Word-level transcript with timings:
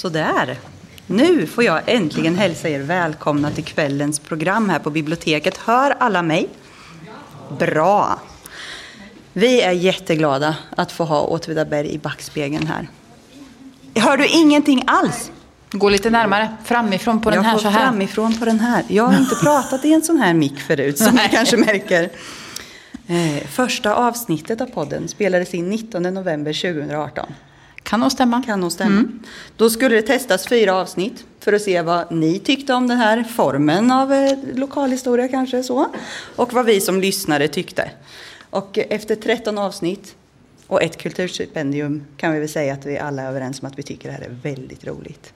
Sådär. 0.00 0.58
Nu 1.06 1.46
får 1.46 1.64
jag 1.64 1.80
äntligen 1.86 2.36
hälsa 2.36 2.68
er 2.68 2.80
välkomna 2.80 3.50
till 3.50 3.64
kvällens 3.64 4.18
program 4.18 4.68
här 4.68 4.78
på 4.78 4.90
biblioteket. 4.90 5.56
Hör 5.56 5.90
alla 5.98 6.22
mig? 6.22 6.48
Bra. 7.58 8.20
Vi 9.32 9.60
är 9.60 9.72
jätteglada 9.72 10.56
att 10.76 10.92
få 10.92 11.04
ha 11.04 11.20
Åtvidaberg 11.20 11.90
i 11.90 11.98
backspegeln 11.98 12.66
här. 12.66 12.88
Hör 13.94 14.16
du 14.16 14.26
ingenting 14.26 14.84
alls? 14.86 15.30
Gå 15.70 15.88
lite 15.88 16.10
närmare, 16.10 16.56
framifrån 16.64 17.20
på 17.20 17.30
den 17.30 17.36
jag 17.36 17.50
här 17.50 17.58
så 17.58 17.68
här. 17.68 17.80
framifrån 17.80 18.38
på 18.38 18.44
den 18.44 18.60
här. 18.60 18.84
Jag 18.88 19.04
har 19.04 19.18
inte 19.18 19.34
pratat 19.34 19.84
i 19.84 19.92
en 19.92 20.02
sån 20.02 20.16
här 20.16 20.34
mick 20.34 20.60
förut 20.60 20.98
som 20.98 21.14
ni 21.14 21.28
kanske 21.30 21.56
märker. 21.56 22.10
Eh, 23.06 23.46
första 23.48 23.94
avsnittet 23.94 24.60
av 24.60 24.66
podden 24.66 25.08
spelades 25.08 25.54
in 25.54 25.70
19 25.70 26.02
november 26.02 26.52
2018. 26.52 27.26
Kan 27.90 28.00
nog 28.00 28.12
stämma. 28.12 28.42
Kan 28.42 28.60
nog 28.60 28.72
stämma. 28.72 29.04
Då 29.56 29.70
skulle 29.70 29.94
det 29.94 30.02
testas 30.02 30.46
fyra 30.46 30.74
avsnitt 30.74 31.24
för 31.40 31.52
att 31.52 31.62
se 31.62 31.82
vad 31.82 32.12
ni 32.12 32.38
tyckte 32.38 32.74
om 32.74 32.88
den 32.88 32.98
här 32.98 33.24
formen 33.24 33.90
av 33.90 34.12
eh, 34.12 34.38
lokalhistoria 34.54 35.28
kanske 35.28 35.62
så. 35.62 35.86
Och 36.36 36.52
vad 36.52 36.66
vi 36.66 36.80
som 36.80 37.00
lyssnare 37.00 37.48
tyckte. 37.48 37.90
Och 38.50 38.78
efter 38.78 39.16
13 39.16 39.58
avsnitt 39.58 40.14
och 40.66 40.82
ett 40.82 40.96
kulturstipendium 40.96 42.04
kan 42.16 42.32
vi 42.32 42.38
väl 42.38 42.48
säga 42.48 42.74
att 42.74 42.86
vi 42.86 42.98
alla 42.98 43.22
är 43.22 43.28
överens 43.28 43.60
om 43.62 43.68
att 43.68 43.78
vi 43.78 43.82
tycker 43.82 44.08
det 44.08 44.14
här 44.14 44.24
är 44.24 44.36
väldigt 44.42 44.86
roligt. 44.86 45.32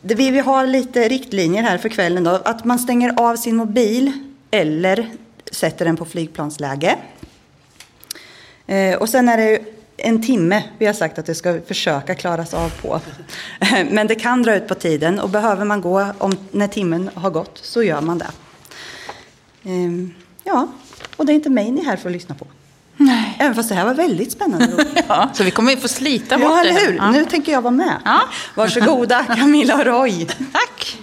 Vi 0.00 0.30
vi 0.30 0.38
har 0.38 0.66
lite 0.66 1.08
riktlinjer 1.08 1.62
här 1.62 1.78
för 1.78 1.88
kvällen 1.88 2.24
då. 2.24 2.30
Att 2.30 2.64
man 2.64 2.78
stänger 2.78 3.20
av 3.20 3.36
sin 3.36 3.56
mobil 3.56 4.12
eller 4.50 5.10
sätter 5.52 5.84
den 5.84 5.96
på 5.96 6.04
flygplansläge. 6.04 6.96
Eh, 8.66 8.96
och 8.96 9.08
sen 9.08 9.28
är 9.28 9.36
det 9.36 9.75
en 9.96 10.22
timme 10.22 10.62
vi 10.78 10.86
har 10.86 10.92
sagt 10.92 11.18
att 11.18 11.26
det 11.26 11.34
ska 11.34 11.60
försöka 11.66 12.14
klaras 12.14 12.54
av 12.54 12.70
på. 12.82 13.00
Men 13.90 14.06
det 14.06 14.14
kan 14.14 14.42
dra 14.42 14.54
ut 14.56 14.68
på 14.68 14.74
tiden 14.74 15.20
och 15.20 15.28
behöver 15.30 15.64
man 15.64 15.80
gå 15.80 16.06
om, 16.18 16.36
när 16.50 16.68
timmen 16.68 17.10
har 17.14 17.30
gått 17.30 17.58
så 17.62 17.82
gör 17.82 18.00
man 18.00 18.18
det. 18.18 18.30
Ehm, 19.64 20.14
ja, 20.44 20.68
och 21.16 21.26
det 21.26 21.32
är 21.32 21.34
inte 21.34 21.50
mig 21.50 21.70
ni 21.70 21.80
är 21.80 21.84
här 21.84 21.96
för 21.96 22.08
att 22.08 22.12
lyssna 22.12 22.34
på. 22.34 22.46
Nej. 22.96 23.36
Även 23.38 23.54
fast 23.54 23.68
det 23.68 23.74
här 23.74 23.84
var 23.84 23.94
väldigt 23.94 24.32
spännande. 24.32 24.86
Ja, 25.08 25.30
så 25.34 25.44
vi 25.44 25.50
kommer 25.50 25.70
ju 25.70 25.76
få 25.76 25.88
slita 25.88 26.38
bort 26.38 26.46
Ja, 26.50 26.62
det. 26.62 26.68
eller 26.68 26.80
hur? 26.86 26.96
Ja. 26.96 27.10
Nu 27.10 27.24
tänker 27.24 27.52
jag 27.52 27.62
vara 27.62 27.70
med. 27.74 28.00
Ja. 28.04 28.20
Varsågoda 28.54 29.24
Camilla 29.24 29.74
och 29.74 29.84
Roy. 29.84 30.26
Tack. 30.52 30.98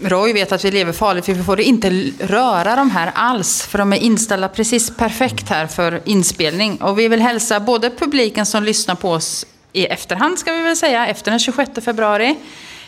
Roy 0.00 0.32
vet 0.32 0.52
att 0.52 0.64
vi 0.64 0.70
lever 0.70 0.92
farligt 0.92 1.24
för 1.24 1.32
vi 1.32 1.42
får 1.42 1.60
inte 1.60 1.90
röra 2.20 2.76
de 2.76 2.90
här 2.90 3.12
alls 3.14 3.62
för 3.62 3.78
de 3.78 3.92
är 3.92 3.96
inställda 3.96 4.48
precis 4.48 4.96
perfekt 4.96 5.48
här 5.48 5.66
för 5.66 6.00
inspelning. 6.04 6.76
Och 6.76 6.98
vi 6.98 7.08
vill 7.08 7.20
hälsa 7.20 7.60
både 7.60 7.90
publiken 7.90 8.46
som 8.46 8.62
lyssnar 8.62 8.94
på 8.94 9.10
oss 9.10 9.46
i 9.72 9.86
efterhand 9.86 10.38
ska 10.38 10.52
vi 10.52 10.62
väl 10.62 10.76
säga, 10.76 11.06
efter 11.06 11.30
den 11.30 11.40
26 11.40 11.70
februari 11.84 12.36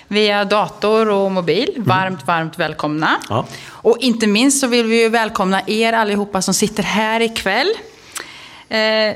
via 0.09 0.45
dator 0.45 1.09
och 1.09 1.33
mobil. 1.33 1.75
Varmt, 1.77 2.27
varmt 2.27 2.59
välkomna. 2.59 3.21
Ja. 3.29 3.47
Och 3.67 3.97
inte 4.01 4.27
minst 4.27 4.61
så 4.61 4.67
vill 4.67 4.87
vi 4.87 5.03
ju 5.03 5.09
välkomna 5.09 5.63
er 5.67 5.93
allihopa 5.93 6.43
som 6.43 6.55
sitter 6.55 6.83
här 6.83 7.21
ikväll. 7.21 7.75
Eh, 8.69 9.15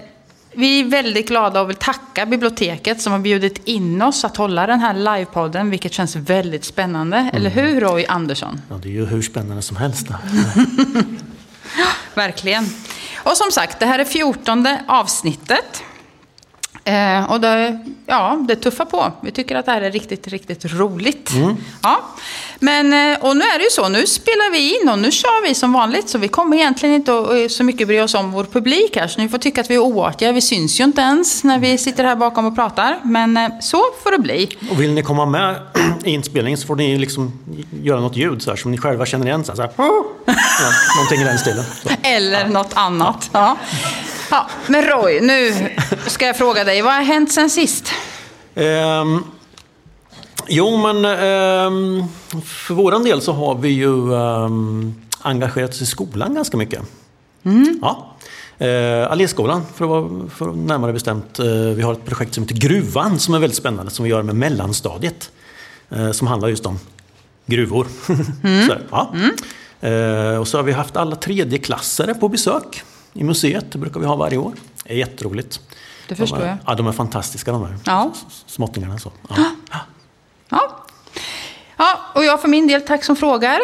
vi 0.56 0.80
är 0.80 0.84
väldigt 0.84 1.28
glada 1.28 1.60
och 1.60 1.68
vill 1.68 1.76
tacka 1.76 2.26
biblioteket 2.26 3.00
som 3.00 3.12
har 3.12 3.18
bjudit 3.18 3.68
in 3.68 4.02
oss 4.02 4.24
att 4.24 4.36
hålla 4.36 4.66
den 4.66 4.80
här 4.80 4.94
livepodden, 4.94 5.70
vilket 5.70 5.92
känns 5.92 6.16
väldigt 6.16 6.64
spännande. 6.64 7.30
Eller 7.32 7.50
hur 7.50 7.80
Roy 7.80 8.04
Andersson? 8.08 8.60
Ja, 8.68 8.76
det 8.82 8.88
är 8.88 8.92
ju 8.92 9.06
hur 9.06 9.22
spännande 9.22 9.62
som 9.62 9.76
helst. 9.76 10.04
Verkligen. 12.14 12.66
Och 13.16 13.36
som 13.36 13.50
sagt, 13.50 13.80
det 13.80 13.86
här 13.86 13.98
är 13.98 14.04
fjortonde 14.04 14.84
avsnittet. 14.88 15.82
Eh, 16.84 17.32
och 17.32 17.40
det, 17.40 17.78
ja, 18.06 18.44
det 18.48 18.56
tuffar 18.56 18.84
på. 18.84 19.12
Vi 19.20 19.30
tycker 19.30 19.56
att 19.56 19.66
det 19.66 19.72
här 19.72 19.80
är 19.82 19.90
riktigt, 19.90 20.28
riktigt 20.28 20.64
roligt. 20.64 21.30
Ja. 21.82 22.00
Men, 22.58 22.92
eh, 22.92 23.18
och 23.24 23.36
nu 23.36 23.44
är 23.44 23.58
det 23.58 23.64
ju 23.64 23.70
så, 23.70 23.88
nu 23.88 24.06
spelar 24.06 24.52
vi 24.52 24.80
in 24.80 24.88
och 24.88 24.98
nu 24.98 25.10
kör 25.10 25.48
vi 25.48 25.54
som 25.54 25.72
vanligt. 25.72 26.08
Så 26.08 26.18
vi 26.18 26.28
kommer 26.28 26.56
egentligen 26.56 26.94
inte 26.94 27.18
att 27.18 27.30
eh, 27.30 27.48
så 27.48 27.64
mycket 27.64 27.88
bry 27.88 28.00
oss 28.00 28.14
om 28.14 28.32
vår 28.32 28.44
publik 28.44 28.96
här. 28.96 29.08
Så 29.08 29.20
ni 29.20 29.28
får 29.28 29.38
tycka 29.38 29.60
att 29.60 29.70
vi 29.70 29.74
är 29.74 29.78
oartiga. 29.78 30.32
Vi 30.32 30.40
syns 30.40 30.80
ju 30.80 30.84
inte 30.84 31.00
ens 31.00 31.44
när 31.44 31.58
vi 31.58 31.78
sitter 31.78 32.04
här 32.04 32.16
bakom 32.16 32.46
och 32.46 32.54
pratar. 32.54 32.98
Men 33.02 33.36
eh, 33.36 33.48
så 33.60 33.82
får 34.02 34.10
det 34.10 34.18
bli. 34.18 34.48
Och 34.70 34.80
vill 34.80 34.92
ni 34.92 35.02
komma 35.02 35.26
med 35.26 35.56
i 36.04 36.10
inspelningen 36.10 36.58
så 36.58 36.66
får 36.66 36.76
ni 36.76 36.98
liksom 36.98 37.32
göra 37.82 38.00
något 38.00 38.16
ljud 38.16 38.42
så 38.42 38.50
här, 38.50 38.56
som 38.56 38.70
ni 38.70 38.78
själva 38.78 39.06
känner 39.06 39.26
igen. 39.26 39.44
Så 39.44 39.52
här, 39.52 39.56
så 39.56 39.62
här. 39.62 39.70
Ja, 40.60 40.70
någonting 40.96 41.20
i 41.20 41.24
den 41.24 41.38
stilen. 41.38 41.64
Så. 41.82 41.88
Eller 42.02 42.48
något 42.48 42.70
annat. 42.74 43.30
Ja. 43.32 43.56
Ja, 44.30 44.50
men 44.66 44.82
Roy, 44.82 45.20
nu 45.20 45.52
ska 46.06 46.26
jag 46.26 46.36
fråga 46.36 46.64
dig. 46.64 46.82
Vad 46.82 46.92
har 46.92 47.02
hänt 47.02 47.32
sen 47.32 47.50
sist? 47.50 47.92
Ehm, 48.54 49.24
jo, 50.48 50.76
men 50.76 51.04
ehm, 51.04 52.04
för 52.44 52.74
våran 52.74 53.04
del 53.04 53.20
så 53.20 53.32
har 53.32 53.54
vi 53.54 53.68
ju 53.68 54.14
ehm, 54.14 54.94
engagerat 55.22 55.70
oss 55.70 55.82
i 55.82 55.86
skolan 55.86 56.34
ganska 56.34 56.56
mycket. 56.56 56.82
Ja. 57.82 58.16
Eh, 58.58 59.10
Alléskolan, 59.10 59.62
för 59.74 59.84
att 59.84 59.90
vara 59.90 60.28
för 60.28 60.48
att 60.48 60.56
närmare 60.56 60.92
bestämt. 60.92 61.38
Eh, 61.38 61.46
vi 61.46 61.82
har 61.82 61.92
ett 61.92 62.04
projekt 62.04 62.34
som 62.34 62.42
heter 62.42 62.56
Gruvan 62.56 63.18
som 63.18 63.34
är 63.34 63.38
väldigt 63.38 63.58
spännande, 63.58 63.90
som 63.90 64.04
vi 64.04 64.10
gör 64.10 64.22
med 64.22 64.36
mellanstadiet. 64.36 65.30
Eh, 65.90 66.10
som 66.12 66.26
handlar 66.26 66.48
just 66.48 66.66
om 66.66 66.78
gruvor. 67.46 67.86
så, 68.66 68.72
här, 68.72 68.82
ja. 68.90 69.14
eh, 69.88 70.40
och 70.40 70.48
så 70.48 70.58
har 70.58 70.62
vi 70.62 70.72
haft 70.72 70.96
alla 70.96 71.16
tredjeklassare 71.16 72.14
på 72.14 72.28
besök 72.28 72.82
i 73.14 73.24
museet. 73.24 73.72
Det 73.72 73.78
brukar 73.78 74.00
vi 74.00 74.06
ha 74.06 74.16
varje 74.16 74.38
år. 74.38 74.52
Det 74.84 74.92
är 74.92 74.96
jätteroligt. 74.96 75.60
Det 76.08 76.14
förstår 76.14 76.36
de 76.38 76.42
är, 76.44 76.48
jag. 76.48 76.56
Ja, 76.66 76.74
de 76.74 76.86
är 76.86 76.92
fantastiska 76.92 77.52
de 77.52 77.62
här 77.64 77.78
Ja. 77.86 78.12
småttingarna. 78.46 78.98
Så. 78.98 79.12
Ja. 79.28 79.36
Ja. 80.48 80.83
Ja, 81.76 82.00
och 82.12 82.24
jag 82.24 82.40
för 82.40 82.48
min 82.48 82.66
del, 82.66 82.82
tack 82.82 83.04
som 83.04 83.16
frågar. 83.16 83.60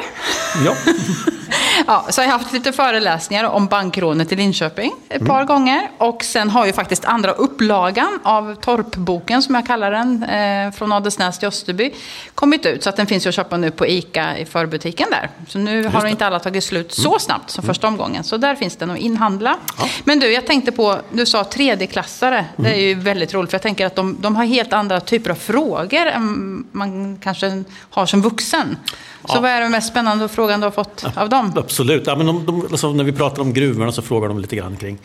Ja. 0.64 0.74
Ja, 1.86 2.06
så 2.10 2.20
har 2.20 2.26
jag 2.26 2.32
haft 2.32 2.52
lite 2.52 2.72
föreläsningar 2.72 3.44
om 3.44 3.66
bankrånet 3.66 4.32
i 4.32 4.36
Linköping 4.36 4.92
ett 5.08 5.26
par 5.26 5.44
gånger. 5.44 5.90
Och 5.98 6.24
sen 6.24 6.50
har 6.50 6.66
ju 6.66 6.72
faktiskt 6.72 7.04
andra 7.04 7.32
upplagan 7.32 8.20
av 8.22 8.54
Torpboken, 8.54 9.42
som 9.42 9.54
jag 9.54 9.66
kallar 9.66 9.90
den, 9.90 10.22
eh, 10.22 10.72
från 10.72 10.92
Adelsnäs 10.92 11.38
till 11.38 11.48
Österby, 11.48 11.94
kommit 12.34 12.66
ut. 12.66 12.82
Så 12.82 12.88
att 12.88 12.96
den 12.96 13.06
finns 13.06 13.26
ju 13.26 13.28
att 13.28 13.34
köpa 13.34 13.56
nu 13.56 13.70
på 13.70 13.86
ICA 13.86 14.38
i 14.38 14.44
förbutiken 14.44 15.08
där. 15.10 15.30
Så 15.48 15.58
nu 15.58 15.86
har 15.86 16.06
inte 16.06 16.26
alla 16.26 16.38
tagit 16.38 16.64
slut 16.64 16.92
så 16.92 17.18
snabbt 17.18 17.50
som 17.50 17.64
första 17.64 17.88
omgången. 17.88 18.24
Så 18.24 18.36
där 18.36 18.54
finns 18.54 18.76
den 18.76 18.90
att 18.90 18.98
inhandla. 18.98 19.56
Men 20.04 20.20
du, 20.20 20.32
jag 20.32 20.46
tänkte 20.46 20.72
på, 20.72 20.98
du 21.12 21.26
sa 21.26 21.44
tredjeklassare. 21.44 22.44
Det 22.56 22.70
är 22.70 22.80
ju 22.80 22.94
väldigt 22.94 23.34
roligt, 23.34 23.50
för 23.50 23.54
jag 23.54 23.62
tänker 23.62 23.86
att 23.86 23.96
de, 23.96 24.16
de 24.20 24.36
har 24.36 24.44
helt 24.44 24.72
andra 24.72 25.00
typer 25.00 25.30
av 25.30 25.34
frågor 25.34 26.06
än 26.06 26.64
man 26.72 27.18
kanske 27.22 27.64
har 27.90 27.99
som 28.06 28.22
vuxen. 28.22 28.76
Så 29.24 29.36
Ja. 29.36 29.40
vad 29.40 29.50
är 29.50 29.60
den 29.60 29.70
mest 29.70 29.88
spännande 29.88 30.28
frågan 30.28 30.60
du 30.60 30.66
har 30.66 30.70
fått 30.70 31.04
av 31.16 31.28
dem? 31.28 31.52
Absolut. 31.56 32.06
Ja, 32.06 32.16
men 32.16 32.26
de, 32.26 32.46
de, 32.46 32.60
alltså, 32.62 32.92
när 32.92 33.04
vi 33.04 33.12
pratar 33.12 33.42
om 33.42 33.52
gruvorna 33.52 33.92
så 33.92 34.02
frågar 34.02 34.28
de 34.28 34.38
lite 34.38 34.56
grann 34.56 34.76
kring, 34.76 34.98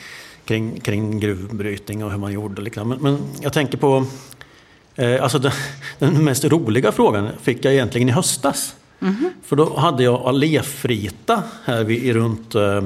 kring, 0.45 0.79
kring 0.79 1.19
gruvbrytning 1.19 2.03
och 2.03 2.11
hur 2.11 2.17
man 2.17 2.31
gjorde. 2.33 2.61
Liksom. 2.61 2.89
Men, 2.89 2.97
men 3.01 3.19
jag 3.41 3.53
tänker 3.53 3.77
på... 3.77 4.05
Eh, 4.95 5.23
alltså 5.23 5.39
den, 5.39 5.51
den 5.99 6.23
mest 6.23 6.45
roliga 6.45 6.91
frågan 6.91 7.29
fick 7.41 7.65
jag 7.65 7.73
egentligen 7.73 8.09
i 8.09 8.11
höstas. 8.11 8.75
För 9.45 9.55
då 9.55 9.77
hade 9.77 10.03
jag 10.03 10.21
alléfrita 10.21 11.43
här 11.65 11.83
vid, 11.83 12.13
runt 12.13 12.55
eh, 12.55 12.83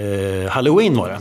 eh, 0.00 0.50
Halloween 0.50 0.96
var 0.96 1.08
det. 1.08 1.18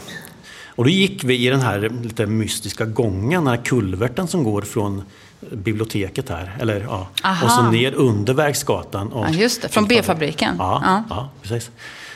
Och 0.67 0.83
då 0.83 0.89
gick 0.89 1.23
vi 1.23 1.47
i 1.47 1.49
den 1.49 1.61
här 1.61 1.91
lite 2.03 2.25
mystiska 2.25 2.85
gången, 2.85 3.43
den 3.43 3.57
här 3.57 3.65
kulverten 3.65 4.27
som 4.27 4.43
går 4.43 4.61
från 4.61 5.03
biblioteket 5.51 6.29
här. 6.29 6.55
Eller, 6.59 6.79
ja, 6.89 7.07
Aha. 7.23 7.45
och 7.45 7.51
så 7.51 7.61
ner 7.61 7.93
under 7.93 8.33
Vägsgatan. 8.33 9.11
Och 9.11 9.25
Ja, 9.25 9.29
just 9.29 9.61
det. 9.61 9.69
Från 9.69 9.85
B-fabriken. 9.87 10.55
Ja, 10.59 10.81
Ja. 10.85 11.03
ja. 11.09 11.29
precis. 11.41 11.69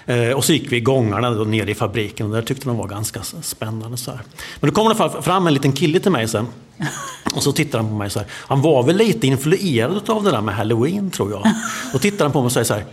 Eh, 0.06 0.30
och 0.30 0.46
så 0.46 0.54
gick 0.54 0.72
vi 0.72 0.80
gångarna 0.80 1.30
då 1.32 1.44
ner 1.44 1.68
i 1.70 1.76
fabriken 1.76 2.26
och 2.26 2.32
där 2.34 2.42
tyckte 2.42 2.66
de 2.66 2.78
var 2.78 2.88
ganska 2.88 3.22
spännande. 3.42 3.98
Så 3.98 4.12
här. 4.12 4.22
Men 4.60 4.70
då 4.70 4.76
kommer 4.76 5.10
det 5.16 5.22
fram 5.22 5.48
en 5.48 5.54
liten 5.54 5.72
kille 5.72 6.00
till 6.00 6.12
mig 6.12 6.28
sen. 6.28 6.48
Och 7.36 7.44
så 7.44 7.52
tittar 7.52 7.80
han 7.80 7.88
på 7.88 7.96
mig 7.96 8.10
så 8.10 8.20
här. 8.20 8.28
Han 8.34 8.62
var 8.62 8.84
väl 8.84 8.98
lite 8.98 9.28
influerad 9.28 10.10
av 10.10 10.24
det 10.24 10.32
där 10.32 10.42
med 10.42 10.56
halloween 10.56 11.12
tror 11.12 11.32
jag. 11.32 11.44
Då 11.94 12.00
tittar 12.00 12.26
han 12.26 12.32
på 12.32 12.40
mig 12.40 12.46
och 12.46 12.52
säger 12.52 12.66
så 12.66 12.74
här. 12.74 12.86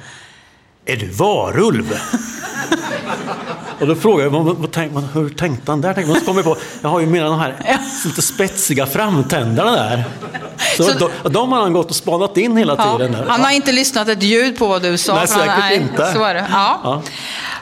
Är 0.85 0.97
du 0.97 1.07
varulv? 1.11 1.93
Och 3.81 3.87
då 3.87 3.95
frågar 3.95 4.25
jag, 4.25 4.31
vad, 4.31 4.45
vad, 4.45 4.71
tänk, 4.73 4.93
vad, 4.95 5.05
hur 5.15 5.29
tänkte 5.29 5.73
han 5.73 5.81
där? 5.81 5.95
Tänkte, 5.95 6.13
man, 6.13 6.21
så 6.21 6.27
kommer 6.27 6.39
jag 6.45 6.55
på, 6.57 6.61
jag 6.83 6.89
har 6.89 7.01
ju 7.01 7.07
mina 7.07 7.29
de 7.29 7.39
här 7.39 7.55
lite 8.05 8.23
spetsiga 8.23 8.87
framtänderna 8.87 9.71
där. 9.73 10.05
Så, 10.77 10.83
Så- 10.85 11.11
de, 11.23 11.29
de 11.33 11.53
har 11.53 11.61
han 11.61 11.73
gått 11.73 11.91
och 11.91 11.97
spanat 11.97 12.37
in 12.37 12.57
hela 12.57 12.75
Ja, 12.79 12.97
tiden. 12.99 13.13
Där. 13.13 13.25
han 13.29 13.41
har 13.45 13.51
inte 13.51 13.73
lyssnat 13.73 14.09
ett 14.09 14.23
ljud 14.23 14.59
på 14.59 14.67
vad 14.67 14.83
du 14.83 14.99
sa. 14.99 15.15
Nej, 15.15 15.27
för 15.27 15.35
han- 15.47 15.61
säkert 15.71 15.81
inte. 15.83 16.13
Så 16.13 16.25
är 16.25 16.35
det. 16.35 16.47
Ja. 16.53 16.81
Ja. 16.85 17.03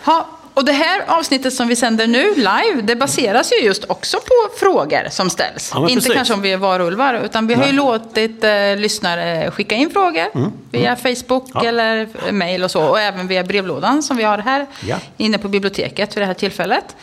Ja, 0.07 0.27
Och 0.57 0.65
det 0.65 0.73
här 0.73 1.03
avsnittet 1.07 1.55
som 1.55 1.69
vi 1.69 1.77
sänder 1.77 2.07
nu 2.07 2.35
live, 2.35 2.81
det 2.83 2.97
baseras 2.97 3.53
ju 3.53 3.57
just 3.67 3.85
också 3.89 4.17
på 4.17 4.59
frågor 4.59 5.09
som 5.11 5.31
ställs. 5.31 5.71
Ja, 5.75 5.81
Inte 5.81 5.95
precis. 5.95 6.13
kanske 6.15 6.35
om 6.35 6.43
vi 6.43 6.53
är 6.53 6.57
varulvar, 6.57 7.21
utan 7.25 7.47
vi 7.47 7.55
har 7.55 7.67
ju 7.67 7.73
låtit 7.73 8.45
eh, 8.45 8.77
lyssnare 8.77 9.51
skicka 9.51 9.75
in 9.75 9.91
frågor 9.91 10.51
via 10.71 10.97
Facebook 10.97 11.51
Mm. 11.51 11.63
Ja. 11.65 11.69
eller 11.69 12.09
mail 12.33 12.65
och 12.65 12.71
så. 12.71 12.83
Och 12.85 13.01
även 13.01 13.27
via 13.29 13.45
brevlådan 13.45 14.03
som 14.03 14.17
vi 14.17 14.23
har 14.23 14.39
här 14.39 14.67
Ja. 14.89 14.97
inne 15.17 15.39
på 15.39 15.49
biblioteket 15.49 16.17
vid 16.17 16.23
det 16.23 16.27
här 16.27 16.35
tillfället. 16.35 16.97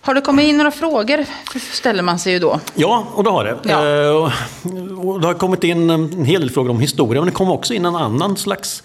Har 0.00 0.14
det 0.14 0.20
kommit 0.20 0.44
in 0.48 0.56
några 0.56 0.70
frågor? 0.70 1.24
ställer 1.72 2.02
man 2.02 2.18
sig 2.18 2.32
ju 2.32 2.38
då. 2.38 2.60
Ja, 2.74 3.06
och 3.14 3.24
det 3.24 3.30
har 3.30 3.44
det. 3.44 3.58
Ja. 3.62 3.86
Eh, 3.86 5.08
och 5.08 5.20
det 5.20 5.26
har 5.26 5.34
kommit 5.34 5.64
in 5.64 5.90
en 5.90 6.24
hel 6.24 6.40
del 6.40 6.50
frågor 6.50 6.70
om 6.70 6.80
historia, 6.80 7.20
men 7.20 7.26
det 7.26 7.34
kom 7.34 7.50
också 7.50 7.74
in 7.74 7.84
en 7.84 7.96
annan 7.96 8.36
slags 8.36 8.82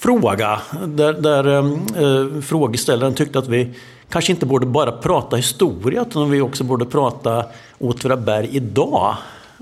fråga. 0.00 0.60
Där, 0.86 1.12
där 1.12 1.58
eh, 1.58 2.42
frågeställaren 2.42 3.14
tyckte 3.14 3.38
att 3.38 3.48
vi 3.48 3.74
kanske 4.10 4.32
inte 4.32 4.46
borde 4.46 4.66
bara 4.66 4.92
prata 4.92 5.36
historia, 5.36 6.02
utan 6.02 6.30
vi 6.30 6.40
också 6.40 6.64
borde 6.64 6.84
prata 6.84 7.44
Åtvidaberg 7.78 8.48
idag. 8.52 9.16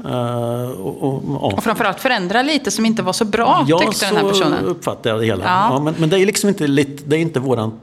Eh, 0.08 0.70
och, 0.70 1.02
och, 1.02 1.22
ja. 1.28 1.56
Och 1.56 1.64
framförallt 1.64 2.00
förändra 2.00 2.42
lite 2.42 2.70
som 2.70 2.86
inte 2.86 3.02
var 3.02 3.12
så 3.12 3.24
bra, 3.24 3.64
Ja, 3.68 3.78
tyckte 3.78 4.06
den 4.06 4.16
här 4.16 4.22
så 4.22 4.28
personen. 4.28 4.64
uppfattar 4.64 5.10
jag 5.10 5.20
det 5.20 5.26
hela. 5.26 5.44
Ja. 5.44 5.68
Ja. 5.72 5.78
men, 5.78 5.94
men 5.98 6.10
det 6.10 6.18
är 6.18 6.26
liksom 6.26 6.48
inte, 6.48 6.66
lite, 6.66 7.02
det 7.06 7.16
är 7.16 7.20
inte 7.20 7.40
våran... 7.40 7.80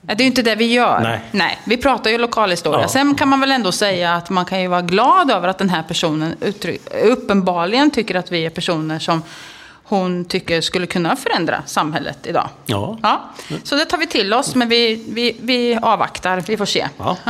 Ja, 0.00 0.14
Det 0.14 0.22
är 0.22 0.24
ju 0.24 0.26
inte 0.30 0.42
det 0.42 0.54
vi 0.54 0.72
gör. 0.72 1.20
Nej. 1.30 1.58
vi 1.66 1.76
pratar 1.76 2.10
ju 2.10 2.18
lokalhistoria. 2.18 2.80
Ja. 2.80 2.88
Sen 2.88 3.14
kan 3.14 3.28
man 3.28 3.40
väl 3.40 3.50
ändå 3.52 3.72
säga 3.72 4.14
att 4.14 4.30
man 4.30 4.44
kan 4.44 4.60
ju 4.60 4.68
vara 4.68 4.82
glad 4.82 5.30
över 5.30 5.48
att 5.48 5.58
den 5.58 5.68
här 5.68 5.82
personen 5.82 6.34
uppenbarligen 7.04 7.90
tycker 7.90 8.14
att 8.14 8.32
vi 8.32 8.46
är 8.46 8.50
personer 8.50 8.98
som 8.98 9.22
hon 9.88 10.24
tycker 10.24 10.60
skulle 10.60 10.86
kunna 10.86 11.16
förändra 11.16 11.62
samhället 11.66 12.18
idag. 12.26 12.48
Ja. 12.66 12.98
Ja, 13.02 13.30
så 13.64 13.74
det 13.74 13.84
tar 13.84 13.98
vi 13.98 14.06
till 14.06 14.34
oss, 14.34 14.54
men 14.54 14.68
vi, 14.68 15.04
vi, 15.08 15.36
vi 15.40 15.78
avvaktar. 15.82 16.40
Vi 16.46 16.56
får 16.56 16.66
se. 16.66 16.88
Ja. 16.98 17.16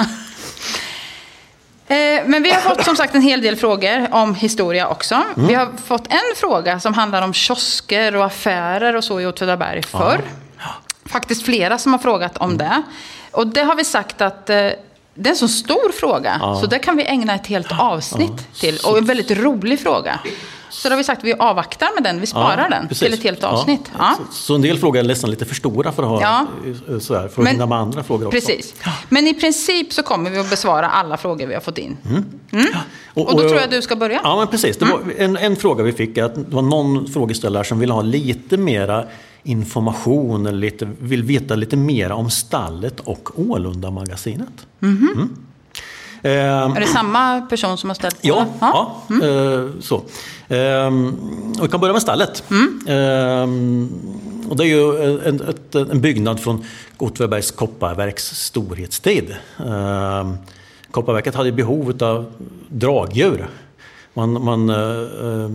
Eh, 1.91 2.23
Men 2.27 2.43
vi 2.43 2.51
har 2.51 2.61
fått 2.61 2.85
som 2.85 2.97
sagt 2.97 3.15
en 3.15 3.23
hel 3.23 3.41
del 3.43 3.57
frågor 3.57 4.09
om 4.15 4.35
historia 4.35 4.89
också. 4.89 5.15
Mm. 5.15 5.49
Vi 5.49 5.55
har 5.55 5.69
fått 5.85 6.07
en 6.13 6.37
fråga 6.37 6.81
som 6.81 6.95
handlar 6.95 7.23
om 7.23 7.35
kiosker 7.35 8.17
och 8.17 8.25
affärer 8.25 8.97
och 8.97 9.05
så 9.05 9.21
i 9.21 9.27
Åtvidaberg 9.27 9.83
förr. 9.83 10.21
Faktiskt 11.07 11.45
flera 11.45 11.79
som 11.79 11.93
har 11.93 11.99
frågat 11.99 12.37
om 12.37 12.51
Mm. 12.51 12.59
det. 12.59 12.83
Och 13.31 13.47
det 13.47 13.63
har 13.63 13.75
vi 13.75 13.85
sagt 13.85 14.21
att 14.21 14.51
eh, 14.51 14.57
det 15.15 15.29
är 15.29 15.31
en 15.31 15.37
så 15.37 15.49
stor 15.49 15.93
fråga. 15.93 16.39
Ja. 16.41 16.61
Så 16.61 16.67
det 16.67 16.79
kan 16.79 16.97
vi 16.97 17.05
ägna 17.07 17.35
ett 17.35 17.47
helt 17.47 17.73
avsnitt 17.81 18.61
till. 18.61 18.79
Och 18.85 18.99
en 18.99 19.05
väldigt 19.05 19.31
rolig 19.31 19.81
fråga. 19.81 20.21
Så 20.71 20.89
då 20.89 20.93
har 20.93 20.97
vi 20.97 21.05
sagt 21.05 21.19
att 21.19 21.25
vi 21.25 21.33
avvaktar 21.39 21.89
med 21.95 22.03
den. 22.03 22.21
Vi 22.21 22.27
sparar 22.27 22.71
den 22.71 22.89
precis. 22.89 23.05
till 23.05 23.15
ett 23.15 23.23
helt 23.23 23.45
avsnitt. 23.45 23.91
Ja. 23.99 24.15
Så, 24.31 24.33
så 24.35 24.55
en 24.55 24.63
del 24.63 24.79
frågor 24.79 25.01
är 25.01 25.05
nästan 25.05 25.31
lite 25.31 25.45
för 25.45 25.55
stora 25.55 25.93
för 25.93 26.03
att 26.03 26.09
ha 26.09 26.21
Ja. 26.21 26.47
eh, 26.95 26.99
sådär, 26.99 27.21
för 27.21 27.27
att 27.27 27.37
Men- 27.45 27.47
hinna 27.47 27.67
med 27.67 27.79
andra 27.79 28.03
frågor 28.03 28.27
också. 28.27 28.41
Precis. 28.41 28.75
Men 29.09 29.27
i 29.27 29.35
princip 29.35 29.93
så 29.93 30.03
kommer 30.03 30.31
vi 30.31 30.39
att 30.39 30.51
besvara 30.51 30.89
alla 30.91 31.17
frågor 31.17 31.47
vi 31.47 31.55
har 31.55 31.61
fått 31.61 31.79
in. 31.79 31.97
Och, 33.15 33.27
Och 33.29 33.33
då 33.43 33.49
tror 33.49 33.61
jag 33.61 33.71
du 33.71 33.83
ska 33.83 33.97
börja. 33.97 34.21
Ja, 34.25 34.37
men 34.37 34.47
precis. 34.49 34.77
Det 34.77 34.85
var 34.85 35.01
en, 35.19 35.37
en 35.37 35.57
fråga 35.57 35.85
vi 35.85 35.93
fick, 35.93 36.19
är 36.19 36.25
att 36.25 36.35
det 36.35 36.45
var 36.55 36.63
någon 36.63 37.07
frågeställare 37.09 37.65
som 37.65 37.79
ville 37.79 37.93
ha 37.93 38.03
lite 38.03 38.57
mera 38.57 39.05
information, 39.43 40.47
eller 40.47 40.59
lite, 40.59 40.89
vill 41.01 41.23
veta 41.23 41.55
lite 41.55 41.77
mer 41.77 42.11
om 42.13 42.31
stallet 42.31 43.01
och 43.01 43.31
Ålunda-magasinet. 43.41 44.67
Mm. 44.83 45.37
Ehm, 46.23 46.73
Är 46.77 46.81
det 46.81 46.87
samma 46.87 47.41
person 47.41 47.79
som 47.79 47.91
har 47.91 47.95
ställt 47.95 48.19
Ja, 48.21 48.47
frågan? 48.59 48.75
ja. 49.21 49.27
eh, 49.27 49.67
så. 49.81 50.03
Ehm, 50.49 51.09
och 51.59 51.65
vi 51.65 51.69
kan 51.69 51.81
börja 51.81 51.93
med 51.93 52.03
stallet. 52.03 52.45
Ehm, 52.89 53.89
och 54.49 54.57
det 54.57 54.65
är 54.65 54.69
ju 54.69 55.19
en, 55.29 55.43
en 55.91 56.01
byggnad 56.01 56.41
från 56.41 56.65
Åtvidabergs 56.99 57.51
kopparverks 57.51 58.25
storhetstid. 58.25 59.37
Kopparverket 60.91 61.35
hade 61.35 61.53
behov 61.53 61.93
av 62.01 62.33
dragdjur. 62.69 63.49
Man, 64.15 64.45
man 64.45 64.71
eh, 64.71 65.51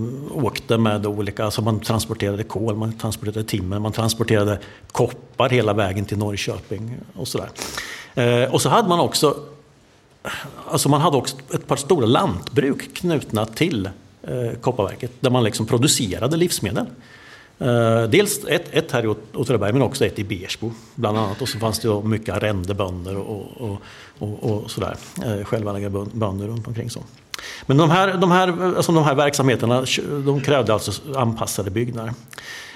åkte 0.45 0.77
med 0.77 1.05
olika, 1.05 1.45
alltså 1.45 1.61
man 1.61 1.79
transporterade 1.79 2.43
kol, 2.43 2.75
man 2.75 2.93
transporterade 2.97 3.43
timmer, 3.43 3.79
man 3.79 3.91
transporterade 3.91 4.59
koppar 4.91 5.49
hela 5.49 5.73
vägen 5.73 6.05
till 6.05 6.17
Norrköping 6.17 6.97
och 7.15 7.27
sådär. 7.27 7.49
Eh, 8.15 8.53
och 8.53 8.61
så 8.61 8.69
hade 8.69 8.89
man 8.89 8.99
också 8.99 9.35
Alltså 10.67 10.89
man 10.89 11.01
hade 11.01 11.17
också 11.17 11.35
ett 11.53 11.67
par 11.67 11.75
stora 11.75 12.05
lantbruk 12.05 12.93
knutna 12.93 13.45
till 13.45 13.85
eh, 14.23 14.59
Kopparverket 14.61 15.11
där 15.19 15.29
man 15.29 15.43
liksom 15.43 15.65
producerade 15.65 16.37
livsmedel. 16.37 16.85
Eh, 17.59 18.03
dels 18.03 18.45
ett, 18.45 18.73
ett 18.73 18.91
här 18.91 19.05
i 19.05 19.15
Åtvidaberg 19.33 19.73
men 19.73 19.81
också 19.81 20.05
ett 20.05 20.19
i 20.19 20.23
Bersbo 20.23 20.71
bland 20.95 21.17
annat. 21.17 21.41
Och 21.41 21.49
så 21.49 21.59
fanns 21.59 21.79
det 21.79 22.01
mycket 22.03 22.35
arrendebönder 22.35 23.17
och, 23.17 23.61
och, 23.61 23.81
och, 24.19 24.43
och 24.43 24.71
sådär. 24.71 24.97
Eh, 25.25 25.45
självägda 25.45 25.89
bönder 26.13 26.47
runt 26.47 26.67
omkring. 26.67 26.89
Så. 26.89 26.99
Men 27.65 27.77
de 27.77 27.89
här, 27.89 28.13
de, 28.13 28.31
här, 28.31 28.75
alltså 28.75 28.91
de 28.91 29.03
här 29.03 29.15
verksamheterna 29.15 29.85
de 30.25 30.41
krävde 30.41 30.73
alltså 30.73 30.91
anpassade 31.15 31.71
byggnader. 31.71 32.13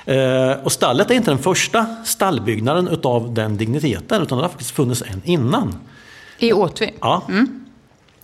Eh, 0.05 0.51
och 0.63 0.71
stallet 0.71 1.11
är 1.11 1.15
inte 1.15 1.31
den 1.31 1.37
första 1.37 1.85
stallbyggnaden 2.05 2.87
utav 2.87 3.33
den 3.33 3.57
digniteten 3.57 4.21
utan 4.21 4.37
det 4.37 4.43
har 4.43 4.49
faktiskt 4.49 4.71
funnits 4.71 5.03
en 5.07 5.21
innan. 5.25 5.75
I 6.39 6.53
Åtvi? 6.53 6.93
Ja. 7.01 7.21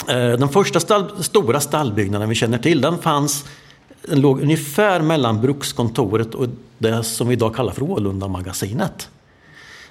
Eh, 0.08 0.16
Den 0.16 0.50
första 0.50 0.80
stall, 0.80 1.24
stora 1.24 1.60
stallbyggnaden 1.60 2.30
vi 2.30 2.36
känner 2.36 2.58
till, 2.58 2.82
den 2.82 2.98
fanns 2.98 3.46
den 4.10 4.22
låg 4.22 4.42
ungefär 4.42 5.02
mellan 5.02 5.42
brukskontoret 5.42 6.36
och 6.36 6.48
det 6.78 7.04
som 7.04 7.28
vi 7.28 7.34
idag 7.34 7.56
kallar 7.56 7.74
för 7.74 7.84
Ålunda-magasinet. 7.84 9.10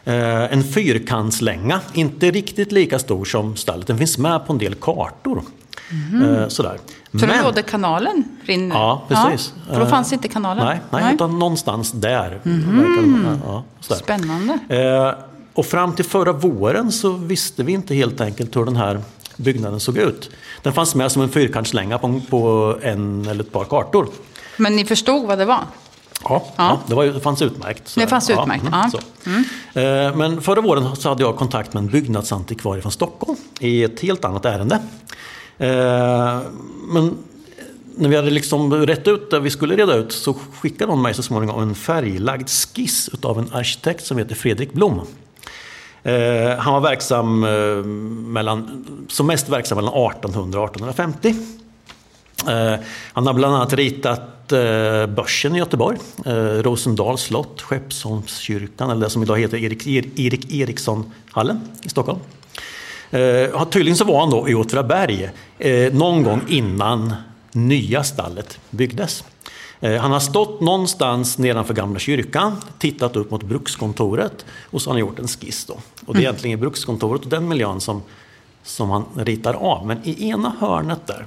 Eh, 0.04 0.52
En 0.52 0.64
fyrkantslänga, 0.64 1.80
inte 1.92 2.30
riktigt 2.30 2.72
lika 2.72 2.98
stor 2.98 3.24
som 3.24 3.56
stallet. 3.56 3.86
Den 3.86 3.98
finns 3.98 4.18
med 4.18 4.46
på 4.46 4.52
en 4.52 4.58
del 4.58 4.74
kartor. 4.74 5.42
Eh, 6.24 6.48
Sådär. 6.48 6.78
Så 7.20 7.26
då 7.26 7.32
låg 7.44 7.62
kanalen 7.62 8.24
rinner? 8.44 8.76
Ja, 8.76 9.02
precis. 9.08 9.52
för 9.68 9.80
då 9.80 9.86
fanns 9.86 10.12
inte 10.12 10.28
kanalen? 10.28 10.64
Nej, 10.66 10.80
nej, 10.90 11.14
utan 11.14 11.38
någonstans 11.38 11.92
där. 11.92 12.40
vara. 12.44 13.38
Ja. 13.46 13.94
Spännande. 13.96 14.58
Och 15.54 15.66
fram 15.66 15.94
till 15.94 16.04
förra 16.04 16.32
våren 16.32 16.92
så 16.92 17.12
visste 17.12 17.62
vi 17.62 17.72
inte 17.72 17.94
helt 17.94 18.20
enkelt 18.20 18.56
hur 18.56 18.64
den 18.64 18.76
här 18.76 19.00
byggnaden 19.36 19.80
såg 19.80 19.96
ut. 19.98 20.30
Den 20.62 20.72
fanns 20.72 20.94
med 20.94 21.12
som 21.12 21.22
en 21.22 21.28
fyrkantslänga 21.28 21.98
på, 21.98 22.76
en 22.82 23.26
eller 23.26 23.44
ett 23.44 23.52
par 23.52 23.64
kartor. 23.64 24.08
Men 24.56 24.76
ni 24.76 24.84
förstod 24.84 25.26
vad 25.26 25.38
det 25.38 25.44
var? 25.44 25.60
Ja, 26.24 26.46
ja. 26.56 26.80
det, 26.86 26.94
var, 26.94 27.04
det 27.04 27.20
fanns 27.20 27.42
utmärkt. 27.42 27.88
Så 27.88 28.00
Det 28.00 28.06
fanns 28.06 28.30
utmärkt, 28.30 28.62
mm, 28.62 28.72
ja. 28.72 28.90
så. 28.90 28.98
Eh, 29.80 30.16
Men 30.16 30.42
förra 30.42 30.60
våren 30.60 30.96
så 30.96 31.08
hade 31.08 31.22
jag 31.22 31.36
kontakt 31.36 31.74
med 31.74 31.80
en 31.80 31.88
byggnadsantikvarie 31.88 32.82
från 32.82 32.92
Stockholm 32.92 33.38
i 33.60 33.84
ett 33.84 34.00
helt 34.00 34.24
annat 34.24 34.44
ärende. 34.44 34.74
Eh, 35.58 36.40
Men 36.88 37.16
när 37.96 38.08
vi 38.08 38.16
hade 38.16 38.30
liksom 38.30 38.72
rätt 38.86 39.08
ut 39.08 39.30
det 39.30 39.40
vi 39.40 39.50
skulle 39.50 39.76
reda 39.76 39.94
ut 39.94 40.12
så 40.12 40.34
skickade 40.60 40.92
hon 40.92 41.02
mig 41.02 41.14
så 41.14 41.22
småningom 41.22 41.62
en 41.62 41.74
färglagd 41.74 42.48
skiss 42.48 43.10
utav 43.12 43.38
en 43.38 43.48
arkitekt 43.52 44.06
som 44.06 44.18
heter 44.18 44.34
Fredrik 44.34 44.72
Blom. 44.72 45.00
Eh, 46.02 46.58
han 46.58 46.72
var 46.72 46.80
verksam 46.80 47.44
eh, 47.44 47.84
mellan, 48.32 48.84
som 49.08 49.26
mest 49.26 49.48
verksam 49.48 49.76
mellan 49.76 50.10
1800 50.10 50.60
och 50.60 50.70
1850. 50.70 51.34
Eh, 52.48 52.74
han 53.12 53.26
har 53.26 53.34
bland 53.34 53.54
annat 53.54 53.72
ritat 53.72 54.52
eh, 54.52 55.06
Börsen 55.06 55.56
i 55.56 55.58
Göteborg, 55.58 55.98
eh, 56.26 56.32
Rosendals 56.34 57.22
slott, 57.22 57.60
Skeppsholmskyrkan 57.60 58.90
eller 58.90 59.00
det 59.00 59.10
som 59.10 59.22
idag 59.22 59.38
heter 59.38 59.58
Erik, 59.58 59.86
Erik 60.18 60.52
Erikssonhallen 60.52 61.60
i 61.82 61.88
Stockholm. 61.88 62.18
Eh, 63.10 63.64
tydligen 63.70 63.96
så 63.96 64.04
var 64.04 64.20
han 64.20 64.30
då 64.30 64.48
i 64.48 64.54
Åtvidaberg 64.54 65.30
eh, 65.58 65.92
någon 65.92 66.22
gång 66.22 66.40
innan 66.48 67.14
nya 67.52 68.04
stallet 68.04 68.58
byggdes. 68.70 69.24
Eh, 69.82 70.00
han 70.00 70.12
har 70.12 70.20
stått 70.20 70.60
någonstans 70.60 71.38
nedanför 71.38 71.74
Gamla 71.74 71.98
kyrkan, 71.98 72.56
tittat 72.78 73.16
upp 73.16 73.30
mot 73.30 73.42
brukskontoret 73.42 74.44
och 74.70 74.82
så 74.82 74.90
har 74.90 74.94
han 74.94 75.00
gjort 75.00 75.18
en 75.18 75.28
skiss. 75.28 75.64
Då. 75.64 75.76
Och 76.06 76.14
det 76.14 76.20
är 76.20 76.22
egentligen 76.22 76.60
brukskontoret 76.60 77.22
och 77.22 77.28
den 77.28 77.48
miljön 77.48 77.80
som, 77.80 78.02
som 78.62 78.90
han 78.90 79.04
ritar 79.16 79.54
av. 79.54 79.86
Men 79.86 79.98
i 80.04 80.28
ena 80.28 80.54
hörnet 80.60 81.06
där 81.06 81.26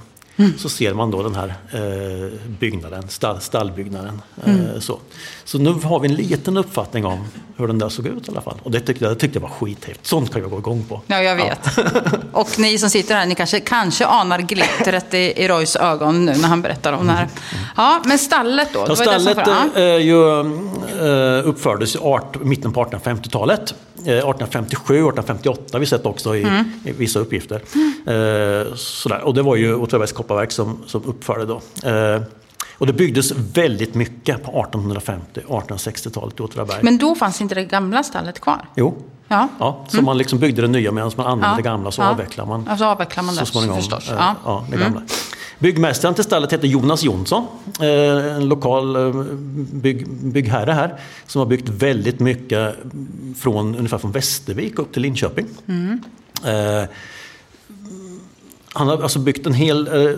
så 0.58 0.68
ser 0.68 0.94
man 0.94 1.10
då 1.10 1.22
den 1.22 1.34
här 1.34 1.54
eh, 1.72 2.38
byggnaden, 2.58 3.08
stall, 3.08 3.40
stallbyggnaden. 3.40 4.22
Eh, 4.46 4.80
så. 4.80 4.98
så 5.44 5.58
nu 5.58 5.70
har 5.72 6.00
vi 6.00 6.08
en 6.08 6.14
liten 6.14 6.56
uppfattning 6.56 7.06
om 7.06 7.24
hur 7.56 7.66
den 7.66 7.78
där 7.78 7.88
såg 7.88 8.06
ut 8.06 8.28
i 8.28 8.30
alla 8.30 8.40
fall. 8.40 8.60
Och 8.62 8.70
det 8.70 8.80
tyckte 8.80 9.08
det 9.08 9.14
tyckte 9.14 9.36
jag 9.36 9.42
var 9.42 9.48
skithäftigt. 9.48 10.06
Sånt 10.06 10.32
kan 10.32 10.42
jag 10.42 10.50
gå 10.50 10.58
igång 10.58 10.84
på. 10.88 11.00
Ja, 11.06 11.22
jag 11.22 11.36
vet. 11.36 11.68
Och 12.32 12.58
ni 12.58 12.78
som 12.78 12.90
sitter 12.90 13.14
här, 13.14 13.26
ni 13.26 13.34
kanske, 13.34 13.60
kanske 13.60 14.06
anar 14.06 14.38
glittret 14.38 15.14
i, 15.14 15.18
i 15.18 15.48
Roys 15.48 15.76
ögon 15.76 16.24
nu 16.24 16.32
när 16.36 16.48
han 16.48 16.62
berättar 16.62 16.92
om 16.92 17.06
det 17.06 17.12
här. 17.12 17.28
Ja, 17.76 18.02
men 18.04 18.18
stallet 18.18 18.68
då? 18.72 18.78
Ja, 18.78 18.82
var 18.82 18.88
det 18.88 18.96
som 18.96 19.04
stallet 19.04 19.34
för- 19.34 19.80
ja. 19.82 19.96
eh, 19.96 19.96
ju, 19.96 20.40
eh, 21.40 21.48
uppfördes 21.48 21.94
i 21.94 21.98
art, 21.98 22.36
mitten 22.44 22.72
på 22.72 22.84
1850-talet. 22.84 23.74
Eh, 24.06 24.12
1857, 24.12 24.94
1858 24.94 25.62
har 25.72 25.80
vi 25.80 25.86
sett 25.86 26.06
också 26.06 26.36
i, 26.36 26.42
Mm. 26.42 26.64
i 26.84 26.92
vissa 26.92 27.18
uppgifter. 27.18 27.56
Eh, 28.06 28.74
sådär. 28.74 29.20
Och 29.20 29.34
det 29.34 29.42
var 29.42 29.56
ju 29.56 29.74
Åtvidabergs 29.74 30.12
kopparverk 30.12 30.52
som, 30.52 30.78
som 30.86 31.02
uppförde 31.04 31.44
då. 31.46 31.60
Eh, 31.90 32.22
och 32.78 32.86
det 32.86 32.92
byggdes 32.92 33.32
väldigt 33.32 33.94
mycket 33.94 34.44
på 34.44 34.50
1850 34.60 35.40
1860-talet 35.48 36.40
i 36.40 36.42
Åtvidaberg. 36.42 36.78
Men 36.82 36.98
då 36.98 37.14
fanns 37.14 37.40
inte 37.40 37.54
det 37.54 37.64
gamla 37.64 38.02
stallet 38.02 38.40
kvar? 38.40 38.68
Jo, 38.76 38.94
Ja. 39.28 39.48
Ja, 39.58 39.84
så 39.88 40.02
man 40.02 40.18
liksom 40.18 40.38
byggde 40.38 40.62
det 40.62 40.68
nya 40.68 40.92
medan 40.92 41.10
man 41.16 41.26
använde 41.26 41.52
Ja. 41.52 41.56
det 41.56 41.62
gamla 41.62 41.90
så 41.90 42.02
Ja. 42.02 42.08
avvecklar 42.10 42.46
man 42.46 42.66
Ja, 42.68 42.76
så 42.76 42.84
avvecklar 42.84 43.22
man 43.22 43.34
så 43.34 43.40
det 43.40 43.46
småningom 43.46 43.76
förstås. 43.76 44.08
eh, 44.10 44.14
Ja. 44.18 44.34
ja, 44.44 44.64
det 44.70 44.76
gamla. 44.76 45.02
Byggmästaren 45.58 46.14
till 46.14 46.24
stallet 46.24 46.52
heter 46.52 46.68
Jonas 46.68 47.02
Jonsson. 47.02 47.46
eh, 47.80 48.36
En 48.36 48.48
lokal 48.48 48.96
eh, 48.96 49.22
bygg, 49.72 50.08
byggherre 50.08 50.72
här. 50.72 51.00
Som 51.26 51.38
har 51.38 51.46
byggt 51.46 51.68
väldigt 51.68 52.20
mycket 52.20 52.74
från, 53.38 53.74
ungefär 53.74 53.98
från 53.98 54.12
Västervik 54.12 54.78
upp 54.78 54.92
till 54.92 55.02
Linköping. 55.02 55.46
Eh, 56.44 56.84
Han 58.72 58.88
har 58.88 59.02
alltså 59.02 59.18
byggt 59.18 59.46
en 59.46 59.54
hel... 59.54 60.06
eh, 60.06 60.14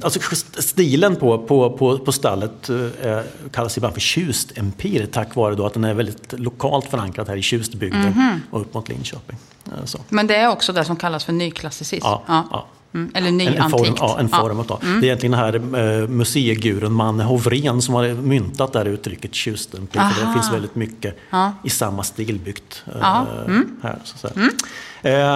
Alltså 0.00 0.20
stilen 0.58 1.16
på, 1.16 1.38
på, 1.38 1.70
på, 1.70 1.98
på 1.98 2.12
stallet 2.12 2.68
eh, 2.70 3.18
kallas 3.52 3.76
ibland 3.76 3.94
för 3.94 4.00
tjustempir 4.00 5.06
tack 5.06 5.34
vare 5.34 5.54
då 5.54 5.66
att 5.66 5.74
den 5.74 5.84
är 5.84 5.94
väldigt 5.94 6.32
lokalt 6.32 6.86
förankrad 6.86 7.28
här 7.28 7.36
i 7.36 7.42
Tjustbygden 7.42 8.40
och 8.50 8.60
upp 8.60 8.74
mot 8.74 8.88
Linköping. 8.88 9.36
Så. 9.84 9.98
Men 10.08 10.26
det 10.26 10.36
är 10.36 10.48
också 10.48 10.72
det 10.72 10.84
som 10.84 10.96
kallas 10.96 11.24
för 11.24 11.32
nyklassicism. 11.32 12.06
Ja, 12.06 12.22
ja. 12.28 12.66
Mm. 12.94 13.10
Eller 13.14 13.28
En, 13.28 13.40
en 13.40 13.70
form, 13.70 13.82
nyantikt. 13.82 13.98
ja, 14.00 14.18
en 14.20 14.28
form 14.28 14.60
utav. 14.60 14.78
Det 14.82 14.88
är 14.88 15.04
egentligen 15.04 15.30
den 15.32 15.40
här 15.40 15.54
eh, 16.02 16.08
museigurun 16.08 16.92
Manne 16.92 17.24
Hovrén 17.24 17.82
som 17.82 17.94
har 17.94 18.08
myntat 18.14 18.72
det 18.72 18.78
här 18.78 18.86
uttrycket. 18.86 19.36
För 19.36 20.26
det 20.26 20.32
finns 20.34 20.52
väldigt 20.52 20.74
mycket 20.74 21.16
Ja. 21.30 21.52
i 21.64 21.70
samma 21.70 22.02
stil 22.02 22.38
byggt 22.44 22.82
eh, 22.86 22.92
Ja, 23.00 23.26
Mm. 23.46 23.76
här. 23.82 23.98
Så 24.04 24.18
säga. 24.18 24.50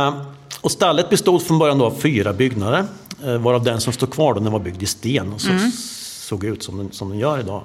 Eh, 0.07 0.15
och 0.61 0.71
stallet 0.71 1.11
bestod 1.11 1.43
från 1.43 1.59
början 1.59 1.81
av 1.83 1.91
fyra 2.01 2.33
byggnader. 2.33 2.85
Eh, 3.25 3.39
varav 3.39 3.65
den 3.65 3.81
som 3.81 3.93
står 3.93 4.07
kvar 4.07 4.35
då, 4.35 4.41
den 4.41 4.53
var 4.53 4.61
byggd 4.61 4.83
i 4.83 4.87
sten 4.87 5.33
och 5.33 5.41
så 5.41 5.51
Mm. 5.51 5.71
såg 6.21 6.45
ut 6.45 6.63
som 6.63 6.79
den, 6.79 6.93
som 6.93 7.09
den 7.09 7.19
gör 7.19 7.41
idag. 7.41 7.65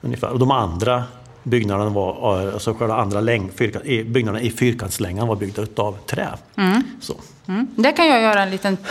Ungefär. 0.00 0.28
Och 0.28 0.38
de 0.38 0.50
andra 0.50 1.04
byggnaderna 1.42 1.90
var, 1.90 2.46
eh, 2.46 2.54
alltså 2.54 2.74
själva 2.74 2.96
andra 2.96 3.20
längd, 3.20 3.50
fyrka, 3.56 3.82
i- 3.84 4.04
byggnaderna 4.04 4.42
i 4.44 4.50
fyrkantslängan 4.50 5.28
var 5.28 5.36
byggda 5.36 5.62
utav 5.62 5.96
trä. 6.06 6.28
Mm. 6.56 6.82
Så. 7.00 7.14
Mm. 7.48 7.66
Där 7.76 7.96
kan 7.96 8.06
jag 8.06 8.22
göra 8.22 8.42
en 8.42 8.50
liten... 8.50 8.76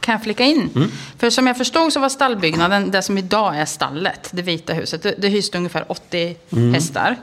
Kan 0.00 0.12
jag 0.12 0.22
flika 0.22 0.44
in? 0.44 0.70
Mm. 0.74 0.90
För 1.18 1.30
som 1.30 1.46
jag 1.46 1.56
förstod 1.58 1.92
så 1.92 2.00
var 2.00 2.08
stallbyggnaden, 2.08 2.90
det 2.90 3.02
som 3.02 3.18
idag 3.18 3.56
är 3.56 3.64
stallet, 3.64 4.28
det 4.32 4.42
vita 4.42 4.72
huset, 4.72 5.02
det, 5.02 5.14
det 5.18 5.28
hyste 5.28 5.58
ungefär 5.58 5.84
80 5.92 6.36
Mm. 6.52 6.74
hästar. 6.74 7.16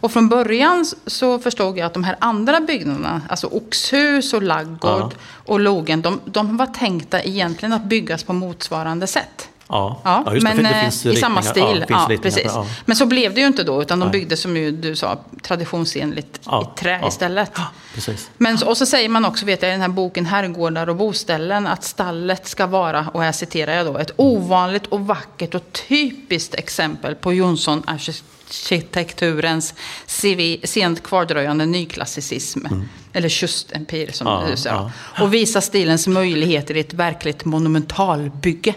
Och 0.00 0.12
från 0.12 0.28
början 0.28 0.86
så 1.06 1.38
förstod 1.38 1.78
jag 1.78 1.86
att 1.86 1.94
de 1.94 2.04
här 2.04 2.16
andra 2.18 2.60
byggnaderna, 2.60 3.22
alltså 3.28 3.46
oxhus 3.46 4.32
och 4.34 4.42
laggård 4.42 4.80
Ja. 4.82 5.10
och 5.44 5.60
logen, 5.60 6.02
de, 6.02 6.20
de 6.24 6.56
var 6.56 6.66
tänkta 6.66 7.22
egentligen 7.22 7.72
att 7.72 7.84
byggas 7.84 8.22
på 8.24 8.32
motsvarande 8.32 9.06
sätt. 9.06 9.48
Ja, 9.68 10.00
Ja, 10.04 10.24
just 10.34 10.46
det. 10.46 10.54
men 10.54 10.64
det 10.64 10.70
eh, 10.70 10.80
finns 10.82 11.06
i 11.06 11.16
samma 11.16 11.40
ritningar. 11.40 11.68
stil. 11.74 11.84
Ja, 11.88 12.06
Ja, 12.10 12.16
precis. 12.22 12.42
ja. 12.44 12.66
Men 12.84 12.96
så 12.96 13.06
blev 13.06 13.34
det 13.34 13.40
ju 13.40 13.46
inte 13.46 13.62
då, 13.62 13.82
utan 13.82 14.00
de 14.00 14.10
byggde 14.10 14.36
som 14.36 14.56
ju 14.56 14.70
du 14.70 14.96
sa, 14.96 15.18
traditionsenligt 15.42 16.36
i 16.36 16.40
trä 16.80 17.02
istället. 17.08 17.50
Precis. 17.94 18.30
Men, 18.38 18.58
och 18.66 18.76
så 18.76 18.86
säger 18.86 19.08
man 19.08 19.24
också, 19.24 19.46
vet 19.46 19.62
jag, 19.62 19.68
i 19.68 19.72
den 19.72 19.80
här 19.80 19.88
boken 19.88 20.26
Herrgårdar 20.26 20.88
och 20.88 20.96
boställen, 20.96 21.66
att 21.66 21.84
stallet 21.84 22.46
ska 22.48 22.66
vara, 22.66 23.06
och 23.12 23.22
här 23.22 23.32
citerar 23.32 23.72
jag 23.74 23.86
då, 23.86 23.98
ett 23.98 24.10
ovanligt 24.16 24.86
och 24.86 25.00
vackert 25.06 25.54
och 25.54 25.72
typiskt 25.88 26.54
exempel 26.54 27.14
på 27.14 27.32
Jonsson-arkitekturens 27.32 29.74
civi- 30.06 30.66
sent 30.66 31.02
kvardröjande 31.02 31.66
nyklassicism. 31.66 32.66
Eller 33.12 33.28
tjustempir 33.28 34.10
som 34.12 34.26
Mm. 34.26 34.40
Ja, 34.44 34.50
du 34.50 34.56
sa. 34.56 34.90
Och 35.20 35.34
visa 35.34 35.60
stilens 35.60 36.06
möjligheter 36.06 36.76
i 36.76 36.80
ett 36.80 36.94
verkligt 36.94 37.44
monumentalbygge. 37.44 38.74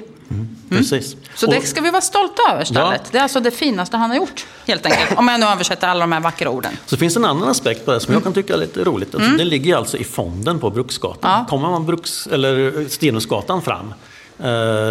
Precis. 0.70 1.16
Så 1.36 1.48
Och- 1.48 1.54
det 1.54 1.62
ska 1.62 1.82
vi 1.82 1.90
vara 1.90 2.02
stolta 2.02 2.42
över, 2.52 2.64
stallet. 2.64 3.02
Ja. 3.04 3.10
Det 3.12 3.18
är 3.18 3.22
alltså 3.24 3.40
det 3.40 3.52
finaste 3.52 3.98
han 3.98 4.10
har 4.10 4.18
gjort, 4.18 4.46
helt 4.68 4.86
enkelt. 4.86 5.18
Om 5.20 5.28
jag 5.28 5.40
nu 5.40 5.46
översätter 5.46 5.88
alla 5.88 6.00
de 6.00 6.12
här 6.12 6.20
vackra 6.20 6.50
orden. 6.50 6.78
Så 6.86 6.98
finns 6.98 7.18
en 7.18 7.26
annan 7.26 7.50
aspekt 7.50 7.86
på 7.86 7.92
det 7.92 8.00
som 8.00 8.14
jag 8.14 8.24
kan 8.24 8.34
tycka 8.34 8.54
är 8.54 8.58
lite 8.58 8.84
roligt. 8.84 9.16
Alltså, 9.16 9.30
Det 9.32 9.46
ligger 9.46 9.76
alltså 9.76 9.98
i 9.98 10.04
fonden 10.04 10.60
på 10.60 10.70
Bruksgatan. 10.70 11.32
Mm. 11.32 11.40
Ja. 11.42 11.46
Kommer 11.50 11.70
man 11.70 11.86
Bruks, 11.86 12.28
eller 12.28 12.86
Stenhusgatan 12.90 13.62
fram 13.62 13.94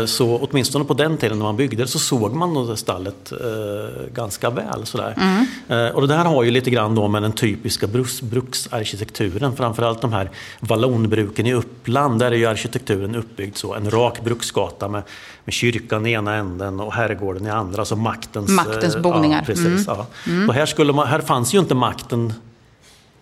så 0.06 0.38
åtminstone 0.38 0.84
på 0.84 0.94
den 0.94 1.16
tiden 1.16 1.38
när 1.38 1.44
man 1.44 1.56
byggde 1.56 1.86
så 1.86 1.98
såg 1.98 2.34
man 2.34 2.76
stallet 2.76 3.32
eh, 3.32 4.06
ganska 4.14 4.50
väl. 4.50 4.86
Sådär. 4.86 5.14
Mm. 5.16 5.86
Eh, 5.86 5.94
och 5.94 6.08
det 6.08 6.14
här 6.14 6.24
har 6.24 6.42
ju 6.42 6.50
lite 6.50 6.70
grann 6.70 6.94
då 6.94 7.08
med 7.08 7.22
den 7.22 7.32
typiska 7.32 7.86
bruks, 7.86 8.22
bruksarkitekturen. 8.22 9.56
Framförallt 9.56 10.00
de 10.00 10.12
här 10.12 10.30
vallonbruken 10.60 11.46
i 11.46 11.54
Uppland. 11.54 12.18
Där 12.18 12.32
är 12.32 12.36
ju 12.36 12.46
arkitekturen 12.46 13.14
uppbyggd 13.14 13.56
så. 13.56 13.74
En 13.74 13.90
rak 13.90 14.20
bruksgata 14.24 14.88
med, 14.88 15.02
med 15.44 15.52
kyrkan 15.52 16.06
i 16.06 16.12
ena 16.12 16.34
änden 16.34 16.80
och 16.80 16.92
herrgården 16.92 17.46
i 17.46 17.50
andra. 17.50 17.78
Alltså 17.78 17.96
maktens, 17.96 18.50
Maktens 18.50 18.94
eh, 18.94 19.02
boningar. 19.02 19.38
Ja, 19.38 19.44
precis, 19.46 19.66
Mm. 19.66 19.82
ja. 19.86 20.06
Och 20.48 20.54
här, 20.54 20.66
skulle 20.66 20.92
man, 20.92 21.06
här 21.06 21.20
fanns 21.20 21.54
ju 21.54 21.58
inte 21.58 21.74
makten 21.74 22.32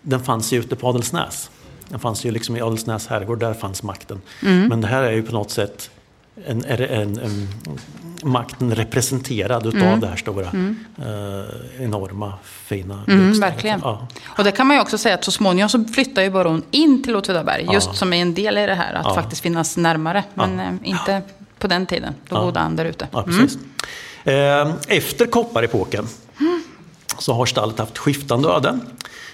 den 0.07 0.21
fanns 0.21 0.53
ju 0.53 0.59
ute 0.59 0.77
på 0.77 0.89
Adelsnäs. 0.89 1.51
Den 1.89 2.01
fanns 2.01 2.25
ju 2.25 2.31
liksom 2.31 2.57
i 2.57 2.61
Adelsnäs 2.61 3.07
herrgård, 3.07 3.41
där 3.41 3.55
fanns 3.55 3.83
makten. 3.83 4.21
Mm. 4.43 4.69
Men 4.69 4.81
det 4.81 4.87
här 4.87 5.03
är 5.03 5.13
ju 5.13 5.23
på 5.23 5.33
något 5.33 5.51
sätt 5.51 5.91
en, 6.47 6.65
en, 6.65 6.81
en, 6.83 7.19
en 7.19 7.49
makten 8.23 8.75
representerad 8.75 9.67
utav 9.67 9.81
Mm. 9.83 10.01
det 10.01 10.07
här 10.07 10.17
stora, 10.17 10.47
eh, 10.47 11.85
enorma, 11.85 12.33
fina 12.45 13.03
Mm, 13.09 13.41
verkligen. 13.41 13.81
Ja. 13.83 14.07
Och 14.39 14.45
det 14.45 14.53
kan 14.53 14.67
man 14.67 14.77
ju 14.77 14.83
också 14.83 14.99
säga 14.99 15.15
att 15.15 15.25
så 15.25 15.31
småningom 15.31 15.69
så 15.69 15.85
flyttar 15.85 16.23
ju 16.23 16.31
baron 16.31 16.63
in 16.71 17.03
till 17.03 17.17
Åtvidaberg. 17.17 17.69
Just 17.73 17.87
Ja. 17.87 17.93
som 17.95 18.13
är 18.13 18.17
en 18.23 18.35
del 18.35 18.59
i 18.59 18.67
det 18.67 18.75
här, 18.75 18.95
att 18.95 19.05
Ja. 19.07 19.15
faktiskt 19.15 19.43
finnas 19.43 19.77
närmare. 19.77 20.25
Men 20.35 20.61
eh, 20.61 20.73
inte 20.83 21.23
på 21.59 21.67
den 21.67 21.87
tiden. 21.87 22.15
Då 22.29 22.41
bodde 22.41 22.61
han 22.61 22.77
där 22.77 22.85
ute. 22.85 23.09
Precis. 23.25 23.59
Eh, 24.25 24.73
Efter 24.89 25.27
kopparepoken 25.27 26.07
så 27.19 27.33
har 27.33 27.47
stallet 27.47 27.79
haft 27.79 27.99
skiftande 27.99 28.49
öden. 28.49 28.81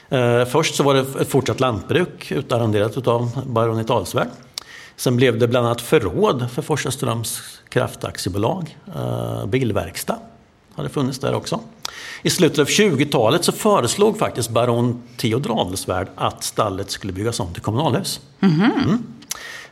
Eh, 0.09 0.45
Först 0.45 0.75
så 0.75 0.83
var 0.83 0.95
det 0.95 1.01
ett 1.21 1.31
fortsatt 1.31 1.61
lantbruk 1.61 2.31
utarrenderat 2.33 3.07
av 3.09 3.45
baronet 3.47 3.91
Adelsvärd. 3.91 4.29
Sen 5.01 5.17
blev 5.17 5.39
det 5.39 5.49
bland 5.49 5.67
annat 5.67 5.81
förråd 5.81 6.51
för 6.53 6.63
Forsaströms 6.63 7.43
kraftaktiebolag. 7.69 8.79
Eh, 8.97 9.47
Bilverkstad 9.47 10.19
hade 10.75 10.89
funnits 10.89 11.19
där 11.19 11.35
också. 11.35 11.61
I 12.23 12.31
slutet 12.31 12.59
av 12.59 12.67
20-talet 12.67 13.45
så 13.45 13.53
föreslog 13.53 14.19
faktiskt 14.19 14.51
baron 14.51 15.03
Theodor 15.17 15.61
Adelsvärd 15.61 16.09
att 16.15 16.45
stallet 16.45 16.91
skulle 16.91 17.13
byggas 17.13 17.41
om 17.41 17.53
till 17.53 17.63
kommunalhus. 17.63 18.21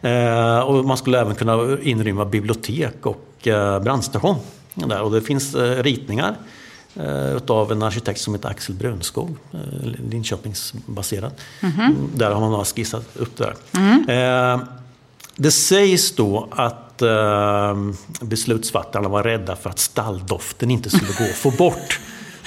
Eh, 0.01 0.59
och 0.61 0.85
man 0.85 0.97
skulle 0.97 1.21
även 1.21 1.35
kunna 1.35 1.79
inrymma 1.83 2.25
bibliotek 2.25 3.07
och 3.07 3.47
eh, 3.49 3.81
brandstation. 3.83 4.37
Där. 4.75 5.03
Och 5.03 5.11
det 5.13 5.21
finns 5.21 5.55
ritningar 5.55 6.37
utav 7.37 7.73
en 7.73 7.83
arkitekt 7.83 8.21
som 8.21 8.35
heter 8.35 8.49
Axel 8.49 8.75
Brunskog, 8.75 9.37
Linköpingsbaserad. 10.11 11.33
Mm, 11.61 11.97
Där 12.15 12.31
har 12.31 12.51
man 12.51 12.65
skissat 12.65 13.17
upp 13.17 13.37
det 13.37 13.45
där. 13.45 14.53
Eh, 14.53 14.61
det 15.41 15.51
sägs 15.51 16.15
då 16.15 16.49
att 16.51 17.03
eh, 17.03 17.77
beslutsfattarna 18.21 19.09
var 19.09 19.23
rädda 19.23 19.57
för 19.57 19.71
att 19.71 19.79
stalldoften 19.79 20.71
inte 20.71 20.91
skulle 20.91 21.13
gå 21.19 21.25
att 21.25 21.37
få 21.37 21.51
bort. 21.51 22.01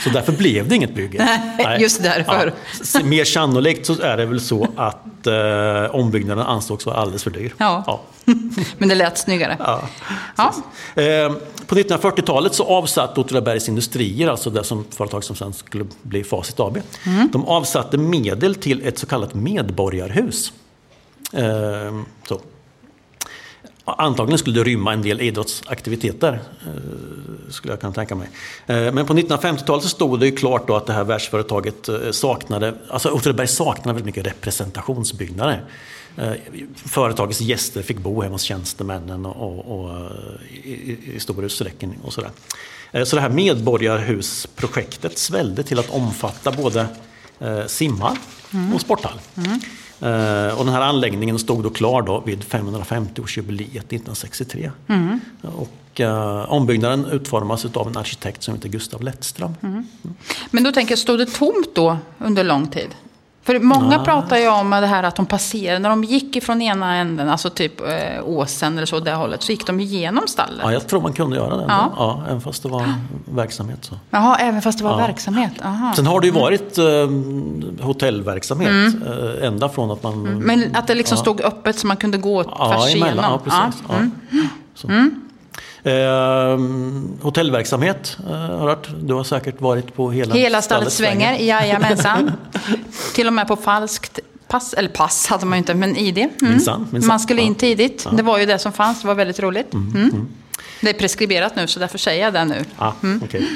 Så 0.04 0.10
därför 0.10 0.32
blev 0.32 0.68
det 0.68 0.76
inget 0.76 0.96
bygge. 0.96 1.18
Nej, 1.58 1.82
just 1.82 2.04
därför. 2.04 2.54
Ja. 2.94 3.04
Mer 3.04 3.26
sannolikt 3.26 3.86
så 3.86 4.02
är 4.02 4.18
det 4.18 4.26
väl 4.26 4.42
så 4.42 4.68
att 4.76 5.28
eh, 5.28 5.96
ombyggnaden 5.96 6.46
ansågs 6.46 6.86
vara 6.86 6.96
alldeles 6.96 7.24
för 7.24 7.32
dyr. 7.32 7.54
Ja. 7.58 7.84
Ja. 7.88 8.02
Men 8.78 8.90
det 8.90 8.96
lät 8.96 9.18
snyggare. 9.18 9.58
Ja. 9.60 9.82
Ja. 10.38 10.54
Eh, 11.04 11.32
På 11.68 11.76
1940-talet 11.76 12.56
så 12.56 12.64
avsatte 12.64 13.20
Åtvidabergs 13.22 13.70
Industrier, 13.70 14.28
alltså 14.28 14.50
det 14.50 14.64
som 14.64 14.86
företag 14.90 15.24
som 15.24 15.36
sen 15.36 15.54
skulle 15.54 15.86
bli 16.02 16.24
Facit 16.24 16.60
AB, 16.60 16.78
de 17.32 17.46
avsatte 17.46 17.98
medel 17.98 18.56
till 18.56 18.88
ett 18.88 18.98
så 19.00 19.06
kallat 19.06 19.34
medborgarhus. 19.34 20.54
Eh, 21.34 21.44
Så. 22.28 22.42
Antagligen 23.86 24.38
skulle 24.40 24.60
det 24.60 24.64
rymma 24.64 24.94
en 24.94 25.02
del 25.02 25.22
idrottsaktiviteter, 25.22 26.34
eh, 26.34 26.72
skulle 27.50 27.74
jag 27.74 27.80
kunna 27.82 27.94
tänka 27.94 28.16
mig. 28.16 28.30
Eh, 28.68 28.92
men 28.94 29.06
på 29.06 29.14
1950-talet 29.14 29.84
så 29.84 29.90
stod 29.90 30.20
det 30.20 30.26
ju 30.26 30.36
klart 30.36 30.68
då 30.68 30.76
att 30.76 30.88
det 30.88 30.94
här 30.94 31.04
världsföretaget 31.04 31.90
eh, 31.90 32.12
saknade, 32.12 32.74
alltså 32.90 33.10
Åtvidaberg 33.10 33.48
saknade 33.48 33.88
väldigt 33.94 34.06
mycket 34.06 34.26
representationsbyggnader. 34.28 35.64
Företagets 36.76 37.42
gäster 37.42 37.82
fick 37.82 37.98
bo 37.98 38.22
hemma 38.22 38.36
hos 38.36 38.42
tjänstemännen 38.42 39.26
och, 39.26 39.60
och, 39.60 39.80
och 39.86 40.12
i, 40.64 40.98
i- 41.16 41.20
stor 41.20 41.46
utsträckning 41.46 42.00
och 42.04 42.14
sådär. 42.14 42.32
Så 43.06 43.16
det 43.16 43.22
här 43.22 43.30
medborgarhusprojektet 43.30 45.18
svällde 45.18 45.64
till 45.64 45.80
att 45.80 45.90
omfatta 45.90 46.52
både 46.52 46.88
simhall 47.68 48.18
och 48.74 48.82
sporthall. 48.82 49.20
Mm. 49.38 49.50
mm 49.50 49.62
och 50.58 50.66
den 50.66 50.74
här 50.74 50.82
anläggningen 50.82 51.40
stod 51.40 51.64
då 51.64 51.70
klar 51.70 52.02
då 52.02 52.20
vid 52.26 52.44
550-årsjubileet 52.44 53.78
1963. 53.78 54.72
Och 55.42 56.02
eh, 56.02 56.52
ombyggnaden 56.52 57.06
utformas 57.06 57.66
av 57.66 57.88
en 57.88 57.98
arkitekt 57.98 58.44
som 58.44 58.56
heter 58.56 58.70
Gustav 58.70 59.02
Lettström. 59.04 59.54
Men 60.52 60.64
då 60.64 60.72
tänker 60.72 60.92
jag, 60.92 61.00
stod 61.00 61.20
det 61.20 61.26
tomt 61.26 61.76
då 61.76 61.98
under 62.18 62.44
lång 62.44 62.68
tid? 62.68 62.96
För 63.44 63.60
många 63.60 64.00
pratar 64.00 64.38
ju 64.38 64.48
om 64.48 64.70
det 64.70 64.88
här 64.88 65.04
att 65.04 65.16
de 65.16 65.26
passerade, 65.26 65.80
när 65.80 65.90
de 65.90 66.04
gick 66.04 66.36
ifrån 66.36 66.62
ena 66.62 66.96
änden, 66.96 67.30
alltså 67.30 67.50
typ 67.50 67.82
eh, 67.82 67.88
åsen 68.26 68.78
eller 68.78 68.86
så, 68.86 69.00
det 69.00 69.12
hållet, 69.14 69.44
så 69.44 69.52
gick 69.52 69.68
de 69.68 69.80
igenom 69.80 70.28
stallet. 70.28 70.60
Ja, 70.64 70.74
jag 70.74 70.88
tror 70.88 71.02
man 71.02 71.14
kunde 71.14 71.36
göra 71.36 71.58
det. 71.58 71.66
Ja. 71.68 71.92
Ja. 71.98 72.24
även 72.28 72.42
fast 72.42 72.64
det 72.64 72.70
var 72.70 72.94
verksamhet. 73.26 73.80
Så. 73.86 73.96
Jaha, 74.10 74.38
även 74.38 74.62
fast 74.62 74.78
det 74.78 74.84
var 74.84 74.92
Ja. 74.92 74.98
verksamhet? 75.08 75.52
Aha. 75.64 75.94
Sen 75.96 76.06
har 76.08 76.20
det 76.22 76.28
ju 76.28 76.34
varit 76.34 76.78
eh, 76.78 77.86
hotellverksamhet 77.86 78.96
eh, 79.08 79.48
ända 79.48 79.70
från 79.70 79.92
att 79.92 80.04
man... 80.04 80.24
Men 80.40 80.76
att 80.76 80.88
det 80.88 80.96
liksom 80.96 81.18
stod 81.18 81.42
öppet 81.42 81.76
så 81.80 81.88
man 81.88 81.98
kunde 81.98 82.18
gå 82.18 82.44
tvärs 82.44 82.52
emellan. 82.96 82.96
igenom? 82.96 83.24
Ja, 83.24 83.40
precis. 83.44 83.84
Ja. 84.88 85.06
Eh, 85.84 86.60
hotellverksamhet 87.22 88.18
eh, 88.30 88.36
har 88.36 88.58
hört. 88.70 88.90
Du 89.04 89.14
har 89.14 89.24
säkert 89.24 89.62
varit 89.62 89.96
på 89.96 90.12
hela, 90.12 90.36
Hela 90.36 90.62
stallet 90.62 90.94
svänger, 90.94 91.34
jajamensan. 91.40 92.32
Till 93.16 93.28
och 93.28 93.34
med 93.34 93.48
på 93.48 93.56
falskt 93.56 94.20
pass, 94.48 94.74
eller 94.74 94.90
pass 94.90 95.28
hade 95.28 95.46
man 95.46 95.58
ju 95.58 95.58
inte, 95.58 95.74
men 95.74 95.98
ID. 95.98 96.18
Mm. 96.18 96.32
Minsann, 96.40 96.88
minsann. 96.92 97.08
Man 97.08 97.20
skulle 97.20 97.42
in 97.42 97.54
Ja. 97.54 97.60
tidigt. 97.60 98.08
Det 98.12 98.24
var 98.24 98.38
ju 98.40 98.46
det 98.46 98.60
som 98.60 98.72
fanns, 98.72 99.02
det 99.02 99.08
var 99.08 99.16
väldigt 99.16 99.40
roligt. 99.40 99.74
Mm. 99.74 100.28
Det 100.82 100.90
är 100.90 100.94
preskriberat 100.94 101.56
nu, 101.56 101.68
så 101.68 101.80
därför 101.80 101.98
säger 101.98 102.24
jag 102.24 102.34
det 102.34 102.46
nu. 102.46 102.66
Ah, 102.78 102.92
Mm. 103.04 103.22
okej. 103.26 103.48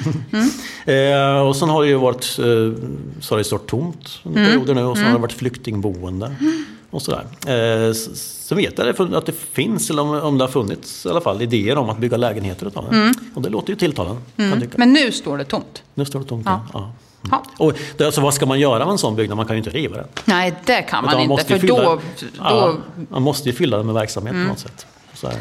eh, 1.14 1.40
och 1.48 1.56
sen 1.56 1.70
har 1.70 1.82
det 1.84 1.88
ju 1.90 1.96
varit, 1.96 2.40
eh, 2.40 2.84
så 3.22 3.34
har 3.34 3.38
det 3.38 3.44
stått 3.44 3.68
tomt 3.68 4.10
under 4.24 4.40
Mm. 4.42 4.52
perioder 4.52 4.74
nu 4.76 4.84
och 4.84 4.98
så 4.98 5.04
har 5.04 5.12
det 5.12 5.18
varit 5.18 5.34
flyktingboende. 5.34 6.36
Och 6.96 7.02
sådär. 7.02 7.26
Eh, 7.88 7.94
sen 7.94 8.58
vet 8.58 8.78
jag 8.78 9.16
att 9.16 9.26
det 9.26 9.32
finns, 9.52 9.90
eller 9.90 10.02
om, 10.02 10.10
om 10.22 10.38
det 10.38 10.44
har 10.44 10.52
funnits 10.52 11.06
i 11.06 11.10
alla 11.10 11.22
fall, 11.22 11.42
idéer 11.42 11.78
om 11.78 11.90
att 11.90 11.98
bygga 11.98 12.18
lägenheter 12.18 12.66
utav 12.68 12.86
det. 12.92 13.14
Och 13.36 13.42
det 13.42 13.50
låter 13.50 13.70
ju 13.70 13.76
tilltalande. 13.76 14.22
Mm. 14.38 14.70
Men 14.76 14.94
nu 14.94 15.12
står 15.12 15.38
det 15.38 15.44
tomt. 15.44 15.84
Nu 15.94 16.06
står 16.06 16.20
det 16.20 16.26
tomt. 16.26 16.46
Ja. 16.46 16.62
Ja. 16.74 16.92
Ja. 17.22 17.44
Ja. 17.58 17.66
Och 17.66 17.74
det, 17.98 18.06
alltså, 18.06 18.22
vad 18.22 18.34
ska 18.34 18.46
man 18.46 18.60
göra 18.60 18.86
med 18.86 18.92
en 18.92 18.98
sån 18.98 19.16
byggnad? 19.16 19.38
Man 19.38 19.46
kan 19.46 19.56
ju 19.56 19.58
inte 19.58 19.70
riva 19.70 19.98
den. 19.98 20.08
Nej, 20.26 20.54
det 20.66 20.82
kan 20.82 21.04
man 21.06 21.14
Utan 21.14 21.32
inte, 21.32 21.46
för 21.46 21.60
fylla- 21.60 21.84
då, 21.84 22.00
ja, 22.40 22.52
då, 22.98 23.04
man 23.10 23.22
måste 23.22 23.50
ju 23.50 23.56
fylla 23.56 23.78
den 23.78 23.86
med 23.86 23.96
verksamhet 23.96 24.34
Mm. 24.34 24.46
på 24.46 24.50
något 24.50 24.60
sätt. 24.60 24.86
Så 25.14 25.28
här. 25.28 25.38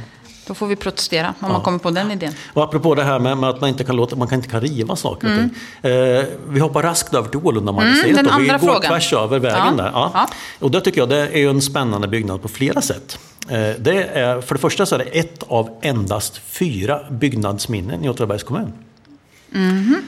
Då 0.47 0.55
får 0.55 0.67
vi 0.67 0.77
protestera 0.77 1.35
om 1.41 1.53
man 1.53 1.61
kommer 1.61 1.79
på 1.79 1.91
den 1.91 2.11
idén. 2.11 2.33
Och 2.53 2.65
apropå 2.65 2.95
det 2.95 3.03
här 3.03 3.19
med, 3.19 3.39
med 3.39 3.51
att 3.51 3.61
man 3.61 3.71
inte 3.71 3.85
kan, 3.85 3.97
låta, 3.97 4.17
man 4.17 4.29
kan 4.29 4.37
inte 4.39 4.49
kan 4.49 4.61
riva 4.61 4.97
saker 4.97 5.29
och 5.29 5.35
ting. 5.39 5.91
Eh, 5.93 6.25
vi 6.49 6.61
hoppar 6.61 6.83
raskt 6.83 7.15
över 7.15 7.29
till 7.29 7.41
Ålundamagasinet. 7.43 8.05
Mm, 8.05 8.17
den 8.17 8.27
och 8.35 8.41
vi 8.41 8.51
andra 8.51 8.67
går 8.67 8.73
frågan. 8.75 8.91
tvärs 8.93 9.13
över 9.13 9.39
vägen 9.39 9.59
Ja, 9.79 9.83
där. 9.85 9.91
Ja. 9.95 10.11
ja. 10.15 10.29
Och 10.61 10.71
det 10.71 10.81
tycker 10.81 11.01
jag 11.01 11.09
det 11.09 11.39
är 11.39 11.49
en 11.51 11.63
spännande 11.63 12.09
byggnad 12.09 12.43
på 12.43 12.49
flera 12.49 12.81
sätt. 12.81 13.19
Eh, 13.49 13.71
det 13.79 14.05
är, 14.13 14.41
för 14.41 14.55
det 14.55 14.61
första 14.61 14.87
så 14.87 14.95
är 14.95 14.99
det 14.99 15.05
ett 15.05 15.43
av 15.49 15.79
endast 15.83 16.41
fyra 16.47 17.01
byggnadsminnen 17.11 18.05
i 18.05 18.09
Åtvidabergs 18.09 18.43
kommun. 18.43 18.73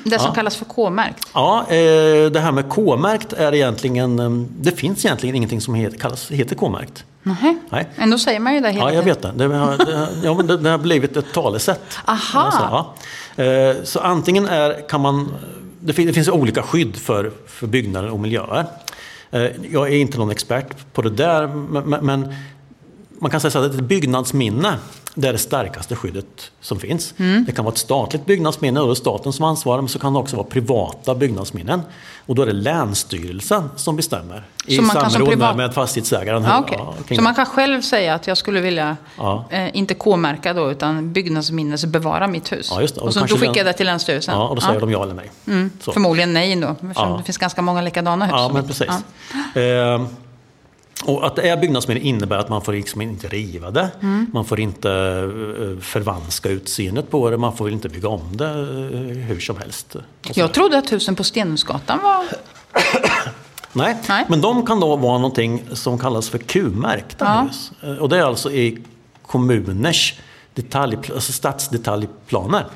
Det 0.04 0.18
som 0.18 0.26
Ja. 0.28 0.34
kallas 0.34 0.56
för 0.56 0.64
K-märkt. 0.64 1.28
Ja, 1.34 1.60
eh, 1.68 2.30
det 2.30 2.40
här 2.40 2.52
med 2.52 2.68
K-märkt 2.68 3.32
är 3.32 3.54
egentligen, 3.54 4.18
eh, 4.18 4.30
det 4.60 4.70
finns 4.72 5.04
egentligen 5.04 5.34
ingenting 5.36 5.60
som 5.60 5.74
heter, 5.74 5.98
kallas, 5.98 6.30
heter 6.30 6.54
K-märkt. 6.54 7.04
Nej. 7.22 7.56
Nej. 7.70 7.88
Ändå 7.96 8.18
säger 8.18 8.40
man 8.40 8.54
ju 8.54 8.60
det 8.60 8.70
hela 8.70 8.84
Ja, 8.84 8.94
jag 8.94 9.02
vet 9.02 9.22
det. 9.22 9.32
Det 9.36 9.44
har, 9.44 9.76
det, 9.86 9.96
har- 9.96 10.08
ja, 10.24 10.34
men 10.34 10.62
det, 10.62 10.70
har 10.70 10.78
blivit 10.78 11.16
ett 11.16 11.32
talesätt. 11.32 11.98
Aha. 12.04 12.40
Alltså, 12.40 12.94
ja. 13.36 13.44
Eh, 13.44 13.76
Så 13.84 14.00
antingen 14.00 14.46
är, 14.48 14.88
kan 14.88 15.00
man... 15.00 15.32
Det 15.80 15.92
fin- 15.92 16.06
det 16.06 16.12
finns 16.12 16.28
olika 16.28 16.62
skydd 16.62 16.96
för, 16.96 17.30
för 17.46 17.66
byggnader 17.66 18.10
och 18.10 18.20
miljöer. 18.20 18.64
Eh, 19.30 19.42
Jag 19.70 19.86
är 19.92 19.96
inte 19.96 20.18
någon 20.18 20.30
expert 20.30 20.92
på 20.92 21.02
det 21.02 21.10
där, 21.10 21.46
men 22.02 22.34
man 23.20 23.30
kan 23.30 23.40
säga 23.40 23.50
så 23.50 23.58
att 23.58 23.74
ett 23.74 23.80
byggnadsminne 23.80 24.74
det 25.18 25.28
är 25.28 25.32
det 25.32 25.38
starkaste 25.38 25.96
skyddet 25.96 26.50
som 26.60 26.80
finns. 26.80 27.14
Mm. 27.16 27.44
Det 27.44 27.52
kan 27.52 27.64
vara 27.64 27.72
ett 27.72 27.78
statligt 27.78 28.26
byggnadsminne 28.26 28.80
och 28.80 28.86
det 28.86 28.92
är 28.92 28.94
staten 28.94 29.32
som 29.32 29.44
ansvarar, 29.44 29.80
men 29.80 29.88
så 29.88 29.98
kan 29.98 30.12
det 30.12 30.18
också 30.18 30.36
vara 30.36 30.46
privata 30.46 31.14
byggnadsminnen. 31.14 31.82
Och 32.26 32.34
då 32.34 32.42
är 32.42 32.46
det 32.46 32.52
Länsstyrelsen 32.52 33.68
som 33.76 33.96
bestämmer 33.96 34.44
i 34.66 34.76
Så 34.76 34.82
som 34.82 34.90
samråd 35.10 35.28
privat- 35.28 35.56
med, 35.56 35.74
fastighetsägaren. 35.74 36.42
Ja, 36.42 36.58
okej. 36.66 36.78
Ja, 37.08 37.16
Så 37.16 37.22
man 37.22 37.34
kan 37.34 37.46
själv 37.46 37.80
säga 37.82 38.14
att 38.14 38.26
jag 38.26 38.36
skulle 38.36 38.60
vilja, 38.60 38.96
Ja. 39.18 39.44
eh, 39.50 39.76
inte 39.76 39.94
K-märka 39.94 40.52
då, 40.54 40.70
utan 40.70 41.12
byggnadsminnesbevara 41.12 42.26
mitt 42.26 42.52
hus. 42.52 42.68
Ja, 42.70 42.80
just 42.80 42.94
det. 42.94 43.00
Och, 43.00 43.06
Och 43.06 43.14
så, 43.14 43.20
då 43.20 43.36
skickar 43.36 43.56
jag 43.56 43.66
det 43.66 43.72
till 43.72 43.86
Länsstyrelsen. 43.86 44.34
Ja, 44.34 44.48
och 44.48 44.54
då 44.54 44.60
säger 44.62 44.80
de 44.80 44.90
ja 44.90 45.02
eller 45.02 45.14
nej. 45.14 45.70
Så. 45.80 45.92
Förmodligen 45.92 46.32
nej 46.32 46.56
då, 46.56 46.68
eftersom 46.82 47.16
det 47.18 47.22
finns 47.24 47.38
ganska 47.38 47.62
många 47.62 47.80
likadana 47.80 48.24
hus. 48.24 48.34
Ja, 48.36 48.50
men 48.54 48.66
precis. 48.66 48.88
Eh, 49.54 50.06
och 51.04 51.26
att 51.26 51.36
det 51.36 51.48
är 51.48 51.56
byggnadsminne 51.56 52.00
innebär 52.00 52.36
att 52.38 52.48
man 52.48 52.62
får 52.62 52.72
liksom 52.72 53.00
inte 53.00 53.28
riva 53.28 53.70
det. 53.70 53.90
Mm. 54.02 54.26
Man 54.32 54.44
får 54.44 54.60
inte 54.60 54.90
eh, 54.90 55.80
förvanska 55.82 56.48
utseendet 56.48 57.10
på 57.10 57.30
det. 57.30 57.36
Man 57.36 57.56
får 57.56 57.70
inte 57.70 57.88
bygga 57.88 58.08
om 58.08 58.36
det 58.36 58.44
eh, 58.50 59.26
hur 59.26 59.40
som 59.40 59.56
helst. 59.56 59.94
Och 59.96 60.34
så. 60.34 60.40
Jag 60.40 60.54
trodde 60.54 60.78
att 60.78 60.92
husen 60.92 61.16
på 61.16 61.24
Stenhusgatan 61.24 61.98
var... 62.02 62.24
Nej. 63.72 63.96
Nej. 64.08 64.24
men 64.28 64.40
de 64.40 64.66
kan 64.66 64.80
då 64.80 64.96
vara 64.96 65.18
någonting 65.18 65.62
som 65.72 65.98
kallas 65.98 66.28
för 66.28 66.38
Q-märkta 66.38 67.24
Ja. 67.24 67.40
hus. 67.48 67.72
Eh, 67.82 67.90
Och 68.02 68.08
det 68.08 68.18
är 68.18 68.22
alltså 68.22 68.50
i 68.52 68.78
kommuners 69.26 70.14
detalj, 70.54 70.96
alltså 71.14 71.32
stadsdetaljplaner. 71.32 72.66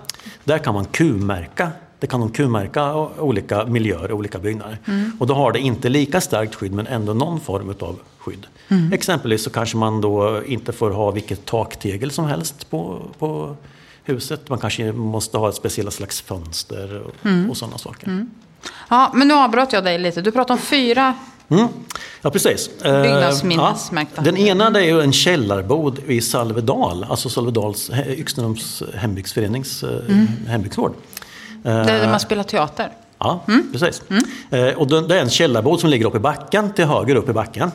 Där 0.44 0.58
kan 0.58 0.74
man 0.74 0.84
Q-märka. 0.84 1.70
Det 1.98 2.06
kan 2.06 2.20
de 2.20 2.30
Q-märka 2.30 2.94
olika 3.18 3.64
miljöer 3.66 4.10
och 4.10 4.18
olika 4.18 4.38
byggnader. 4.38 4.78
Mm. 4.86 5.12
Och 5.20 5.26
då 5.26 5.34
har 5.34 5.52
det 5.52 5.58
inte 5.58 5.88
lika 5.88 6.20
starkt 6.20 6.54
skydd 6.54 6.72
men 6.72 6.86
ändå 6.86 7.14
någon 7.14 7.40
form 7.40 7.74
av 7.80 7.98
skydd. 8.30 8.46
Mm. 8.68 8.92
Exempelvis 8.92 9.44
så 9.44 9.50
kanske 9.50 9.76
man 9.76 10.00
då 10.00 10.42
inte 10.46 10.72
får 10.72 10.90
ha 10.90 11.10
vilket 11.10 11.44
taktegel 11.46 12.10
som 12.10 12.24
helst 12.24 12.70
på, 12.70 13.02
på 13.18 13.56
huset. 14.04 14.48
Man 14.48 14.58
kanske 14.58 14.92
måste 14.92 15.38
ha 15.38 15.48
ett 15.48 15.54
speciellt 15.54 15.92
slags 15.94 16.20
fönster 16.20 17.02
och, 17.02 17.14
Mm. 17.26 17.50
och 17.50 17.56
sådana 17.56 17.78
saker. 17.78 18.26
Ja, 18.88 19.12
men 19.14 19.28
nu 19.28 19.34
avbröt 19.34 19.72
jag 19.72 19.84
dig 19.84 19.98
lite. 19.98 20.20
Du 20.20 20.30
pratade 20.32 20.52
om 20.52 20.58
fyra. 20.58 21.14
Mm. 21.48 21.68
Ja, 22.22 22.30
precis. 22.30 22.70
Eh, 22.82 23.02
Byggnadsminnesmärkta. 23.02 24.12
ja. 24.16 24.22
Den 24.22 24.36
ena 24.36 24.70
det 24.70 24.80
är 24.80 24.84
ju 24.84 25.00
en 25.00 25.12
källarbod 25.12 25.98
i 26.06 26.20
Salvedal, 26.20 27.06
alltså 27.10 27.28
Salvedals, 27.28 27.90
eh, 27.90 28.10
Yxnerums 28.20 28.82
hembygdsförenings 28.94 29.82
eh. 29.82 29.88
Eh, 29.88 29.96
Det 31.62 31.70
är 31.70 31.84
där 32.00 32.08
man 32.10 32.20
spelar 32.20 32.42
teater. 32.42 32.92
Ja, 33.20 33.44
precis. 33.72 34.02
Eh, 34.50 34.68
och 34.68 34.86
det 34.88 35.00
det 35.00 35.16
är 35.16 35.22
en 35.22 35.30
källarbod 35.30 35.80
som 35.80 35.90
ligger 35.90 36.06
uppe 36.06 36.16
i 36.16 36.20
backen, 36.20 36.72
till 36.72 36.84
höger 36.84 37.16
upp 37.16 37.28
i 37.28 37.32
backen. 37.32 37.70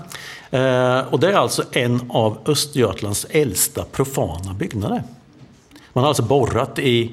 Eh, 0.52 1.00
och 1.00 1.20
det 1.20 1.28
är 1.28 1.34
alltså 1.34 1.64
en 1.72 2.02
av 2.10 2.38
Östergötlands 2.46 3.26
äldsta 3.30 3.84
profana 3.92 4.54
byggnader. 4.54 5.04
Man 5.94 6.04
har 6.04 6.10
alltså 6.10 6.24
borrat 6.24 6.80
i, 6.80 7.12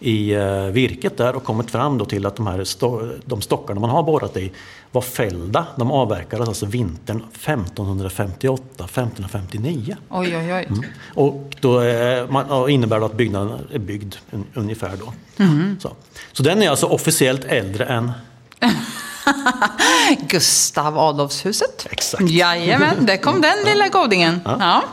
i 0.00 0.34
eh, 0.34 0.64
virket 0.64 1.16
där 1.16 1.36
och 1.36 1.44
kommit 1.44 1.70
fram 1.70 1.98
då 1.98 2.04
till 2.04 2.26
att 2.26 2.36
de 2.36 2.46
här 2.46 2.64
de 3.28 3.42
stockarna 3.42 3.80
man 3.80 3.90
har 3.90 4.02
borrat 4.02 4.36
i 4.36 4.52
var 4.92 5.02
fällda. 5.02 5.66
De 5.76 5.92
avverkades 5.92 6.48
alltså 6.48 6.66
vintern 6.66 7.22
1558-1559. 7.32 9.96
Oj, 10.10 10.36
oj, 10.36 10.54
oj. 10.54 10.68
Och 11.14 11.56
då 11.60 11.78
är, 11.78 12.26
man, 12.26 12.50
och 12.50 12.70
innebär 12.70 13.00
då 13.00 13.06
att 13.06 13.16
byggnaden 13.16 13.58
är 13.72 13.78
byggd 13.78 14.14
un, 14.30 14.44
ungefär 14.54 14.92
då. 14.96 15.12
Så. 15.78 15.92
så 16.32 16.42
den 16.42 16.62
är 16.62 16.70
alltså 16.70 16.86
officiellt 16.86 17.44
äldre 17.44 17.84
än 17.84 18.12
Gustav 20.28 20.98
Adolfshuset. 20.98 21.86
Exakt. 21.90 22.30
Jajamän, 22.30 23.06
där 23.06 23.16
kom 23.16 23.40
den 23.40 23.58
lilla 23.64 23.88
godingen. 23.88 24.40
Ja. 24.44 24.84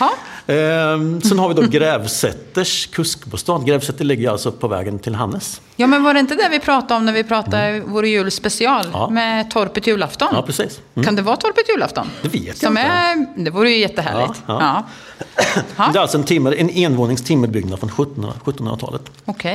Ja. 0.00 0.10
Ehm, 0.48 1.20
sen 1.20 1.38
har 1.38 1.48
vi 1.48 1.54
då 1.54 1.62
Grävsätters 1.62 2.86
kuskbostad. 2.86 3.64
Grävsätter 3.66 4.04
ligger 4.04 4.30
alltså 4.30 4.52
på 4.52 4.68
vägen 4.68 4.98
till 4.98 5.14
Hannes. 5.14 5.60
ja, 5.76 5.86
men 5.86 6.02
var 6.02 6.14
det 6.14 6.20
inte 6.20 6.34
det 6.34 6.48
vi 6.50 6.60
pratade 6.60 6.94
om 6.94 7.04
när 7.06 7.12
vi 7.12 7.24
pratade 7.24 7.82
vår 7.86 8.06
julspecial 8.06 8.86
Ja. 8.92 9.10
med 9.10 9.50
Torpet 9.50 9.86
julafton? 9.86 10.28
Ja, 10.32 10.42
precis. 10.42 10.80
Mm. 10.94 11.04
Kan 11.06 11.16
det 11.16 11.22
vara 11.22 11.36
Torpet 11.36 11.68
julafton? 11.68 12.06
Det 12.22 12.28
vet 12.28 12.44
jag 12.46 12.56
Som 12.56 12.68
inte. 12.78 12.80
är, 12.90 13.26
det 13.44 13.50
vore 13.50 13.70
ju 13.70 13.78
jättehärligt. 13.78 14.42
Ja, 14.46 14.84
Ja. 15.76 15.88
Det 15.92 15.98
är 15.98 16.02
alltså 16.02 16.18
en, 16.18 16.24
timmer, 16.24 16.52
en 16.54 16.70
envånings 16.70 17.24
timmerbyggnad 17.24 17.78
från 17.80 17.88
1700 17.90 18.32
1700-talet. 18.44 19.02
Okej. 19.24 19.54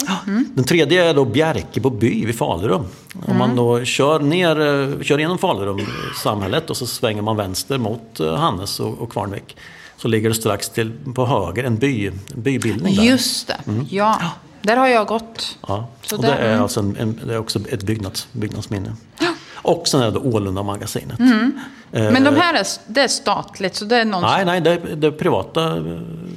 Den 0.53 0.63
tredje 0.63 1.09
är 1.09 1.13
då 1.13 1.25
Bjärkebo 1.25 1.89
by 1.89 2.25
vid 2.25 2.37
Falurum. 2.37 2.85
Om 3.27 3.37
man 3.37 3.55
då 3.55 3.83
kör, 3.85 4.19
ner, 4.19 4.59
eh, 4.61 5.01
kör 5.01 5.17
igenom 5.17 5.37
Falurum 5.37 5.79
samhället 6.23 6.69
och 6.69 6.77
så 6.77 6.87
svänger 6.87 7.21
man 7.21 7.37
vänster 7.37 7.77
mot 7.77 8.19
eh, 8.19 8.35
Hannes 8.35 8.79
och, 8.79 9.01
och 9.01 9.11
Kvarnvik. 9.11 9.57
Så 10.03 10.09
ligger 10.09 10.29
det 10.29 10.35
strax 10.35 10.69
till, 10.69 10.91
på 11.15 11.25
höger 11.25 11.63
en, 11.63 11.77
by, 11.77 12.07
en 12.07 12.19
bybildning 12.35 12.95
där. 12.95 13.03
Just 13.03 13.47
det. 13.47 13.59
Ja, 13.89 14.21
där 14.61 14.77
har 14.77 14.87
jag 14.87 15.07
gått. 15.07 15.57
Ja. 15.67 15.87
Så 16.01 16.15
och 16.15 16.21
det 16.21 16.27
är 16.27 16.49
mm. 16.49 16.63
alltså 16.63 16.79
en, 16.79 16.97
en, 16.97 17.19
det 17.27 17.33
är 17.33 17.37
också 17.37 17.59
ett 17.69 17.83
byggnads, 17.83 18.27
byggnadsminne. 18.31 18.95
Och 19.63 19.87
sen 19.87 20.01
är 20.01 20.11
det 20.11 20.19
Ålunda-magasinet. 20.19 21.19
Eh, 21.19 22.11
Men 22.11 22.23
de 22.23 22.35
här 22.35 22.53
är, 22.53 22.65
det 22.87 23.01
är 23.01 23.07
statligt, 23.07 23.75
så 23.75 23.85
det 23.85 23.97
är 23.97 24.05
någon 24.05 24.21
Nej, 24.21 24.45
nej, 24.45 24.61
det 24.61 24.71
är, 24.71 24.95
det 24.95 25.07
är 25.07 25.11
privata. 25.11 25.77
eh, 25.77 25.83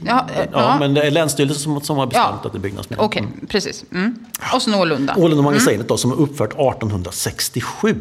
Ja, 0.07 0.27
eh, 0.35 0.41
ja, 0.41 0.47
ja. 0.53 0.77
men 0.81 0.95
det 0.95 1.03
är 1.03 1.11
Länsstyrelsen 1.11 1.63
som, 1.63 1.81
som 1.81 1.97
har 1.99 2.07
bestämt 2.07 2.27
Ja. 2.43 2.47
att 2.47 2.53
det 2.53 2.59
är 2.59 2.61
byggnadsminne. 2.61 3.03
Okej, 3.03 3.29
precis. 3.49 3.85
Mm. 3.93 4.17
Och 4.55 4.63
sen 4.63 4.75
Ålunda. 4.75 5.15
Ålunda-magasinet 5.17 5.89
då, 5.89 5.97
som 5.97 6.13
är 6.13 6.17
uppfört 6.21 6.51
1867. 6.53 7.97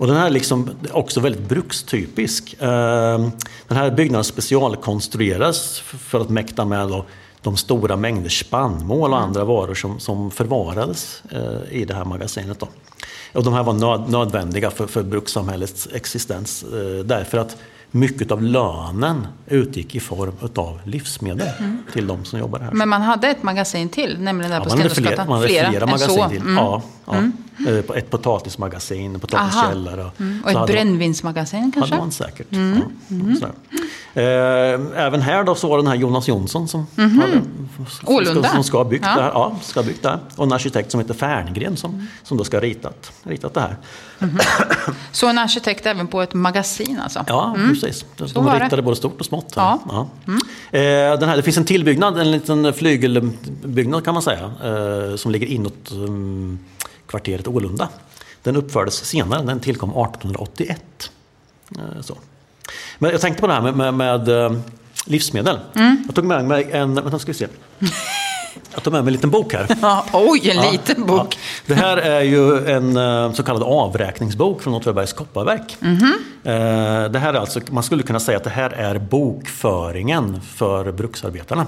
Och 0.00 0.06
den 0.06 0.16
här 0.16 0.26
är 0.26 0.30
liksom 0.30 0.70
också 0.92 1.20
väldigt 1.20 1.48
brukstypisk. 1.48 2.54
Den 2.58 3.32
här 3.76 3.90
byggnaden 3.90 4.24
specialkonstrueras 4.24 5.78
för 5.80 6.20
att 6.20 6.28
mäkta 6.30 6.64
med 6.64 6.88
då 6.88 7.04
de 7.42 7.56
stora 7.56 7.96
mängder 7.96 8.30
spannmål 8.30 9.12
och 9.12 9.18
andra 9.20 9.44
varor 9.44 9.74
som, 9.74 10.00
som 10.00 10.30
förvarades 10.30 11.22
eh, 11.30 11.76
i 11.80 11.84
det 11.84 11.94
här 11.94 12.04
magasinet. 12.04 12.60
Då. 12.60 12.68
Och 13.32 13.44
de 13.44 13.54
här 13.54 13.62
var 13.62 13.72
nöd, 13.72 14.10
nödvändiga 14.10 14.70
för, 14.70 14.86
för 14.86 15.02
brukssamhällets 15.02 15.88
existens. 15.94 16.62
Eh, 16.62 17.04
därför 17.04 17.38
att 17.38 17.56
mycket 17.90 18.30
av 18.30 18.42
lönen 18.42 19.26
utgick 19.46 19.94
i 19.94 20.00
form 20.00 20.32
av 20.54 20.78
livsmedel 20.84 21.48
till 21.92 22.06
de 22.06 22.24
som 22.24 22.38
jobbar 22.38 22.58
här. 22.58 22.70
Men 22.72 22.88
man 22.88 23.02
hade 23.02 23.28
ett 23.28 23.42
magasin 23.42 23.88
till, 23.88 24.20
nämligen 24.20 24.50
där 24.50 24.58
Ja, 24.58 24.64
på 24.64 24.68
man 24.68 24.78
hade 24.78 24.90
flera, 24.94 25.06
Stenungsgatan. 25.06 25.28
man 25.28 25.36
hade 25.36 25.48
flera, 25.48 25.82
än 25.82 25.90
magasin 25.90 26.08
så. 26.16 26.28
till. 26.28 26.40
Mm. 26.40 26.54
Ja, 26.56 26.82
ja. 27.14 27.70
Eh, 27.70 27.96
Ett 27.98 28.10
potatismagasin, 28.10 29.14
en 29.14 29.20
potatiskällare. 29.20 30.04
Och, 30.04 30.20
Mm. 30.20 30.42
Och 30.44 30.50
ett 30.50 30.66
brännvinsmagasin 30.66 31.72
kanske? 31.72 31.94
hade 31.94 32.02
man 32.02 32.12
säkert. 32.12 32.46
Ja, 32.50 33.34
sådär. 33.34 33.52
Eh, 34.14 35.04
även 35.06 35.22
här 35.22 35.44
då 35.44 35.54
så 35.54 35.68
var 35.68 35.76
det 35.76 35.82
den 35.82 35.88
här 35.88 35.94
Jonas 35.96 36.28
Jonsson 36.28 36.68
som, 36.68 36.86
hade, 36.96 37.40
som, 37.76 37.86
ska, 38.42 38.48
som 38.54 38.64
ska 38.64 38.76
ha 38.78 38.84
byggt 38.84 39.04
Ja. 39.08 39.14
det 39.16 39.22
här. 39.22 39.30
Ja, 39.30 39.56
ska 39.62 39.82
byggt 39.82 40.02
det 40.02 40.08
här. 40.08 40.18
Och 40.36 40.44
en 40.44 40.52
arkitekt 40.52 40.90
som 40.90 41.00
heter 41.00 41.14
Ferngren 41.14 41.76
som, 41.76 42.06
som 42.22 42.36
då 42.36 42.44
ska 42.44 42.56
ha 42.56 42.62
ritat, 42.62 43.12
ritat 43.22 43.54
det 43.54 43.60
här. 43.60 43.76
Så 45.12 45.28
en 45.28 45.38
arkitekt 45.38 45.86
även 45.86 46.06
på 46.06 46.22
ett 46.22 46.34
magasin 46.34 47.00
alltså? 47.04 47.24
Ja, 47.28 47.56
precis. 47.68 48.04
De, 48.16 48.28
Så 48.28 48.34
de 48.34 48.44
var 48.44 48.58
det. 48.58 48.64
ritade 48.64 48.82
både 48.82 48.96
stort 48.96 49.20
och 49.20 49.26
smått. 49.26 49.52
Ja. 49.56 49.78
Eh, 50.70 50.80
den 51.18 51.28
här, 51.28 51.36
det 51.36 51.42
finns 51.42 51.56
en 51.56 51.64
tillbyggnad, 51.64 52.18
en 52.18 52.30
liten 52.30 52.72
flygelbyggnad 52.74 54.04
kan 54.04 54.14
man 54.14 54.22
säga, 54.22 54.50
som 55.16 55.30
ligger 55.30 55.46
inåt 55.46 55.90
kvarteret 57.12 57.48
Ålunda. 57.48 57.88
Den 58.42 58.56
uppfördes 58.56 58.94
senare, 59.04 59.42
den 59.42 59.60
tillkom 59.60 59.90
1881. 59.90 61.10
Eh, 61.78 62.00
så. 62.00 62.16
Men 62.98 63.10
jag 63.10 63.20
tänkte 63.20 63.40
på 63.40 63.46
det 63.46 63.52
här 63.52 63.60
med, 63.62 63.76
med, 63.76 63.94
med 63.94 64.28
eh, 64.28 64.52
livsmedel. 65.06 65.58
Jag 66.06 66.14
tog 66.14 66.24
med 66.24 66.44
mig 66.44 66.68
en, 66.72 66.94
vänta 66.94 67.18
ska 67.18 67.32
vi 67.32 67.38
se. 67.38 67.46
Jag 68.74 68.82
tog 68.82 68.92
med 68.92 69.04
mig 69.04 69.08
en 69.10 69.12
liten 69.12 69.30
bok 69.30 69.52
här. 69.52 69.66
Ja, 69.82 70.04
oj, 70.12 70.50
en 70.50 70.56
Ja, 70.56 70.70
liten 70.70 70.94
ja. 70.98 71.04
bok. 71.06 71.38
Det 71.66 71.74
här 71.74 71.96
är 71.96 72.20
ju 72.22 72.66
en 72.66 72.96
eh, 72.96 73.32
så 73.32 73.42
kallad 73.42 73.62
avräkningsbok 73.62 74.62
från 74.62 74.74
Åtvidabergs 74.74 75.12
kopparverk. 75.12 75.76
Mhm. 75.80 76.14
Eh, 76.44 76.52
Det 77.10 77.18
här 77.18 77.34
är 77.34 77.38
alltså, 77.38 77.60
man 77.70 77.82
skulle 77.82 78.02
kunna 78.02 78.20
säga 78.20 78.36
att 78.38 78.44
det 78.44 78.50
här 78.50 78.70
är 78.70 78.98
bokföringen 78.98 80.40
för 80.40 80.92
bruksarbetarna. 80.92 81.66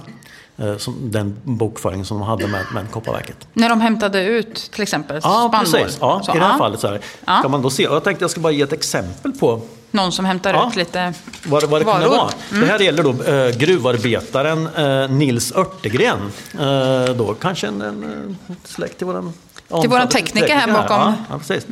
Eh, 0.58 0.76
Som, 0.76 1.10
den 1.10 1.36
bokföringen 1.42 2.04
som 2.06 2.18
de 2.18 2.26
hade 2.28 2.46
med, 2.46 2.64
med 2.74 2.90
kopparverket. 2.90 3.36
När 3.52 3.68
de 3.68 3.80
hämtade 3.80 4.24
ut 4.24 4.54
till 4.72 4.82
exempel 4.82 5.20
Ja, 5.22 5.48
spannmål. 5.48 5.72
precis. 5.82 5.98
Ja, 6.00 6.20
Så, 6.24 6.32
I 6.32 6.38
det 6.38 6.44
här 6.44 6.52
ja. 6.52 6.58
fallet 6.58 6.80
så 6.80 6.86
här. 6.88 7.00
Ja. 7.24 7.38
Kan 7.42 7.50
man 7.50 7.62
då 7.62 7.70
se. 7.70 7.88
Och 7.88 7.94
jag 7.96 8.04
tänkte 8.04 8.22
jag 8.24 8.30
ska 8.30 8.40
bara 8.40 8.52
ge 8.52 8.62
ett 8.62 8.72
exempel 8.72 9.32
på 9.32 9.60
Någon 9.90 10.12
som 10.12 10.24
hämtar 10.24 10.54
Ja. 10.54 10.68
ut 10.68 10.76
lite 10.76 11.12
vad, 11.46 11.64
vad 11.64 11.80
det 11.80 11.84
varor. 11.84 12.08
vara. 12.08 12.30
Det 12.50 12.66
här 12.66 12.78
gäller 12.78 13.02
då 13.02 13.10
eh, 13.22 13.56
gruvarbetaren 13.56 14.68
eh, 14.76 15.10
Nils 15.10 15.52
Örtegren. 15.52 16.18
Eh, 16.60 17.14
då 17.14 17.34
kanske 17.40 17.66
en, 17.66 17.82
en, 17.82 18.34
eh, 18.48 18.54
släkt 18.64 18.98
till 18.98 19.06
våran 19.06 19.32
Till 19.80 19.90
våran 19.90 20.08
tekniker 20.08 20.56
här 20.56 20.72
bakom. 20.72 20.96
Ja, 21.00 21.14
ja, 21.30 21.38
precis. 21.38 21.64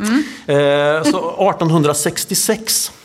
Eh, 0.47 1.03
så 1.13 1.31
1866 1.51 2.89
eh, 2.89 3.02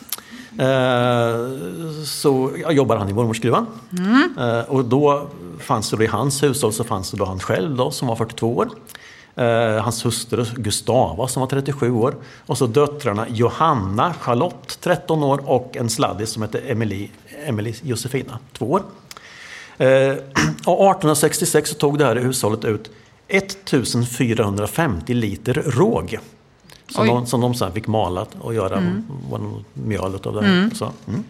så 2.06 2.52
ja, 2.62 2.72
jobbade 2.72 3.00
han 3.00 3.10
i 3.10 3.14
mormorsgruvan. 3.14 3.66
Eh, 4.40 4.60
och 4.60 4.86
då 4.86 5.28
fanns 5.60 5.90
det 5.90 5.98
då 5.98 6.04
i 6.04 6.08
hans 6.08 6.44
hushåll 6.44 6.74
så 6.74 6.84
fanns 6.84 7.12
det 7.12 7.18
då 7.18 7.26
han 7.26 7.40
själv 7.40 7.76
då, 7.76 7.92
som 7.92 8.08
var 8.08 8.16
42 8.16 8.58
år. 8.58 8.70
Eh, 9.36 9.84
hans 9.84 10.06
hustru 10.06 10.46
Gustava 10.56 11.28
som 11.28 11.42
var 11.42 11.48
37 11.48 11.92
år. 11.92 12.16
Och 12.46 12.58
så 12.58 12.68
döttrarna 12.68 13.26
Johanna, 13.30 14.14
Charlotte 14.14 14.78
13 14.82 15.24
år 15.24 15.42
och 15.46 15.78
en 15.78 15.90
sladdis 15.90 16.30
som 16.30 16.42
hette 16.42 16.60
Emily, 16.60 17.10
Emily 17.46 17.74
Josefina 17.82 18.40
2 18.54 18.72
år. 18.72 18.82
Eh, 19.78 19.88
och 20.66 20.92
1866 20.92 21.70
så 21.70 21.76
tog 21.76 21.98
det 21.98 22.06
här 22.06 22.16
hushållet 22.16 22.66
ut 22.66 22.92
1450 23.28 25.14
liter 25.14 25.54
råg. 25.54 26.20
Som 26.90 27.04
Oj. 27.04 27.08
de, 27.08 27.26
som 27.26 27.42
de 27.42 27.56
sen 27.56 27.74
fick 27.74 27.88
mala 27.88 28.26
och 28.40 28.54
göra 28.54 28.76
de- 28.76 29.66
mjöl 29.74 30.16
av 30.24 30.34
det 30.34 30.46
här. 30.46 30.70
Så, 30.76 30.92
mm. 31.08 31.24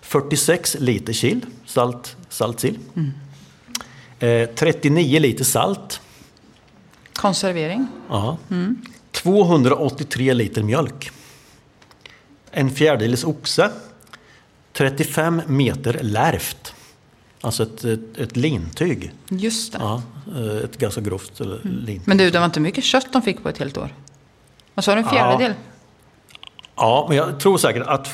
46 0.00 0.76
liter 0.80 1.12
chill, 1.12 1.46
salt, 1.66 2.16
saltsill. 2.28 2.78
Eh, 4.18 4.48
39 4.48 5.18
liter 5.20 5.44
salt. 5.44 6.00
konservering. 7.12 7.86
Ja. 8.08 8.36
283 9.12 10.34
liter 10.34 10.62
mjölk. 10.62 11.10
En 12.50 12.70
fjärdedels 12.70 13.24
oxe. 13.24 13.70
35 14.72 15.42
meter 15.46 15.98
lärft. 16.02 16.74
Alltså 17.40 17.62
ett, 17.62 17.84
ett, 17.84 18.18
ett 18.18 18.36
lintyg. 18.36 19.12
Just 19.28 19.72
det. 19.72 19.78
Ja, 19.80 20.02
eh, 20.36 20.56
ett 20.64 20.78
ganska 20.78 21.00
grovt 21.00 21.40
eller 21.40 21.60
lintyg. 21.64 22.02
Men 22.08 22.16
du, 22.16 22.30
det 22.30 22.38
var 22.38 22.46
inte 22.46 22.60
mycket 22.60 22.84
kött 22.84 23.12
de 23.12 23.22
fick 23.22 23.42
på 23.42 23.48
ett 23.48 23.58
helt 23.58 23.78
år? 23.78 23.94
Vad 24.74 24.84
sa 24.84 24.94
du, 24.94 24.98
en 25.00 25.08
fjärdedel? 25.08 25.54
Ja, 26.76 27.04
men 27.08 27.16
jag 27.16 27.40
tror 27.40 27.58
säkert 27.58 27.86
att 27.86 28.08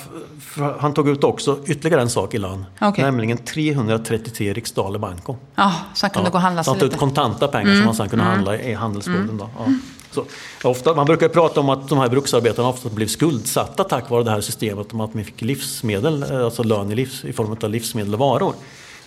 han 0.79 0.95
tog 0.95 1.09
ut 1.09 1.25
också 1.25 1.59
ytterligare 1.67 2.03
en 2.03 2.11
sak 2.11 2.35
i 2.35 2.39
lön. 2.39 2.67
Okej. 2.81 3.05
Nämligen 3.05 3.39
333 3.39 4.53
riksdaler 4.53 4.99
banco. 4.99 5.37
Ja, 5.55 5.73
så 5.95 6.07
han 6.07 6.11
kunde 6.11 6.31
gå 6.31 6.35
och 6.37 6.43
handla 6.43 6.65
sig 6.65 6.71
han 6.71 6.79
tog 6.79 6.87
ut 6.87 6.93
lite. 6.93 7.05
Mm. 7.05 7.15
kontanta 7.15 7.49
pengar 7.49 7.75
som 7.75 7.85
man 7.85 7.95
sen 7.95 8.09
kunde 8.09 8.25
handla 8.25 8.59
i 8.59 8.75
handelsboden. 8.75 9.37
Då. 9.37 9.49
Ja. 9.59 9.73
Så, 10.11 10.25
ofta, 10.69 10.95
man 10.95 11.07
brukar 11.07 11.29
prata 11.29 11.61
om 11.61 11.69
att 11.69 11.89
de 11.89 11.99
här 11.99 12.09
bruksarbetarna 12.09 12.69
ofta 12.69 12.89
blev 12.89 13.07
skuldsatta 13.07 13.85
tack 13.85 14.11
vare 14.11 14.25
det 14.25 14.31
här 14.31 14.41
systemet 14.41 14.93
om 14.93 15.01
att 15.01 15.15
man 15.15 15.25
fick 15.25 15.41
livsmedel, 15.43 16.23
eh, 16.23 16.45
alltså 16.45 16.63
lön 16.63 16.93
i, 16.93 16.95
livs, 16.95 17.25
i 17.25 17.33
form 17.33 17.57
av 17.63 17.71
livsmedel 17.71 18.15
och 18.15 18.21
varor. 18.21 18.55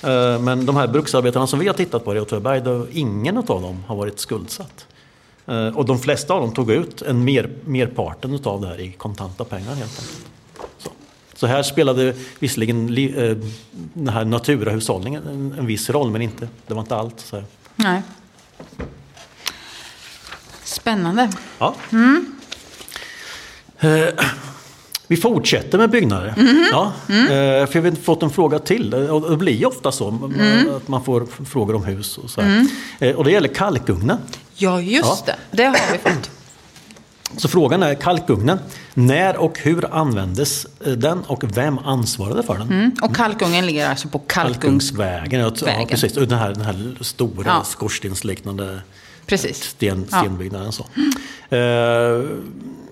Eh, 0.02 0.40
Men 0.40 0.66
de 0.66 0.76
här 0.76 0.88
bruksarbetarna 0.88 1.48
som 1.48 1.60
vi 1.60 1.68
har 1.68 1.74
tittat 1.74 2.06
på 2.06 2.16
i 2.16 2.20
Åtvidaberg, 2.20 2.88
ingen 2.92 3.38
av 3.38 3.46
dem 3.46 3.84
har 3.88 3.96
varit 3.96 4.20
skuldsatt. 4.20 4.86
Eh, 5.48 5.68
Och 5.68 5.86
de 5.86 6.00
flesta 6.00 6.34
av 6.34 6.42
dem 6.42 6.54
tog 6.54 6.72
ut 6.72 7.02
en 7.02 7.24
mer, 7.24 7.50
merparten 7.66 8.40
av 8.44 8.62
det 8.62 8.68
här 8.68 8.80
i 8.80 8.92
kontanta 8.92 9.44
pengar 9.44 9.76
helt 9.76 10.00
enkelt. 10.00 10.26
Så, 10.78 10.90
så 11.36 11.48
här 11.48 11.64
spelade 11.64 12.14
visserligen 12.40 12.88
li, 12.88 13.30
eh, 13.30 13.38
den 13.94 14.10
här 14.10 14.26
naturahushållningen 14.26 15.24
en, 15.28 15.56
en 15.60 15.66
viss 15.66 15.90
roll, 15.90 16.12
men 16.12 16.22
inte, 16.22 16.48
det 16.68 16.74
var 16.74 16.82
inte 16.82 16.96
allt. 16.96 17.20
Så. 17.20 17.44
Nej. 17.76 18.02
Spännande. 20.64 21.30
Ja. 21.60 21.76
Eh, 23.80 24.06
vi 25.08 25.18
fortsätter 25.18 25.78
med 25.78 25.90
byggnader. 25.90 26.34
Ja, 26.72 26.92
eh, 27.10 27.68
för 27.68 27.80
vi 27.80 27.90
har 27.90 27.96
fått 27.96 28.24
en 28.24 28.30
fråga 28.30 28.60
till. 28.60 28.94
Och 28.94 29.30
det 29.32 29.38
blir 29.38 29.66
ofta 29.68 29.92
så 29.92 30.32
att 30.76 30.88
man 30.88 31.04
får 31.04 31.46
frågor 31.46 31.76
om 31.76 31.84
hus. 31.86 32.18
Och, 32.18 32.30
så 32.30 32.42
här. 32.42 32.68
Eh, 33.00 33.16
och 33.16 33.24
det 33.24 33.32
gäller 33.32 33.48
kalkugnen. 33.48 34.18
Ja, 34.56 34.82
just 34.82 35.24
Ja. 35.28 35.34
det. 35.52 35.58
Det 35.58 35.64
har 35.64 35.92
vi 35.92 35.98
fått. 35.98 36.30
Så 37.38 37.48
frågan 37.48 37.84
är 37.84 37.96
kalkugnen. 37.96 38.60
När 38.94 39.38
och 39.38 39.60
hur 39.60 39.96
användes 39.96 40.66
eh, 40.86 40.92
den 40.92 41.20
och 41.24 41.58
vem 41.58 41.78
ansvarade 41.80 42.44
för 42.44 42.58
den? 42.58 42.68
Mm. 42.72 42.92
Och 43.02 43.16
kalkungen 43.16 43.66
ligger 43.66 43.90
alltså 43.90 44.08
på 44.08 44.20
kalkungs... 44.20 44.92
Kalkungsvägen. 44.92 45.40
Ja, 45.40 45.86
precis. 45.90 46.14
Den 46.14 46.32
här, 46.32 46.50
den 46.54 46.62
här 46.66 46.98
stora 47.02 47.44
Ja. 47.46 47.64
skorstensliknande 47.64 48.82
Precis. 49.26 49.64
sten, 49.64 50.06
stenbyggnaden. 50.08 50.72
Så. 50.72 50.86
Eh, 51.56 52.24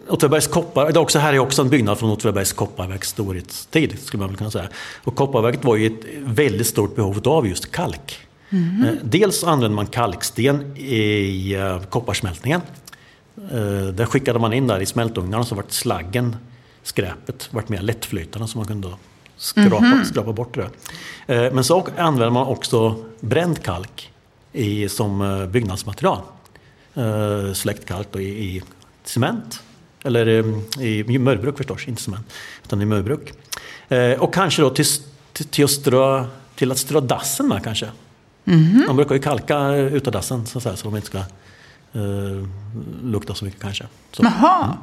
Åtvidabergs 0.10 0.48
koppar, 0.48 0.86
det 0.92 0.98
är 0.98 1.02
också, 1.02 1.20
här 1.20 1.34
är 1.34 1.40
också 1.40 1.62
en 1.62 1.70
byggnad 1.70 2.00
från 2.00 2.10
Åtvidabergs 2.10 2.54
kopparverks 2.54 3.10
storhetstid. 3.10 3.98
Skulle 4.04 4.20
man 4.20 4.30
väl 4.30 4.38
kunna 4.38 4.52
säga. 4.52 4.68
Och 5.04 5.16
kopparverket 5.16 5.64
var 5.66 5.76
ju 5.76 5.88
ett 5.88 6.06
väldigt 6.20 6.68
stort 6.68 6.96
behov 6.96 7.22
av 7.26 7.48
just 7.48 7.72
kalk. 7.72 8.20
Eh, 8.52 8.94
dels 9.04 9.44
använde 9.44 9.76
man 9.76 9.88
kalksten 9.88 10.78
i 10.78 11.54
eh, 11.54 11.82
kopparsmältningen. 11.82 12.62
Eh, 13.52 13.88
där 13.94 14.06
skickade 14.06 14.40
man 14.40 14.54
in 14.54 14.68
där 14.68 14.80
i 14.80 14.86
smältugnarna 14.86 15.44
så 15.44 15.56
vart 15.56 15.72
slaggen, 15.72 16.36
skräpet, 16.84 17.50
vart 17.52 17.70
mer 17.70 17.82
lättflytande 17.82 18.48
så 18.48 18.58
man 18.58 18.68
kunde 18.68 18.90
skrapa, 19.38 20.04
skrapa 20.06 20.34
bort 20.34 20.58
det. 20.58 20.70
men 21.52 21.64
så 21.64 21.88
använder 21.98 22.30
man 22.30 22.48
också 22.48 23.06
bränd 23.20 23.64
kalk 23.64 24.12
i, 24.54 24.90
som 24.90 25.48
byggnadsmaterial. 25.52 26.22
Eh, 26.94 27.54
släktkalk 27.54 28.08
då 28.12 28.20
i, 28.20 28.28
i 28.28 28.64
cement. 29.04 29.64
Eller 30.04 30.28
i 30.82 31.20
mörbruk 31.20 31.58
förstås, 31.58 31.88
inte 31.88 32.02
cement. 32.02 32.34
Utan 32.64 32.82
i 32.82 32.86
mörbruk. 32.86 33.34
Och 34.20 34.34
kanske 34.34 34.62
då 34.62 34.70
till, 34.70 34.86
till, 35.34 35.46
till, 35.46 35.64
att 35.64 35.72
strö, 35.72 36.26
till 36.56 36.72
att 36.72 36.78
strö 36.78 37.00
dassen 37.00 37.48
med 37.48 37.64
kanske. 37.64 37.88
Man 38.88 38.96
brukar 38.96 39.16
ju 39.16 39.22
kalka 39.22 39.70
utedassen 39.76 40.46
så, 40.46 40.60
så 40.60 40.70
de 40.84 40.96
inte 40.96 41.08
ska 41.08 41.18
eh, 41.18 41.24
lukta 43.04 43.34
så 43.36 43.46
mycket 43.46 43.62
kanske. 43.62 43.86
Så. 44.12 44.24
Jaha. 44.24 44.78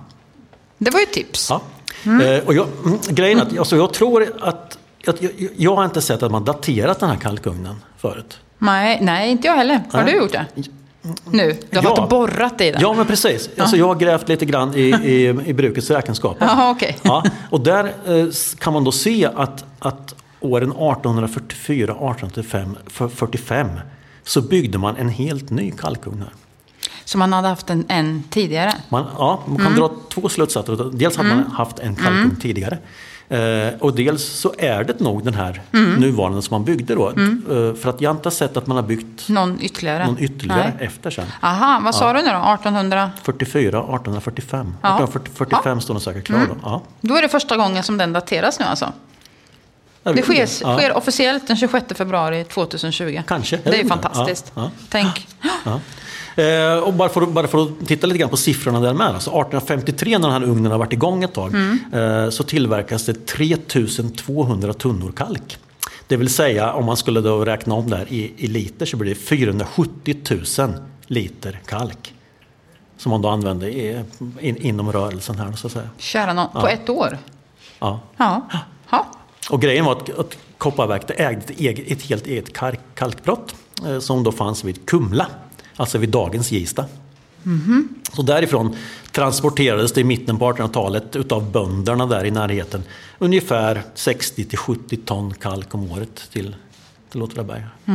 Det 0.79 0.91
var 0.91 1.01
ju 1.01 1.07
tips. 1.07 1.51
Ja. 1.51 1.61
Eh, 2.05 2.45
och 2.47 2.55
jag, 2.55 2.67
mm, 2.85 2.99
grejen 3.09 3.41
att 3.41 3.59
alltså, 3.59 3.77
jag 3.77 3.93
tror 3.93 4.23
att, 4.41 4.79
att 5.07 5.23
jag, 5.23 5.49
jag 5.57 5.77
har 5.77 5.85
inte 5.85 6.01
sett 6.01 6.23
att 6.23 6.33
man 6.33 6.45
daterat 6.45 7.01
den 7.01 7.09
här 7.11 7.17
kalkugnen 7.17 7.77
förut. 7.99 8.39
Nej, 8.59 8.99
nej, 9.03 9.31
inte 9.31 9.47
jag 9.47 9.55
heller. 9.55 9.81
Har 9.93 10.03
Nej. 10.03 10.13
du 10.13 10.19
gjort 10.19 10.33
det? 10.33 10.47
Nu? 11.31 11.57
Du 11.71 11.77
har 11.79 11.85
Ja. 11.85 11.95
varit 11.95 12.11
borrat 12.11 12.61
i 12.61 12.71
den? 12.71 12.81
Ja, 12.81 12.93
men 12.93 13.07
precis. 13.07 13.51
Alltså, 13.59 13.77
jag 13.77 13.87
har 13.87 13.95
grävt 13.95 14.29
lite 14.29 14.45
grann 14.45 14.75
i, 14.75 14.81
i, 14.81 15.29
i 15.47 15.55
brukets 15.55 15.91
räkenskaper. 15.91 16.47
Jaha, 16.51 16.71
okej. 16.71 16.97
Ja, 17.03 17.25
och 17.51 17.61
där 17.61 17.85
eh, 18.07 18.27
kan 18.59 18.73
man 18.73 18.85
då 18.85 18.93
se 18.93 19.29
att, 19.37 19.65
att 19.79 20.15
åren 20.41 20.71
1844, 20.73 21.83
1845, 21.93 22.77
för- 22.87 23.09
45 23.09 23.69
så 24.25 24.43
byggde 24.43 24.79
man 24.79 24.97
en 24.97 25.09
helt 25.09 25.51
ny 25.51 25.71
kalkugn 25.71 26.19
här. 26.23 26.33
Så 27.05 27.19
man 27.19 27.33
hade 27.33 27.49
haft 27.49 27.71
en, 27.71 27.85
en 27.89 28.23
tidigare. 28.31 28.73
Man, 28.89 29.05
ja, 29.19 29.43
man 29.47 29.57
kan 29.57 29.67
Mm. 29.67 29.79
dra 29.79 29.91
två 30.15 30.29
slutsatser. 30.29 30.91
Dels 30.93 31.17
hade 31.17 31.29
man 31.29 31.47
haft 31.53 31.79
en 31.79 31.95
kalkugn 31.97 32.37
tidigare. 32.41 32.79
Eh, 33.31 33.75
och 33.81 33.95
dels 33.95 34.25
så 34.25 34.53
är 34.59 34.85
det 34.85 35.01
nog 35.01 35.25
den 35.25 35.35
här 35.35 35.63
Mm. 35.73 35.95
nuvarande 36.01 36.43
som 36.43 36.55
man 36.55 36.65
byggde 36.65 36.95
då. 36.95 37.09
Eh, 37.09 37.75
för 37.75 37.87
att 37.91 38.01
jag 38.01 38.11
har 38.11 38.15
inte 38.17 38.31
sett 38.31 38.57
att 38.57 38.67
man 38.67 38.77
har 38.77 38.85
byggt 38.85 39.29
Någon 39.29 39.59
ytterligare? 39.63 40.07
någon 40.07 40.19
ytterligare 40.19 40.73
Nej. 40.79 40.87
efter 40.87 41.11
sen. 41.11 41.27
Aha, 41.41 41.81
vad 41.85 41.95
sa 41.95 42.13
du 42.13 42.19
nu 42.23 42.29
då? 42.31 42.37
1800? 42.55 43.11
44, 43.23 43.79
1845. 43.79 44.75
Ja. 44.83 44.89
1845 44.95 45.81
står 45.81 45.95
den 45.95 46.01
säkert 46.01 46.25
klar 46.27 46.39
då. 46.49 46.55
Ja. 46.63 46.83
Då 47.01 47.15
är 47.17 47.23
det 47.23 47.29
första 47.29 47.57
gången 47.57 47.83
som 47.83 47.99
den 47.99 48.13
dateras 48.13 48.59
nu 48.61 48.65
alltså? 48.67 48.93
Det 50.17 50.23
sker, 50.23 50.49
Ja. 50.63 50.79
sker 50.79 50.97
officiellt 50.97 51.47
den 51.47 51.57
26 51.57 51.85
februari 51.95 52.45
2020. 52.45 53.23
Kanske, 53.27 53.57
Det 53.65 53.71
är 53.71 53.75
inte. 53.75 53.89
fantastiskt. 53.89 54.53
Ja, 54.55 54.63
ja. 54.63 54.71
Tänk. 54.89 55.29
Ja. 55.65 55.81
Eh, 56.43 56.79
och 56.79 56.93
bara 56.95 57.09
för, 57.09 57.27
bara 57.27 57.49
för 57.49 57.63
att 57.63 57.87
titta 57.87 58.07
lite 58.07 58.19
grann 58.19 58.31
på 58.31 58.37
siffrorna 58.37 58.81
där 58.81 58.95
med. 58.95 59.07
Alltså 59.07 59.31
1853 59.31 60.19
när 60.19 60.29
den 60.31 60.43
här 60.43 60.49
ugnen 60.49 60.73
har 60.73 60.79
varit 60.79 60.93
igång 60.93 61.25
ett 61.25 61.35
tag 61.35 61.55
Mm. 61.55 61.79
eh, 62.25 62.31
så 62.31 62.43
tillverkas 62.43 63.05
det 63.07 63.27
3200 63.27 64.73
tunnor 64.75 65.13
kalk. 65.17 65.59
Det 66.07 66.17
vill 66.17 66.29
säga 66.29 66.73
om 66.73 66.85
man 66.85 66.97
skulle 66.97 67.21
då 67.21 67.45
räkna 67.45 67.75
om 67.75 67.91
det 67.91 67.97
här 67.97 68.07
i, 68.13 68.33
i 68.37 68.47
liter 68.47 68.87
så 68.87 68.97
blir 68.97 69.15
det 69.15 69.21
470 69.21 70.17
000 70.59 70.73
liter 71.07 71.61
kalk. 71.67 72.15
Som 72.99 73.11
man 73.11 73.23
då 73.23 73.29
använder 73.29 73.67
i, 73.69 74.03
in, 74.41 74.57
inom 74.57 74.93
rörelsen 74.93 75.39
här 75.39 75.53
så 75.53 75.67
att 75.67 75.73
säga. 75.73 75.89
Kära 75.99 76.33
någon. 76.33 76.49
På 76.63 76.69
ett 76.69 76.89
år? 76.89 77.19
Ja. 77.79 78.01
Ja. 78.17 78.49
ja. 78.91 79.07
Och 79.49 79.63
grejen 79.63 79.85
var 79.85 79.93
att, 79.93 80.19
att 80.19 80.39
Kopparverket 80.59 81.21
ägde 81.21 81.41
ett, 81.41 81.61
eget, 81.61 81.93
ett 81.93 82.03
helt 82.03 82.27
eget 82.27 82.53
kalk, 82.53 82.81
kalkbrott 82.95 83.55
eh, 83.87 83.99
som 83.99 84.23
då 84.23 84.33
fanns 84.33 84.65
vid 84.65 84.87
Kumla, 84.87 85.27
alltså 85.77 85.99
vid 85.99 86.09
dagens 86.09 86.53
Gista. 86.53 86.85
Så 88.13 88.23
därifrån 88.23 88.77
transporterades 89.13 89.93
det 89.93 90.01
i 90.01 90.05
mitten 90.05 90.39
på 90.39 90.53
1800-talet 90.53 91.17
utav 91.17 91.53
bönderna 91.53 92.07
där 92.07 92.25
i 92.25 92.31
närheten 92.31 92.83
ungefär 93.19 93.83
60 93.95 94.45
till 94.45 94.59
70 94.59 94.97
ton 94.97 95.35
kalk 95.35 95.75
om 95.75 95.91
året 95.93 96.31
till, 96.33 96.57
till 97.11 97.23
Åtvidaberg. 97.23 97.63
Ja. 97.85 97.95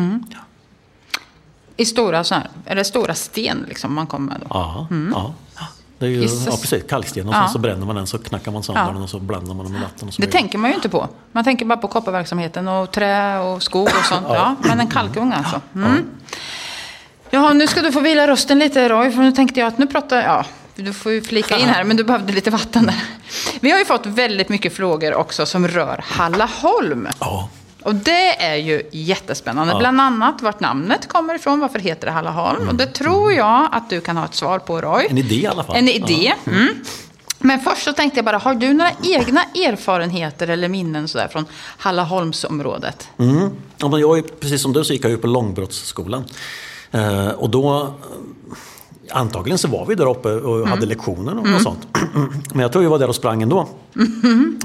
I 1.77 1.85
stora 1.85 2.23
så 2.23 2.35
här, 2.35 2.49
är 2.65 2.75
det 2.75 2.83
stora 2.83 3.15
sten 3.15 3.65
liksom 3.67 3.93
man 3.93 4.07
kommer 4.07 4.31
med 4.31 4.41
då? 4.41 4.47
Ja, 4.49 4.87
ja. 5.11 5.33
Det 6.03 6.07
är 6.09 6.11
ju, 6.11 6.23
ja, 6.45 6.57
precis, 6.61 6.83
kalksten 6.89 7.27
och 7.29 7.35
Ja. 7.35 7.47
så, 7.47 7.59
bränner 7.59 7.85
man 7.85 7.95
den 7.95 8.07
så 8.07 8.17
knackar 8.17 8.51
man 8.51 8.63
sönder 8.63 8.81
Ja. 8.81 8.91
den 8.91 9.01
och 9.03 9.09
så 9.09 9.19
blandar 9.19 9.53
man 9.53 9.65
den 9.65 9.73
med 9.73 9.81
vatten. 9.81 10.11
Det 10.17 10.27
tänker 10.27 10.57
man 10.57 10.69
ju 10.69 10.75
inte 10.75 10.89
på. 10.89 11.07
Man 11.31 11.43
tänker 11.43 11.65
bara 11.65 11.77
på 11.77 11.87
kopparverksamheten 11.87 12.67
och 12.67 12.91
trä 12.91 13.39
och 13.39 13.63
skog 13.63 13.83
och 13.87 14.05
sånt. 14.05 14.25
Ja, 14.29 14.55
men 14.63 14.79
en 14.79 14.87
kalkugn 14.87 15.33
alltså. 15.33 15.61
Mm. 15.75 16.05
Jaha, 17.29 17.53
nu 17.53 17.67
ska 17.67 17.81
du 17.81 17.91
få 17.91 17.99
vila 17.99 18.27
rösten 18.27 18.59
lite 18.59 18.89
Roy, 18.89 19.11
för 19.11 19.21
nu 19.21 19.31
tänkte 19.31 19.59
jag 19.59 19.67
att 19.67 19.77
nu 19.77 19.87
pratar. 19.87 20.21
Ja, 20.23 20.45
du 20.75 20.93
får 20.93 21.11
ju 21.11 21.21
flika 21.21 21.57
in 21.57 21.67
här, 21.69 21.83
men 21.83 21.97
du 21.97 22.03
behövde 22.03 22.33
lite 22.33 22.49
vatten 22.51 22.85
där. 22.85 23.03
Vi 23.59 23.71
har 23.71 23.79
ju 23.79 23.85
fått 23.85 24.05
väldigt 24.05 24.49
mycket 24.49 24.75
frågor 24.75 25.13
också 25.15 25.45
som 25.45 25.67
rör 25.67 26.03
Hallaholm. 26.07 27.07
Ja. 27.19 27.49
Och 27.83 27.95
det 27.95 28.43
är 28.43 28.55
ju 28.55 28.83
jättespännande. 28.91 29.75
Bland 29.79 30.01
annat 30.01 30.41
vart 30.41 30.59
namnet 30.59 31.07
kommer 31.07 31.35
ifrån, 31.35 31.59
varför 31.59 31.79
heter 31.79 32.07
det 32.07 32.13
Hallaholm? 32.13 32.69
Och 32.69 32.75
det 32.75 32.85
tror 32.85 33.33
jag 33.33 33.69
att 33.71 33.89
du 33.89 34.01
kan 34.01 34.17
ha 34.17 34.25
ett 34.25 34.35
svar 34.35 34.59
på 34.59 34.81
Roy. 34.81 35.07
En 35.09 35.17
idé 35.17 35.35
i 35.35 35.47
alla 35.47 35.63
fall. 35.63 35.75
En 35.75 35.89
idé. 35.89 36.33
Mm. 36.47 36.69
Men 37.39 37.59
först 37.59 37.83
så 37.83 37.93
tänkte 37.93 38.17
jag 38.17 38.25
bara, 38.25 38.37
har 38.37 38.55
du 38.55 38.73
några 38.73 38.91
egna 39.03 39.43
erfarenheter 39.43 40.47
eller 40.47 40.67
minnen 40.67 41.07
sådär 41.07 41.27
från 41.27 41.45
Hallaholmsområdet? 41.77 43.07
Mm. 43.17 43.49
Ja, 43.77 43.87
men 43.87 43.99
jag 43.99 44.17
är, 44.17 44.21
precis 44.21 44.61
som 44.61 44.73
du 44.73 44.83
så 44.83 44.93
gick 44.93 45.03
jag 45.03 45.11
ju 45.11 45.17
på 45.17 45.27
Långbrottsskolan. 45.27 46.23
Eh, 46.91 47.29
och 47.29 47.49
då, 47.49 47.93
antagligen 49.13 49.57
så 49.57 49.67
var 49.67 49.85
vi 49.85 49.95
där 49.95 50.09
uppe 50.09 50.29
och 50.29 50.57
Mm. 50.57 50.69
hade 50.69 50.85
lektioner 50.85 51.37
och, 51.39 51.55
och 51.55 51.61
sånt. 51.61 51.87
Men 52.53 52.59
jag 52.59 52.71
tror 52.71 52.81
vi 52.81 52.87
var 52.87 52.99
där 52.99 53.07
och 53.07 53.15
sprang 53.15 53.41
ändå. 53.41 53.67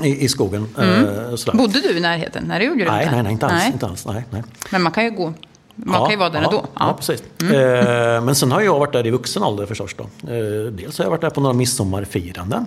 I, 0.03 0.25
I 0.25 0.29
skogen. 0.29 0.67
Eh, 0.79 1.35
sådär. 1.35 1.59
Bodde 1.59 1.81
du 1.81 1.89
i 1.97 2.01
närheten? 2.01 2.45
Nej, 2.49 2.59
det 2.59 2.65
gjorde 2.65 2.85
du 2.85 2.91
Nej, 2.91 3.03
inte. 3.03 3.15
nej, 3.15 3.23
nej, 3.23 3.33
inte 3.33 3.47
alls. 3.47 3.67
Inte 3.73 3.87
alls 3.87 4.07
nej, 4.07 4.25
nej. 4.31 4.43
Men 4.73 4.83
man 4.83 4.93
kan 4.93 5.05
ju 5.05 5.11
gå. 5.11 5.33
Man 5.75 6.01
kan 6.01 6.11
ju 6.11 6.17
vara 6.17 6.31
där 6.31 6.41
ja, 6.43 6.45
ändå. 6.49 6.65
Ja, 6.79 6.95
precis. 6.99 7.23
Eh, 7.53 8.25
men 8.25 8.35
sen 8.35 8.53
har 8.53 8.61
jag 8.61 8.79
varit 8.79 8.93
där 8.93 9.07
i 9.07 9.11
vuxen 9.11 9.43
ålder 9.43 9.67
förstås. 9.67 9.95
Då. 9.97 10.03
Eh, 10.33 10.73
dels 10.73 10.99
har 10.99 11.05
jag 11.05 11.11
varit 11.11 11.21
där 11.21 11.31
på 11.31 11.41
några 11.41 11.55
midsommarfiranden. 11.55 12.67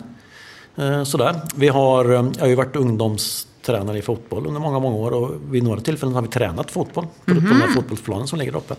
Eh, 0.75 1.03
sådär. 1.03 1.41
Vi 1.55 1.67
har, 1.67 2.05
eh, 2.05 2.11
jag 2.11 2.39
har 2.39 2.47
ju 2.47 2.55
varit 2.55 2.75
ungdomstränare 2.75 3.97
i 3.97 4.01
fotboll 4.01 4.47
under 4.47 4.61
många, 4.61 4.79
många 4.79 4.95
år 4.95 5.11
och 5.11 5.31
vid 5.49 5.63
några 5.63 5.81
tillfällen 5.81 6.15
har 6.15 6.21
vi 6.21 6.27
tränat 6.27 6.71
fotboll 6.71 7.05
på, 7.05 7.11
på 7.25 7.39
den 7.39 7.43
Mhm. 7.49 7.61
här 7.61 7.67
fotbollsplanen 7.67 8.27
som 8.27 8.39
ligger 8.39 8.55
uppe. 8.55 8.75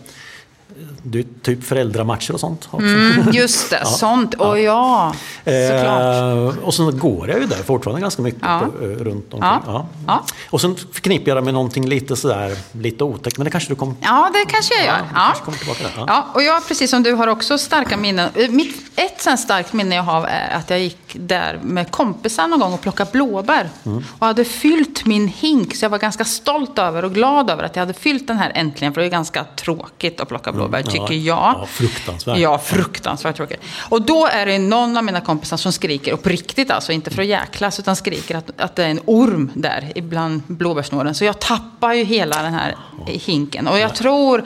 Det 1.03 1.19
är 1.19 1.25
typ 1.41 1.63
föräldramatcher 1.63 2.33
och 2.33 2.39
sånt 2.39 2.67
också. 2.71 2.87
Mm, 2.87 3.31
just 3.31 3.69
det, 3.69 3.85
sånt. 3.85 4.33
Och 4.33 4.59
ja, 4.59 5.13
såklart. 5.45 6.55
Eh, 6.57 6.63
och 6.65 6.73
sen 6.73 6.99
går 6.99 7.29
jag 7.29 7.39
ju 7.39 7.45
där 7.47 7.55
fortfarande 7.63 8.01
ganska 8.01 8.21
mycket 8.21 8.41
Ja. 8.43 8.59
på, 8.79 8.85
eh, 8.85 8.89
runt 8.89 9.33
omkring. 9.33 9.41
Ja. 9.41 9.61
Ja. 9.65 9.87
Ja. 10.07 10.23
Och 10.49 10.61
sen 10.61 10.75
förknippar 10.91 11.27
jag 11.29 11.37
det 11.37 11.41
med 11.41 11.53
någonting 11.53 11.85
lite 11.87 12.15
sådär, 12.15 12.57
lite 12.71 13.03
otäckt. 13.03 13.37
Men 13.37 13.45
det 13.45 13.51
kanske 13.51 13.69
du 13.69 13.75
kommer 13.75 13.95
Ja, 14.01 14.29
det 14.33 14.45
kanske 14.51 14.73
jag 14.75 14.85
gör. 14.85 14.93
Ja, 15.13 15.33
Ja. 15.35 15.43
kommer 15.45 15.57
tillbaka 15.57 15.83
där, 15.83 15.91
ja. 15.97 16.03
Ja. 16.07 16.25
och 16.33 16.43
jag, 16.43 16.67
precis 16.67 16.89
som 16.89 17.03
du, 17.03 17.13
har 17.13 17.27
också 17.27 17.57
starka 17.57 17.97
minnen. 17.97 18.29
Eh, 18.35 18.49
Mitt, 18.49 18.75
ett 18.99 19.21
sånt 19.21 19.39
starkt 19.39 19.73
minne 19.73 19.95
jag 19.95 20.03
har 20.03 20.27
är 20.27 20.55
att 20.57 20.69
jag 20.69 20.79
gick 20.79 20.97
där 21.13 21.59
med 21.63 21.91
kompisar 21.91 22.47
någon 22.47 22.59
gång 22.59 22.73
och 22.73 22.81
plockade 22.81 23.11
blåbär. 23.11 23.69
Mm. 23.85 24.03
Och 24.19 24.27
hade 24.27 24.45
fyllt 24.45 25.05
min 25.05 25.27
hink, 25.27 25.75
så 25.75 25.85
jag 25.85 25.89
var 25.89 25.97
ganska 25.99 26.25
stolt 26.25 26.79
över 26.79 27.05
och 27.05 27.13
glad 27.13 27.49
över 27.49 27.63
att 27.63 27.75
jag 27.75 27.81
hade 27.81 27.93
fyllt 27.93 28.27
den 28.27 28.37
här 28.37 28.51
äntligen. 28.55 28.93
För 28.93 29.01
det 29.01 29.07
är 29.07 29.11
ganska 29.11 29.43
tråkigt 29.55 30.19
att 30.21 30.27
plocka 30.27 30.51
blåbär, 30.51 30.62
Ja. 30.71 30.91
tycker 30.91 31.13
jag. 31.13 31.37
Ja, 31.37 31.65
fruktansvärt. 31.69 32.37
Ja, 32.37 32.57
fruktansvärt 32.59 33.35
tråkigt. 33.35 33.61
Och 33.89 34.01
då 34.01 34.27
är 34.27 34.45
det 34.45 34.59
någon 34.59 34.97
av 34.97 35.03
mina 35.03 35.21
kompisar 35.21 35.57
som 35.57 35.71
skriker, 35.71 36.13
och 36.13 36.23
på 36.23 36.29
riktigt 36.29 36.71
alltså, 36.71 36.91
inte 36.91 37.11
för 37.11 37.21
att 37.21 37.27
jäklas, 37.27 37.79
utan 37.79 37.95
skriker 37.95 38.35
att, 38.35 38.61
att 38.61 38.75
det 38.75 38.83
är 38.83 38.89
en 38.89 38.99
orm 39.05 39.51
där 39.53 39.91
ibland 39.95 40.41
blåbärssnåren. 40.47 41.15
Så 41.15 41.25
jag 41.25 41.39
tappar 41.39 41.93
ju 41.93 42.03
hela 42.03 42.41
den 42.41 42.53
här 42.53 42.75
hinken. 43.05 43.67
Och 43.67 43.79
jag 43.79 43.95
tror 43.95 44.45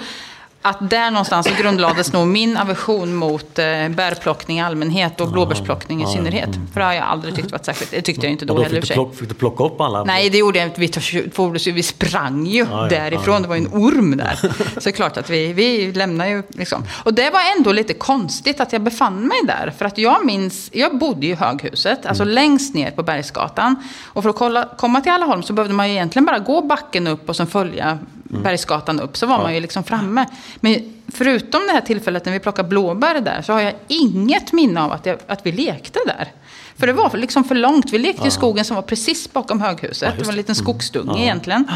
att 0.70 0.90
där 0.90 1.12
någonstans 1.12 1.48
grundlades 1.62 2.14
nog 2.14 2.28
min 2.28 2.58
aversion 2.58 3.16
mot 3.16 3.60
eh, 3.60 3.66
bärplockning 3.90 4.58
i 4.58 4.62
allmänhet 4.62 5.22
och 5.22 5.32
blåbärsplockning 5.32 6.04
i 6.04 6.08
synnerhet. 6.08 6.50
För 6.74 6.80
det 6.80 6.86
har 6.86 6.94
jag 6.94 7.06
aldrig 7.06 7.36
tyckt 7.36 7.52
varit 7.52 7.66
särskilt, 7.66 7.92
det 7.92 8.02
tyckte 8.02 8.26
jag 8.26 8.32
inte 8.32 8.46
då 8.46 8.54
då 8.56 8.62
heller 8.64 8.76
fick 8.76 8.82
du, 8.82 8.88
sig. 8.88 8.96
plocka, 8.96 9.16
fick 9.18 9.30
du 9.30 9.36
plocka 9.36 9.64
upp 9.64 9.82
alla? 9.82 10.04
Nej, 10.04 10.30
det 10.30 10.38
gjorde 10.38 10.60
jag 10.60 10.68
inte. 10.68 10.80
Vi, 10.82 10.88
tog- 10.88 11.74
vi 11.74 11.84
sprang 11.84 12.46
ju 12.46 12.66
ja, 12.72 12.88
därifrån. 12.90 13.34
ja. 13.36 13.40
Det 13.40 13.48
var 13.48 13.56
ju 13.56 13.62
en 13.66 13.74
orm 13.74 14.18
där. 14.18 14.36
Så 14.36 14.80
det 14.84 14.90
är 14.90 14.92
klart 14.92 15.18
att 15.18 15.30
vi, 15.30 15.54
vi 15.54 15.92
lämnar 15.92 16.28
ju 16.28 16.44
liksom. 16.50 16.84
Och 17.04 17.14
det 17.14 17.30
var 17.30 17.40
ändå 17.58 17.72
lite 17.72 17.94
konstigt 17.94 18.60
att 18.60 18.74
jag 18.74 18.82
befann 18.82 19.28
mig 19.28 19.38
där. 19.44 19.74
För 19.78 19.86
att 19.86 19.98
jag 19.98 20.26
minns, 20.26 20.70
jag 20.74 20.98
bodde 20.98 21.26
ju 21.26 21.32
i 21.32 21.36
höghuset, 21.36 22.06
alltså 22.06 22.24
Mm. 22.24 22.36
längst 22.36 22.76
ner 22.76 22.92
på 22.92 23.04
Bergsgatan. 23.04 23.76
Och 24.06 24.24
för 24.24 24.30
att 24.30 24.36
kolla, 24.36 24.70
komma 24.78 25.02
till 25.02 25.12
Allaholm 25.12 25.44
så 25.44 25.54
behövde 25.54 25.74
man 25.74 25.88
ju 25.88 25.94
egentligen 25.94 26.26
bara 26.26 26.40
gå 26.40 26.62
backen 26.62 27.08
upp 27.08 27.30
och 27.30 27.36
sen 27.36 27.48
följa 27.48 28.00
Mm. 28.30 28.44
Bergsgatan 28.44 29.00
upp. 29.00 29.18
Så 29.18 29.26
var 29.26 29.38
man 29.38 29.54
ju 29.54 29.60
liksom 29.60 29.84
framme. 29.84 30.26
Men 30.60 30.94
förutom 31.08 31.62
det 31.68 31.74
här 31.74 31.82
tillfället 31.82 32.26
när 32.26 32.34
vi 32.34 32.40
plockade 32.40 32.70
blåbär 32.70 33.22
där 33.22 33.42
så 33.42 33.54
har 33.54 33.60
jag 33.60 33.74
inget 33.88 34.54
minne 34.54 34.82
av 34.82 34.92
att, 34.92 35.06
jag, 35.06 35.18
att 35.28 35.46
vi 35.46 35.52
lekte 35.52 36.00
där. 36.06 36.32
För 36.78 36.88
det 36.88 36.94
var 36.94 37.18
liksom 37.18 37.44
för 37.44 37.56
långt. 37.56 37.94
Vi 37.94 37.98
lekte 37.98 38.28
i 38.28 38.32
skogen 38.32 38.66
som 38.66 38.76
var 38.76 38.84
precis 38.84 39.34
bakom 39.34 39.62
höghuset. 39.62 40.14
det 40.18 40.24
var 40.24 40.32
en 40.32 40.38
liten 40.38 40.56
skogsdunge 40.56 41.22
egentligen. 41.22 41.68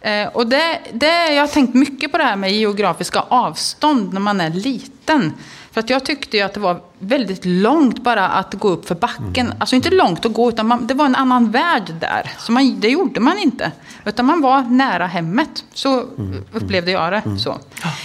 Eh, 0.00 0.28
och 0.28 0.46
det, 0.46 0.78
det, 0.92 1.34
jag 1.34 1.42
har 1.42 1.48
tänkt 1.48 1.74
mycket 1.74 2.12
på 2.12 2.18
det 2.18 2.24
här 2.24 2.36
med 2.36 2.52
geografiska 2.52 3.20
avstånd 3.20 4.12
när 4.12 4.20
man 4.20 4.40
är 4.40 4.50
liten. 4.50 5.32
För 5.72 5.80
att 5.80 5.90
jag 5.90 6.04
tyckte 6.04 6.36
ju 6.36 6.42
att 6.42 6.54
det 6.54 6.60
var 6.60 6.80
väldigt 6.98 7.44
långt 7.44 8.02
bara 8.02 8.28
att 8.28 8.54
gå 8.54 8.68
upp 8.68 8.88
för 8.88 8.94
backen. 8.94 9.52
Alltså 9.58 9.76
inte 9.76 9.90
långt 9.90 10.26
att 10.26 10.32
gå, 10.32 10.48
utan 10.48 10.66
man, 10.66 10.86
det 10.86 10.94
var 10.94 11.06
en 11.06 11.14
annan 11.14 11.50
värld 11.50 11.94
där. 12.00 12.30
Så 12.38 12.52
man, 12.52 12.80
det 12.80 12.88
gjorde 12.88 13.20
man 13.20 13.38
inte. 13.38 13.72
Utan 14.04 14.26
man 14.26 14.40
var 14.40 14.62
nära 14.62 15.06
hemmet. 15.06 15.64
Så 15.74 16.04
upplevde 16.52 16.90
jag 16.90 17.12
det. 17.12 17.22
Så. 17.38 17.58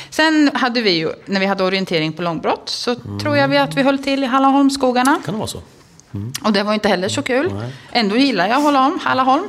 Sen 0.10 0.52
hade 0.54 0.82
vi 0.82 0.92
ju, 0.92 1.10
när 1.26 1.40
vi 1.40 1.46
hade 1.46 1.64
orientering 1.64 2.14
på 2.14 2.22
långbrott, 2.22 2.70
så 2.70 2.96
tror 2.96 3.38
jag 3.38 3.48
vi 3.48 3.58
att 3.58 3.78
vi 3.78 3.84
höll 3.84 4.00
till 4.00 4.24
i 4.24 4.28
Hallaholmsskogarna. 4.28 5.20
Kan 5.26 5.34
det 5.34 5.38
vara 5.40 5.48
så? 5.48 5.62
Och 6.44 6.54
det 6.54 6.64
var 6.64 6.74
inte 6.74 6.88
heller 6.88 7.10
så 7.10 7.22
kul. 7.22 7.54
Nej. 7.54 7.74
Ändå 7.92 8.18
gillar 8.18 8.48
jag 8.48 8.60
Hallaholm. 8.60 9.00
Hallaholm. 9.04 9.44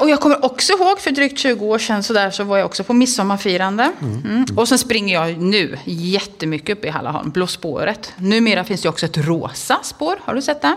Och 0.00 0.10
jag 0.10 0.20
kommer 0.20 0.44
också 0.44 0.72
ihåg 0.72 1.00
för 1.00 1.10
drygt 1.10 1.38
20 1.38 1.66
år 1.66 1.78
sedan 1.78 2.02
så, 2.02 2.12
där, 2.12 2.30
så 2.30 2.44
var 2.44 2.56
jag 2.58 2.66
också 2.66 2.84
på 2.84 2.92
midsommarfirande. 2.92 3.92
Mm. 4.02 4.44
Och 4.56 4.68
sen 4.68 4.78
springer 4.78 5.14
jag 5.14 5.38
nu 5.38 5.78
jättemycket 5.84 6.78
upp 6.78 6.84
i 6.84 6.88
Hallaholm, 6.88 7.30
Blå 7.30 7.46
spåret. 7.46 8.12
Numera 8.16 8.64
finns 8.64 8.82
det 8.82 8.88
också 8.88 9.06
ett 9.06 9.18
rosa 9.18 9.78
spår. 9.82 10.20
Har 10.24 10.34
du 10.34 10.42
sett 10.42 10.62
det? 10.62 10.76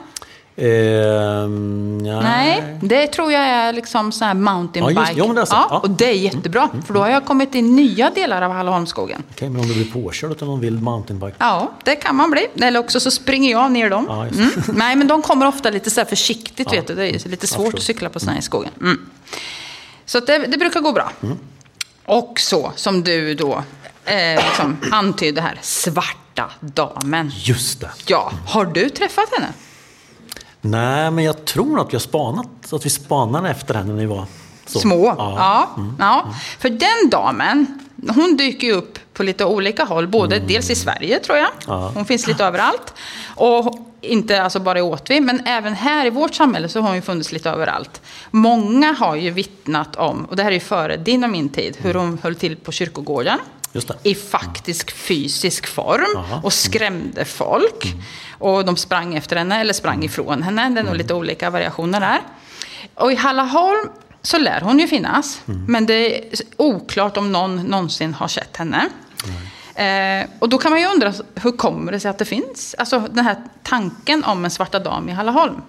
Ehm, 0.55 2.05
ja. 2.05 2.21
Nej, 2.21 2.77
det 2.81 3.07
tror 3.07 3.31
jag 3.31 3.41
är 3.41 3.73
liksom 3.73 4.11
sån 4.11 4.27
här 4.27 4.33
mountainbike. 4.33 5.11
Ja, 5.15 5.25
men 5.27 5.35
det 5.35 5.45
ja, 5.49 5.67
Ja. 5.69 5.79
och 5.79 5.89
det 5.89 6.05
är 6.05 6.13
jättebra. 6.13 6.69
För 6.87 6.93
då 6.93 6.99
har 6.99 7.09
jag 7.09 7.25
kommit 7.25 7.55
in 7.55 7.75
nya 7.75 8.09
delar 8.09 8.41
av 8.41 8.51
Hallaholmsskogen. 8.51 9.23
Okej, 9.31 9.49
men 9.49 9.61
om 9.61 9.67
du 9.67 9.73
blir 9.73 9.91
påkörd 9.91 10.31
av 10.41 10.47
någon 10.47 10.59
vild 10.59 10.81
mountainbike? 10.83 11.35
Ja, 11.39 11.71
det 11.83 11.95
kan 11.95 12.15
man 12.15 12.31
bli. 12.31 12.47
Eller 12.61 12.79
också 12.79 12.99
så 12.99 13.11
springer 13.11 13.51
jag 13.51 13.71
ner 13.71 13.89
dem. 13.89 14.05
Ja, 14.09 14.25
mm. 14.27 14.49
Nej, 14.73 14.95
men 14.95 15.07
de 15.07 15.21
kommer 15.21 15.47
ofta 15.47 15.69
lite 15.69 15.89
så 15.89 15.99
här 15.99 16.05
försiktigt, 16.05 16.67
Ja. 16.71 16.75
vet 16.79 16.87
du. 16.87 16.95
Det 16.95 17.07
är 17.25 17.29
lite 17.29 17.47
svårt 17.47 17.73
att 17.73 17.81
cykla 17.81 18.09
på 18.09 18.19
sådana 18.19 18.31
här 18.33 18.39
i 18.39 18.43
skogen. 18.43 18.71
Mm. 18.81 19.09
Så 20.05 20.19
det, 20.19 20.37
det 20.37 20.57
brukar 20.57 20.79
gå 20.81 20.91
bra. 20.91 21.11
Mm. 21.23 21.37
Och 22.05 22.39
så, 22.39 22.71
som 22.75 23.03
du 23.03 23.33
då 23.33 23.63
eh, 24.05 24.43
liksom 24.45 24.77
antydde 24.91 25.41
här, 25.41 25.59
svarta 25.61 26.49
damen. 26.59 27.31
Just 27.35 27.81
det. 27.81 27.89
Ja, 28.07 28.31
har 28.47 28.65
du 28.65 28.89
träffat 28.89 29.29
henne? 29.37 29.47
Nej, 30.65 31.11
men 31.11 31.23
jag 31.23 31.45
tror 31.45 31.79
att 31.79 31.89
vi 31.89 31.95
har 31.95 31.99
spanat, 31.99 32.73
att 32.73 32.85
vi 32.85 32.89
spanade 32.89 33.49
efter 33.49 33.73
henne 33.73 33.93
när 33.93 33.99
vi 33.99 34.05
var 34.05 34.25
så. 34.65 34.79
Små? 34.79 35.15
Ja. 35.17 35.33
Ja. 35.37 35.69
ja. 35.99 36.33
För 36.59 36.69
den 36.69 37.09
damen, 37.11 37.79
hon 38.15 38.37
dyker 38.37 38.67
ju 38.67 38.73
upp 38.73 38.99
på 39.13 39.23
lite 39.23 39.45
olika 39.45 39.83
håll. 39.83 40.07
Både 40.07 40.39
dels 40.39 40.69
i 40.69 40.75
Sverige 40.75 41.19
tror 41.19 41.37
jag. 41.37 41.49
Ja. 41.67 41.91
Hon 41.95 42.05
finns 42.05 42.27
lite 42.27 42.45
överallt. 42.45 42.93
Och 43.35 43.77
inte 44.01 44.43
alltså 44.43 44.59
bara 44.59 44.79
i 44.79 44.81
Åtvi, 44.81 45.19
men 45.19 45.41
även 45.45 45.73
här 45.73 46.05
i 46.05 46.09
vårt 46.09 46.35
samhälle 46.35 46.69
så 46.69 46.81
har 46.81 46.87
hon 46.87 46.95
ju 46.95 47.01
funnits 47.01 47.31
lite 47.31 47.49
överallt. 47.49 48.01
Många 48.31 48.93
har 48.93 49.15
ju 49.15 49.31
vittnat 49.31 49.95
om, 49.95 50.25
och 50.25 50.35
det 50.35 50.43
här 50.43 50.51
är 50.51 50.53
ju 50.53 50.59
före 50.59 50.97
din 50.97 51.23
och 51.23 51.29
min 51.29 51.49
tid, 51.49 51.77
hur 51.79 51.93
hon 51.93 52.19
höll 52.23 52.35
till 52.35 52.55
på 52.55 52.71
kyrkogården. 52.71 53.39
I 54.03 54.15
faktisk 54.15 54.91
fysisk 54.91 55.67
form 55.67 56.05
Jaha. 56.13 56.41
och 56.43 56.53
skrämde 56.53 57.25
folk. 57.25 57.93
Och 58.39 58.65
de 58.65 58.77
sprang 58.77 59.15
efter 59.15 59.35
henne 59.35 59.61
eller 59.61 59.73
sprang 59.73 60.03
ifrån 60.03 60.43
henne. 60.43 60.69
Det 60.69 60.79
är 60.79 60.83
nog 60.83 60.95
lite 60.95 61.13
olika 61.13 61.49
variationer 61.49 61.99
där. 61.99 62.21
Och 62.95 63.11
i 63.11 63.15
Hallaholm 63.15 63.89
så 64.21 64.37
lär 64.37 64.61
hon 64.61 64.79
ju 64.79 64.87
finnas. 64.87 65.41
Men 65.67 65.85
det 65.85 66.17
är 66.17 66.25
oklart 66.57 67.17
om 67.17 67.31
någon 67.31 67.55
någonsin 67.55 68.13
har 68.13 68.27
sett 68.27 68.57
henne. 68.57 68.89
Eh, 69.75 70.29
och 70.39 70.49
då 70.49 70.57
kan 70.57 70.71
man 70.71 70.81
ju 70.81 70.87
undra, 70.87 71.13
hur 71.35 71.51
kommer 71.51 71.91
det 71.91 71.99
sig 71.99 72.09
att 72.11 72.17
det 72.17 72.25
finns? 72.25 72.75
Alltså 72.77 72.99
den 72.99 73.25
här 73.25 73.35
tanken 73.63 74.23
om 74.23 74.45
en 74.45 74.51
svarta 74.51 74.79
dam 74.79 75.09
i 75.09 75.11
Hallaholm. 75.11 75.61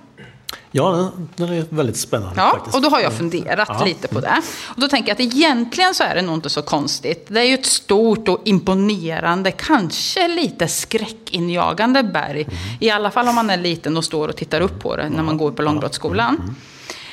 Ja, 0.71 1.11
den, 1.37 1.49
är 1.53 1.64
väldigt 1.69 1.97
spännande 1.97 2.35
Ja, 2.37 2.51
faktiskt. 2.51 2.77
och 2.77 2.83
då 2.83 2.88
har 2.88 3.01
jag 3.01 3.12
funderat 3.12 3.69
Ja. 3.79 3.85
lite 3.85 4.09
på 4.09 4.21
det. 4.21 4.43
Och 4.75 4.81
då 4.81 4.88
tänker 4.88 5.09
jag 5.09 5.14
att 5.14 5.21
egentligen 5.35 5.95
så 5.95 6.03
är 6.05 6.14
det 6.14 6.23
nog 6.23 6.35
inte 6.35 6.51
så 6.51 6.62
konstigt. 6.62 7.27
Det 7.29 7.40
är 7.40 7.45
ju 7.45 7.55
ett 7.55 7.67
stort 7.67 8.29
och 8.29 8.40
imponerande, 8.45 9.51
kanske 9.51 10.29
lite 10.29 10.69
skräckinjagande 10.69 12.03
berg. 12.03 12.43
Mm. 12.43 12.55
I 12.81 12.90
alla 12.90 13.11
fall 13.11 13.29
om 13.29 13.35
man 13.35 13.51
är 13.51 13.57
liten 13.57 13.97
och 13.97 14.05
står 14.05 14.29
och 14.29 14.37
tittar 14.37 14.61
upp 14.61 14.81
på 14.83 14.97
det 14.97 15.09
när 15.09 15.23
man 15.23 15.37
går 15.38 15.51
på 15.53 15.62
Långbrottsskolan. 15.62 16.57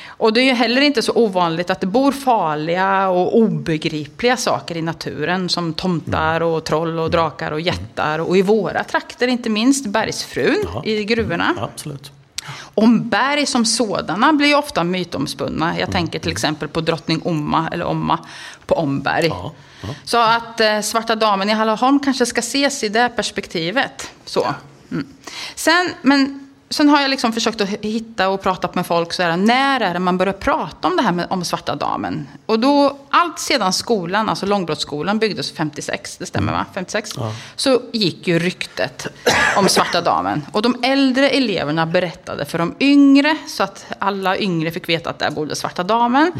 Och 0.06 0.32
det 0.32 0.40
är 0.40 0.44
ju 0.44 0.52
heller 0.52 0.80
inte 0.82 1.02
så 1.02 1.12
ovanligt 1.12 1.70
att 1.70 1.80
det 1.80 1.86
bor 1.86 2.12
farliga 2.12 3.08
och 3.08 3.36
obegripliga 3.38 4.36
saker 4.36 4.76
i 4.76 4.82
naturen. 4.82 5.48
Som 5.48 5.72
tomtar 5.72 6.40
och 6.40 6.64
troll 6.64 6.98
och 6.98 7.10
drakar 7.10 7.52
och 7.52 7.60
jättar. 7.60 8.18
Och 8.18 8.36
i 8.36 8.42
våra 8.42 8.84
trakter 8.84 9.28
inte 9.28 9.50
minst 9.50 9.86
bergsfrun 9.86 10.56
Ja. 10.74 10.84
i 10.84 11.04
gruvorna. 11.04 11.54
Ja, 11.56 11.64
absolut. 11.74 12.12
Om 12.74 13.08
berg 13.08 13.46
som 13.46 13.64
sådana 13.64 14.32
blir 14.32 14.58
ofta 14.58 14.84
mytomspunna. 14.84 15.78
Jag 15.78 15.92
tänker 15.92 16.18
till 16.18 16.32
exempel 16.32 16.68
på 16.68 16.80
drottning 16.80 17.22
Omma, 17.24 17.68
eller 17.72 17.84
Omma, 17.84 18.18
på 18.66 18.74
Omberg. 18.74 19.26
Ja, 19.26 19.52
ja. 19.80 19.88
Så 20.04 20.18
att 20.18 20.60
eh, 20.60 20.80
Svarta 20.80 21.14
damen 21.14 21.50
i 21.50 21.52
Hallaholm 21.52 22.00
kanske 22.00 22.26
ska 22.26 22.38
ses 22.38 22.84
i 22.84 22.88
det 22.88 23.08
perspektivet. 23.16 24.10
Så. 24.24 24.54
Mm. 24.90 25.06
Sen, 25.54 25.90
men, 26.02 26.48
sen 26.74 26.88
har 26.88 27.00
jag 27.00 27.10
liksom 27.10 27.32
försökt 27.32 27.60
att 27.60 27.68
hitta 27.68 28.28
och 28.28 28.42
pratat 28.42 28.74
med 28.74 28.86
folk. 28.86 29.12
Så 29.12 29.22
här, 29.22 29.36
när 29.36 29.80
är 29.80 29.92
det 29.92 29.98
man 29.98 30.18
börjar 30.18 30.32
prata 30.32 30.88
om 30.88 30.96
det 30.96 31.02
här 31.02 31.12
med, 31.12 31.26
om 31.30 31.44
Svarta 31.44 31.74
damen? 31.74 32.28
Och 32.46 32.60
då, 32.60 32.98
allt 33.10 33.38
sedan 33.38 33.72
skolan, 33.72 34.28
alltså 34.28 34.46
Långbrottsskolan 34.46 35.18
byggdes 35.18 35.52
56, 35.52 36.16
det 36.16 36.26
stämmer 36.26 36.52
va? 36.52 36.66
56? 36.74 37.10
Så 37.56 37.82
gick 37.92 38.26
ju 38.28 38.38
ryktet 38.38 39.06
om 39.56 39.68
Svarta 39.68 40.00
damen. 40.00 40.46
Och 40.52 40.62
de 40.62 40.76
äldre 40.82 41.30
eleverna 41.30 41.86
berättade 41.86 42.44
för 42.44 42.58
de 42.58 42.74
yngre, 42.80 43.36
så 43.46 43.62
att 43.62 43.86
alla 43.98 44.38
yngre 44.38 44.70
fick 44.70 44.88
veta 44.88 45.10
att 45.10 45.18
där 45.18 45.30
bodde 45.30 45.56
Svarta 45.56 45.82
damen. 45.82 46.32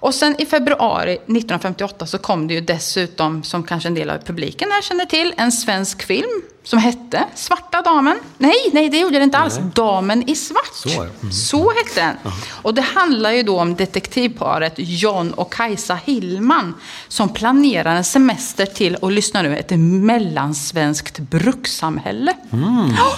Och 0.00 0.14
sen 0.14 0.40
i 0.40 0.46
februari 0.46 1.12
1958 1.12 2.06
så 2.06 2.18
kom 2.18 2.48
det 2.48 2.54
ju 2.54 2.60
dessutom, 2.60 3.42
som 3.42 3.62
kanske 3.62 3.88
en 3.88 3.94
del 3.94 4.10
av 4.10 4.18
publiken 4.18 4.70
här 4.70 4.82
känner 4.82 5.04
till, 5.04 5.34
en 5.36 5.52
svensk 5.52 6.02
film 6.02 6.42
som 6.62 6.78
hette 6.78 7.24
Svarta 7.34 7.82
damen. 7.82 8.18
Nej, 8.38 8.70
nej 8.72 8.88
det 8.88 8.98
gjorde 8.98 9.18
det 9.18 9.24
inte 9.24 9.38
alls. 9.38 9.58
Damen 9.74 10.28
i 10.28 10.36
svart. 10.36 10.74
Så. 10.74 11.02
Mm. 11.02 11.32
Så 11.32 11.72
hette 11.72 12.00
den. 12.00 12.32
Och 12.62 12.74
det 12.74 12.82
handlar 12.82 13.30
ju 13.32 13.42
då 13.42 13.60
om 13.60 13.74
detektivparet 13.74 14.74
John 14.76 15.32
och 15.32 15.52
Kajsa 15.52 15.94
Hillman 16.04 16.74
som 17.08 17.28
planerar 17.28 17.96
en 17.96 18.04
semester 18.04 18.66
till, 18.66 18.94
och 18.96 19.12
lyssna 19.12 19.42
nu, 19.42 19.56
ett 19.56 19.70
mellansvenskt 19.78 21.18
brukssamhälle. 21.18 22.34
Ja. 22.50 23.16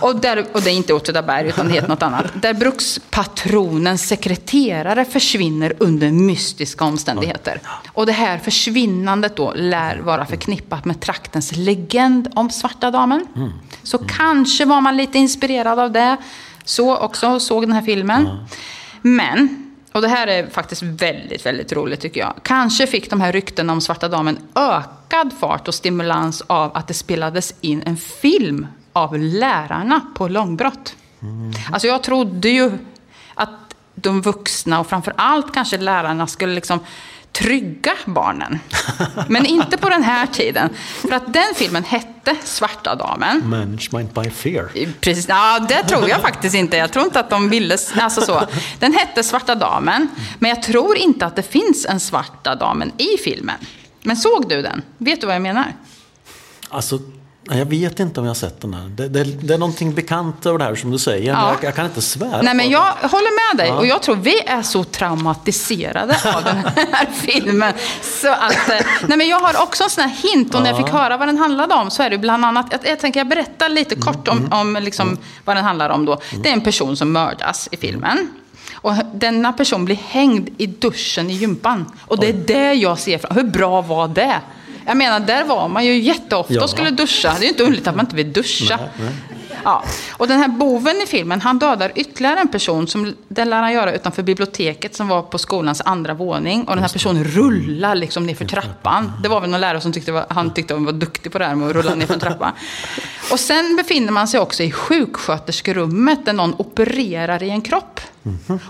Och, 0.00 0.16
där, 0.16 0.46
och 0.52 0.62
det 0.62 0.70
är 0.70 0.74
inte 0.74 0.94
Åtvidaberg 0.94 1.48
utan 1.48 1.68
det 1.68 1.74
heter 1.74 1.88
något 1.88 2.02
annat. 2.02 2.26
Där 2.34 2.54
brukspatronens 2.54 4.08
sekreterare 4.08 5.04
försvinner 5.04 5.72
under 5.78 6.10
mystiska 6.10 6.84
omständigheter. 6.84 7.60
Och 7.92 8.06
det 8.06 8.12
här 8.12 8.38
försvinnandet 8.38 9.36
då 9.36 9.52
lär 9.56 9.98
vara 9.98 10.26
förknippat 10.26 10.84
med 10.84 11.00
traktens 11.00 11.56
legend 11.56 12.28
om 12.34 12.50
Svarta 12.60 12.90
damen. 12.90 13.26
Så 13.82 13.98
kanske 13.98 14.64
var 14.64 14.80
man 14.80 14.96
lite 14.96 15.18
inspirerad 15.18 15.78
av 15.78 15.92
det. 15.92 16.16
Så 16.64 16.96
också, 16.96 17.40
såg 17.40 17.62
den 17.62 17.72
här 17.72 17.82
filmen. 17.82 18.28
Men, 19.02 19.70
och 19.92 20.00
det 20.00 20.08
här 20.08 20.26
är 20.26 20.46
faktiskt 20.46 20.82
väldigt, 20.82 21.46
väldigt 21.46 21.72
roligt 21.72 22.00
tycker 22.00 22.20
jag. 22.20 22.34
Kanske 22.42 22.86
fick 22.86 23.10
de 23.10 23.20
här 23.20 23.32
ryktena 23.32 23.72
om 23.72 23.80
Svarta 23.80 24.08
damen 24.08 24.38
ökad 24.54 25.32
fart 25.40 25.68
och 25.68 25.74
stimulans 25.74 26.42
av 26.46 26.76
att 26.76 26.88
det 26.88 26.94
spelades 26.94 27.54
in 27.60 27.82
en 27.86 27.96
film 27.96 28.66
av 28.92 29.18
lärarna 29.18 30.00
på 30.14 30.28
långbrott. 30.28 30.94
Alltså 31.72 31.88
jag 31.88 32.02
trodde 32.02 32.48
ju 32.48 32.72
att 33.34 33.74
de 33.94 34.22
vuxna 34.22 34.80
och 34.80 34.86
framför 34.86 35.12
allt 35.16 35.54
kanske 35.54 35.78
lärarna 35.78 36.26
skulle 36.26 36.54
liksom 36.54 36.80
trygga 37.32 37.92
barnen. 38.06 38.60
Men 39.28 39.46
inte 39.46 39.76
på 39.76 39.88
den 39.88 40.02
här 40.02 40.26
tiden. 40.26 40.70
För 41.00 41.12
att 41.12 41.32
den 41.32 41.54
filmen 41.54 41.84
hette 41.84 42.36
Svarta 42.44 42.94
damen. 42.94 43.48
Management 43.48 44.14
by 44.14 44.30
fear. 44.30 44.68
Precis, 45.00 45.28
ja, 45.28 45.66
det 45.68 45.82
tror 45.82 46.08
jag 46.08 46.20
faktiskt 46.20 46.54
inte. 46.54 46.76
Jag 46.76 46.92
tror 46.92 47.04
inte 47.04 47.20
att 47.20 47.30
de 47.30 47.48
ville... 47.48 47.78
Alltså 48.00 48.20
så. 48.20 48.46
Den 48.78 48.92
hette 48.92 49.22
Svarta 49.22 49.54
damen, 49.54 50.08
men 50.38 50.48
jag 50.48 50.62
tror 50.62 50.96
inte 50.96 51.26
att 51.26 51.36
det 51.36 51.42
finns 51.42 51.86
en 51.86 52.00
Svarta 52.00 52.54
damen 52.54 52.92
i 52.98 53.16
filmen. 53.24 53.56
Men 54.02 54.16
såg 54.16 54.48
du 54.48 54.62
den? 54.62 54.82
Vet 54.98 55.20
du 55.20 55.26
vad 55.26 55.34
jag 55.34 55.42
menar? 55.42 55.74
Alltså, 56.68 56.98
jag 57.48 57.66
vet 57.66 58.00
inte 58.00 58.20
om 58.20 58.26
jag 58.26 58.30
har 58.30 58.34
sett 58.34 58.60
den 58.60 58.74
här. 58.74 58.88
Det, 58.88 59.08
det, 59.08 59.24
det 59.24 59.54
är 59.54 59.58
någonting 59.58 59.94
bekant 59.94 60.46
över 60.46 60.58
det 60.58 60.64
här 60.64 60.74
som 60.74 60.90
du 60.90 60.98
säger. 60.98 61.32
Ja. 61.32 61.50
jag, 61.50 61.64
jag 61.64 61.74
kan 61.74 61.86
inte 61.86 62.02
svära 62.02 62.42
Nej, 62.42 62.54
men 62.54 62.70
jag 62.70 62.92
håller 63.02 63.50
med 63.50 63.66
dig. 63.66 63.72
Och 63.72 63.86
jag 63.86 64.02
tror 64.02 64.16
vi 64.16 64.40
är 64.40 64.62
så 64.62 64.84
traumatiserade 64.84 66.16
av 66.34 66.44
den 66.44 66.56
här 66.56 67.08
filmen. 67.14 67.72
Så 68.02 68.28
att, 68.28 68.68
eh, 68.68 68.86
nej, 69.06 69.18
men 69.18 69.28
jag 69.28 69.40
har 69.40 69.62
också 69.62 69.84
en 69.84 69.90
sån 69.90 70.04
här 70.04 70.16
hint. 70.22 70.54
Och 70.54 70.62
när 70.62 70.70
jag 70.70 70.76
fick 70.76 70.88
höra 70.94 71.16
vad 71.16 71.28
den 71.28 71.38
handlade 71.38 71.74
om 71.74 71.90
så 71.90 72.02
är 72.02 72.10
det 72.10 72.18
bland 72.18 72.44
annat... 72.44 72.66
Jag, 72.70 72.80
jag 72.84 73.00
tänker 73.00 73.20
jag 73.20 73.28
berättar 73.28 73.68
lite 73.68 73.94
kort 73.94 74.28
om, 74.28 74.48
om 74.52 74.78
liksom, 74.80 75.18
vad 75.44 75.56
den 75.56 75.64
handlar 75.64 75.90
om 75.90 76.04
då. 76.04 76.20
Det 76.42 76.48
är 76.48 76.52
en 76.52 76.60
person 76.60 76.96
som 76.96 77.12
mördas 77.12 77.68
i 77.72 77.76
filmen. 77.76 78.28
Och 78.74 78.92
denna 79.14 79.52
person 79.52 79.84
blir 79.84 79.96
hängd 79.96 80.48
i 80.58 80.66
duschen 80.66 81.30
i 81.30 81.32
gympan. 81.32 81.92
Och 82.06 82.20
det 82.20 82.28
är 82.28 82.32
det 82.32 82.72
jag 82.74 82.98
ser 82.98 83.18
fram 83.18 83.36
Hur 83.36 83.44
bra 83.44 83.80
var 83.82 84.08
det? 84.08 84.40
Jag 84.86 84.96
menar, 84.96 85.20
där 85.20 85.44
var 85.44 85.68
man 85.68 85.86
ju 85.86 85.98
jätteofta 86.00 86.54
Ja. 86.54 86.62
och 86.62 86.70
skulle 86.70 86.90
duscha. 86.90 87.32
Det 87.38 87.38
är 87.38 87.42
ju 87.42 87.48
inte 87.48 87.62
underligt 87.62 87.86
att 87.88 87.96
man 87.96 88.04
inte 88.06 88.16
vill 88.16 88.32
duscha. 88.32 88.78
Ja. 89.64 89.84
Och 90.12 90.28
den 90.28 90.38
här 90.40 90.48
boven 90.48 90.96
i 91.02 91.06
filmen, 91.06 91.40
han 91.40 91.58
dödar 91.58 91.92
ytterligare 91.94 92.40
en 92.40 92.48
person 92.48 92.86
som 92.86 93.14
det 93.28 93.44
lär 93.44 93.62
han 93.62 93.72
göra 93.72 93.92
utanför 93.92 94.22
biblioteket 94.22 94.94
som 94.94 95.08
var 95.08 95.22
på 95.22 95.38
skolans 95.38 95.82
andra 95.84 96.14
våning. 96.14 96.64
Och 96.64 96.74
den 96.74 96.82
här 96.82 96.92
personen 96.92 97.24
rullar 97.24 97.94
liksom 97.94 98.26
ner 98.26 98.34
för 98.34 98.44
trappan. 98.44 99.12
Det 99.22 99.28
var 99.28 99.40
väl 99.40 99.50
någon 99.50 99.60
lärare 99.60 99.80
som 99.80 99.92
tyckte 99.92 100.12
var, 100.12 100.26
han 100.28 100.54
tyckte 100.54 100.74
han 100.74 100.84
var 100.84 100.92
duktig 100.92 101.32
på 101.32 101.38
det 101.38 101.44
här 101.44 101.54
med 101.54 101.68
att 101.68 101.74
rulla 101.74 101.94
ner 101.94 102.06
för 102.06 102.14
en 102.14 102.20
trappa. 102.20 102.52
Och 103.32 103.40
sen 103.40 103.76
befinner 103.76 104.12
man 104.12 104.28
sig 104.28 104.40
också 104.40 104.62
i 104.62 104.72
sjuksköterskerummet 104.72 106.24
där 106.24 106.32
någon 106.32 106.54
opererar 106.58 107.42
i 107.42 107.50
en 107.50 107.60
kropp. 107.62 108.00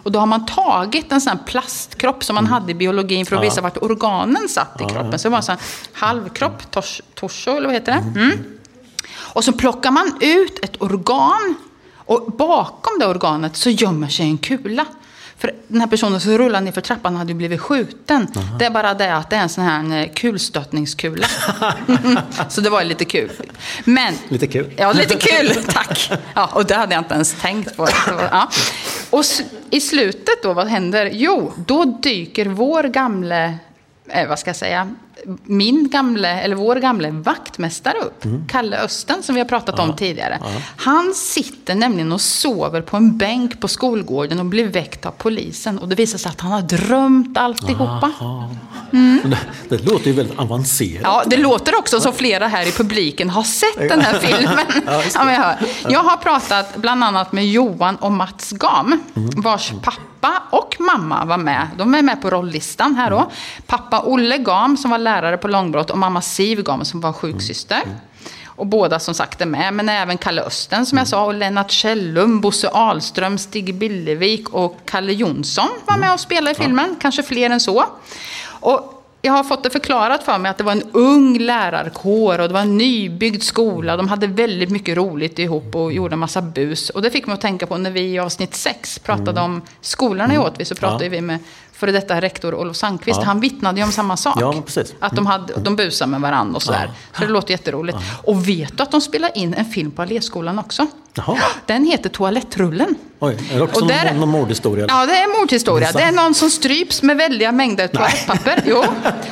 Och 0.03 0.13
då 0.13 0.19
har 0.19 0.27
man 0.27 0.47
tagit 0.47 1.13
en 1.13 1.21
sån 1.21 1.31
här 1.31 1.45
plastkropp 1.47 2.25
som 2.25 2.35
man 2.35 2.47
hade 2.47 2.73
i 2.73 2.75
biologin 2.75 3.27
för 3.27 3.37
att 3.37 3.43
visa 3.43 3.61
vart 3.61 3.77
organen 3.77 4.49
satt 4.49 4.81
i 4.81 4.85
kroppen. 4.85 5.19
Så 5.19 5.29
det 5.29 5.31
var 5.31 5.37
en 5.39 5.43
sån 5.43 5.57
här 5.57 5.65
halvkropp, 6.07 6.71
tors, 6.71 7.03
torso 7.15 7.51
eller 7.51 7.67
vad 7.67 7.75
heter 7.75 7.93
det? 7.93 8.21
Mm. 8.21 8.39
Och 9.33 9.45
så 9.45 9.53
plockar 9.53 9.91
man 9.91 10.17
ut 10.21 10.65
ett 10.65 10.83
organ 10.83 11.55
och 11.97 12.33
bakom 12.33 12.99
det 12.99 13.07
organet 13.07 13.57
så 13.57 13.71
gömmer 13.71 14.09
sig 14.09 14.27
en 14.27 14.39
kula. 14.39 14.87
För 15.41 15.55
den 15.69 15.81
här 15.81 15.89
personen 15.89 16.21
som 16.21 16.39
rullar 16.39 16.61
ner 16.61 16.73
för 16.73 16.81
trappan 16.81 17.17
hade 17.17 17.33
ju 17.33 17.35
blivit 17.35 17.61
skjuten. 17.61 18.27
Det 18.59 18.65
är 18.65 18.71
bara 18.71 18.95
det 18.95 19.15
att 19.15 19.31
det 19.31 19.37
är 19.37 19.41
en 19.41 19.49
sån 19.49 19.65
här 19.65 20.01
eh, 20.01 20.09
kulstötningskula. 20.15 21.27
så 22.49 22.61
det 22.61 22.71
var 22.71 22.83
ju 22.83 22.89
lite 22.89 23.05
kul. 23.05 23.31
Men, 23.85 24.15
Lite 24.29 24.47
kul. 24.47 24.73
Ja, 24.77 24.93
lite 24.93 25.17
kul. 25.17 25.55
Tack. 25.69 26.13
Ja, 26.35 26.51
och 26.53 26.67
det 26.67 26.75
hade 26.75 26.95
jag 26.95 27.01
inte 27.01 27.15
ens 27.15 27.35
tänkt 27.41 27.77
på. 27.77 27.89
Ja. 28.31 28.51
Och 29.11 29.25
i 29.71 29.81
slutet 29.81 30.43
då, 30.43 30.53
vad 30.53 30.67
händer? 30.67 31.11
Jo, 31.13 31.53
då 31.57 31.85
dyker 31.85 32.47
vår 32.47 32.83
gamle, 32.83 33.59
eh, 34.09 34.29
vad 34.29 34.39
ska 34.39 34.49
jag 34.49 34.57
säga, 34.57 34.95
min 35.45 35.89
gamle, 35.91 36.41
eller 36.41 36.57
vår 36.57 36.77
gamle 36.77 37.11
vaktmästare 37.11 37.99
upp, 37.99 38.25
Mm. 38.25 38.45
Kalle 38.49 38.79
Östen, 38.79 39.23
som 39.23 39.35
vi 39.35 39.41
har 39.41 39.49
pratat 39.49 39.79
om 39.79 39.97
tidigare. 39.97 40.39
Han 40.77 41.15
sitter 41.15 41.75
nämligen 41.75 42.13
och 42.13 42.21
sover 42.21 42.81
på 42.83 42.97
en 42.97 43.19
bänk 43.19 43.61
på 43.61 43.69
skolgården 43.69 44.39
och 44.39 44.45
blir 44.47 44.67
väckt 44.69 45.07
av 45.07 45.11
polisen. 45.11 45.79
Och 45.79 45.89
det 45.89 45.95
visar 45.95 46.19
sig 46.19 46.29
att 46.29 46.41
han 46.41 46.53
har 46.53 46.63
drömt 46.63 47.39
alltihopa. 47.39 48.13
Men 48.91 49.21
Det, 49.69 49.77
det 49.77 49.91
låter 49.91 50.07
ju 50.07 50.13
väldigt 50.13 50.39
avancerat. 50.39 51.01
Ja, 51.05 51.23
det 51.27 51.37
låter 51.37 51.79
också 51.79 52.01
som 52.01 52.13
flera 52.13 52.47
här 52.49 52.69
i 52.69 52.73
publiken 52.73 53.31
har 53.31 53.43
sett 53.43 53.89
den 53.89 54.01
här 54.01 54.19
filmen. 54.19 54.59
Ja. 54.87 55.03
Ja, 55.15 55.33
jag, 55.33 55.43
hör. 55.43 55.57
jag 55.89 56.03
har 56.03 56.17
pratat 56.17 56.77
bland 56.77 57.05
annat 57.05 57.33
med 57.33 57.47
Johan 57.49 57.97
och 57.97 58.13
Mats 58.13 58.51
Gam, 58.51 59.01
Mm. 59.17 59.31
vars 59.37 59.71
pappa 59.83 59.93
och 60.51 60.77
mamma 60.79 61.25
var 61.25 61.39
med. 61.39 61.69
De 61.77 61.95
är 61.95 62.03
med 62.03 62.23
på 62.23 62.31
rolllistan 62.31 62.95
här 62.95 63.11
då. 63.11 63.31
Pappa 63.67 64.03
Olle 64.03 64.39
Gam 64.39 64.77
som 64.77 64.91
var 64.91 64.99
lärare 64.99 65.37
på 65.37 65.49
Långbrott 65.49 65.91
och 65.91 65.99
mamma 65.99 66.21
Siv 66.21 66.63
Gam 66.63 66.85
som 66.85 67.01
var 67.01 67.13
sjuksyster. 67.13 67.83
Och 68.47 68.67
båda 68.67 68.99
som 68.99 69.15
sagt 69.15 69.41
är 69.41 69.47
med, 69.47 69.75
men 69.75 69.89
även 69.89 70.19
Kalle 70.19 70.43
Östen 70.43 70.87
som 70.87 70.99
jag 70.99 71.09
sa, 71.09 71.25
och 71.25 71.35
Lennart 71.35 71.71
Källum, 71.71 72.41
Bosse 72.41 72.69
Ahlström, 72.69 73.39
Stig 73.39 73.75
Billevik 73.75 74.49
och 74.49 74.79
Kalle 74.85 75.13
Jonsson 75.13 75.69
var 75.87 75.97
med 75.97 76.13
och 76.13 76.21
spelade 76.21 76.51
i 76.51 76.55
filmen. 76.55 76.97
Kanske 77.01 77.23
fler 77.23 77.51
än 77.51 77.61
så. 77.61 77.85
Och 78.49 79.00
jag 79.23 79.33
har 79.33 79.45
fått 79.45 79.63
det 79.63 79.71
förklarat 79.71 80.23
för 80.23 80.39
mig 80.39 80.51
att 80.51 80.59
det 80.59 80.65
var 80.65 80.73
en 80.73 80.91
ung 80.93 81.39
lärarkår 81.39 82.39
och 82.41 82.49
det 82.49 82.55
var 82.55 82.61
en 82.61 82.77
nybyggd 82.79 83.43
skola. 83.43 83.97
De 83.97 84.09
hade 84.09 84.27
väldigt 84.27 84.71
mycket 84.71 84.97
roligt 84.97 85.39
ihop 85.39 85.75
och 85.77 85.93
gjorde 85.93 86.13
en 86.13 86.19
massa 86.19 86.43
bus. 86.43 86.91
Och 86.91 87.03
det 87.03 87.11
fick 87.11 87.27
mig 87.27 87.35
att 87.35 87.41
tänka 87.41 87.67
på 87.67 87.79
när 87.79 87.91
vi 87.91 88.01
i 88.01 88.19
avsnitt 88.19 88.55
6 88.55 88.99
pratade 88.99 89.41
om 89.41 89.63
skolorna 89.81 90.35
i 90.35 90.39
Åtvid 90.39 90.67
så 90.67 90.75
pratade 90.75 91.07
Mm. 91.07 91.13
Ja. 91.15 91.21
vi 91.21 91.27
med 91.27 91.39
före 91.81 91.93
detta 91.93 92.21
rektor 92.21 92.55
Olof 92.55 92.77
Sandqvist. 92.77 93.19
Ja. 93.21 93.27
Han 93.27 93.41
vittnade 93.41 93.81
ju 93.81 93.85
om 93.85 93.93
samma 93.93 94.17
sak. 94.17 94.37
Ja, 94.41 94.63
precis. 94.67 94.95
Att 95.01 95.17
de, 95.17 95.27
hade, 95.27 95.53
de 95.61 95.77
busade 95.77 96.11
med 96.11 96.21
varandra 96.21 96.57
och 96.57 96.63
sådär. 96.63 96.91
Så 97.19 97.21
det 97.25 97.29
låter 97.33 97.51
jätteroligt. 97.51 97.99
Och 98.25 98.49
vet 98.49 98.77
du 98.77 98.83
att 98.83 98.91
de 98.91 99.01
spelar 99.01 99.39
in 99.39 99.55
en 99.55 99.65
film 99.65 99.91
på 99.91 100.03
Alléskolan 100.03 100.59
också? 100.59 100.87
Jaha. 101.15 101.37
Den 101.67 101.87
heter 101.87 102.09
Toalettrullen. 102.11 102.95
Oj, 103.19 103.39
är 103.53 103.57
det 103.57 103.63
också 103.63 103.81
Och 103.81 103.87
där- 103.89 104.05
någon, 104.05 104.21
någon 104.21 104.29
mordhistoria? 104.29 104.87
Ja, 104.89 105.07
det 105.07 105.13
är 105.17 105.41
mordhistoria. 105.41 105.93
Det 105.93 106.03
är 106.03 106.13
någon 106.13 106.35
som 106.35 106.51
stryps 106.51 107.03
med 107.03 107.17
väldiga 107.17 107.53
mängder 107.53 107.87
toalettpapper. 107.89 108.63
Jo. 108.67 108.85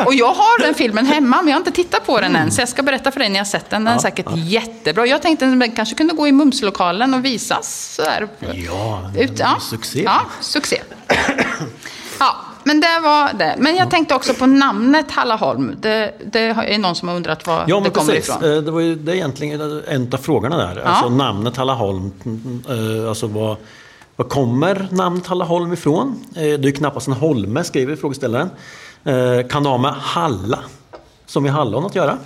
Och 0.06 0.14
jag 0.14 0.26
har 0.34 0.60
den 0.62 0.74
filmen 0.74 1.06
hemma, 1.06 1.36
men 1.36 1.46
jag 1.48 1.54
har 1.54 1.60
inte 1.60 1.70
tittat 1.70 2.06
på 2.06 2.20
den 2.20 2.36
än. 2.36 2.50
Så 2.50 2.60
jag 2.60 2.68
ska 2.68 2.82
berätta 2.82 3.10
för 3.10 3.20
dig 3.20 3.28
när 3.28 3.36
jag 3.36 3.44
har 3.44 3.48
sett 3.50 3.70
den. 3.70 3.84
Den 3.84 3.92
är 3.92 3.96
Ja, 3.96 4.02
säkert 4.02 4.26
jättebra. 4.36 5.06
Jag 5.06 5.22
tänkte 5.22 5.44
att 5.48 5.60
den 5.60 5.72
kanske 5.72 5.94
kunde 5.94 6.14
gå 6.14 6.28
i 6.28 6.32
Mumslokalen 6.32 7.14
och 7.14 7.24
visas. 7.24 7.94
Sådär. 7.96 8.28
Ja, 8.66 9.10
Ut, 9.18 9.38
ja. 9.38 9.56
succé. 9.60 10.02
Ja, 10.04 10.20
succé. 10.40 10.82
Ja, 12.20 12.36
men 12.64 12.80
det 12.80 13.00
var 13.02 13.32
det. 13.38 13.54
Men 13.58 13.76
jag 13.76 13.90
tänkte 13.90 14.14
också 14.14 14.34
på 14.34 14.46
namnet 14.46 15.10
Hallaholm. 15.10 15.74
Det, 15.80 16.12
det 16.32 16.40
är 16.40 16.78
någon 16.78 16.94
som 16.94 17.08
har 17.08 17.16
undrat 17.16 17.46
var 17.46 17.64
Ja, 17.66 17.80
det 17.84 17.90
kommer 17.90 18.12
precis. 18.12 18.28
ifrån. 18.36 18.52
Eh, 18.56 18.62
Det 18.62 18.70
var 18.70 18.80
ju 18.80 18.94
det 18.94 19.12
är 19.12 19.16
egentligen 19.16 19.82
en 19.88 20.10
av 20.12 20.16
frågorna 20.18 20.56
där. 20.56 20.82
Alltså 20.82 21.08
namnet 21.08 21.56
Hallaholm. 21.56 22.12
eh, 22.68 23.08
Alltså 23.08 23.26
vad, 23.26 23.56
vad 24.16 24.28
kommer 24.28 24.88
namnet 24.90 25.26
Hallaholm 25.26 25.72
ifrån? 25.72 26.24
Eh, 26.34 26.40
Det 26.42 26.44
är 26.54 26.58
ju 26.58 26.72
knappast 26.72 27.06
en 27.06 27.12
holme, 27.12 27.64
skriver 27.64 27.96
frågeställaren. 27.96 28.50
Kan 29.50 29.62
det 29.62 29.68
ha 29.68 29.78
med 29.78 29.94
Halla, 29.94 30.58
som 31.26 31.46
i 31.46 31.48
hallon, 31.48 31.86
att 31.86 31.94
göra? 31.94 32.18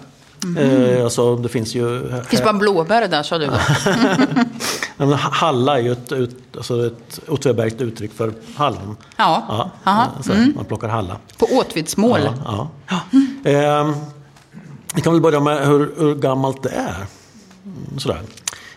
Eh, 0.59 1.05
Alltså, 1.05 1.37
det 1.37 1.49
finns 1.49 1.75
ju... 1.75 1.99
Det 2.01 2.25
finns 2.25 2.43
bara 2.45 2.53
blåbär 2.53 3.09
där, 3.09 3.23
sa 3.23 3.39
du. 3.39 3.47
Ja, 5.03 5.07
men 5.07 5.19
Halla 5.19 5.79
är 5.79 5.83
ju 5.83 5.93
ett, 5.93 6.13
ut, 6.13 6.37
alltså 6.57 6.87
ett 6.87 7.21
Åtvidabergt 7.29 7.81
uttryck 7.81 8.13
för 8.13 8.33
hallon. 8.57 8.97
Ja. 9.17 9.43
Ja, 9.49 9.71
Aha. 9.91 10.09
så 10.25 10.33
Man 10.33 10.65
plockar 10.65 10.89
halla. 10.89 11.17
På 11.39 11.47
Åtvidsmål. 11.47 12.21
Ja, 12.45 12.71
ja. 12.89 13.01
Ehm, 13.51 13.95
vi 14.95 15.01
kan 15.03 15.13
väl 15.13 15.23
börja 15.23 15.41
med 15.41 15.67
hur, 15.67 15.95
hur 15.99 16.15
gammalt 16.15 16.63
det 16.63 16.69
är. 16.71 17.07
Mm, 17.65 17.99
Sådär. 17.99 18.21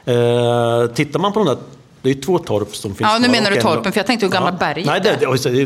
Ehm, 0.06 0.94
tittar 0.94 1.20
man 1.20 1.34
på 1.34 1.40
de 1.40 1.46
där, 1.46 1.58
det 2.02 2.10
är 2.10 2.14
ju 2.14 2.22
två 2.22 2.40
torp 2.40 2.76
som 2.76 2.96
finns 2.96 3.10
Ja, 3.14 3.18
nu 3.20 3.28
menar 3.30 3.50
du 3.52 3.56
en- 3.58 3.62
torpen, 3.64 3.92
för 3.92 4.00
jag 4.00 4.08
tänkte 4.08 4.26
hur 4.26 4.34
gammalt 4.34 4.60
berget 4.60 4.86
Nej, 4.88 5.02
det, 5.04 5.10
det, 5.20 5.26
det, 5.50 5.66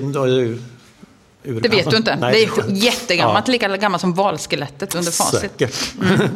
det, 1.43 1.60
det, 1.60 1.70
vet 1.70 1.89
du 1.89 1.97
inte. 1.97 2.16
Nej, 2.16 2.32
det 2.55 2.62
är 2.62 2.72
jättegammalt, 2.72 3.47
Ja. 3.47 3.51
lika 3.51 3.78
gammalt 3.78 4.01
som 4.01 4.14
valskelettet 4.14 4.95
under 4.95 5.12
facit. 5.12 5.39
Säkert. 5.39 5.93
Ja. 6.01 6.05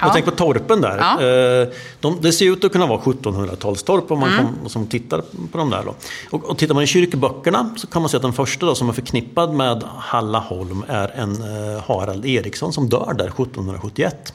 Jag 0.00 0.12
tänker 0.12 0.30
på 0.30 0.36
torpen 0.36 0.80
där. 0.80 0.98
Ja. 0.98 1.22
Eh, 1.22 1.68
De, 2.00 2.18
det 2.20 2.32
ser 2.32 2.52
ut 2.52 2.64
att 2.64 2.72
kunna 2.72 2.86
vara 2.86 2.98
1700-talstorp 3.00 4.10
om 4.12 4.20
man 4.20 4.28
Mm. 4.32 4.44
kom, 4.46 4.68
som 4.68 4.86
tittar 4.86 5.22
på 5.52 5.58
de 5.58 5.70
där. 5.70 5.82
Då. 5.84 5.94
Och, 6.30 6.44
och 6.44 6.58
tittar 6.58 6.74
man 6.74 6.84
i 6.84 6.86
kyrkoböckerna 6.86 7.70
så 7.76 7.86
kan 7.86 8.02
man 8.02 8.08
se 8.08 8.16
att 8.16 8.22
den 8.22 8.32
första 8.32 8.66
då, 8.66 8.74
som 8.74 8.88
är 8.88 8.92
förknippad 8.92 9.54
med 9.54 9.82
Hallaholm 9.98 10.84
är 10.88 11.08
en 11.08 11.32
eh, 11.32 11.82
Harald 11.86 12.26
Eriksson 12.26 12.72
som 12.72 12.88
dör 12.88 13.14
där 13.18 13.26
1771. 13.28 14.32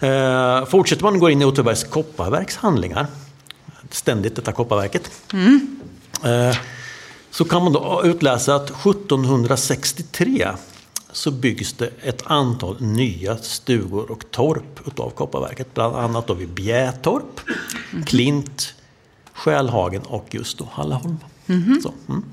Eh, 0.00 0.64
fortsätter 0.64 1.02
man 1.04 1.18
gå 1.18 1.30
in 1.30 1.42
i 1.42 1.44
Åtvidabergs 1.44 1.84
kopparverks 1.84 2.56
handlingar, 2.56 3.06
ständigt 3.90 4.36
detta 4.36 4.52
kopparverket, 4.52 5.10
eh, 6.24 6.56
så 7.30 7.44
kan 7.44 7.62
man 7.64 7.72
då 7.72 8.00
utläsa 8.04 8.54
att 8.54 8.70
1763 8.70 10.48
så 11.12 11.30
byggs 11.30 11.72
det 11.72 11.90
ett 12.02 12.22
antal 12.26 12.76
nya 12.80 13.36
stugor 13.36 14.10
och 14.10 14.30
torp 14.30 14.80
utav 14.86 15.10
Kopparverket. 15.10 15.74
Bland 15.74 15.96
annat 15.96 16.26
då 16.26 16.34
vid 16.34 16.48
Bjätorp, 16.48 17.40
Klint, 18.06 18.74
Skälhagen 19.32 20.02
och 20.02 20.26
just 20.30 20.58
då 20.58 20.68
Hallaholm. 20.72 21.16
Så, 21.82 21.92
mm. 22.08 22.24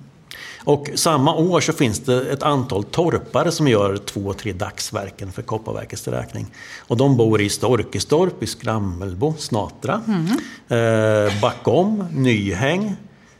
Och 0.63 0.89
samma 0.95 1.35
år 1.35 1.61
så 1.61 1.73
finns 1.73 1.99
det 1.99 2.31
ett 2.31 2.43
antal 2.43 2.83
torpare 2.83 3.51
som 3.51 3.67
gör 3.67 3.97
två, 3.97 4.33
tre 4.33 4.53
dagsverken 4.53 5.31
för 5.31 5.41
Kopparverkets 5.41 6.07
räkning. 6.07 6.47
Och 6.79 6.97
de 6.97 7.17
bor 7.17 7.41
i 7.41 7.49
Storkestorp, 7.49 8.43
i 8.43 8.47
Skrammelbo, 8.47 9.33
Snatra, 9.37 10.01
eh, 10.67 11.41
Backom, 11.41 12.05
Nyhäng, 12.13 12.95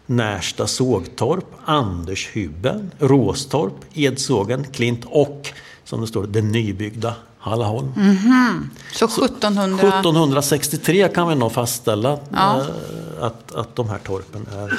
Närsta 0.09 0.67
sågtorp, 0.67 1.45
Andershubben, 1.65 2.91
Råstorp, 2.99 3.73
Edsågen, 3.93 4.65
Klint 4.71 5.01
och, 5.05 5.49
som 5.83 6.01
det 6.01 6.07
står, 6.07 6.27
det 6.27 6.41
nybyggda 6.41 7.13
Hallaholm. 7.39 7.91
Så 8.93 9.05
1700... 9.05 9.77
1763 9.87 11.07
kan 11.09 11.27
vi 11.27 11.35
nog 11.35 11.51
fastställa 11.51 12.17
Ja. 12.33 12.59
eh, 12.59 13.23
att, 13.25 13.55
att 13.55 13.75
de 13.75 13.89
här 13.89 13.97
torpen 13.97 14.45
är... 14.55 14.73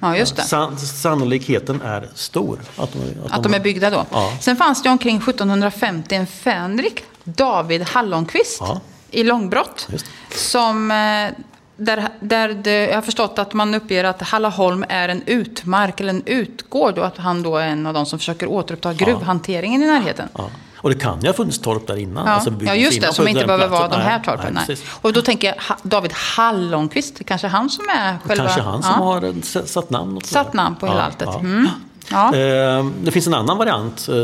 Ja, 0.00 0.16
just 0.16 0.36
det. 0.36 0.42
San, 0.42 0.78
sannolikheten 0.78 1.80
är 1.82 2.08
stor. 2.14 2.58
Att 2.76 2.92
de, 2.92 2.98
Att 3.30 3.42
de 3.42 3.54
är 3.54 3.60
byggda 3.60 3.90
då. 3.90 4.06
Ja. 4.10 4.32
Sen 4.40 4.56
fanns 4.56 4.82
det 4.82 4.90
omkring 4.90 5.16
1750 5.16 6.14
en 6.14 6.26
fänrik, 6.26 7.04
David 7.24 7.82
Hallonqvist, 7.82 8.56
Ja. 8.60 8.80
i 9.10 9.22
Långbrott. 9.22 9.88
Just. 9.92 10.06
Som, 10.36 10.90
eh, 10.90 11.44
där, 11.76 12.08
där 12.20 12.48
det, 12.48 12.86
jag 12.86 12.94
har 12.94 13.02
förstått 13.02 13.38
att 13.38 13.54
man 13.54 13.74
uppger 13.74 14.04
att 14.04 14.22
Hallaholm 14.22 14.84
är 14.88 15.08
en 15.08 15.22
utmark 15.26 16.00
eller 16.00 16.10
en 16.10 16.22
utgård 16.26 16.98
och 16.98 17.06
att 17.06 17.18
han 17.18 17.42
då 17.42 17.56
är 17.56 17.66
en 17.68 17.86
av 17.86 17.94
de 17.94 18.06
som 18.06 18.18
försöker 18.18 18.46
återuppta 18.46 18.94
gruvhanteringen 18.94 19.82
i 19.82 19.86
närheten. 19.86 20.28
Ja. 20.38 20.50
Och 20.76 20.90
det 20.90 20.96
kan 20.96 21.20
ju 21.20 21.26
ha 21.28 21.34
funnits 21.34 21.58
torp 21.58 21.86
där 21.86 21.96
innan. 21.96 22.26
Ja, 22.26 22.32
alltså 22.32 22.52
ja 22.60 22.74
just 22.74 23.00
det, 23.00 23.12
som 23.12 23.28
inte 23.28 23.44
behöver 23.44 23.68
vara 23.68 23.88
de 23.88 23.96
här 24.00 24.18
torpen. 24.18 24.54
nej, 24.54 24.64
Nej. 24.68 24.76
Och 25.00 25.12
då 25.12 25.22
tänker 25.22 25.48
jag, 25.48 25.56
David 25.82 26.12
Hallonqvist, 26.12 27.16
det 27.18 27.24
kanske 27.24 27.46
är 27.46 27.50
han 27.50 27.70
som 27.70 27.84
är 27.94 28.18
själva... 28.24 28.44
Kanske 28.44 28.60
han 28.62 28.82
som 28.82 28.92
ja, 28.98 29.04
har 29.04 29.66
satt 29.66 29.90
namn. 29.90 30.20
Satt 30.24 30.52
namn 30.52 30.76
på 30.76 30.86
hela 30.86 30.98
Ja, 30.98 31.04
alltet. 31.04 31.28
ja. 31.32 31.38
Mm. 31.38 31.68
Ja. 32.10 32.34
Eh, 32.36 32.84
Det 33.02 33.10
finns 33.10 33.26
en 33.26 33.34
annan 33.34 33.58
variant 33.58 34.08
eh, 34.08 34.14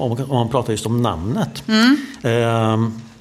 om 0.00 0.12
om 0.12 0.26
man 0.28 0.48
pratar 0.48 0.72
just 0.72 0.86
om 0.86 1.02
namnet. 1.02 1.62
Mm. 1.68 1.96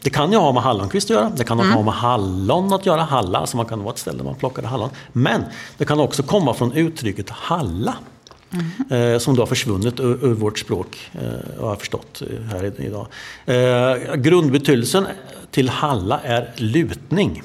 Det 0.02 0.10
kan 0.10 0.32
ju 0.32 0.38
ha 0.38 0.52
med 0.52 0.64
Hallonqvist 0.64 1.12
att 1.12 1.16
göra. 1.16 1.30
Det 1.38 1.44
kan 1.44 1.60
ha 1.60 1.82
med 1.84 1.94
hallon 1.94 2.74
att 2.74 2.86
göra. 2.86 3.02
Halla, 3.02 3.40
alltså 3.40 3.58
man 3.58 3.66
kan 3.66 3.84
vara 3.84 3.94
ett 3.94 4.00
ställe 4.00 4.18
där 4.18 4.26
man 4.26 4.36
plockade 4.36 4.68
hallon. 4.68 4.90
Men 5.14 5.44
det 5.78 5.86
kan 5.86 6.00
också 6.00 6.24
komma 6.24 6.54
från 6.54 6.72
uttrycket 6.74 7.30
halla. 7.30 7.96
eh, 8.90 9.18
Som 9.20 9.36
då 9.36 9.42
har 9.42 9.48
försvunnit 9.48 10.00
ur, 10.00 10.26
ur 10.26 10.34
vårt 10.34 10.60
språk, 10.60 11.10
eh, 11.14 11.62
har 11.62 11.70
jag 11.70 11.80
förstått 11.80 12.22
eh, 12.22 12.46
här 12.52 12.74
idag. 12.82 13.08
Eh, 13.46 14.16
Grundbetydelsen 14.16 15.08
till 15.52 15.70
halla 15.70 16.20
är 16.20 16.54
lutning. 16.58 17.44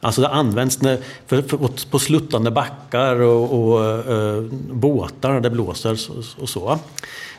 Alltså 0.00 0.20
det 0.20 0.28
används 0.28 0.80
när, 0.82 0.98
för, 1.26 1.42
för, 1.42 1.88
på 1.90 1.98
sluttande 1.98 2.50
backar 2.50 3.16
och, 3.20 3.68
och 3.74 3.84
eh, 3.84 4.42
båtar 4.72 5.32
när 5.32 5.40
det 5.40 5.50
blåser 5.50 5.94
så- 5.94 6.12
och 6.40 6.48
så. 6.48 6.78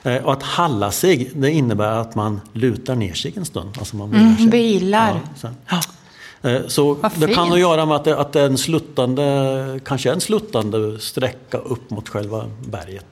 Eh, 0.06 0.24
och 0.26 0.34
att 0.34 0.44
halla 0.44 0.92
sig, 0.92 1.32
det 1.36 1.52
innebär 1.52 1.92
att 1.92 2.16
man 2.16 2.42
lutar 2.54 2.96
ner 2.96 3.14
sig 3.14 3.34
en 3.38 3.46
stund. 3.46 3.70
Alltså 3.80 3.96
man 3.96 4.36
vilar. 4.52 5.20
Ja, 5.42 5.82
så. 6.70 6.92
Eh, 6.92 7.02
Vad 7.02 7.12
det 7.20 7.34
kan 7.34 7.52
att 7.54 7.60
göra 7.60 7.86
med 7.86 7.96
att 7.96 8.04
det, 8.04 8.18
att 8.20 8.34
det 8.34 8.42
är 8.42 8.46
en 8.46 8.58
sluttande, 8.58 9.80
kanske 9.86 10.12
en 10.12 10.22
sluttande 10.22 11.00
sträcka 11.00 11.58
upp 11.58 11.90
mot 11.90 12.10
själva 12.10 12.46
berget. 12.68 13.06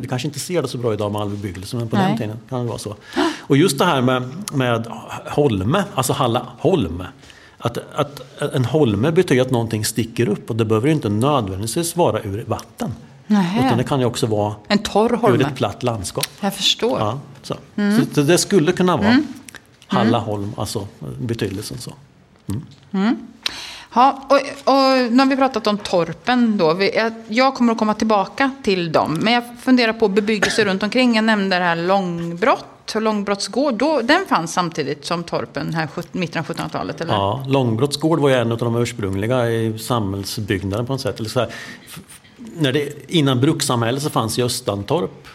Vi 0.00 0.08
kanske 0.08 0.28
inte 0.28 0.40
ser 0.40 0.62
det 0.62 0.68
så 0.68 0.78
bra 0.78 0.92
idag 0.92 1.12
med 1.12 1.20
all 1.22 1.28
bebyggelse, 1.30 1.76
men 1.76 1.88
på 1.88 1.96
Mm. 1.96 2.08
Nej. 2.08 2.18
den 2.18 2.28
tiden 2.28 2.38
kan 2.48 2.60
det 2.60 2.66
vara 2.68 2.78
så. 2.78 2.94
Och 3.40 3.56
just 3.56 3.78
det 3.78 3.84
här 3.84 4.00
med, 4.00 4.22
med 4.52 4.86
holme, 5.26 5.84
alltså 5.94 6.12
Halla 6.12 6.46
holm. 6.58 7.02
Att, 7.58 7.78
att 7.94 8.20
en 8.54 8.64
holme 8.64 9.10
betyder 9.10 9.42
att 9.42 9.50
någonting 9.50 9.84
sticker 9.84 10.28
upp 10.28 10.50
och 10.50 10.56
det 10.56 10.64
behöver 10.64 10.88
inte 10.88 11.08
nödvändigtvis 11.08 11.96
vara 11.96 12.22
ur 12.22 12.44
vatten. 12.46 12.92
Nähä. 13.30 13.66
Utan 13.66 13.78
det 13.78 13.84
kan 13.84 14.00
ju 14.00 14.06
också 14.06 14.26
vara 14.26 14.54
En 14.68 14.78
torr 14.78 15.12
ur 15.12 15.16
holme. 15.16 15.44
ett 15.44 15.54
platt 15.56 15.82
landskap. 15.82 16.26
Jag 16.40 16.54
förstår. 16.54 16.98
Ja, 17.00 17.18
så. 17.42 17.54
Mm. 17.76 18.06
så 18.14 18.20
det- 18.20 18.38
skulle 18.38 18.72
kunna 18.72 18.96
vara 18.96 19.22
Hallaholm, 19.86 20.52
alltså 20.56 20.86
betydelsen 21.20 21.78
så. 21.78 21.92
Ja, 23.94 24.22
och, 24.28 24.36
och 24.64 25.12
nu 25.12 25.18
har 25.18 25.26
vi 25.26 25.36
pratat 25.36 25.66
om 25.66 25.78
torpen 25.78 26.58
då. 26.58 26.74
Vi, 26.74 27.10
jag, 27.28 27.54
kommer 27.54 27.72
att 27.72 27.78
komma 27.78 27.94
tillbaka 27.94 28.50
till 28.62 28.92
dem. 28.92 29.14
Men 29.22 29.32
jag 29.32 29.42
funderar 29.60 29.92
på 29.92 30.08
bebyggelse 30.08 30.64
runt 30.64 30.82
omkring. 30.82 31.14
Jag 31.14 31.24
nämnde 31.24 31.58
det 31.58 31.64
här 31.64 31.76
Långbrott, 31.76 32.94
Långbrottsgård. 32.94 33.74
Då, 33.74 34.00
den 34.00 34.26
fanns 34.28 34.52
samtidigt 34.52 35.04
som 35.06 35.24
torpen 35.24 35.74
här 35.74 35.88
mitten 36.12 36.40
av 36.40 36.46
1700-talet, 36.46 37.00
eller? 37.00 37.12
Ja, 37.14 37.44
Långbrottsgård 37.48 38.18
var 38.20 38.28
ju 38.28 38.34
en 38.34 38.52
av 38.52 38.58
de 38.58 38.76
ursprungliga 38.76 39.50
i 39.50 39.78
samhällsbyggnaden 39.78 40.86
på 40.86 40.92
något 40.92 41.00
sätt. 41.00 41.20
Eller 41.20 41.30
så 41.30 41.40
här, 41.40 41.48
när 42.56 42.72
det, 42.72 42.92
innan 43.12 43.40
brukssamhället 43.40 44.02
så 44.02 44.10
fanns 44.10 44.38
ju 44.38 44.44
Östantorp 44.44 45.28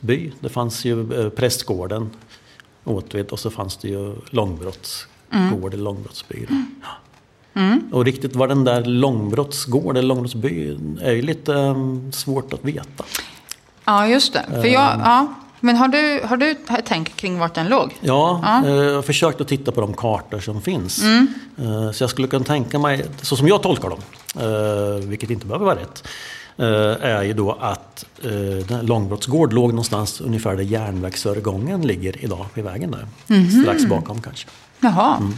by. 0.00 0.32
Det 0.40 0.48
fanns 0.48 0.84
ju 0.84 1.20
eh, 1.24 1.28
prästgården, 1.28 2.10
Åtvid, 2.84 3.26
och 3.28 3.38
så 3.38 3.50
fanns 3.50 3.76
det 3.76 3.88
ju 3.88 4.14
Långbrottsgård 4.30 5.74
eller 5.74 5.84
Långbrottsby. 5.84 6.46
Ja. 6.82 7.76
Och 7.92 8.04
riktigt 8.04 8.36
vad 8.36 8.48
den 8.48 8.64
där 8.64 8.84
Långbrottsgård 8.84 9.96
eller 9.96 10.08
Långbrottsby 10.08 10.76
är 11.02 11.12
ju 11.12 11.22
lite 11.22 11.54
eh, 11.54 11.76
svårt 12.12 12.52
att 12.52 12.64
veta. 12.64 13.04
Ja, 13.84 14.08
just 14.08 14.32
det. 14.32 14.44
För 14.50 14.66
jag, 14.66 15.00
ja. 15.04 15.34
Men 15.60 15.76
har 15.76 15.88
du, 15.88 16.20
har 16.26 16.36
du 16.36 16.54
tänkt 16.84 17.16
kring 17.16 17.38
vart 17.38 17.54
den 17.54 17.68
låg? 17.68 17.94
Ja, 18.00 18.40
Ja. 18.44 18.66
eh, 18.68 18.74
jag 18.74 18.94
har 18.94 19.02
försökt 19.02 19.40
att 19.40 19.48
titta 19.48 19.72
på 19.72 19.80
de 19.80 19.94
kartor 19.94 20.40
som 20.40 20.62
finns. 20.62 21.02
Eh, 21.04 21.90
Så 21.92 22.02
jag 22.02 22.10
skulle 22.10 22.28
kunna 22.28 22.44
tänka 22.44 22.78
mig, 22.78 23.04
så 23.22 23.36
som 23.36 23.48
jag 23.48 23.62
tolkar 23.62 23.88
dem, 23.90 23.98
vilket 25.02 25.30
inte 25.30 25.46
behöver 25.46 25.66
vara 25.66 25.76
rätt, 25.76 26.08
eh, 26.56 27.10
är 27.10 27.22
ju 27.22 27.32
då 27.32 27.52
att 27.52 28.04
eh, 28.24 28.82
Långbrottsgård 28.82 29.52
låg 29.52 29.70
någonstans 29.70 30.20
ungefär 30.20 30.56
där 30.56 30.62
järnvägsövergången 30.62 31.82
ligger 31.82 32.24
idag 32.24 32.46
vid 32.54 32.64
vägen 32.64 32.90
där. 32.90 33.06
Strax 33.62 33.84
bakom 33.84 34.22
kanske. 34.22 34.48
Jaha. 34.80 35.32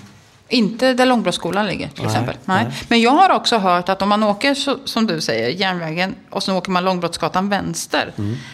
Inte 0.50 0.94
där 0.94 1.06
Långbrottsskolan 1.06 1.66
ligger 1.66 1.88
till 1.88 2.02
Nej, 2.02 2.12
exempel. 2.12 2.36
Nej. 2.44 2.64
nej. 2.64 2.74
Men 2.88 3.00
jag 3.00 3.10
har 3.10 3.30
också 3.30 3.58
hört 3.58 3.88
att 3.88 4.02
om 4.02 4.08
man 4.08 4.22
åker, 4.22 4.54
så, 4.54 4.76
som 4.84 5.06
du 5.06 5.20
säger, 5.20 5.48
järnvägen 5.48 6.14
och 6.30 6.42
så 6.42 6.56
åker 6.56 6.70
man 6.70 6.84
Långbrottsgatan 6.84 7.48
vänster. 7.48 8.12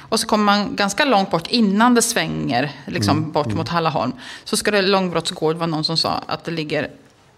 Och 0.09 0.21
så 0.21 0.27
kommer 0.27 0.45
man 0.45 0.77
ganska 0.77 1.05
långt 1.05 1.31
bort 1.31 1.47
innan 1.47 1.95
det 1.95 2.03
svänger 2.03 2.73
liksom, 2.87 3.33
bort 3.33 3.55
mot 3.55 3.69
Hallaholm. 3.69 4.13
Så 4.45 4.57
ska 4.57 4.71
det 4.71 4.83
Långbrottsgård 4.83 5.57
vara 5.57 5.67
någon 5.67 5.85
som 5.85 5.97
sa 5.97 6.23
att 6.27 6.45
det 6.45 6.51
ligger 6.51 6.91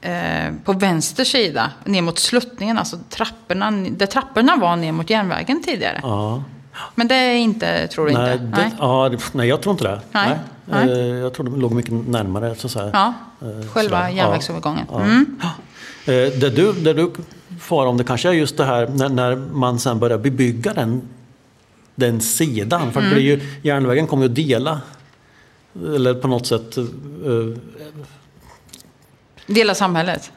eh, 0.07 0.55
på 0.65 0.73
vänster 0.73 1.25
sida 1.25 1.71
ner 1.85 2.03
mot 2.03 2.19
sluttningen. 2.19 2.79
Alltså 2.79 2.99
trapporna, 3.11 3.71
där 3.71 4.07
trapporna 4.07 4.57
var 4.57 4.77
ner 4.77 4.93
mot 4.93 5.11
järnvägen 5.11 5.63
tidigare. 5.63 6.01
Ja. 6.03 6.43
Men 6.95 7.09
det 7.09 7.15
är 7.15 7.37
inte, 7.37 7.87
tror 7.89 8.07
du 8.07 8.13
Nej, 8.13 8.33
inte? 8.33 8.45
det, 8.61 8.71
Ja, 8.79 9.09
det, 9.09 9.19
nej, 9.33 9.49
jag 9.49 9.61
tror 9.63 9.73
inte 9.73 9.85
det. 9.85 10.01
Nej, 10.13 10.39
Eh, 10.73 10.89
Jag 10.99 11.35
tror 11.35 11.45
de 11.47 11.61
låg 11.61 11.73
mycket 11.73 11.93
närmare. 11.93 12.55
Så 12.55 12.67
att 12.67 12.71
säga. 12.73 12.91
Ja, 12.93 13.15
Eh, 13.41 13.69
själva 13.69 13.99
sådär. 14.01 14.09
järnvägsövergången. 14.17 14.87
Ja. 14.93 15.01
Mm. 15.01 15.37
Eh, 16.07 16.13
Det 16.41 16.51
du, 16.57 16.73
det 16.73 16.93
du 16.93 17.13
far 17.61 17.87
om 17.87 17.97
det 17.97 18.05
kanske 18.05 18.29
är 18.29 18.33
just 18.33 18.57
det 18.57 18.65
här 18.65 18.89
när, 18.89 19.09
när 19.09 19.37
man 19.37 19.79
sen 19.79 19.99
börjar 19.99 20.19
bebygga 20.19 20.73
den, 20.73 21.03
den 21.95 22.21
sidan. 22.21 22.93
För 22.93 23.01
det 23.03 23.09
blir 23.11 23.23
ju, 23.23 23.41
järnvägen 23.63 24.07
kommer 24.07 24.23
ju 24.25 24.29
att 24.31 24.37
dela 24.37 24.81
eller 25.95 26.15
på 26.15 26.29
något 26.29 26.47
sätt. 26.47 26.77
Eh, 29.49 29.55
Dela 29.55 29.75
samhället. 29.75 30.33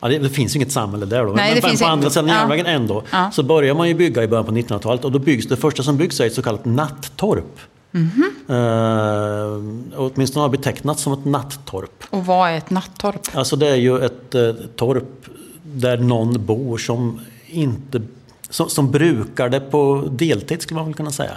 Ja, 0.00 0.08
det, 0.08 0.18
det 0.18 0.28
finns 0.28 0.54
ju 0.54 0.56
inget 0.58 0.72
samhälle 0.72 1.06
där 1.06 1.24
då. 1.24 1.32
Nej, 1.32 1.54
det 1.54 1.60
men 1.62 1.70
finns 1.70 1.80
på 1.80 1.84
inte. 1.84 1.92
andra 1.92 2.10
sidan 2.10 2.28
Ja. 2.28 2.34
järnvägen 2.34 2.66
ändå. 2.66 3.02
Ja. 3.10 3.30
Så 3.30 3.42
börjar 3.42 3.74
man 3.74 3.88
ju 3.88 3.94
bygga 3.94 4.22
i 4.22 4.28
början 4.28 4.44
på 4.44 4.52
1900-talet 4.52 5.04
och 5.04 5.12
då 5.12 5.18
byggs 5.18 5.46
det 5.46 5.56
första 5.56 5.82
som 5.82 5.96
byggs 5.96 6.20
är 6.20 6.26
ett 6.26 6.34
så 6.34 6.42
kallat 6.42 6.64
nattorp. 6.64 7.58
Mhm. 7.90 8.24
Eh, 8.48 9.98
och 9.98 10.12
åtminstone 10.14 10.42
har 10.44 10.48
betecknats 10.48 11.02
som 11.02 11.12
ett 11.12 11.24
nattorp. 11.24 12.04
Och 12.10 12.26
vad 12.26 12.50
är 12.50 12.56
ett 12.58 12.70
nattorp? 12.70 13.20
Alltså 13.36 13.56
det 13.56 13.68
är 13.68 13.74
ju 13.76 14.04
ett 14.04 14.34
eh, 14.34 14.52
torp 14.76 15.26
där 15.62 15.96
någon 15.98 16.46
bor 16.46 16.78
som 16.78 17.20
inte 17.46 18.02
som, 18.50 18.68
som 18.68 18.90
brukar 18.90 19.48
det 19.48 19.60
på 19.60 20.08
deltid 20.10 20.62
skulle 20.62 20.76
man 20.76 20.84
väl 20.86 20.94
kunna 20.94 21.10
säga. 21.10 21.32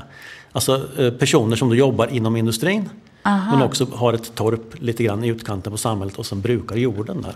Alltså 0.51 0.81
eh, 0.97 1.11
personer 1.11 1.55
som 1.55 1.69
då 1.69 1.75
jobbar 1.75 2.07
inom 2.07 2.35
industrin 2.35 2.89
men 3.51 3.61
också 3.61 3.85
har 3.93 4.13
ett 4.13 4.35
torp 4.35 4.73
lite 4.81 5.03
grann 5.03 5.23
i 5.23 5.27
utkanten 5.27 5.71
på 5.71 5.77
samhället 5.77 6.15
och 6.17 6.25
som 6.25 6.41
brukar 6.41 6.75
jorden 6.75 7.21
där. 7.21 7.35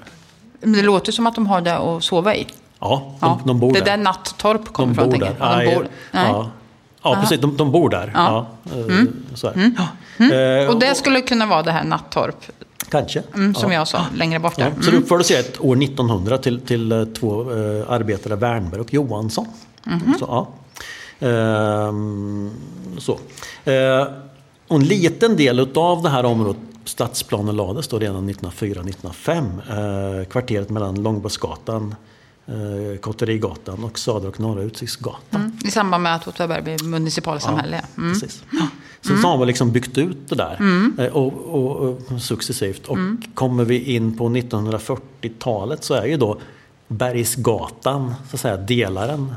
Men 0.59 0.73
det 0.73 0.81
låter 0.81 1.11
som 1.11 1.27
att 1.27 1.35
de 1.35 1.47
har 1.47 1.61
det 1.61 1.77
att 1.77 2.03
sova 2.03 2.35
i. 2.35 2.47
Ja, 2.79 3.15
de, 3.19 3.25
Ja, 3.27 3.39
de 3.45 3.59
bor 3.59 3.73
det 3.73 3.79
där. 3.79 3.91
är 3.93 3.97
där 3.97 4.03
nattorp 4.03 4.73
kommer 4.73 4.93
de 4.95 5.01
ifrån. 5.01 5.05
bor 5.09 5.11
tänker 5.25 5.39
där. 5.39 5.63
Ja, 5.63 5.63
de 5.71 5.75
bor. 5.75 5.87
Nej. 6.11 6.31
Ja, 6.31 6.49
ja 7.03 7.15
precis. 7.21 7.39
De, 7.41 7.57
de 7.57 7.71
bor 7.71 7.89
där. 7.89 8.11
Ja. 8.15 8.47
Mm. 8.75 9.13
eh, 9.43 9.43
är 9.43 10.29
det. 10.29 10.63
Eh, 10.63 10.69
Och 10.69 10.79
det 10.79 10.95
skulle 10.95 11.21
kunna 11.21 11.45
vara 11.45 11.63
det 11.63 11.71
här 11.71 11.83
nattorp, 11.83 12.45
Kanske. 12.89 13.23
mm, 13.33 13.55
som 13.55 13.71
ja. 13.71 13.77
jag 13.77 13.87
sa, 13.87 14.05
längre 14.15 14.39
bort 14.39 14.55
där. 14.55 14.73
Så 14.81 14.91
det 14.91 14.97
uppfördes 14.97 15.31
ju 15.31 15.35
ett 15.35 15.61
år 15.61 15.83
1900 15.83 16.37
till, 16.37 16.59
till 16.61 16.91
eh, 16.91 17.03
två 17.05 17.41
eh, 17.41 17.91
arbetare, 17.91 18.35
Wernberg 18.35 18.81
och 18.81 18.93
Johansson. 18.93 19.47
Mhm. 19.83 20.15
Så, 20.19 20.25
ja. 20.29 20.47
Ehm, 21.27 22.51
så. 22.99 23.19
Eh, 23.71 24.07
och 24.71 24.77
en 24.77 24.83
liten 24.83 25.35
del 25.35 25.67
av 25.75 26.01
det 26.01 26.09
här 26.09 26.25
området, 26.25 26.61
stadsplanen 26.85 27.55
lades 27.55 27.87
då 27.87 27.99
redan 27.99 28.29
1904-1905. 28.29 30.19
Eh, 30.19 30.25
kvarteret 30.25 30.69
mellan 30.69 31.03
Långbrottsgatan, 31.03 31.95
eh, 32.45 32.99
Kotterigatan 32.99 33.83
och 33.83 33.99
Södra 33.99 34.27
och 34.29 34.39
Norra 34.39 34.61
Utsiktsgatan. 34.61 35.41
Mm. 35.41 35.57
I 35.65 35.71
samband 35.71 36.03
med 36.03 36.15
att 36.15 36.27
Åtvidaberg 36.27 36.61
blev 36.61 36.83
municipalsamhälle. 36.83 37.81
Ja. 37.95 38.01
Mm. 38.01 38.13
Precis. 38.13 38.43
Så, 39.01 39.17
så 39.17 39.27
har 39.27 39.37
man 39.37 39.47
liksom 39.47 39.71
byggt 39.71 39.97
ut 39.97 40.29
det 40.29 40.35
där 40.35 40.57
eh, 40.97 41.05
och, 41.05 41.33
och, 41.33 41.97
och 42.11 42.21
successivt. 42.21 42.87
Och 42.87 42.97
Mm. 42.97 43.21
kommer 43.33 43.65
vi 43.65 43.95
in 43.95 44.17
på 44.17 44.29
1940-talet 44.29 45.83
så 45.83 45.93
är 45.93 46.05
ju 46.05 46.17
då 46.17 46.37
Bergsgatan 46.87 48.13
så 48.29 48.35
att 48.35 48.39
säga 48.41 48.57
delaren. 48.57 49.33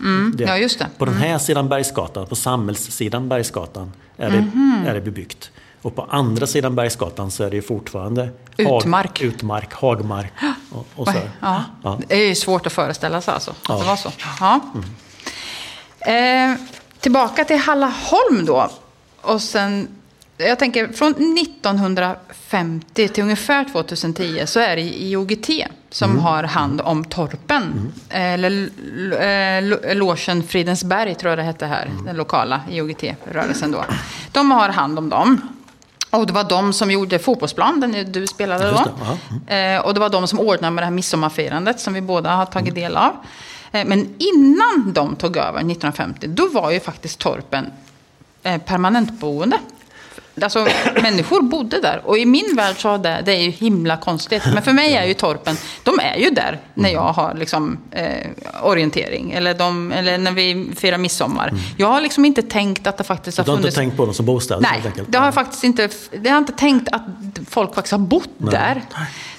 Det- 0.00 0.06
Mm. 0.08 0.34
Ja, 0.38 0.56
just 0.58 0.78
det. 0.78 0.86
På 0.98 1.04
den 1.04 1.14
här 1.14 1.38
sidan 1.38 1.68
Bergsgatan, 1.68 2.26
på 2.26 2.36
samhällssidan 2.36 3.28
Bergsgatan, 3.28 3.92
är 4.16 4.30
det, 4.30 4.40
Mhm. 4.40 4.84
är 4.86 4.94
det 4.94 5.00
bebyggt. 5.00 5.50
Och 5.82 5.96
på 5.96 6.02
andra 6.10 6.46
sidan 6.46 6.74
Bergsgatan 6.74 7.30
så 7.30 7.44
är 7.44 7.50
det 7.50 7.56
ju 7.56 7.62
fortfarande 7.62 8.28
Utmark. 8.56 9.18
Hag, 9.20 9.26
utmark, 9.28 9.72
hagmark. 9.74 10.32
Och, 10.72 10.86
och 10.94 11.08
så. 11.08 11.14
Ja. 11.40 11.64
Ja. 11.82 12.00
Det 12.08 12.14
är 12.22 12.28
ju 12.28 12.34
svårt 12.34 12.66
att 12.66 12.72
föreställa 12.72 13.20
sig 13.20 13.34
alltså, 13.34 13.50
att 13.50 13.56
Ja. 13.68 13.78
det 13.78 13.84
var 13.84 13.96
så. 13.96 14.10
Ja. 14.40 14.60
Eh, 16.12 16.54
tillbaka 17.00 17.44
till 17.44 17.56
Hallaholm 17.58 18.44
då. 18.46 18.70
Och 19.20 19.42
sen, 19.42 19.88
jag 20.36 20.58
tänker 20.58 20.88
från 20.88 21.12
1950 21.36 23.08
till 23.08 23.22
ungefär 23.22 23.64
2010 23.64 24.42
så 24.46 24.60
är 24.60 24.76
det 24.76 24.82
IOGT 24.82 25.48
som 25.92 26.18
har 26.18 26.44
hand 26.44 26.80
om 26.80 27.04
torpen. 27.04 27.92
Eller 28.08 28.50
l- 28.50 29.12
eh, 29.12 29.68
lo- 29.68 29.94
logen 29.94 30.42
Fridensberg 30.42 31.14
tror 31.14 31.30
jag 31.30 31.38
det 31.38 31.42
hette 31.42 31.66
här, 31.66 31.90
den 32.06 32.16
lokala 32.16 32.60
IOGT-rörelsen 32.70 33.72
då. 33.72 33.84
De 34.32 34.50
har 34.50 34.68
hand 34.68 34.98
om 34.98 35.08
dem. 35.08 35.40
Och 36.10 36.26
det 36.26 36.32
var 36.32 36.44
de 36.44 36.72
som 36.72 36.90
gjorde 36.90 37.18
fotbollsplan, 37.18 37.80
den 37.80 38.12
du 38.12 38.26
spelade 38.26 38.70
då. 38.70 38.76
det, 38.76 38.90
ja. 39.48 39.54
Eh, 39.56 39.80
och 39.80 39.94
det 39.94 40.00
var 40.00 40.08
de 40.08 40.28
som 40.28 40.40
ordnade 40.40 40.70
med 40.70 40.82
det 40.82 40.86
här 40.86 40.92
midsommarfirandet 40.92 41.80
som 41.80 41.94
vi 41.94 42.00
båda 42.00 42.30
har 42.30 42.46
tagit 42.46 42.74
del 42.74 42.96
av. 42.96 43.12
Eh, 43.72 43.84
men 43.86 44.14
innan 44.18 44.92
de 44.92 45.16
tog 45.16 45.36
över 45.36 45.58
1950, 45.58 46.26
då 46.26 46.48
var 46.48 46.70
ju 46.70 46.80
faktiskt 46.80 47.18
Torpen 47.18 47.66
eh, 48.42 48.58
permanentboende. 48.62 49.58
Alltså 50.40 50.66
människor 51.02 51.42
bodde 51.42 51.80
där. 51.80 52.02
Och 52.04 52.18
i 52.18 52.26
min 52.26 52.56
värld 52.56 52.76
så 52.78 52.96
det, 52.96 53.22
det 53.24 53.32
är 53.32 53.40
ju 53.40 53.50
himla 53.50 53.96
konstigt. 53.96 54.42
Men 54.54 54.62
för 54.62 54.72
mig 54.72 54.94
är 54.94 55.04
ju 55.04 55.14
Torpen, 55.14 55.56
de 55.82 56.00
är 56.00 56.16
ju 56.16 56.30
där 56.30 56.60
när 56.74 56.90
jag 56.90 57.12
har 57.12 57.34
liksom, 57.34 57.78
eh, 57.90 58.26
orientering. 58.62 59.32
Eller, 59.32 59.54
de, 59.54 59.92
eller 59.92 60.18
när 60.18 60.32
vi 60.32 60.72
firar 60.76 60.98
midsommar. 60.98 61.52
Jag 61.76 61.86
har 61.86 62.00
liksom 62.00 62.24
inte 62.24 62.42
tänkt 62.42 62.86
att 62.86 62.98
det 62.98 63.04
faktiskt 63.04 63.38
har 63.38 63.44
Du 63.44 63.50
har 63.50 63.56
inte 63.56 63.62
funnits... 63.62 63.76
tänkt 63.76 63.96
på 63.96 64.04
dem 64.04 64.14
som 64.14 64.26
bostäder 64.26 64.60
Nej, 64.60 64.92
det 65.08 65.18
har 65.18 65.24
jag 65.24 65.34
faktiskt 65.34 65.64
inte. 65.64 65.88
Det 66.10 66.28
har 66.28 66.36
jag 66.36 66.38
inte 66.38 66.52
tänkt 66.52 66.88
att 66.92 67.02
folk 67.48 67.74
faktiskt 67.74 67.92
har 67.92 67.98
bott 67.98 68.30
där. 68.38 68.82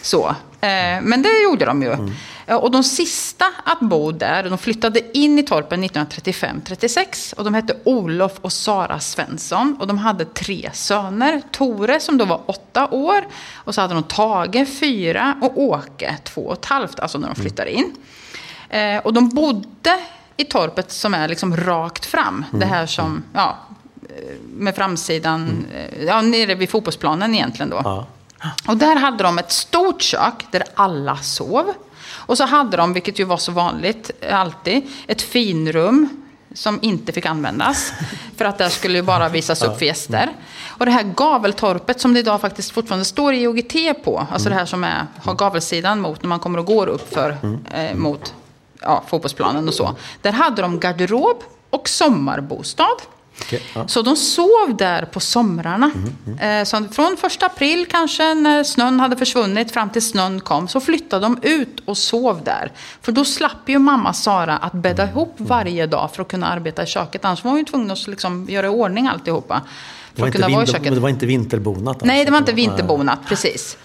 Så. 0.02 0.36
Eh, 0.64 1.02
men 1.02 1.22
det 1.22 1.42
gjorde 1.44 1.66
de 1.66 1.82
ju. 1.82 1.92
Mm. 1.94 2.12
Eh, 2.48 2.56
Och 2.56 2.72
de 2.72 2.84
sista 2.84 3.46
att 3.66 3.80
bo 3.80 4.12
där, 4.12 4.50
de 4.50 4.58
flyttade 4.58 5.18
in 5.18 5.40
i 5.40 5.44
Torpen 5.44 5.84
1935-36. 5.84 7.34
Och 7.34 7.44
de 7.44 7.54
hette 7.54 7.76
Olof 7.84 8.32
och 8.42 8.54
Sara 8.54 9.00
Svensson. 9.00 9.78
Och 9.80 9.88
de 9.88 9.98
hade 9.98 10.26
tre 10.26 10.70
söner. 10.74 11.42
Tore 11.52 12.00
som 12.00 12.18
då 12.18 12.26
var 12.26 12.42
åtta 12.46 12.88
år. 12.90 13.28
Och 13.56 13.76
så 13.76 13.82
hade 13.82 13.94
de 13.94 14.04
Tage, 14.04 14.68
fyra. 14.80 15.36
Och 15.42 15.62
Åke, 15.62 16.18
två 16.24 16.42
och 16.42 16.54
ett 16.54 16.66
halvt. 16.66 17.00
Alltså 17.00 17.18
när 17.18 17.28
de 17.28 17.36
flyttade 17.36 17.72
in. 17.72 17.92
Eh, 18.70 18.98
och 18.98 19.14
de 19.14 19.30
bodde 19.30 20.00
i 20.38 20.44
torpet 20.44 20.92
som 20.92 21.14
är 21.14 21.28
liksom 21.28 21.58
rakt 21.58 22.06
fram. 22.06 22.46
Det 22.52 22.66
här 22.66 22.86
som, 22.86 23.24
ja, 23.34 23.58
eh, 24.10 24.36
med 24.54 24.76
framsidan, 24.76 25.66
eh, 25.74 26.04
ja, 26.06 26.22
nere 26.22 26.56
vid 26.56 26.70
fotbollsplanen 26.70 27.36
egentligen 27.36 27.70
då. 27.70 27.82
Ja. 27.84 28.06
Och 28.68 28.78
där 28.78 28.96
hade 28.96 29.24
de 29.24 29.38
ett 29.38 29.52
stort 29.52 30.02
kök 30.02 30.46
där 30.52 30.64
alla 30.76 31.18
sov. 31.18 31.74
Och 32.26 32.38
så 32.38 32.46
hade 32.46 32.78
de, 32.78 32.94
vilket 32.94 33.20
ju 33.20 33.24
var 33.24 33.38
så 33.38 33.52
vanligt 33.52 34.12
eh, 34.22 34.40
alltid, 34.40 34.88
ett 35.08 35.22
finrum 35.22 36.24
som 36.54 36.80
inte 36.82 37.12
fick 37.12 37.26
användas. 37.26 37.94
För 38.38 38.46
att 38.46 38.58
där 38.58 38.70
skulle 38.70 38.98
ju 38.98 39.02
bara 39.02 39.30
visas 39.30 39.64
upp 39.64 39.78
för 39.78 39.86
gäster. 39.86 40.30
Och 40.68 40.86
det 40.86 40.92
här 40.92 41.04
gaveltorpet 41.04 42.02
som 42.02 42.14
det 42.14 42.20
idag 42.20 42.42
faktiskt 42.42 42.72
fortfarande 42.72 43.06
står 43.06 43.34
i 43.34 43.48
OGT 43.48 44.04
på. 44.04 44.28
Alltså 44.32 44.50
det 44.50 44.56
här 44.56 44.66
som 44.66 44.84
är, 44.84 45.08
har 45.24 45.34
gavelsidan 45.34 46.02
mot 46.02 46.22
när 46.22 46.30
man 46.30 46.40
kommer 46.40 46.60
och 46.60 46.66
går 46.66 46.88
upp 46.88 47.14
för, 47.14 47.38
eh, 47.72 47.96
mot 47.96 48.34
ja, 48.82 49.04
fotbollsplanen 49.08 49.68
och 49.68 49.74
så. 49.74 49.96
Där 50.22 50.32
hade 50.32 50.62
de 50.62 50.80
garderob 50.80 51.44
och 51.70 51.90
sommarbostad. 51.90 52.98
Okej, 53.42 53.62
ja. 53.76 53.88
Så 53.88 54.02
de 54.02 54.16
sov 54.16 54.76
där 54.78 55.06
på 55.06 55.20
somrarna. 55.20 55.92
Eh, 56.42 56.64
Så 56.64 56.84
från 56.92 57.18
första 57.18 57.46
april 57.46 57.86
kanske, 57.90 58.34
när 58.34 58.64
snön 58.64 59.00
hade 59.00 59.16
försvunnit, 59.18 59.72
fram 59.72 59.90
till 59.90 60.02
snön 60.02 60.40
kom, 60.40 60.68
så 60.68 60.80
flyttade 60.80 61.26
de 61.26 61.38
ut 61.42 61.80
och 61.86 61.98
sov 61.98 62.42
där. 62.44 62.72
För 63.02 63.12
då 63.12 63.26
slapp 63.26 63.70
ju 63.70 63.80
mamma 63.80 64.14
Sara 64.14 64.58
att 64.58 64.74
bädda 64.74 65.10
ihop 65.10 65.36
varje 65.38 65.86
dag 65.88 66.10
för 66.14 66.22
att 66.22 66.28
kunna 66.28 66.48
arbeta 66.48 66.84
i 66.84 66.86
köket. 66.86 67.26
Annars 67.26 67.44
var 67.44 67.52
hon 67.52 67.60
ju 67.60 67.66
tvungen 67.66 67.92
att 67.92 68.08
liksom 68.08 68.46
göra 68.50 68.66
i 68.66 68.70
ordning 68.70 69.08
alltihopa. 69.08 69.62
Det 70.14 70.16
För 70.16 70.22
var, 70.22 70.28
att 70.28 70.36
kunna 70.36 70.50
vara 70.50 70.64
i 70.64 70.68
köket. 70.68 70.94
det 70.94 71.00
var 71.00 71.10
inte 71.10 71.26
vinterbonat? 71.26 72.04
Nej, 72.04 72.16
alltså. 72.20 72.26
det 72.26 72.32
var 72.32 72.40
inte 72.40 72.54
vinterbonat, 72.54 73.20
precis. 73.28 73.78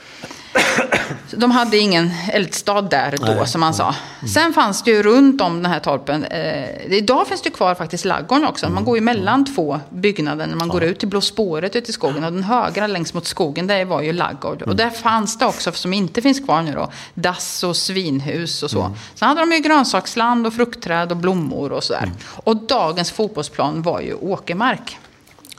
De 1.30 1.50
hade 1.50 1.78
ingen 1.78 2.10
eldstad 2.32 2.82
där 2.82 3.14
då, 3.20 3.26
Nej, 3.26 3.46
som 3.46 3.60
man 3.60 3.74
sa. 3.74 3.94
Sen 4.34 4.52
fanns 4.52 4.82
det 4.82 4.90
ju 4.90 5.02
runt 5.02 5.40
om 5.40 5.62
den 5.62 5.72
här 5.72 5.80
torpen. 5.80 6.24
Eh, 6.24 6.92
idag 6.92 7.26
finns 7.26 7.42
det 7.42 7.50
kvar 7.50 7.74
faktiskt 7.74 8.04
laggården 8.04 8.44
också. 8.44 8.70
Man 8.70 8.84
går 8.84 8.96
ju 8.96 9.00
mellan 9.00 9.54
två 9.54 9.80
byggnader 9.90 10.46
när 10.46 10.56
man 10.56 10.68
går 10.68 10.82
ut 10.82 10.98
till 10.98 11.08
Blå 11.08 11.20
spåret 11.20 11.76
ute 11.76 11.90
i 11.90 11.92
skogen. 11.92 12.24
Och 12.24 12.32
den 12.32 12.42
högra 12.42 12.86
längst 12.86 13.14
mot 13.14 13.26
skogen, 13.26 13.66
det 13.66 13.84
var 13.84 14.02
ju 14.02 14.12
laggård. 14.12 14.62
Och 14.62 14.76
där 14.76 14.90
fanns 14.90 15.38
det 15.38 15.46
också, 15.46 15.72
som 15.72 15.92
inte 15.92 16.22
finns 16.22 16.40
kvar 16.40 16.62
nu 16.62 16.72
då, 16.72 16.92
dass 17.14 17.64
och 17.64 17.76
svinhus 17.76 18.62
och 18.62 18.70
så. 18.70 18.96
Sen 19.14 19.28
hade 19.28 19.40
de 19.40 19.52
ju 19.52 19.58
grönsaksland 19.58 20.46
och 20.46 20.54
fruktträd 20.54 21.10
och 21.10 21.16
blommor 21.16 21.72
och 21.72 21.84
sådär. 21.84 22.10
Och 22.34 22.56
dagens 22.56 23.10
fotbollsplan 23.10 23.82
var 23.82 24.00
ju 24.00 24.14
åkermark. 24.14 24.98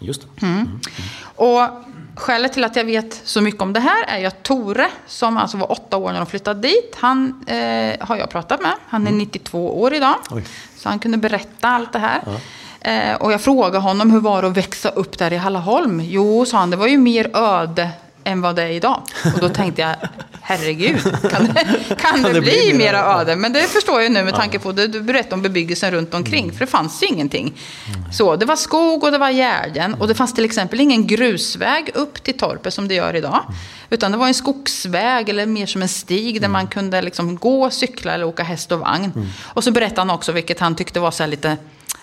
Just 0.01 0.21
det. 0.21 0.65
Och 1.35 1.61
skälet 2.19 2.53
till 2.53 2.63
att 2.63 2.75
jag 2.75 2.83
vet 2.83 3.21
så 3.23 3.41
mycket 3.41 3.61
om 3.61 3.73
det 3.73 3.79
här 3.79 4.05
är 4.07 4.27
att 4.27 4.43
Tore, 4.43 4.87
som 5.07 5.37
alltså 5.37 5.57
var 5.57 5.71
åtta 5.71 5.97
år 5.97 6.11
när 6.11 6.19
de 6.19 6.25
flyttade 6.25 6.61
dit, 6.61 6.95
han 6.99 7.45
eh, 7.47 8.07
har 8.07 8.17
jag 8.17 8.29
pratat 8.29 8.61
med. 8.61 8.73
Han 8.87 9.07
är 9.07 9.11
92 9.11 9.81
år 9.81 9.93
idag. 9.93 10.15
Oj. 10.29 10.43
Så 10.77 10.89
han 10.89 10.99
kunde 10.99 11.17
berätta 11.17 11.67
allt 11.67 11.93
det 11.93 11.99
här. 11.99 12.21
Eh, 12.81 13.15
och 13.15 13.31
jag 13.31 13.41
frågade 13.41 13.77
honom 13.77 14.11
hur 14.11 14.19
var 14.19 14.41
det 14.41 14.47
att 14.47 14.57
växa 14.57 14.89
upp 14.89 15.17
där 15.17 15.33
i 15.33 15.37
Hallaholm? 15.37 16.01
Jo, 16.03 16.45
sa 16.45 16.57
han, 16.57 16.69
det 16.69 16.77
var 16.77 16.87
ju 16.87 16.97
mer 16.97 17.37
öde 17.37 17.89
än 18.23 18.41
vad 18.41 18.55
det 18.55 18.63
är 18.63 18.69
idag. 18.69 19.01
Och 19.35 19.39
då 19.41 19.49
tänkte 19.49 19.81
jag, 19.81 19.95
herregud, 20.41 21.01
kan 21.31 21.47
det, 21.47 21.95
kan 21.97 22.23
det, 22.23 22.33
det 22.33 22.41
bli 22.41 22.51
bli 22.51 22.73
mer 22.73 22.77
mera 22.77 23.21
öde? 23.21 23.35
Men 23.35 23.53
det 23.53 23.61
förstår 23.61 24.01
jag 24.01 24.11
nu 24.11 24.23
med 24.23 24.35
tanke 24.35 24.59
på 24.59 24.71
det 24.71 24.87
du 24.87 25.01
berättade 25.01 25.35
om 25.35 25.41
bebyggelsen 25.41 25.91
runt 25.91 26.13
omkring. 26.13 26.51
För 26.51 26.59
det 26.59 26.71
fanns 26.71 27.03
ju 27.03 27.07
ingenting. 27.07 27.53
Så 28.11 28.35
det 28.35 28.45
var 28.45 28.55
skog 28.55 29.03
och 29.03 29.11
det 29.11 29.17
var 29.17 29.29
gärden. 29.29 29.93
Och 29.93 30.07
det 30.07 30.15
fanns 30.15 30.33
till 30.33 30.45
exempel 30.45 30.79
ingen 30.79 31.07
grusväg 31.07 31.91
upp 31.93 32.23
till 32.23 32.37
torpet 32.37 32.73
som 32.73 32.87
det 32.87 32.95
gör 32.95 33.15
idag. 33.15 33.41
Utan 33.89 34.11
det 34.11 34.17
var 34.17 34.27
en 34.27 34.33
skogsväg 34.33 35.29
eller 35.29 35.45
mer 35.45 35.65
som 35.65 35.81
en 35.81 35.87
stig 35.87 36.41
där 36.41 36.47
man 36.47 36.67
kunde 36.67 37.01
liksom 37.01 37.35
gå, 37.35 37.69
cykla 37.69 38.13
eller 38.13 38.25
åka 38.25 38.43
häst 38.43 38.71
och 38.71 38.79
vagn. 38.79 39.29
Och 39.43 39.63
så 39.63 39.71
berättade 39.71 40.01
han 40.01 40.09
också, 40.09 40.31
vilket 40.31 40.59
han 40.59 40.75
tyckte 40.75 40.99
var 40.99 41.11
så 41.11 41.25
lite 41.25 41.57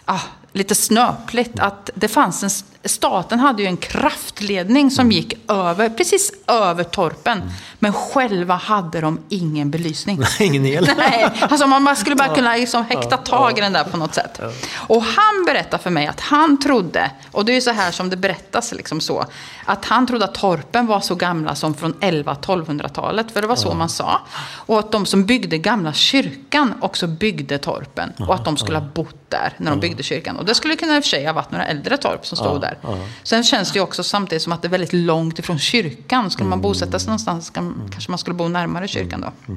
ah, 0.04 0.20
lite 0.52 0.74
snöpligt 0.74 1.58
att 1.58 1.90
det 1.94 2.08
fanns 2.08 2.42
en, 2.42 2.50
staten 2.88 3.38
hade 3.38 3.62
ju 3.62 3.68
en 3.68 3.76
kraftledning 3.76 4.90
som 4.90 5.12
gick 5.12 5.50
över, 5.50 5.88
precis 5.88 6.32
över 6.46 6.84
torpen. 6.84 7.50
Men 7.78 7.92
själva 7.92 8.54
hade 8.54 9.00
de 9.00 9.20
ingen 9.28 9.70
belysning. 9.70 10.22
Ingen 10.40 10.66
el. 10.66 10.88
Nej, 10.96 11.28
alltså 11.40 11.66
man 11.66 11.96
skulle 11.96 12.16
bara 12.16 12.34
kunna 12.34 12.56
liksom 12.56 12.84
häkta 12.84 13.16
tag 13.16 13.58
i 13.58 13.60
den 13.60 13.72
där 13.72 13.84
på 13.84 13.96
något 13.96 14.14
sätt. 14.14 14.40
Och 14.76 15.02
han 15.02 15.44
berättade 15.46 15.82
för 15.82 15.90
mig 15.90 16.06
att 16.06 16.20
han 16.20 16.60
trodde, 16.60 17.10
och 17.32 17.44
det 17.44 17.52
är 17.52 17.54
ju 17.54 17.60
så 17.60 17.70
här 17.70 17.90
som 17.90 18.10
det 18.10 18.16
berättas 18.16 18.72
liksom 18.72 19.00
så, 19.00 19.24
att 19.64 19.84
han 19.84 20.06
trodde 20.06 20.24
att 20.24 20.34
torpen 20.34 20.86
var 20.86 21.00
så 21.00 21.14
gamla 21.14 21.54
som 21.54 21.74
från 21.74 21.94
1100-1200-talet, 21.94 23.30
för 23.30 23.42
det 23.42 23.48
var 23.48 23.56
så 23.56 23.74
man 23.74 23.88
sa. 23.88 24.20
Och 24.54 24.78
att 24.78 24.92
de 24.92 25.06
som 25.06 25.26
byggde 25.26 25.58
gamla 25.58 25.92
kyrkan 25.92 26.74
också 26.80 27.06
byggde 27.06 27.58
torpen. 27.58 28.12
Och 28.18 28.34
att 28.34 28.44
de 28.44 28.56
skulle 28.56 28.78
ha 28.78 28.86
bott 28.94 29.30
där 29.30 29.52
när 29.56 29.70
de 29.70 29.80
byggde 29.80 30.02
kyrkan. 30.02 30.36
Och 30.36 30.44
det 30.44 30.54
skulle 30.54 30.76
kunna 30.76 30.96
i 30.96 31.00
och 31.00 31.04
för 31.04 31.08
sig 31.08 31.26
ha 31.26 31.32
varit 31.32 31.50
några 31.50 31.66
äldre 31.66 31.96
torp 31.96 32.26
som 32.26 32.36
stod 32.36 32.60
där. 32.60 32.75
Sen 33.22 33.44
känns 33.44 33.72
det 33.72 33.76
ju 33.78 33.82
också 33.82 34.02
samtidigt 34.02 34.42
som 34.42 34.52
att 34.52 34.62
det 34.62 34.68
är 34.68 34.70
väldigt 34.70 34.92
långt 34.92 35.38
ifrån 35.38 35.58
kyrkan. 35.58 36.30
Skulle 36.30 36.48
man 36.48 36.60
bosätta 36.60 36.98
sig 36.98 37.06
någonstans 37.06 37.46
ska- 37.46 37.72
kanske 37.90 38.10
man 38.10 38.18
skulle 38.18 38.34
bo 38.34 38.48
närmare 38.48 38.88
kyrkan 38.88 39.20
då. 39.20 39.54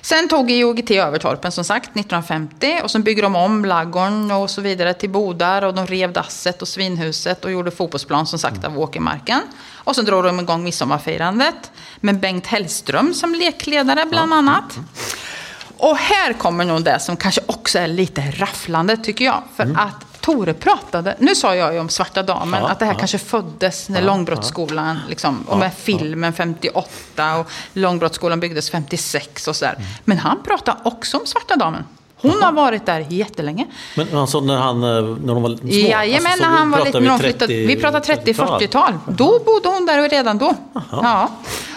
Sen 0.00 0.28
tog 0.28 0.50
IOGT 0.50 0.90
över 0.90 1.18
torpen 1.18 1.52
som 1.52 1.64
sagt 1.64 1.84
1950 1.96 2.80
och 2.82 2.90
sen 2.90 3.02
bygger 3.02 3.22
de 3.22 3.36
om 3.36 3.64
laggården 3.64 4.30
och 4.30 4.50
så 4.50 4.60
vidare 4.60 4.94
till 4.94 5.10
bodar 5.10 5.62
och 5.62 5.74
de 5.74 5.86
rev 5.86 6.12
dasset 6.12 6.62
och 6.62 6.68
svinhuset 6.68 7.44
och 7.44 7.50
gjorde 7.52 7.70
fotbollsplan 7.70 8.26
som 8.26 8.38
sagt 8.38 8.64
av 8.64 8.78
åkermarken. 8.78 9.40
Och 9.74 9.96
sen 9.96 10.04
drog 10.04 10.24
de 10.24 10.40
igång 10.40 10.64
midsommarfirandet 10.64 11.70
med 12.00 12.20
Bengt 12.20 12.46
Hellström 12.46 13.14
som 13.14 13.34
lekledare 13.34 14.06
bland 14.10 14.34
annat. 14.34 14.78
Och 15.76 15.96
här 15.96 16.32
kommer 16.32 16.64
nog 16.64 16.84
det 16.84 17.00
som 17.00 17.16
kanske 17.16 17.40
också 17.46 17.78
är 17.78 17.88
lite 17.88 18.20
rafflande 18.30 18.96
tycker 18.96 19.24
jag. 19.24 19.42
För 19.56 19.74
att 19.76 20.11
Tore 20.22 20.54
pratade, 20.54 21.16
nu 21.18 21.34
sa 21.34 21.54
jag 21.54 21.74
ju 21.74 21.80
om 21.80 21.88
Svarta 21.88 22.22
Damen, 22.22 22.62
Ja, 22.62 22.68
att 22.68 22.78
det 22.78 22.84
här 22.84 22.92
ja. 22.92 22.98
kanske 22.98 23.18
föddes 23.18 23.88
när 23.88 24.02
Långbrottsskolan, 24.02 24.98
liksom, 25.08 25.44
och 25.48 25.58
med 25.58 25.74
filmen 25.74 26.32
58 26.32 27.36
och 27.38 27.50
Långbrottsskolan 27.72 28.40
byggdes 28.40 28.70
56 28.70 29.48
och 29.48 29.56
sådär. 29.56 29.76
Men 30.04 30.18
han 30.18 30.42
pratade 30.42 30.78
också 30.82 31.16
om 31.16 31.26
Svarta 31.26 31.56
Damen. 31.56 31.84
Hon 32.16 32.42
har 32.42 32.52
varit 32.52 32.86
där 32.86 33.06
jättelänge. 33.08 33.66
Men 33.96 34.16
alltså 34.16 34.40
när, 34.40 34.56
han, 34.56 34.82
eh, 34.82 34.88
när 34.88 35.34
de 35.34 35.42
var 35.42 35.56
små? 35.56 35.68
Jajamän, 35.68 36.26
alltså, 36.26 36.44
så 36.44 36.50
när 36.50 36.58
han 36.58 36.70
var 36.70 36.78
pratar 36.78 37.00
lite, 37.00 37.00
vi 37.00 37.08
när 37.08 37.12
de 37.12 37.18
30 37.18 37.38
flyttade, 37.38 37.66
vi 37.66 37.76
pratar 37.76 38.00
30-tal. 38.00 38.60
30-40-tal. 38.60 38.92
Då 39.08 39.38
bodde 39.46 39.68
hon 39.68 39.86
där 39.86 40.08
redan 40.08 40.38
då. 40.38 40.54
Ja. 40.90 41.28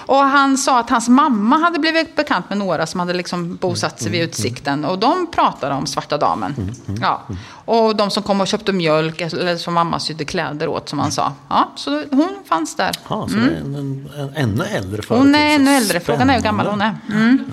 Och 0.05 0.17
han 0.17 0.57
sa 0.57 0.79
att 0.79 0.89
hans 0.89 1.09
mamma 1.09 1.57
hade 1.57 1.79
blivit 1.79 2.15
bekant 2.15 2.49
med 2.49 2.57
några 2.57 2.85
som 2.87 2.99
hade 2.99 3.13
liksom 3.13 3.55
bosatt 3.55 3.99
sig 4.01 4.11
vid 4.11 4.21
utsikten. 4.21 4.85
Och 4.85 4.99
de 4.99 5.27
pratade 5.31 5.75
om 5.75 5.85
Svarta 5.87 6.17
Damen. 6.17 6.75
Ja. 7.01 7.21
Och 7.65 7.95
de 7.95 8.11
som 8.11 8.23
kom 8.23 8.41
och 8.41 8.47
köpte 8.47 8.71
mjölk, 8.73 9.21
eller 9.21 9.57
som 9.57 9.73
mamma 9.73 9.99
sydde 9.99 10.25
kläder 10.25 10.67
åt, 10.67 10.89
som 10.89 10.99
han 10.99 11.11
sa. 11.11 11.33
Ja, 11.49 11.71
så 11.75 12.03
hon 12.11 12.35
fanns 12.49 12.75
där. 12.75 12.91
Ja, 13.09 13.27
så 13.27 13.35
det 13.35 13.41
är 13.41 13.45
en, 13.45 13.75
en, 13.75 14.09
en 14.17 14.31
ännu 14.35 14.63
äldre 14.63 15.01
Hon 15.09 15.35
är 15.35 15.39
företeelse. 15.39 15.55
ännu 15.55 15.71
äldre. 15.71 15.99
Frågan 15.99 16.29
är 16.29 16.33
hur 16.33 16.41
gammal 16.41 16.67
hon 16.67 16.81
är. 16.81 16.95
Mm. 17.11 17.45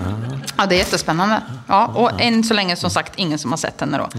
Ja, 0.57 0.65
det 0.65 0.75
är 0.75 0.77
jättespännande. 0.79 1.41
Ja, 1.67 1.87
och 1.87 2.21
än 2.21 2.43
så 2.43 2.53
länge 2.53 2.75
som 2.75 2.89
sagt 2.89 3.13
ingen 3.15 3.39
som 3.39 3.51
har 3.51 3.57
sett 3.57 3.79
henne 3.81 3.97
då. 3.97 4.09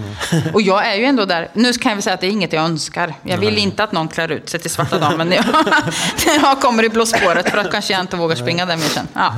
Och 0.53 0.61
jag 0.61 0.87
är 0.87 0.95
ju 0.95 1.05
ändå 1.05 1.25
där. 1.25 1.47
Nu 1.53 1.73
kan 1.73 1.89
jag 1.89 1.95
väl 1.95 2.03
säga 2.03 2.13
att 2.13 2.21
det 2.21 2.27
är 2.27 2.31
inget 2.31 2.53
jag 2.53 2.63
önskar. 2.63 3.13
Jag 3.23 3.37
vill 3.37 3.57
inte 3.57 3.83
att 3.83 3.91
någon 3.91 4.07
klär 4.07 4.31
ut 4.31 4.49
sig 4.49 4.59
till 4.59 4.71
Svarta 4.71 4.99
Damen 4.99 5.29
när 5.29 5.35
jag, 5.35 5.45
när 6.25 6.39
jag 6.41 6.61
kommer 6.61 6.83
i 6.83 6.89
Blå 6.89 7.05
spåret. 7.05 7.49
För 7.49 7.57
att 7.57 7.71
kanske 7.71 7.93
jag 7.93 8.01
inte 8.01 8.17
vågar 8.25 8.35
springa 8.35 8.65
mer 8.65 8.77
sen. 8.77 9.07
Ja. 9.13 9.33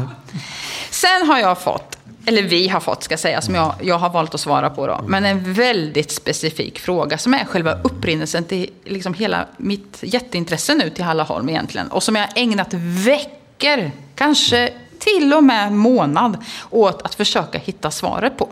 Sen 0.90 1.28
har 1.28 1.40
jag 1.40 1.62
fått, 1.62 1.98
eller 2.26 2.44
vi 2.44 2.68
har 2.68 2.80
fått 2.80 3.04
ska 3.04 3.14
jag 3.14 3.20
säga, 3.20 3.42
som 3.42 3.56
jag, 3.56 3.76
jag 3.82 3.98
har 3.98 4.10
valt 4.10 4.34
att 4.34 4.40
svara 4.40 4.70
på 4.70 4.88
då. 4.88 5.02
Men 5.08 5.26
en 5.26 5.54
väldigt 5.54 6.12
specifik 6.12 6.80
fråga 6.80 7.18
som 7.18 7.34
är 7.34 7.46
själva 7.46 7.74
upprinnelsen 7.84 8.44
till 8.44 8.70
liksom 8.84 9.14
hela 9.14 9.46
mitt 9.58 10.00
jätteintresse 10.02 10.74
nu 10.74 10.90
till 10.90 11.04
Hallaholm 11.04 11.50
egentligen. 11.50 11.88
Och 11.88 12.04
som 12.04 12.16
jag 12.16 12.24
har 12.24 12.32
ägnat 12.36 12.74
veckor, 12.74 13.92
kanske 14.16 14.74
till 15.00 15.34
och 15.34 15.44
med 15.44 15.74
månad 15.74 16.38
åt 16.70 17.02
att 17.02 17.16
försöka 17.16 17.58
hitta 17.58 17.92
svaret 17.92 18.38
på. 18.38 18.50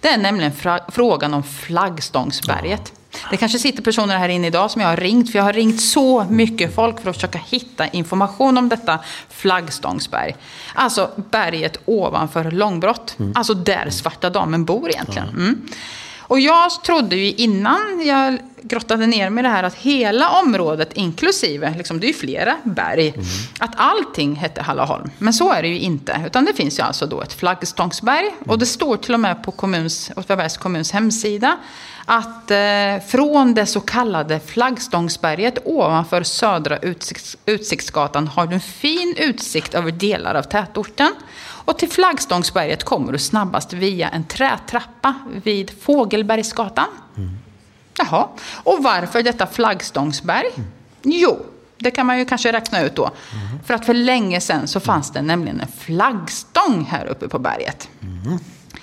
Det 0.00 0.08
är 0.08 0.18
nämligen 0.18 0.52
frågan 0.88 1.34
om 1.34 1.42
flaggstångsberget. 1.42 2.92
Det 3.30 3.36
kanske 3.36 3.58
sitter 3.58 3.82
personer 3.82 4.18
här 4.18 4.28
inne 4.28 4.46
idag 4.46 4.70
som 4.70 4.82
jag 4.82 4.88
har 4.88 4.96
ringt, 4.96 5.30
för 5.30 5.38
jag 5.38 5.44
har 5.44 5.52
ringt 5.52 5.80
så 5.80 6.26
mycket 6.30 6.74
folk 6.74 7.02
för 7.02 7.10
att 7.10 7.16
försöka 7.16 7.38
hitta 7.38 7.86
information 7.86 8.58
om 8.58 8.68
detta 8.68 8.98
flaggstångsberg. 9.28 10.36
Alltså 10.74 11.10
berget 11.30 11.80
ovanför 11.84 12.50
Långbrott. 12.50 13.16
Alltså 13.34 13.54
där 13.54 13.90
Svarta 13.90 14.30
Damen 14.30 14.64
bor 14.64 14.90
egentligen. 14.90 15.28
Mm. 15.28 15.68
Och 16.18 16.40
jag 16.40 16.82
trodde 16.84 17.16
ju 17.16 17.32
innan 17.32 18.06
jag 18.06 18.38
grottade 18.62 19.06
ner 19.06 19.30
mig 19.30 19.42
i 19.42 19.46
det 19.46 19.48
här 19.48 19.62
att 19.62 19.74
hela 19.74 20.30
området, 20.30 20.92
inklusive, 20.92 21.74
liksom, 21.76 22.00
det 22.00 22.06
är 22.06 22.08
ju 22.08 22.14
flera 22.14 22.56
berg, 22.64 23.14
att 23.58 23.70
allting 23.76 24.36
hette 24.36 24.62
Hallaholm. 24.62 25.10
Men 25.18 25.32
så 25.32 25.52
är 25.52 25.62
det 25.62 25.68
ju 25.68 25.78
inte. 25.78 26.22
Utan 26.26 26.44
det 26.44 26.52
finns 26.52 26.78
ju 26.78 26.82
alltså 26.82 27.06
då 27.06 27.22
ett 27.22 27.32
flaggstångsberg. 27.32 28.30
Och 28.46 28.58
det 28.58 28.66
står 28.66 28.96
till 28.96 29.14
och 29.14 29.20
med 29.20 29.42
på 29.42 29.50
kommuns, 29.50 30.10
Åtvidabergs 30.16 30.56
kommuns 30.56 30.92
hemsida 30.92 31.56
att 32.12 32.50
eh, 32.50 33.06
från 33.06 33.54
det 33.54 33.66
så 33.66 33.80
kallade 33.80 34.40
flaggstångsberget 34.40 35.58
ovanför 35.64 36.22
södra 36.22 36.78
utsikts, 36.78 37.36
Utsiktsgatan 37.46 38.28
har 38.28 38.46
du 38.46 38.54
en 38.54 38.60
fin 38.60 39.14
utsikt 39.18 39.74
över 39.74 39.92
delar 39.92 40.34
av 40.34 40.42
tätorten. 40.42 41.12
Och 41.64 41.78
till 41.78 41.88
flaggstångsberget 41.88 42.84
kommer 42.84 43.12
du 43.12 43.18
snabbast 43.18 43.72
via 43.72 44.08
en 44.08 44.24
trätrappa 44.24 45.14
vid 45.42 45.82
Fågelbergsgatan. 45.82 46.88
Jaha, 47.98 48.28
och 48.62 48.82
varför 48.82 49.22
detta 49.22 49.46
flaggstångsberg? 49.46 50.48
Jo, 51.02 51.46
det 51.78 51.90
kan 51.90 52.06
man 52.06 52.18
ju 52.18 52.24
kanske 52.24 52.52
räkna 52.52 52.82
ut 52.82 52.96
då. 52.96 53.10
För 53.66 53.74
att 53.74 53.86
för 53.86 53.94
länge 53.94 54.40
sedan 54.40 54.68
så 54.68 54.80
fanns 54.80 55.12
det 55.12 55.22
nämligen 55.22 55.60
en 55.60 55.72
flaggstång 55.78 56.84
här 56.90 57.06
uppe 57.06 57.28
på 57.28 57.38
berget. 57.38 57.88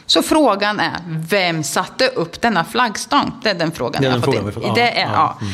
Så 0.10 0.22
frågan 0.22 0.80
är, 0.80 0.94
vem 1.08 1.64
satte 1.64 2.08
upp 2.08 2.42
denna 2.42 2.64
flaggstång? 2.64 3.32
Det 3.44 3.50
är 3.50 3.54
den 3.54 3.72
frågan 3.72 4.02
Det 4.02 4.08
är 4.08 4.12
jag 4.12 4.18
har 4.20 4.26
fått 4.26 4.54
frågan 4.54 4.70
in. 4.70 4.74
det 4.76 4.90
är, 5.00 5.06
ja, 5.06 5.12
ja. 5.14 5.38
mm. 5.42 5.54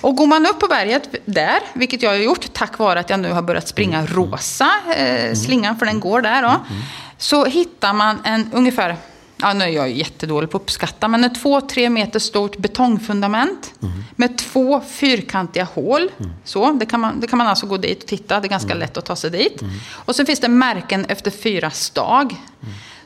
Och 0.00 0.16
går 0.16 0.26
man 0.26 0.46
upp 0.46 0.58
på 0.60 0.66
berget 0.66 1.14
där, 1.24 1.58
vilket 1.72 2.02
jag 2.02 2.10
har 2.10 2.16
gjort 2.16 2.52
tack 2.52 2.78
vare 2.78 3.00
att 3.00 3.10
jag 3.10 3.20
nu 3.20 3.32
har 3.32 3.42
börjat 3.42 3.68
springa 3.68 3.98
Mm. 3.98 4.12
rosa 4.14 4.70
eh, 4.96 5.34
slingan, 5.34 5.78
för 5.78 5.86
den 5.86 6.00
går 6.00 6.20
där 6.20 6.42
då. 6.42 6.54
Så 7.18 7.44
hittar 7.44 7.92
man 7.92 8.18
en 8.24 8.50
ungefär, 8.52 8.96
ja 9.36 9.52
nu 9.52 9.64
är 9.64 9.68
jag 9.68 9.90
jättedålig 9.90 10.50
på 10.50 10.56
att 10.56 10.62
uppskatta, 10.62 11.08
men 11.08 11.24
ett 11.24 11.34
två, 11.42 11.60
tre 11.60 11.90
meter 11.90 12.18
stort 12.18 12.56
betongfundament 12.56 13.72
med 14.16 14.38
två 14.38 14.80
fyrkantiga 14.90 15.64
hål. 15.74 16.10
Så, 16.44 16.70
det 16.72 16.86
kan, 16.86 17.00
man, 17.00 17.20
det 17.20 17.26
kan 17.26 17.38
man 17.38 17.46
alltså 17.46 17.66
gå 17.66 17.76
dit 17.76 18.02
och 18.02 18.08
titta, 18.08 18.40
det 18.40 18.46
är 18.46 18.50
ganska 18.50 18.74
lätt 18.74 18.96
att 18.96 19.04
ta 19.04 19.16
sig 19.16 19.30
dit. 19.30 19.62
Och 19.92 20.16
så 20.16 20.24
finns 20.26 20.40
det 20.40 20.48
märken 20.48 21.04
efter 21.04 21.30
fyra 21.30 21.70
stag. 21.70 22.36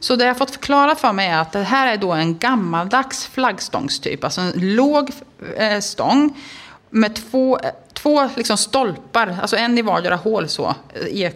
Så 0.01 0.17
det 0.17 0.25
jag 0.25 0.39
fått 0.39 0.51
förklara 0.51 0.95
för 0.95 1.13
mig 1.13 1.29
är 1.29 1.39
att 1.39 1.53
det 1.53 1.63
här 1.63 1.93
är 1.93 1.97
då 1.97 2.13
en 2.13 2.39
gammaldags 2.39 3.27
flaggstångstyp, 3.27 4.25
alltså 4.25 4.41
en 4.41 4.53
låg 4.57 5.11
eh, 5.57 5.81
stång 5.81 6.43
med 6.91 7.15
två, 7.15 7.59
två 7.93 8.29
liksom 8.37 8.57
stolpar, 8.57 9.39
alltså 9.43 9.57
en 9.57 9.79
i 9.79 9.83
vardera 9.83 10.17
hål 10.17 10.49
så, 10.49 10.75
eh, 10.95 11.33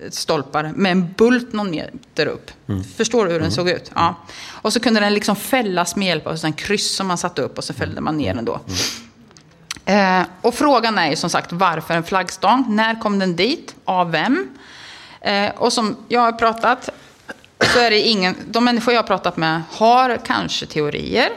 ekstolpar 0.00 0.72
med 0.76 0.92
en 0.92 1.12
bult 1.12 1.52
någon 1.52 1.70
meter 1.70 2.26
upp. 2.26 2.50
Förstår 2.96 3.26
du 3.26 3.32
hur 3.32 3.40
den 3.40 3.52
såg 3.52 3.68
ut? 3.68 3.90
Ja. 3.94 4.14
Och 4.50 4.72
så 4.72 4.80
kunde 4.80 5.00
den 5.00 5.14
liksom 5.14 5.36
fällas 5.36 5.96
med 5.96 6.08
hjälp 6.08 6.26
av 6.26 6.38
en 6.44 6.52
kryss 6.52 6.96
som 6.96 7.06
man 7.06 7.18
satte 7.18 7.42
upp 7.42 7.58
och 7.58 7.64
så 7.64 7.74
fällde 7.74 8.00
man 8.00 8.16
ner 8.16 8.34
den 8.34 8.44
då. 8.44 8.60
Eh, 9.84 10.22
och 10.40 10.54
frågan 10.54 10.98
är 10.98 11.10
ju 11.10 11.16
som 11.16 11.30
sagt 11.30 11.52
varför 11.52 11.94
en 11.94 12.04
flaggstång? 12.04 12.64
När 12.68 13.00
kom 13.00 13.18
den 13.18 13.36
dit? 13.36 13.74
Av 13.84 14.10
vem? 14.10 14.48
Eh, 15.20 15.50
och 15.56 15.72
som 15.72 15.96
jag 16.08 16.20
har 16.20 16.32
pratat 16.32 16.90
så 17.72 17.78
är 17.78 17.90
det 17.90 18.00
ingen, 18.00 18.36
de 18.46 18.64
människor 18.64 18.94
jag 18.94 19.02
har 19.02 19.06
pratat 19.06 19.36
med 19.36 19.62
har 19.70 20.18
kanske 20.26 20.66
teorier. 20.66 21.28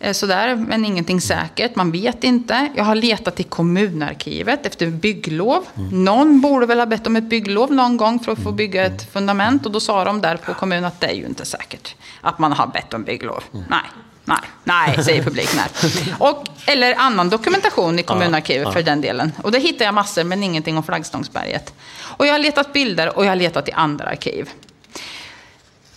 eh, 0.00 0.12
Sådär, 0.12 0.54
men 0.56 0.84
ingenting 0.84 1.20
säkert. 1.20 1.76
Man 1.76 1.92
vet 1.92 2.24
inte. 2.24 2.68
Jag 2.76 2.84
har 2.84 2.94
letat 2.94 3.40
i 3.40 3.42
kommunarkivet 3.42 4.66
efter 4.66 4.86
bygglov. 4.86 5.64
Någon 5.92 6.40
borde 6.40 6.66
väl 6.66 6.78
ha 6.78 6.86
bett 6.86 7.06
om 7.06 7.16
ett 7.16 7.24
bygglov 7.24 7.72
någon 7.72 7.96
gång 7.96 8.18
för 8.20 8.32
att 8.32 8.42
få 8.42 8.52
bygga 8.52 8.84
ett 8.86 9.12
fundament. 9.12 9.66
Och 9.66 9.72
då 9.72 9.80
sa 9.80 10.04
de 10.04 10.20
där 10.20 10.36
på 10.36 10.54
kommunen 10.54 10.84
att 10.84 11.00
det 11.00 11.06
är 11.06 11.14
ju 11.14 11.26
inte 11.26 11.44
säkert 11.46 11.94
att 12.20 12.38
man 12.38 12.52
har 12.52 12.66
bett 12.66 12.94
om 12.94 13.04
bygglov. 13.04 13.42
Nej, 13.68 13.80
nej, 14.24 14.38
nej, 14.64 15.04
säger 15.04 15.22
publiken 15.22 15.58
här. 15.58 15.70
Och, 16.18 16.44
eller 16.66 16.94
annan 16.98 17.28
dokumentation 17.30 17.98
i 17.98 18.02
kommunarkivet 18.02 18.72
för 18.72 18.82
den 18.82 19.00
delen. 19.00 19.32
Och 19.42 19.52
det 19.52 19.58
hittar 19.58 19.84
jag 19.84 19.94
massor, 19.94 20.24
men 20.24 20.42
ingenting 20.42 20.76
om 20.76 20.82
Flaggstångsberget. 20.82 21.74
Och 22.00 22.26
jag 22.26 22.32
har 22.32 22.38
letat 22.38 22.72
bilder 22.72 23.16
och 23.16 23.24
jag 23.24 23.30
har 23.30 23.36
letat 23.36 23.68
i 23.68 23.72
andra 23.72 24.04
arkiv. 24.04 24.48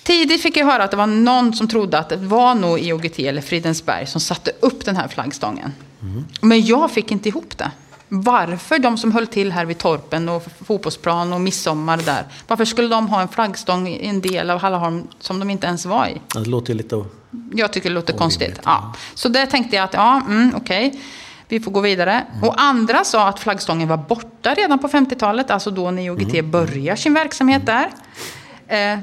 Tidigt 0.03 0.41
fick 0.41 0.57
jag 0.57 0.65
höra 0.65 0.83
att 0.83 0.91
det 0.91 0.97
var 0.97 1.07
någon 1.07 1.53
som 1.53 1.67
trodde 1.67 1.99
att 1.99 2.09
det 2.09 2.17
var 2.17 2.55
nog 2.55 2.79
IOGT 2.79 3.19
eller 3.19 3.41
Fridensberg 3.41 4.07
som 4.07 4.21
satte 4.21 4.51
upp 4.59 4.85
den 4.85 4.95
här 4.95 5.07
flaggstången. 5.07 5.73
Men 6.41 6.65
jag 6.65 6.91
fick 6.91 7.11
inte 7.11 7.29
ihop 7.29 7.57
det. 7.57 7.71
Varför 8.09 8.79
de 8.79 8.97
som 8.97 9.11
höll 9.11 9.27
till 9.27 9.51
här 9.51 9.65
vid 9.65 9.77
Torpen 9.77 10.29
och 10.29 10.43
fotbollsplan 10.65 11.33
och 11.33 11.41
midsommar 11.41 11.97
där. 11.97 12.25
Varför 12.47 12.65
skulle 12.65 12.87
de 12.87 13.07
ha 13.07 13.21
en 13.21 13.27
flaggstång 13.27 13.87
i 13.87 14.07
en 14.07 14.21
del 14.21 14.49
av 14.49 14.59
Hallaholm 14.59 15.07
som 15.19 15.39
de 15.39 15.49
inte 15.49 15.67
ens 15.67 15.85
var 15.85 16.07
i? 16.07 16.21
Ja, 16.33 16.39
Det 16.39 16.49
låter 16.49 16.73
ju 16.73 16.77
lite... 16.77 17.05
Jag 17.53 17.73
tycker 17.73 17.89
det 17.89 17.95
låter 17.95 18.13
konstigt. 18.13 18.59
Ja. 18.65 18.93
Så 19.13 19.29
där 19.29 19.45
tänkte 19.45 19.75
jag 19.75 19.83
att, 19.83 19.93
ja, 19.93 20.21
mm, 20.27 20.53
okej. 20.55 20.99
Vi 21.47 21.59
får 21.59 21.71
gå 21.71 21.79
vidare. 21.79 22.23
Och 22.41 22.61
andra 22.61 23.03
sa 23.03 23.27
att 23.27 23.39
flaggstången 23.39 23.87
var 23.87 23.97
borta 23.97 24.53
redan 24.53 24.79
på 24.79 24.87
50-talet. 24.87 25.51
Alltså 25.51 25.71
då 25.71 25.91
när 25.91 26.03
IOGT 26.03 26.45
börjar 26.45 26.95
sin 26.95 27.13
verksamhet 27.13 27.65
där. 27.65 27.89
Eh, 28.67 28.99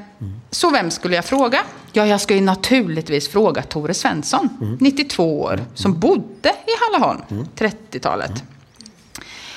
så 0.51 0.69
vem 0.69 0.91
skulle 0.91 1.15
jag 1.15 1.25
fråga? 1.25 1.59
Ja, 1.93 2.05
jag 2.05 2.21
ska 2.21 2.35
ju 2.35 2.41
naturligtvis 2.41 3.29
fråga 3.29 3.61
Tore 3.63 3.93
Svensson, 3.93 4.77
92 4.79 5.41
år, 5.41 5.59
som 5.73 5.99
bodde 5.99 6.49
i 6.49 6.71
Hallaholm, 6.81 7.21
30-talet. 7.55 8.43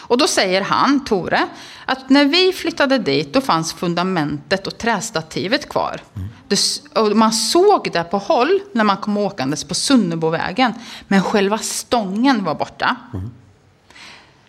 Och 0.07 0.19
då 0.19 0.27
säger 0.27 0.61
han, 0.63 1.05
Tore, 1.05 1.47
att 1.87 2.11
när 2.11 2.25
vi 2.25 2.53
flyttade 2.53 2.99
dit 2.99 3.33
då 3.33 3.41
fanns 3.41 3.73
fundamentet 3.73 4.67
och 4.67 4.79
trästativet 4.79 5.69
kvar. 5.69 6.01
Det, 6.49 6.55
s- 6.55 6.81
och 6.95 7.17
man 7.17 7.33
såg 7.33 7.89
det 7.93 8.05
på 8.05 8.19
håll 8.19 8.61
när 8.73 8.85
man 8.85 8.97
kom 8.97 9.17
åkandes 9.19 9.65
på 9.65 9.75
Sunnebovägen. 9.75 10.73
Men 11.09 11.23
själva 11.23 11.59
stången 11.59 12.45
var 12.45 12.55
borta. 12.55 12.97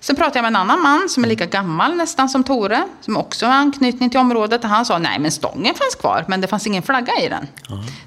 Sen 0.06 0.16
pratade 0.16 0.38
jag 0.38 0.44
med 0.44 0.50
en 0.50 0.56
annan 0.56 0.82
man 0.82 1.10
som 1.10 1.24
är 1.24 1.28
lika 1.28 1.46
gammal 1.46 1.96
nästan 1.96 2.30
som 2.30 2.44
Tore. 2.44 2.84
Som 3.02 3.18
också 3.18 3.46
har 3.46 3.54
anknytning 3.54 4.10
till 4.10 4.20
området. 4.20 4.64
Och 4.64 4.70
han 4.70 4.86
sa, 4.86 4.98
nej 4.98 5.20
men 5.20 5.32
stången 5.32 5.76
fanns 5.76 5.96
kvar. 5.96 6.26
Men 6.28 6.42
det 6.42 6.48
fanns 6.48 6.68
ingen 6.68 6.84
flagga 6.84 7.14
i 7.22 7.30
den. 7.30 7.48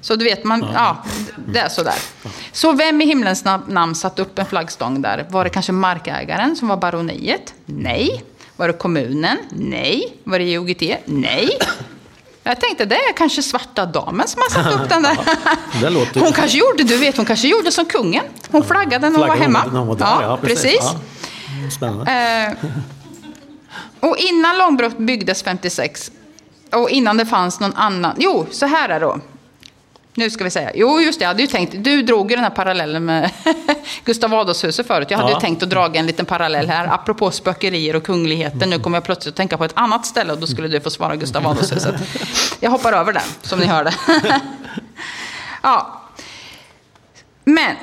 Så 0.01 0.15
du 0.15 0.25
vet, 0.25 0.43
man, 0.43 0.65
ja, 0.73 0.97
det 1.47 1.59
är 1.59 1.69
sådär. 1.69 1.93
Så 2.51 2.71
vem 2.71 3.01
i 3.01 3.05
himlens 3.05 3.45
nam- 3.45 3.63
namn 3.67 3.95
satte 3.95 4.21
upp 4.21 4.39
en 4.39 4.45
flaggstång 4.45 5.01
där? 5.01 5.25
Var 5.29 5.43
det 5.43 5.49
kanske 5.49 5.71
markägaren 5.71 6.55
som 6.55 6.67
var 6.67 6.77
baroniet? 6.77 7.53
Nej. 7.65 8.23
Var 8.55 8.67
det 8.67 8.73
kommunen? 8.73 9.37
Nej. 9.49 10.17
Var 10.23 10.39
det 10.39 10.45
IOGT? 10.45 10.81
Nej. 11.05 11.49
Jag 12.43 12.59
tänkte, 12.61 12.85
det 12.85 12.95
är 12.95 13.13
kanske 13.13 13.41
svarta 13.41 13.85
damen 13.85 14.27
som 14.27 14.41
har 14.41 14.63
satt 14.63 14.73
upp 14.81 14.89
den 14.89 15.01
där. 15.03 15.17
Hon 16.23 16.33
kanske 16.33 16.57
gjorde, 16.57 16.83
du 16.83 16.97
vet, 16.97 17.17
hon 17.17 17.25
kanske 17.25 17.47
gjorde 17.47 17.71
som 17.71 17.85
kungen. 17.85 18.23
Hon 18.51 18.63
flaggade 18.63 19.09
när 19.09 19.17
hon 19.17 19.27
var 19.27 19.35
hemma. 19.43 19.59
ja, 20.21 20.37
precis. 20.41 20.79
Spännande. 21.71 22.11
Eh, 22.11 22.69
och 23.99 24.17
innan 24.17 24.57
Långbrott 24.57 24.97
byggdes 24.97 25.43
56, 25.43 26.11
och 26.71 26.89
innan 26.89 27.17
det 27.17 27.25
fanns 27.25 27.59
någon 27.59 27.75
annan... 27.75 28.15
Jo, 28.17 28.45
så 28.51 28.65
här 28.65 28.89
är 28.89 28.99
det 28.99 29.05
då. 29.05 29.19
Nu 30.13 30.29
ska 30.29 30.43
vi 30.43 30.49
säga. 30.49 30.71
Jo, 30.75 31.01
just 31.01 31.19
det. 31.19 31.23
Jag 31.23 31.27
hade 31.29 31.41
ju 31.41 31.47
tänkt, 31.47 31.75
du 31.83 32.01
drog 32.01 32.29
ju 32.31 32.35
den 32.35 32.43
här 32.43 32.51
parallellen 32.51 33.05
med 33.05 33.31
Gustav 34.05 34.33
Adolfshuset 34.33 34.87
förut. 34.87 35.07
Jag 35.11 35.17
hade 35.17 35.29
Ja. 35.31 35.37
ju 35.37 35.41
tänkt 35.41 35.63
att 35.63 35.69
dra 35.69 35.89
en 35.93 36.05
liten 36.07 36.25
parallell 36.25 36.69
här. 36.69 36.87
Apropå 36.87 37.31
spökerier 37.31 37.95
och 37.95 38.03
kungligheter. 38.03 38.67
Nu 38.67 38.79
kommer 38.79 38.97
jag 38.97 39.03
plötsligt 39.03 39.31
att 39.33 39.37
tänka 39.37 39.57
på 39.57 39.65
ett 39.65 39.71
annat 39.75 40.05
ställe 40.05 40.33
och 40.33 40.39
då 40.39 40.47
skulle 40.47 40.67
du 40.67 40.81
få 40.81 40.89
svara 40.89 41.15
Gustav 41.15 41.47
Adolfshuset. 41.47 41.95
Jag 42.59 42.71
hoppar 42.71 42.93
över 42.93 43.13
den, 43.13 43.21
som 43.41 43.59
ni 43.59 43.65
hörde. 43.65 43.93
ja. 45.63 46.01
Men, 47.43 47.75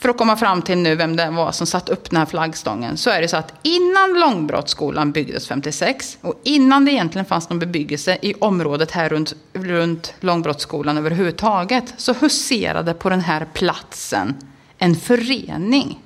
för 0.00 0.08
att 0.08 0.18
komma 0.18 0.36
fram 0.36 0.62
till 0.62 0.78
nu 0.78 0.94
vem 0.94 1.16
det 1.16 1.30
var 1.30 1.52
som 1.52 1.66
satt 1.66 1.88
upp 1.88 2.10
den 2.10 2.18
här 2.18 2.26
flaggstången. 2.26 2.96
Så 2.96 3.10
är 3.10 3.20
det 3.20 3.28
så 3.28 3.36
att 3.36 3.54
innan 3.62 4.20
Långbrottsskolan 4.20 5.12
byggdes 5.12 5.48
56 5.48 6.18
och 6.20 6.40
innan 6.44 6.84
det 6.84 6.92
egentligen 6.92 7.24
fanns 7.24 7.50
någon 7.50 7.58
bebyggelse 7.58 8.18
i 8.22 8.34
området 8.34 8.90
här 8.90 9.08
runt, 9.08 9.34
runt 9.52 10.14
Långbrottsskolan 10.20 10.98
överhuvudtaget. 10.98 11.94
Så 11.96 12.12
huserade 12.12 12.94
på 12.94 13.10
den 13.10 13.20
här 13.20 13.46
platsen 13.52 14.34
en 14.78 14.96
förening. 14.96 15.98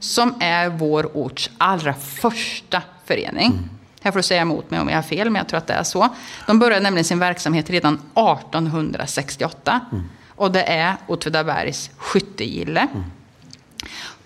Som 0.00 0.34
är 0.40 0.68
vår 0.68 1.16
orts 1.16 1.50
allra 1.58 1.94
första 1.94 2.82
förening. 3.04 3.58
Här 4.02 4.12
får 4.12 4.18
du 4.18 4.22
säga 4.22 4.42
emot 4.42 4.70
mig 4.70 4.80
om 4.80 4.88
jag 4.88 4.96
har 4.96 5.02
fel, 5.02 5.30
men 5.30 5.40
jag 5.40 5.48
tror 5.48 5.58
att 5.58 5.66
det 5.66 5.72
är 5.72 5.82
så. 5.82 6.08
De 6.46 6.58
började 6.58 6.82
nämligen 6.82 7.04
sin 7.04 7.18
verksamhet 7.18 7.70
redan 7.70 7.94
1868. 7.94 9.80
Och 10.28 10.52
det 10.52 10.62
är 10.62 10.96
Åtvidabergs 11.06 11.90
skyttegille. 11.96 12.88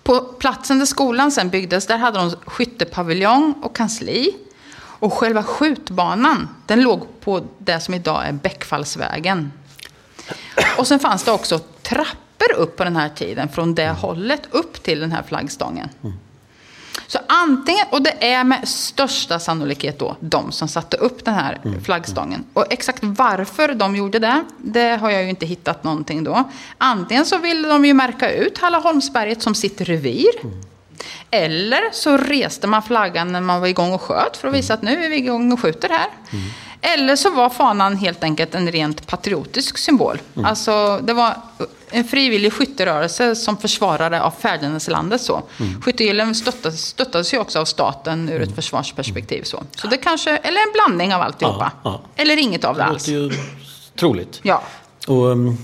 På 0.05 0.19
platsen 0.19 0.79
där 0.79 0.85
skolan 0.85 1.31
sen 1.31 1.49
byggdes, 1.49 1.87
där 1.87 1.97
hade 1.97 2.19
de 2.19 2.31
skyttepaviljong 2.45 3.53
och 3.61 3.75
kansli. 3.75 4.35
Och 4.77 5.13
själva 5.13 5.43
skjutbanan, 5.43 6.49
den 6.65 6.81
låg 6.81 7.07
på 7.21 7.43
det 7.57 7.79
som 7.79 7.93
idag 7.93 8.27
är 8.27 8.31
Bäckfallsvägen. 8.31 9.51
Och 10.77 10.87
sen 10.87 10.99
fanns 10.99 11.23
det 11.23 11.31
också 11.31 11.59
trappor 11.59 12.53
upp 12.55 12.77
på 12.77 12.83
den 12.83 12.95
här 12.95 13.09
tiden 13.09 13.49
från 13.49 13.75
det 13.75 13.89
hållet 13.89 14.41
upp 14.51 14.83
till 14.83 14.99
den 14.99 15.11
här 15.11 15.23
flaggstången. 15.23 15.89
Mm. 16.03 16.15
Så 17.07 17.19
antingen, 17.27 17.85
och 17.89 18.01
det 18.01 18.31
är 18.31 18.43
med 18.43 18.67
största 18.67 19.39
sannolikhet 19.39 19.99
då 19.99 20.15
de 20.19 20.51
som 20.51 20.67
satte 20.67 20.97
upp 20.97 21.25
den 21.25 21.33
här 21.33 21.61
flaggstången. 21.83 22.43
Och 22.53 22.65
exakt 22.69 23.03
varför 23.03 23.73
de 23.73 23.95
gjorde 23.95 24.19
det, 24.19 24.43
det 24.57 24.95
har 25.01 25.09
jag 25.09 25.23
ju 25.23 25.29
inte 25.29 25.45
hittat 25.45 25.83
någonting 25.83 26.23
då. 26.23 26.43
Antingen 26.77 27.25
så 27.25 27.37
ville 27.37 27.67
de 27.67 27.85
ju 27.85 27.93
märka 27.93 28.31
ut 28.31 28.57
Hallaholmsberget 28.57 29.41
som 29.41 29.55
sitt 29.55 29.81
revir. 29.81 30.31
Eller 31.31 31.81
så 31.91 32.17
reste 32.17 32.67
man 32.67 32.83
flaggan 32.83 33.31
när 33.31 33.41
man 33.41 33.61
var 33.61 33.67
igång 33.67 33.93
och 33.93 34.01
sköt 34.01 34.37
för 34.37 34.47
att 34.47 34.53
visa 34.53 34.73
att 34.73 34.81
nu 34.81 35.05
är 35.05 35.09
vi 35.09 35.15
igång 35.15 35.51
och 35.51 35.59
skjuter 35.59 35.89
här. 35.89 36.07
Eller 36.93 37.15
så 37.15 37.29
var 37.29 37.49
fanan 37.49 37.95
helt 37.97 38.23
enkelt 38.23 38.55
en 38.55 38.71
rent 38.71 39.07
patriotisk 39.07 39.77
symbol. 39.77 40.21
Alltså 40.43 40.99
det 41.03 41.13
var 41.13 41.37
en 41.89 42.03
frivillig 42.03 42.53
skytterörelse 42.53 43.35
som 43.35 43.57
försvarare 43.57 44.21
av 44.21 44.31
fäderneslandet. 44.39 45.21
Så. 45.21 45.43
Mm. 45.59 45.81
Skyttegillen 45.81 46.35
stöttades, 46.35 46.85
stöttades 46.85 47.33
ju 47.33 47.39
också 47.39 47.59
av 47.59 47.65
staten 47.65 48.29
ur 48.29 48.41
ett 48.41 48.55
försvarsperspektiv. 48.55 49.43
Så, 49.43 49.63
så 49.75 49.87
det 49.87 49.97
kanske, 49.97 50.37
eller 50.37 50.59
en 50.61 50.71
blandning 50.73 51.13
av 51.15 51.21
alltihopa. 51.21 51.71
Ja, 51.83 51.91
ja. 51.91 52.01
Eller 52.23 52.37
inget 52.37 52.63
av 52.63 52.75
det 52.75 52.81
Det 52.81 52.85
alls. 52.85 53.07
låter 53.07 53.11
ju 53.21 53.31
troligt. 53.95 54.39
Ja. 54.43 54.63
Och, 55.07 55.25
um, 55.25 55.57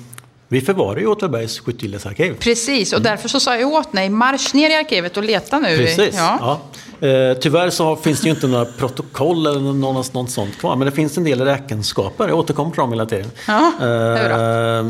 Vi 0.52 0.62
förvarar 0.62 1.00
ju 1.00 1.08
Åtvidabergs 1.08 1.60
skyttegillesarkiv. 1.60 2.36
Precis, 2.40 2.94
och 2.94 3.02
därför 3.02 3.30
så 3.30 3.40
sa 3.40 3.58
jag 3.58 3.74
åt 3.74 3.92
dig, 3.92 4.10
marsch 4.10 4.54
ner 4.54 4.70
i 4.70 4.76
arkivet 4.76 5.18
och 5.18 5.24
leta 5.24 5.60
nu. 5.60 5.78
Precis. 5.78 6.16
Ja. 6.18 6.60
Ja. 7.02 7.08
Eh, 7.08 7.38
tyvärr 7.38 7.70
så 7.70 7.96
finns 7.96 8.22
det 8.22 8.26
ju 8.28 8.34
inte 8.34 8.48
några 8.48 8.66
protokoll 8.66 9.48
eller 9.48 9.60
något, 9.74 10.14
något 10.14 10.30
sånt 10.32 10.58
kvar. 10.58 10.76
Men 10.76 10.86
det 10.86 10.92
finns 10.92 11.18
en 11.18 11.24
del 11.24 11.42
räkenskaper. 11.42 12.28
Jag 12.28 12.38
återkommer 12.40 12.72
till 12.72 12.80
dem 12.80 12.90
hela 12.92 13.06
tiden. 13.06 13.32
Ja, 13.48 13.72
Eh, 13.82 14.86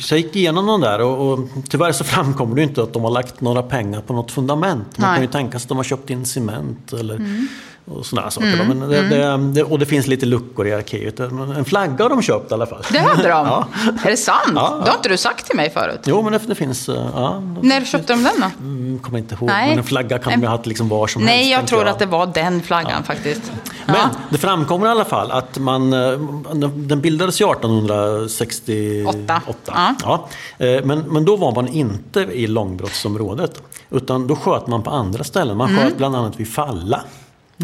så 0.00 0.14
jag 0.14 0.20
gick 0.20 0.36
igenom 0.36 0.66
dem 0.66 0.80
där 0.80 1.00
och, 1.00 1.32
och 1.32 1.38
tyvärr 1.68 1.92
så 1.92 2.04
framkommer 2.14 2.54
det 2.54 2.60
ju 2.62 2.68
inte 2.68 2.82
att 2.82 2.92
de 2.92 3.04
har 3.04 3.10
lagt 3.10 3.40
några 3.40 3.62
pengar 3.62 4.00
på 4.00 4.12
något 4.12 4.30
fundament. 4.32 4.98
Man 4.98 5.08
Nej. 5.10 5.16
kan 5.16 5.22
ju 5.24 5.30
tänka 5.32 5.58
sig 5.58 5.64
att 5.64 5.68
de 5.68 5.76
har 5.76 5.84
köpt 5.84 6.10
in 6.10 6.26
cement 6.26 6.92
eller 6.92 7.14
Mm. 7.14 7.48
Och 7.86 8.06
sådana 8.06 8.30
saker. 8.30 8.64
Men 8.68 8.80
det, 8.90 9.08
det, 9.08 9.36
det, 9.52 9.62
och 9.62 9.78
det 9.78 9.86
finns 9.86 10.06
lite 10.06 10.26
luckor 10.26 10.66
i 10.66 10.74
arkivet. 10.74 11.20
En 11.20 11.64
flagga 11.64 12.04
har 12.04 12.08
de 12.08 12.22
köpt 12.22 12.50
i 12.50 12.54
alla 12.54 12.66
fall. 12.66 12.82
Det 12.92 12.98
hade 12.98 13.22
de? 13.22 13.28
Ja. 13.28 13.66
Är 14.04 14.10
det 14.10 14.16
sant? 14.16 14.38
Ja, 14.54 14.80
Det 14.84 14.90
har 14.90 14.96
inte 14.96 15.08
du 15.08 15.16
sagt 15.16 15.46
till 15.46 15.56
mig 15.56 15.70
förut. 15.70 16.00
Jo, 16.04 16.22
men 16.22 16.32
det, 16.32 16.38
det 16.46 16.54
finns... 16.54 16.88
eh, 16.88 17.06
Ja, 17.14 17.42
När 17.62 17.84
köpte 17.84 18.12
de 18.12 18.22
den 18.22 18.32
då? 18.40 18.46
Mm, 18.64 18.98
kommer 18.98 19.18
inte 19.18 19.34
ihåg. 19.34 19.46
Nej. 19.48 19.68
Men 19.68 19.78
en 19.78 19.84
flagga 19.84 20.18
kan 20.18 20.32
de 20.32 20.40
ju 20.40 20.46
ha 20.46 20.56
hatt 20.56 20.66
liksom 20.66 20.88
var 20.88 21.06
som 21.06 21.22
helst. 21.22 21.34
Nej, 21.36 21.50
jag 21.50 21.66
tror 21.66 21.84
att 21.86 21.98
det 21.98 22.06
var 22.06 22.26
den 22.26 22.62
flaggan 22.62 23.02
faktiskt. 23.04 23.52
Men 23.86 23.94
Ja. 23.96 24.10
det 24.30 24.38
framkommer 24.38 24.86
i 24.86 24.90
alla 24.90 25.04
fall 25.04 25.30
att 25.30 25.58
man, 25.58 25.92
eh, 25.92 26.18
den 26.74 27.00
bildades 27.00 27.40
ju 27.40 27.44
1868. 27.44 29.42
Ja. 29.66 29.94
Ja. 30.02 30.28
Eh, 30.66 30.84
Men, 30.84 30.98
men 30.98 31.24
då 31.24 31.36
var 31.36 31.54
man 31.54 31.68
inte 31.68 32.20
i 32.20 32.46
långbrottsområdet. 32.46 33.62
Utan 33.90 34.26
då 34.26 34.36
sköt 34.36 34.66
man 34.66 34.82
på 34.82 34.90
andra 34.90 35.24
ställen. 35.24 35.56
Man 35.56 35.68
Mm. 35.70 35.82
sköt 35.82 35.96
bland 35.96 36.16
annat 36.16 36.40
vid 36.40 36.52
Falla. 36.52 37.00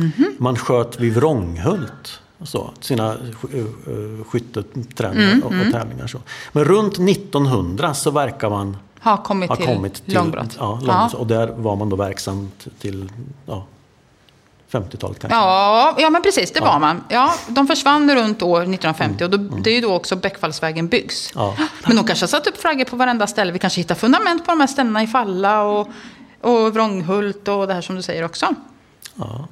Mhm. 0.00 0.34
Man 0.38 0.56
sköt 0.56 1.00
vid 1.00 1.14
Vrånghult. 1.14 2.20
Så, 2.44 2.70
sina 2.80 3.12
eh, 3.12 4.24
skytteträningar 4.26 5.32
Mm, 5.32 5.42
och, 5.42 5.66
och 5.66 5.72
tävlingar. 5.72 6.06
Så. 6.06 6.18
Men 6.52 6.64
runt 6.64 6.98
1900 6.98 7.94
så 7.94 8.10
verkar 8.10 8.50
man 8.50 8.76
Har 9.00 9.16
kommit 9.16 9.48
ha 9.48 9.56
till, 9.56 9.66
kommit 9.66 10.04
till 10.04 10.14
långbrott. 10.14 10.56
Ja, 10.58 10.70
långbrott. 10.82 11.14
Och 11.14 11.26
där 11.26 11.46
var 11.46 11.76
man 11.76 11.88
då 11.88 11.96
verksam 11.96 12.50
till 12.78 13.12
ja, 13.46 13.66
50-talet 14.70 15.18
kanske. 15.18 15.36
Ja, 15.38 15.94
ja, 15.98 16.10
men 16.10 16.22
precis, 16.22 16.50
det 16.52 16.60
var 16.60 16.78
man. 16.78 17.04
Ja, 17.08 17.34
de 17.48 17.66
försvann 17.66 18.14
runt 18.14 18.42
år 18.42 18.60
1950 18.60 19.24
och 19.24 19.30
då, 19.30 19.36
Mm. 19.38 19.62
det 19.62 19.70
är 19.70 19.74
ju 19.74 19.80
då 19.80 19.94
också 19.94 20.16
Bäckfallsvägen 20.16 20.88
byggs. 20.88 21.32
Ja. 21.34 21.56
Men 21.86 21.96
de 21.96 22.04
kanske 22.06 22.22
har 22.22 22.28
satt 22.28 22.46
upp 22.46 22.56
flaggor 22.60 22.84
på 22.84 22.96
varenda 22.96 23.26
ställe. 23.26 23.52
Vi 23.52 23.58
kanske 23.58 23.80
hittar 23.80 23.94
fundament 23.94 24.44
på 24.46 24.52
de 24.52 24.60
här 24.60 24.66
ställena 24.66 25.02
i 25.02 25.06
Falla 25.06 25.62
och, 25.62 25.88
och 26.40 26.74
Vrånghult 26.74 27.48
och 27.48 27.66
det 27.66 27.74
här 27.74 27.80
som 27.80 27.96
du 27.96 28.02
säger 28.02 28.24
också. 28.24 28.54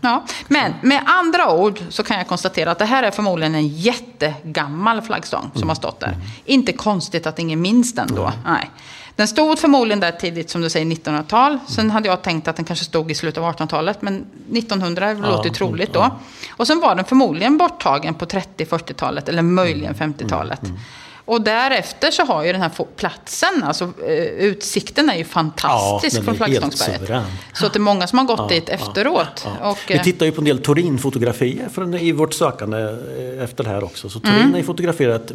Ja. 0.01 0.25
Men 0.49 0.75
med 0.83 1.03
andra 1.07 1.53
ord 1.53 1.81
så 1.91 2.03
kan 2.03 2.19
jag 2.19 2.29
konstatera 2.29 2.71
att 2.71 2.79
det 2.79 2.85
här 2.85 3.03
är 3.03 3.11
förmodligen 3.11 3.55
en 3.55 3.69
jättegammal 3.69 5.03
flaggstång 5.03 5.51
som 5.55 5.69
har 5.69 5.77
stått 5.77 6.01
där. 6.01 6.17
Inte 6.45 6.73
konstigt 6.73 7.27
att 7.27 7.39
ingen 7.39 7.61
minns 7.61 7.95
den 7.95 8.15
då. 8.15 8.33
Nej. 8.45 8.71
Den 9.17 9.29
stod 9.29 9.59
förmodligen 9.59 10.01
där 10.01 10.13
tidigt, 10.13 10.51
som 10.51 10.61
du 10.61 10.71
säger, 10.71 10.87
1900-tal. 10.87 11.59
Sen 11.67 11.91
hade 11.91 12.09
jag 12.09 12.23
tänkt 12.23 12.49
att 12.49 12.57
den 12.57 12.65
kanske 12.65 12.85
stod 12.85 13.11
i 13.11 13.15
slutet 13.15 13.43
av 13.43 13.55
1800-talet, 13.55 14.03
men 14.03 14.27
1900 14.53 15.13
låter 15.13 15.49
ju 15.49 15.55
troligt 15.55 15.93
då. 15.93 16.11
Och 16.57 16.67
sen 16.67 16.81
var 16.81 16.95
den 16.95 17.05
förmodligen 17.05 17.59
borttagen 17.59 18.15
på 18.15 18.25
30-40-talet, 18.25 19.29
eller 19.29 19.43
möjligen 19.43 19.95
50-talet. 19.95 20.61
Och 21.29 21.43
därefter 21.43 22.11
så 22.11 22.23
har 22.25 22.45
ju 22.45 22.53
den 22.53 22.61
här 22.63 22.71
platsen, 22.97 23.65
alltså 23.65 23.85
eh, 24.07 24.13
utsikten 24.25 25.11
är 25.11 25.17
ju 25.17 25.25
fantastisk 25.25 26.19
Ja, 26.19 26.23
från 26.23 26.35
Flaggstångsberget. 26.37 27.23
Så 27.53 27.67
att 27.67 27.73
det 27.73 27.77
är 27.77 27.81
många 27.81 28.07
som 28.07 28.19
har 28.19 28.27
gått 28.27 28.39
Ja, 28.39 28.47
dit 28.49 28.69
efteråt. 28.69 29.47
Ja. 29.61 29.71
Och, 29.71 29.79
Vi 29.89 29.95
eh, 29.97 30.03
tittar 30.03 30.27
ju 30.27 30.33
på 30.33 30.41
en 30.41 30.45
del 30.45 30.59
Turin-fotografier 30.59 31.69
från- 31.69 31.95
i 31.95 32.13
vårt 32.13 32.35
sökande 32.35 32.79
eh, 32.79 33.45
efter 33.45 33.65
det 33.65 33.71
här 33.71 33.85
också. 33.85 34.09
Så 34.09 34.21
Turin 34.21 34.37
Mm. 34.37 34.51
har 34.53 34.59
ju 34.59 34.65
fotograferat 34.65 35.31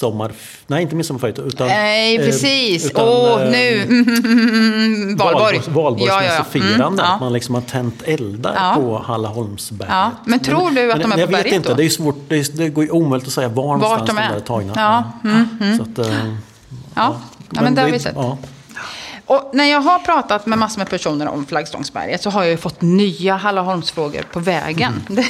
midsommar... 0.00 0.32
Nej, 0.66 0.82
inte 0.82 0.94
midsommarfirandet 0.96 1.44
utan... 1.54 1.68
Nej, 1.68 2.16
eh, 2.16 2.24
precis. 2.24 2.92
Åh, 2.94 3.42
eh, 3.42 3.50
nu. 3.50 3.82
Mm, 3.82 5.16
Valborg. 5.16 5.58
Valborgs- 5.58 5.70
Valborgsmässofirande. 5.70 6.84
Mm, 6.84 6.98
ja. 6.98 7.14
Att 7.14 7.20
man 7.20 7.32
liksom 7.32 7.54
har 7.54 7.62
tänt 7.62 8.02
eldar 8.04 8.54
Ja. 8.56 8.74
på 8.76 8.98
Hallaholmsberget. 9.06 9.94
Ja, 9.94 10.10
men 10.24 10.40
tror 10.40 10.70
du 10.70 10.92
att 10.92 11.02
de 11.02 11.12
är 11.12 11.18
jag 11.18 11.28
på 11.28 11.36
vet 11.36 11.42
berget 11.44 11.54
inte, 11.56 11.68
då? 11.68 11.74
det 11.74 11.84
är 11.84 11.88
svårt. 11.88 12.16
Det, 12.28 12.36
är, 12.36 12.56
det 12.56 12.68
går 12.68 12.84
ju 12.84 12.90
omöjligt 12.90 13.28
att 13.28 13.34
säga 13.34 13.48
var, 13.48 13.64
någonstans 13.76 14.06
de 14.10 14.16
de 14.16 14.22
är. 14.22 14.28
där 14.28 14.36
är 14.36 14.40
tagna. 14.40 14.72
Ja, 14.76 15.04
mm, 15.30 15.76
Så 15.76 15.82
att, 15.82 15.98
eh, 16.08 16.14
Ja, 16.94 17.16
ja 17.50 17.62
men 17.62 17.74
det 17.74 17.80
har 17.82 17.88
vi 17.88 17.98
sett. 17.98 18.12
Ja. 18.16 18.38
Och 19.30 19.50
när 19.52 19.64
jag 19.64 19.80
har 19.80 19.98
pratat 19.98 20.46
med 20.46 20.58
massor 20.58 20.78
med 20.78 20.90
personer 20.90 21.28
om 21.28 21.46
Flaggstångsberget 21.46 22.22
så 22.22 22.30
har 22.30 22.42
jag 22.42 22.50
ju 22.50 22.56
fått 22.56 22.80
nya 22.80 23.36
Hallaholmsfrågor 23.36 24.22
på 24.22 24.40
vägen. 24.40 25.02
Det, 25.08 25.14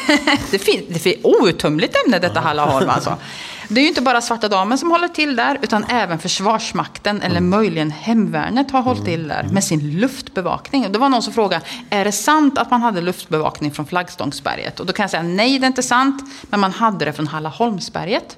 det, 0.51 0.59
det 0.89 0.99
finns 0.99 1.25
outtömligt 1.25 1.97
ämne 2.05 2.19
detta 2.19 2.41
Hallaholm 2.41 2.91
alltså. 2.91 3.17
Det 3.69 3.81
är 3.81 3.83
ju 3.83 3.89
inte 3.89 4.03
bara 4.03 4.21
Svarta 4.21 4.49
Damen 4.49 4.79
som 4.79 4.91
håller 4.91 5.09
till 5.09 5.37
där, 5.37 5.59
utan 5.63 5.85
även 5.85 6.19
Försvarsmakten 6.19 7.23
eller 7.23 7.41
möjligen 7.41 7.91
Hemvärnet 7.91 8.71
har 8.71 8.83
hållit 8.83 9.05
till 9.05 9.29
där 9.29 9.49
med 9.53 9.65
sin 9.65 10.01
luftbevakning. 10.01 10.87
Och 10.87 10.91
det 10.91 10.99
var 10.99 11.09
någon 11.09 11.23
som 11.23 11.33
frågade, 11.33 11.65
är 11.91 12.05
det 12.05 12.13
sant 12.13 12.59
att 12.59 12.71
man 12.71 12.83
hade 12.83 13.01
luftbevakning 13.01 13.71
från 13.71 13.87
Flaggstångsberget? 13.87 14.81
Och 14.81 14.87
då 14.87 14.93
kan 14.93 15.03
jag 15.03 15.11
säga, 15.11 15.23
nej 15.23 15.59
det 15.59 15.65
är 15.65 15.69
inte 15.69 15.83
sant, 15.83 16.23
men 16.43 16.61
man 16.61 16.73
hade 16.73 17.05
det 17.05 17.13
från 17.13 17.27
Hallaholmsberget. 17.27 18.37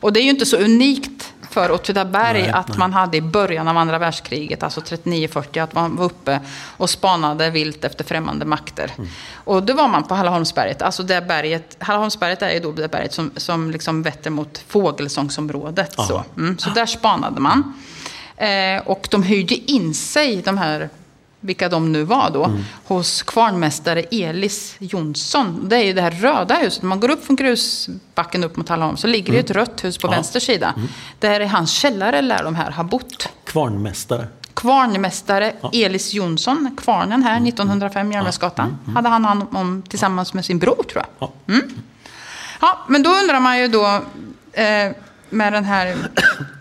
Och 0.00 0.12
det 0.12 0.20
är 0.20 0.24
ju 0.24 0.30
inte 0.30 0.46
så 0.46 0.56
unikt 0.56 1.32
för 1.58 1.70
Åtvidaberg 1.70 2.42
Nej, 2.42 2.50
att 2.50 2.68
nej. 2.68 2.78
man 2.78 2.92
hade 2.92 3.16
i 3.16 3.20
början 3.20 3.68
av 3.68 3.76
andra 3.76 3.98
världskriget, 3.98 4.62
alltså 4.62 4.80
39-40, 4.80 5.62
att 5.62 5.74
man 5.74 5.96
var 5.96 6.04
uppe 6.04 6.40
och 6.76 6.90
spanade 6.90 7.50
vilt 7.50 7.84
efter 7.84 8.04
främmande 8.04 8.44
makter. 8.44 8.92
Mm. 8.98 9.10
Och 9.34 9.62
då 9.62 9.74
var 9.74 9.88
man 9.88 10.04
på 10.04 10.14
Hallaholmsberget, 10.14 10.82
alltså 10.82 11.02
det 11.02 11.20
berget, 11.20 11.76
Hallaholmsberget 11.78 12.42
är 12.42 12.50
ju 12.50 12.60
då 12.60 12.72
det 12.72 12.88
berget 12.88 13.12
som, 13.12 13.30
som 13.36 13.70
liksom 13.70 14.02
vetter 14.02 14.30
mot 14.30 14.64
fågelsångsområdet. 14.68 15.92
Så, 15.92 16.24
mm, 16.36 16.58
så 16.58 16.70
där 16.70 16.86
spanade 16.86 17.40
man. 17.40 17.74
Eh, 18.36 18.82
och 18.86 19.08
de 19.10 19.22
hyrde 19.22 19.54
in 19.54 19.94
sig, 19.94 20.42
de 20.42 20.58
här 20.58 20.88
vilka 21.40 21.68
de 21.68 21.92
nu 21.92 22.02
var 22.04 22.30
då, 22.30 22.44
Mm. 22.44 22.64
hos 22.84 23.22
kvarnmästare 23.22 24.00
Elis 24.02 24.76
Jonsson. 24.78 25.68
Det 25.68 25.76
är 25.76 25.84
ju 25.84 25.92
det 25.92 26.02
här 26.02 26.10
röda 26.10 26.54
huset. 26.54 26.82
När 26.82 26.88
man 26.88 27.00
går 27.00 27.10
upp 27.10 27.24
från 27.26 27.36
grusbacken 27.36 28.44
upp 28.44 28.56
mot 28.56 28.68
Hallaholm 28.68 28.96
så 28.96 29.06
ligger 29.06 29.32
det 29.32 29.38
ett 29.38 29.50
rött 29.50 29.84
hus 29.84 29.98
på 29.98 30.06
Mm. 30.06 30.14
Ja. 30.14 30.18
vänster 30.18 30.40
sida. 30.40 30.74
Där 31.18 31.40
i 31.40 31.46
hans 31.46 31.70
källare 31.72 32.22
lär 32.22 32.44
de 32.44 32.54
här 32.54 32.70
ha 32.70 32.82
bott. 32.82 33.28
Kvarnmästare. 33.44 34.28
Kvarnmästare 34.54 35.52
Elis 35.72 36.14
Jonsson, 36.14 36.76
kvarnen 36.82 37.22
här 37.22 37.40
1905, 37.40 38.12
Järnvägsgatan, 38.12 38.78
hade 38.94 39.08
han 39.08 39.24
hand 39.24 39.42
om 39.52 39.82
tillsammans 39.88 40.34
med 40.34 40.44
sin 40.44 40.58
bror 40.58 40.82
tror 40.92 41.04
jag. 41.18 41.30
Ja. 41.46 41.60
Ja, 42.60 42.78
men 42.88 43.02
då 43.02 43.10
undrar 43.10 43.40
man 43.40 43.58
ju 43.58 43.68
då 43.68 43.86
eh, 44.52 44.92
med 45.30 45.52
den 45.52 45.64
här 45.64 45.94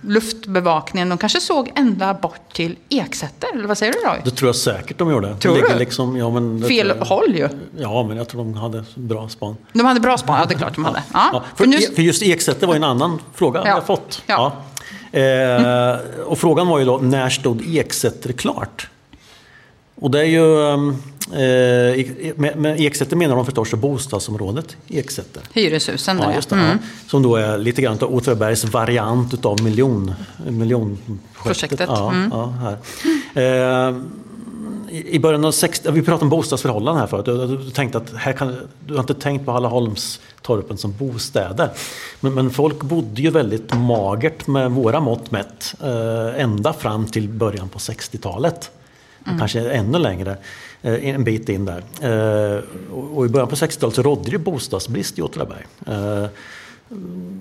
luftbevakningen, 0.01 1.09
de 1.09 1.17
kanske 1.17 1.41
såg 1.41 1.71
ända 1.75 2.13
bort 2.13 2.53
till 2.53 2.75
Eksäter, 2.89 3.47
eller 3.53 3.67
vad 3.67 3.77
säger 3.77 3.93
du 3.93 3.99
Roy? 3.99 4.17
Det 4.25 4.31
tror 4.31 4.47
jag 4.47 4.55
säkert 4.55 4.97
de 4.97 5.11
gjorde. 5.11 5.35
Tror 5.35 5.55
du? 5.73 5.79
Liksom, 5.79 6.17
ja, 6.17 6.29
men 6.29 6.63
Fel 6.63 6.93
jag- 6.99 7.05
håll 7.05 7.35
ju. 7.35 7.49
Ja, 7.77 8.03
men 8.07 8.17
jag 8.17 8.27
tror 8.27 8.43
de 8.43 8.53
hade 8.53 8.83
bra 8.95 9.29
span. 9.29 9.57
De 9.73 9.85
hade 9.85 9.99
bra 9.99 10.17
span, 10.17 10.39
ja 10.39 10.45
det 10.45 10.53
är 10.53 10.57
klart 10.57 10.75
de 10.75 10.85
hade. 10.85 11.03
Ja, 11.13 11.29
Ja, 11.33 11.43
för 11.55 11.63
för, 11.63 11.67
nu, 11.69 11.77
för 11.95 12.01
just 12.01 12.23
Eksäter 12.23 12.67
var 12.67 12.73
ju 12.73 12.77
en 12.77 12.83
annan 12.83 13.19
fråga 13.35 13.61
Ja. 13.65 13.67
jag 13.69 13.85
fått. 13.85 14.23
Ja. 14.27 14.51
Eh, 15.11 15.95
och 16.25 16.37
frågan 16.39 16.67
var 16.67 16.79
ju 16.79 16.85
då, 16.85 16.97
när 16.97 17.29
stod 17.29 17.75
Eksäter 17.75 18.31
klart? 18.33 18.89
Och 19.99 20.11
det 20.11 20.19
är 20.19 20.23
ju, 20.23 20.67
ehm, 20.67 20.89
eh, 21.31 22.35
med, 22.35 22.57
med 22.57 22.81
Eksäter 22.81 23.15
menar 23.15 23.35
de 23.35 23.45
förstås 23.45 23.73
bostadsområdet 23.73 24.77
Eksäter. 24.87 25.43
hyreshusen 25.53 26.17
där 26.17 26.23
Ja, 26.23 26.41
det, 26.49 26.55
Mm. 26.55 26.77
Som 27.07 27.23
då 27.23 27.35
är 27.35 27.57
lite 27.57 27.81
grann 27.81 27.97
av 28.01 28.15
Åtvidabergs 28.15 28.65
variant 28.65 29.33
utav 29.33 29.63
miljon, 29.63 30.13
miljonprojektet. 30.47 31.43
Projektet, 31.43 31.89
Ja, 31.89 32.11
mm. 32.11 32.31
ja, 32.33 32.53
här. 32.61 32.77
Eh, 33.89 33.95
i 34.89 35.15
i 35.15 35.19
början 35.19 35.45
av 35.45 35.51
60, 35.51 35.91
vi 35.91 36.01
pratade 36.01 36.23
om 36.23 36.29
bostadsförhållanden 36.29 36.99
här 36.99 37.07
förut. 37.07 37.25
Du, 37.25 37.57
du, 37.57 37.69
tänkte 37.69 37.97
att 37.97 38.13
här 38.15 38.33
kan, 38.33 38.55
du 38.85 38.93
har 38.93 38.99
inte 38.99 39.13
tänkt 39.13 39.45
på 39.45 39.51
Hallaholmstorpen 39.51 40.77
som 40.77 40.93
bostäder. 40.97 41.69
Men, 42.19 42.33
men 42.33 42.49
folk 42.49 42.83
bodde 42.83 43.21
ju 43.21 43.29
väldigt 43.29 43.73
magert 43.73 44.47
med 44.47 44.71
våra 44.71 44.99
mått 44.99 45.31
mätt. 45.31 45.75
Eh, 45.83 46.41
ända 46.41 46.73
fram 46.73 47.05
till 47.05 47.29
början 47.29 47.69
på 47.69 47.79
60-talet. 47.79 48.71
Mm. 49.27 49.39
Kanske 49.39 49.69
ännu 49.69 49.99
längre, 49.99 50.37
eh, 50.81 51.09
en 51.09 51.23
bit 51.23 51.49
in 51.49 51.65
där. 51.65 51.83
Eh, 52.01 52.63
och 52.93 53.25
i 53.25 53.29
början 53.29 53.47
på 53.47 53.55
60-talet 53.55 53.95
så 53.95 54.01
rådde 54.01 54.31
det 54.31 54.37
bostadsbrist 54.37 55.19
i 55.19 55.21
Åtvidaberg. 55.21 55.65
Eh, 55.87 56.25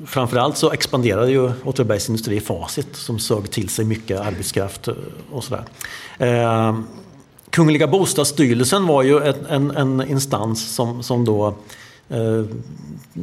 framförallt 0.07 0.57
så 0.57 0.73
expanderade 0.73 1.31
ju 1.31 1.53
Åtvidabergs 1.65 2.09
industri 2.09 2.41
Facit 2.41 2.97
som 2.97 3.19
sög 3.19 3.51
till 3.51 3.69
sig 3.69 3.85
mycket 3.85 4.21
arbetskraft 4.21 4.89
och 5.31 5.45
sådär. 5.45 5.65
Kungliga 7.51 7.87
bostadsstyrelsen 7.87 8.87
var 8.87 9.03
ju 9.03 9.19
en, 9.19 9.47
en, 9.49 9.71
en 9.71 10.09
instans 10.09 10.75
som, 10.75 11.03
som 11.03 11.25
då 11.25 11.55
eh, 12.09 12.45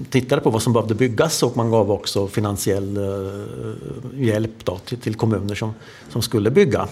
tittade 0.10 0.42
på 0.42 0.50
vad 0.50 0.62
som 0.62 0.74
behövde 0.74 0.96
byggas 0.96 1.44
och 1.44 1.58
man 1.58 1.72
gav 1.72 1.92
också 1.92 2.28
finansiell 2.28 2.98
eh, 2.98 4.24
hjälp 4.24 4.66
då 4.66 4.78
till, 4.78 4.98
till 4.98 5.16
kommuner 5.16 5.56
som, 5.56 5.74
som 6.10 6.22
skulle 6.22 6.52
bygga. 6.52 6.88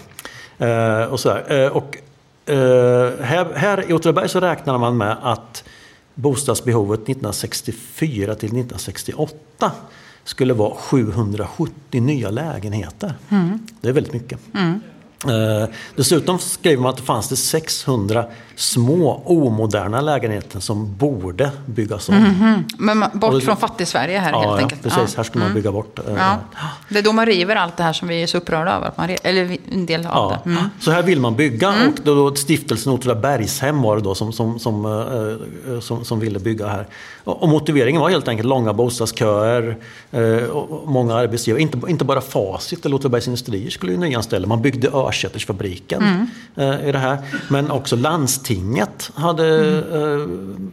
Eh, 0.57 1.03
och 1.03 1.19
sådär. 1.19 1.63
Eh, 1.63 1.67
och, 1.67 1.97
eh, 2.51 3.11
här, 3.21 3.53
här 3.55 3.89
i 3.89 3.93
Åtvidaberg 3.93 4.29
så 4.29 4.39
räknar 4.39 4.77
man 4.77 4.97
med 4.97 5.17
att 5.21 5.63
bostadsbehovet 6.15 6.99
1964 6.99 8.35
till 8.35 8.49
1968 8.49 9.71
skulle 10.23 10.53
vara 10.53 10.75
770 10.75 12.01
nya 12.01 12.29
lägenheter. 12.29 13.13
Det 13.81 13.89
är 13.89 13.93
väldigt 13.93 14.13
mycket. 14.13 14.39
Eh, 15.27 15.69
dessutom 15.95 16.39
skrev 16.39 16.79
man 16.79 16.89
att 16.89 16.97
det 16.97 17.03
fanns 17.03 17.29
det 17.29 17.35
600 17.35 18.25
små 18.61 19.21
omoderna 19.25 20.01
lägenheter 20.01 20.59
som 20.59 20.95
borde 20.97 21.51
byggas 21.65 22.09
om. 22.09 22.63
Men 22.77 22.97
man- 22.97 23.09
bort 23.13 23.33
Och- 23.33 23.43
från 23.43 23.57
fattig-Sverige 23.57 24.19
här 24.19 24.25
helt 24.33 24.43
Ja, 24.43 24.55
ja, 24.57 24.57
enkelt. 24.63 24.83
precis. 24.83 25.15
Här 25.17 25.23
skulle 25.23 25.43
man 25.43 25.53
bygga 25.53 25.71
bort. 25.71 25.99
eh, 25.99 26.13
Ja. 26.17 26.35
Det 26.89 26.99
är 26.99 27.03
då 27.03 27.13
man 27.13 27.25
river 27.25 27.55
allt 27.55 27.77
det 27.77 27.83
här 27.83 27.93
som 27.93 28.07
vi 28.07 28.23
är 28.23 28.27
så 28.27 28.37
upprörda 28.37 28.71
över. 28.71 28.91
Man 28.95 29.09
eller 29.23 29.57
en 29.71 29.85
del 29.85 29.99
av 30.05 30.11
Ja, 30.31 30.39
det. 30.43 30.49
Mm. 30.49 30.63
Så 30.79 30.91
här 30.91 31.03
vill 31.03 31.19
man 31.19 31.35
bygga 31.35 31.69
och 31.69 31.75
då, 32.03 32.15
då 32.29 32.35
stiftelsen 32.35 32.93
Åtvidabergshem 32.93 33.81
var 33.81 33.95
det 33.95 34.01
då 34.01 34.15
som, 34.15 34.33
som, 34.33 34.59
som, 34.59 34.85
eh, 34.85 35.79
som, 35.79 36.05
som 36.05 36.19
ville 36.19 36.39
bygga 36.39 36.67
här. 36.67 36.87
Och, 37.23 37.43
och 37.43 37.49
motiveringen 37.49 38.01
var 38.01 38.09
helt 38.09 38.27
enkelt 38.27 38.49
långa 38.49 38.73
bostadsköer, 38.73 39.77
eh, 40.11 40.21
och 40.43 40.89
många 40.89 41.15
arbetsgivare. 41.15 41.61
Inte, 41.61 41.79
inte 41.87 42.05
bara 42.05 42.21
Facit 42.21 42.85
eller 42.85 42.95
Åtvidabergs 42.95 43.27
Industrier 43.27 43.69
skulle 43.69 43.91
ju 43.91 43.97
nyanställa. 43.97 44.47
Man 44.47 44.61
byggde 44.61 44.89
Örsätersfabriken 44.93 46.27
eh, 46.55 46.87
i 46.87 46.91
det 46.91 46.97
här. 46.99 47.17
Men 47.47 47.71
också 47.71 47.95
landstinget 48.51 49.11
hade, 49.15 49.77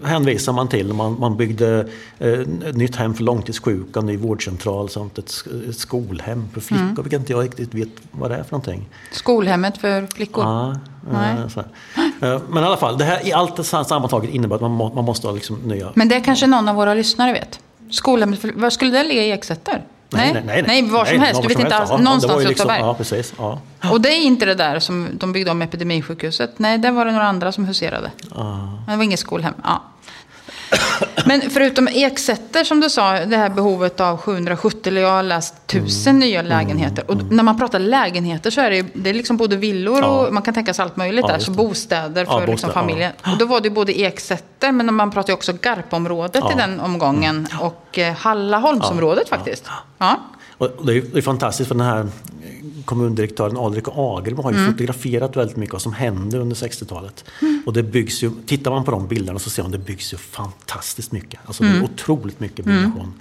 eh, 0.02 0.08
hänvisar 0.08 0.52
man 0.52 0.68
till. 0.68 0.92
Man, 0.92 1.16
man 1.20 1.36
byggde 1.36 1.88
eh, 2.18 2.38
nytt 2.74 2.96
hem 2.96 3.14
för 3.14 3.22
långtidssjuka, 3.24 4.00
ny 4.00 4.16
vårdcentral 4.16 4.88
samt 4.88 5.18
ett, 5.18 5.32
ett 5.68 5.76
skolhem 5.76 6.48
för 6.52 6.60
flickor. 6.60 7.02
Vilket 7.02 7.20
inte 7.20 7.32
jag 7.32 7.44
riktigt 7.44 7.74
vet 7.74 7.88
vad 8.10 8.30
det 8.30 8.36
är 8.36 8.42
för 8.42 8.52
någonting. 8.52 8.88
Skolhemmet 9.12 9.78
för 9.78 10.06
flickor. 10.06 10.44
Ja, 10.44 10.76
Nej. 11.10 11.36
eh, 12.22 12.40
Men 12.48 12.62
i 12.62 12.66
alla 12.66 12.76
fall, 12.76 12.98
det 12.98 13.04
här, 13.04 13.26
i 13.26 13.32
allt 13.32 13.56
det 13.56 13.64
sammantaget 13.64 14.30
innebär 14.30 14.56
att 14.56 14.62
man, 14.62 14.70
må, 14.70 14.94
man 14.94 15.04
måste 15.04 15.26
ha 15.26 15.34
liksom 15.34 15.56
nya... 15.56 15.92
Men 15.94 16.08
det 16.08 16.20
kanske 16.20 16.46
någon 16.46 16.68
av 16.68 16.76
våra 16.76 16.94
lyssnare 16.94 17.32
vet. 17.32 17.60
Skolhemmet, 17.90 18.38
för, 18.38 18.52
var 18.52 18.70
skulle 18.70 18.90
det 18.90 19.04
ligga 19.04 19.22
i 19.22 19.30
Eksäter? 19.30 19.84
Nej, 20.10 20.82
var 20.90 21.04
som 21.04 21.20
helst. 21.20 21.42
Du 21.42 21.48
vet 21.48 21.58
inte 21.58 21.76
alls. 21.76 21.90
Ja, 21.90 21.96
Någonstans 21.96 22.44
i 22.44 22.48
liksom, 22.48 22.66
Åtvidaberg. 22.66 22.88
Ja, 22.88 22.94
precis. 22.94 23.34
Ja. 23.38 23.60
Och 23.92 24.00
det 24.00 24.08
är 24.08 24.22
inte 24.22 24.46
det 24.46 24.54
där 24.54 24.78
som 24.78 25.08
de 25.12 25.32
byggde 25.32 25.50
om 25.50 25.62
epidemisjukhuset. 25.62 26.58
Nej, 26.58 26.78
där 26.78 26.90
var 26.90 27.04
det 27.04 27.12
några 27.12 27.26
andra 27.26 27.52
som 27.52 27.64
huserade. 27.64 28.10
Men 28.34 28.86
det 28.86 28.96
var 28.96 29.04
inget 29.04 29.20
skolhem. 29.20 29.54
Ja. 29.64 29.82
Men 31.28 31.50
förutom 31.50 31.88
Eksätter 31.88 32.64
som 32.64 32.80
du 32.80 32.90
sa, 32.90 33.12
det 33.12 33.36
här 33.36 33.48
behovet 33.50 34.00
av 34.00 34.16
770, 34.16 34.88
eller 34.90 35.00
jag 35.00 35.10
har 35.10 35.22
läst 35.22 35.54
1000 35.66 36.10
Mm. 36.10 36.20
nya 36.28 36.42
lägenheter. 36.42 37.10
Och 37.10 37.16
när 37.32 37.42
man 37.42 37.58
pratar 37.58 37.78
lägenheter 37.78 38.50
så 38.50 38.60
är 38.60 38.70
det, 38.70 38.86
det 38.94 39.10
är 39.10 39.14
liksom 39.14 39.36
både 39.36 39.56
villor 39.56 39.98
Ja. 39.98 40.06
och 40.26 40.34
man 40.34 40.42
kan 40.42 40.54
tänka 40.54 40.74
sig 40.74 40.82
allt 40.82 40.96
möjligt 40.96 41.24
Ja, 41.28 41.32
där. 41.32 41.38
Så 41.38 41.50
bostäder 41.50 42.24
för 42.24 42.32
Ja, 42.32 42.38
liksom 42.38 42.52
bostäder, 42.52 42.72
familjen. 42.72 43.12
Och 43.32 43.38
då 43.38 43.44
var 43.46 43.60
det 43.60 43.70
både 43.70 44.00
Eksätter, 44.00 44.72
men 44.72 44.94
man 44.94 45.10
pratar 45.10 45.28
ju 45.30 45.34
också 45.34 45.52
Garpområdet 45.52 46.36
i. 46.50 46.52
Mm. 46.52 46.56
den 46.58 46.80
omgången. 46.80 47.46
Och 47.60 47.98
eh, 47.98 48.14
Hallaholmsområdet 48.14 49.28
faktiskt. 49.28 49.64
Ja. 49.98 50.16
Och 50.58 50.86
det 50.86 50.92
är 50.92 51.16
ju 51.16 51.22
fantastiskt 51.22 51.68
för 51.68 51.74
den 51.74 51.86
här 51.86 52.06
kommundirektören 52.84 53.56
Alrik 53.56 53.84
Agerbo 53.96 54.42
har 54.42 54.52
ju 54.52 54.58
Mm. 54.58 54.72
fotograferat 54.72 55.36
väldigt 55.36 55.56
mycket 55.56 55.72
vad 55.72 55.82
som 55.82 55.92
hände 55.92 56.38
under 56.38 56.56
60-talet. 56.56 57.24
Och 57.66 57.72
det 57.72 57.82
byggs 57.82 58.22
ju, 58.22 58.30
tittar 58.46 58.70
man 58.70 58.84
på 58.84 58.90
de 58.90 59.06
bilderna 59.08 59.38
så 59.38 59.50
ser 59.50 59.62
man 59.62 59.74
att 59.74 59.80
det 59.80 59.86
byggs 59.86 60.12
ju 60.12 60.16
fantastiskt 60.16 61.12
mycket. 61.12 61.40
Alltså 61.44 61.62
Mm. 61.62 61.74
det 61.74 61.80
är 61.80 61.84
otroligt 61.84 62.40
mycket 62.40 62.64
byggnation 62.64 63.12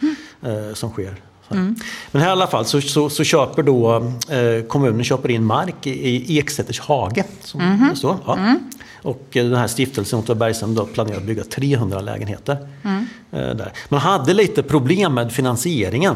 eh, 0.41 0.73
som 0.73 0.89
sker. 0.89 1.15
Så 1.47 1.55
här. 1.55 1.75
Men 2.11 2.21
här 2.21 2.29
i 2.29 2.31
alla 2.31 2.47
fall 2.47 2.65
så, 2.65 2.81
så, 2.81 3.09
så 3.09 3.23
köper 3.23 3.63
då 3.63 3.95
eh, 4.29 4.63
kommunen 4.67 5.03
köper 5.03 5.29
in 5.31 5.43
mark 5.43 5.87
i, 5.87 6.33
i 6.33 6.37
Eksäters 6.37 6.79
hage. 6.79 7.23
Som 7.41 7.87
det 7.91 7.97
står. 7.97 8.15
Ja. 8.25 8.55
Och 9.01 9.27
eh, 9.37 9.45
den 9.45 9.55
här 9.59 9.67
stiftelsen 9.67 10.19
Åtvidabergshem 10.19 10.77
planerar 10.93 11.17
att 11.17 11.23
bygga 11.23 11.43
300 11.43 12.01
lägenheter. 12.01 12.57
Mm. 12.83 13.05
Eh, 13.31 13.55
där. 13.55 13.73
Man 13.89 13.99
hade 13.99 14.33
lite 14.33 14.63
problem 14.63 15.13
med 15.13 15.31
finansieringen. 15.31 16.15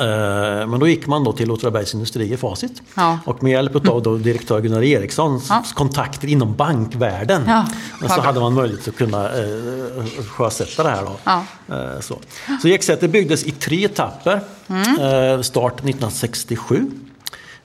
Eh, 0.00 0.66
Men 0.68 0.80
då 0.80 0.88
gick 0.88 1.06
man 1.06 1.24
då 1.24 1.32
till 1.32 1.50
Åtvidabergs 1.50 1.94
Industrier, 1.94 2.36
Facit. 2.36 2.82
Ja. 2.94 3.18
Och 3.24 3.42
med 3.42 3.52
hjälp 3.52 3.88
av 3.88 4.02
då 4.02 4.16
direktör 4.16 4.60
Gunnar 4.60 4.82
Erikssons 4.82 5.46
Ja. 5.48 5.64
kontakter 5.74 6.28
inom 6.28 6.54
bankvärlden 6.56 7.42
Ja, 7.46 7.66
så 8.08 8.20
hade 8.20 8.40
man 8.40 8.54
möjlighet 8.54 8.88
att 8.88 8.96
kunna 8.96 9.24
eh, 9.24 10.04
sjösätta 10.28 10.82
det 10.82 10.88
här. 10.88 11.02
Eh, 11.94 12.00
så 12.00 12.18
så 12.62 12.68
Eksäter 12.68 13.08
byggdes 13.08 13.44
i 13.44 13.50
tre 13.50 13.84
etapper. 13.84 14.40
Mm. 14.68 14.82
Eh, 15.36 15.40
start 15.42 15.74
1967. 15.74 16.90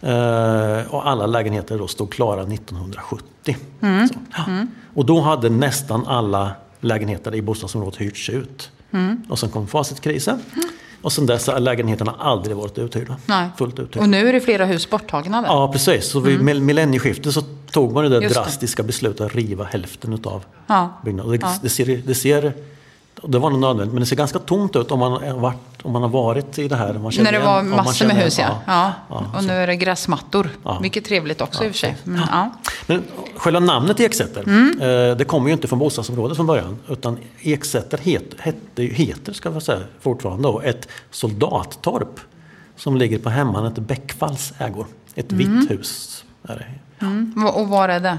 Eh, 0.02 0.94
och 0.94 1.08
alla 1.10 1.26
lägenheter 1.26 1.78
då 1.78 1.88
stod 1.88 2.12
klara 2.14 2.42
1970. 2.44 3.58
Mm. 3.82 4.10
Ja. 4.38 4.44
Och 4.94 5.06
då 5.06 5.22
hade 5.22 5.50
nästan 5.50 6.08
alla 6.08 6.52
lägenheter 6.82 7.36
i 7.36 7.42
bostadsområdet 7.42 8.02
hyrts 8.02 8.30
ut. 8.30 8.70
Mm. 8.92 9.22
Och 9.30 9.40
sen 9.40 9.50
kom 9.50 9.68
facitkrisen. 9.68 10.42
Och 11.02 11.14
sen 11.14 11.26
dess 11.26 11.48
har 11.48 11.60
lägenheterna 11.60 12.16
aldrig 12.20 12.56
varit 12.56 12.78
uthyrda. 12.78 13.18
Nej. 13.26 13.50
Fullt 13.58 13.80
uthyrda. 13.80 14.00
Och 14.00 14.10
nu 14.10 14.30
är 14.30 14.34
det 14.34 14.42
flera 14.42 14.66
hus 14.66 14.90
borttagna 14.90 15.42
där. 15.42 15.48
Ja, 15.48 15.72
precis. 15.72 16.06
Så 16.06 16.20
vid 16.20 16.42
mm. 16.42 16.66
millennieskiftet 16.66 17.34
så 17.34 17.42
tog 17.72 17.94
man 17.94 18.04
det 18.04 18.10
där 18.10 18.22
Just 18.22 18.36
det. 18.36 18.42
drastiska 18.42 18.84
beslutet 18.84 19.22
att 19.22 19.36
riva 19.36 19.64
hälften 19.64 20.14
utav 20.14 20.44
Ja. 20.68 21.02
byggnaden. 21.06 21.32
Det, 21.32 21.38
Ja. 21.42 21.54
det, 21.62 21.70
ser, 21.70 22.02
det 22.06 22.16
ser 22.16 22.54
och 23.22 23.30
det 23.30 23.40
var 23.40 23.50
nog 23.50 23.60
nödvändigt, 23.60 23.94
men 23.94 24.00
det 24.00 24.06
ser 24.06 24.16
ganska 24.16 24.40
tomt 24.40 24.76
ut 24.76 24.92
om 24.92 25.00
man 25.00 25.12
har 25.12 25.34
varit, 25.40 25.58
om 25.84 25.92
man 25.92 26.02
har 26.02 26.10
varit 26.10 26.60
i 26.60 26.68
det 26.68 26.76
här. 26.76 26.94
Man 26.94 27.02
När 27.18 27.24
det 27.24 27.30
igen- 27.30 27.46
var 27.46 27.64
massor 27.64 28.06
med 28.06 28.14
igen- 28.16 28.26
hus, 28.26 28.40
ja. 28.40 28.60
ja. 28.68 28.94
ja, 29.10 29.26
och 29.38 29.44
nu 29.44 29.54
är 29.54 29.68
det 29.68 29.76
gräsmattor. 29.76 30.50
Ja. 30.64 30.80
Mycket 30.80 31.06
trevligt 31.06 31.42
också 31.42 31.64
i 31.66 31.68
och 31.68 31.72
för 31.72 31.78
sig. 31.80 31.96
Mm, 32.06 32.22
ja. 32.32 32.50
Men 32.88 33.04
själva 33.36 33.60
namnet 33.60 34.00
Eksäter, 34.00 34.42
Mm. 34.44 34.82
eh, 35.12 35.18
det 35.18 35.26
kommer 35.28 35.48
ju 35.48 35.54
inte 35.54 35.68
från 35.68 35.80
bostadsområdet 35.80 36.38
från 36.38 36.46
början. 36.48 36.78
Utan 36.90 37.18
Eksäter 37.42 37.98
het, 37.98 38.24
hette, 38.40 38.84
heter, 38.84 39.34
ska 39.34 39.50
vi 39.50 39.62
säga, 39.62 39.80
fortfarande 40.00 40.44
då, 40.44 40.62
ett 40.62 40.88
soldattorp. 41.12 42.20
Som 42.76 42.98
ligger 42.98 43.20
på 43.20 43.30
hemmanet 43.30 43.74
Bäckfalls 43.76 44.54
ägor. 44.58 44.86
Ett 45.16 45.32
vitt 45.32 45.72
hus. 45.72 46.24
Är 46.44 46.56
det. 47.00 47.06
Mm. 47.06 47.48
Och 47.56 47.68
var 47.68 47.90
är 47.90 48.00
det? 48.00 48.18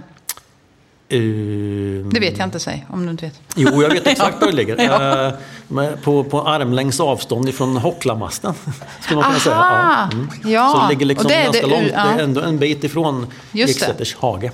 Ehm, 1.11 2.11
Det 2.13 2.21
vet 2.21 2.39
jag 2.39 2.47
inte, 2.47 2.61
säg, 2.61 2.87
om 2.91 3.05
du 3.07 3.11
inte 3.11 3.25
vet. 3.27 3.41
Jo, 3.57 3.83
jag 3.83 3.91
vet 3.91 4.07
exakt 4.07 4.37
var 4.41 4.47
det 4.47 4.53
ligger. 4.55 4.81
Eh, 5.27 5.33
med, 5.69 6.03
på, 6.03 6.25
på 6.25 6.43
armlängds 6.49 7.01
avstånd 7.01 7.49
ifrån 7.49 7.77
Hocklamasten. 7.77 8.55
Skulle 9.01 9.17
man 9.21 9.25
kunna 9.25 9.39
säga. 9.41 9.57
Aha! 9.57 10.11
Ja, 10.45 10.73
Så 10.75 10.83
det 10.83 10.89
ligger 10.89 11.07
liksom 11.07 11.29
det 11.29 11.43
ganska 11.45 11.67
det- 11.67 11.73
långt. 11.73 11.91
ja. 11.95 12.05
Det 12.05 12.21
är 12.21 12.25
ändå 12.25 12.41
en 12.41 12.59
bit 12.59 12.85
ifrån. 12.85 13.27
Eksäters 13.53 14.17
hage. 14.17 14.53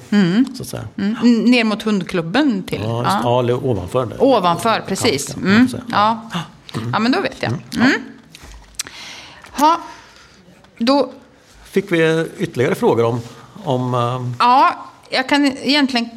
Så 0.56 0.62
att 0.62 0.68
säga. 0.68 0.84
Mm. 0.98 1.14
Ner 1.44 1.64
mot 1.64 1.82
hundklubben 1.82 2.62
till. 2.62 2.80
Ja, 2.84 2.98
just, 3.02 3.10
Ja. 3.12 3.20
ja, 3.24 3.40
eller 3.40 3.64
ovanför. 3.66 4.06
det. 4.06 4.16
Ovanför, 4.18 4.82
precis. 4.88 5.36
Mm. 5.36 5.68
Ja. 5.90 6.30
ja, 6.92 6.98
men 6.98 7.12
då 7.12 7.20
vet 7.20 7.36
jag. 7.42 7.52
Mm. 7.76 7.92
Ha. 9.50 9.80
Då, 10.78 11.12
Fick 11.64 11.92
vi 11.92 12.26
ytterligare 12.38 12.74
frågor 12.74 13.04
om, 13.04 13.20
om 13.64 13.94
eh, 13.94 14.30
ja, 14.38 14.74
jag 15.10 15.28
kan 15.28 15.46
egentligen... 15.46 16.08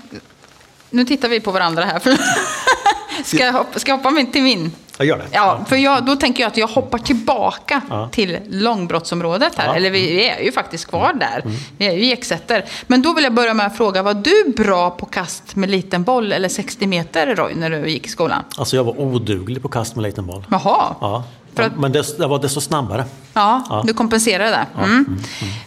Nu 0.89 1.05
tittar 1.05 1.29
vi 1.29 1.39
på 1.39 1.51
varandra 1.51 1.85
här. 1.85 2.01
Ska, 3.23 3.37
jag 3.37 3.53
hoppa, 3.53 3.79
ska 3.79 3.91
jag 3.91 3.97
hoppa 3.97 4.25
till 4.31 4.41
min? 4.41 4.71
Jag 4.97 5.07
gör 5.07 5.17
det. 5.17 5.23
Ja, 5.31 5.59
för 5.67 5.75
jag, 5.75 6.05
då 6.05 6.15
tänker 6.15 6.43
jag 6.43 6.47
att 6.47 6.57
jag 6.57 6.67
hoppar 6.67 6.97
tillbaka 6.97 7.81
Ja. 7.89 8.09
till 8.11 8.37
långbrottsområdet 8.49 9.55
här. 9.57 9.65
Ja. 9.67 9.75
Eller 9.75 9.89
vi, 9.91 10.29
är 10.29 10.39
ju 10.43 10.51
faktiskt 10.51 10.85
kvar 10.87 11.13
där. 11.13 11.43
Vi 11.77 11.87
är 11.87 11.91
ju 11.91 12.03
i 12.05 12.11
Eksäter. 12.11 12.65
Men 12.87 13.01
då 13.01 13.13
vill 13.13 13.23
jag 13.23 13.33
börja 13.33 13.53
med 13.53 13.65
att 13.65 13.77
fråga, 13.77 14.03
var 14.03 14.13
du 14.13 14.53
bra 14.63 14.89
på 14.89 15.05
kast 15.05 15.55
med 15.55 15.69
liten 15.69 16.03
boll 16.03 16.31
eller 16.31 16.49
60 16.49 16.87
meter 16.87 17.35
Roy, 17.35 17.53
när 17.55 17.69
du 17.69 17.89
gick 17.89 18.05
i 18.05 18.09
skolan? 18.09 18.43
Alltså 18.57 18.75
jag 18.75 18.83
var 18.83 18.99
oduglig 18.99 19.61
på 19.61 19.69
kast 19.69 19.95
med 19.95 20.03
liten 20.03 20.25
boll. 20.25 20.45
Jaha. 20.51 20.95
Ja. 21.01 21.23
Att- 21.55 21.77
Men 21.79 21.91
det, 21.91 22.17
var 22.27 22.39
desto 22.39 22.61
snabbare. 22.61 23.05
Ja, 23.33 23.63
Ja. 23.69 23.83
du 23.87 23.93
kompenserar 23.93 24.45
där. 24.45 24.65
Mm. 24.83 25.19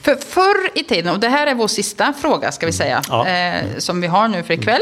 För 0.03 0.15
förr 0.15 0.71
i 0.79 0.85
tiden, 0.85 1.15
och 1.15 1.21
det 1.21 1.29
här 1.29 1.47
är 1.47 1.55
vår 1.55 1.69
sista 1.69 2.13
fråga 2.21 2.53
ska 2.53 2.67
vi 2.67 2.73
säga, 2.73 3.03
Ja. 3.09 3.27
eh, 3.29 3.63
som 3.79 4.01
vi 4.01 4.07
har 4.07 4.29
nu 4.29 4.43
för 4.43 4.55
ikväll. 4.55 4.81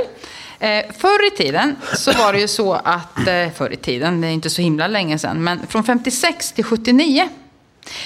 Eh, 0.61 0.85
förr 0.99 1.27
i 1.27 1.37
tiden 1.37 1.77
så 1.95 2.13
var 2.13 2.33
det 2.33 2.41
ju 2.41 2.49
så 2.49 2.73
att, 2.73 3.19
eh, 3.19 3.51
förr 3.57 3.73
i 3.73 3.77
tiden, 3.77 4.21
det 4.21 4.27
är 4.27 4.33
inte 4.33 4.51
så 4.51 4.63
himla 4.63 4.87
länge 4.87 5.19
sedan, 5.19 5.45
men 5.45 5.67
från 5.67 5.85
56 5.85 6.53
till 6.53 6.65
79 6.65 7.29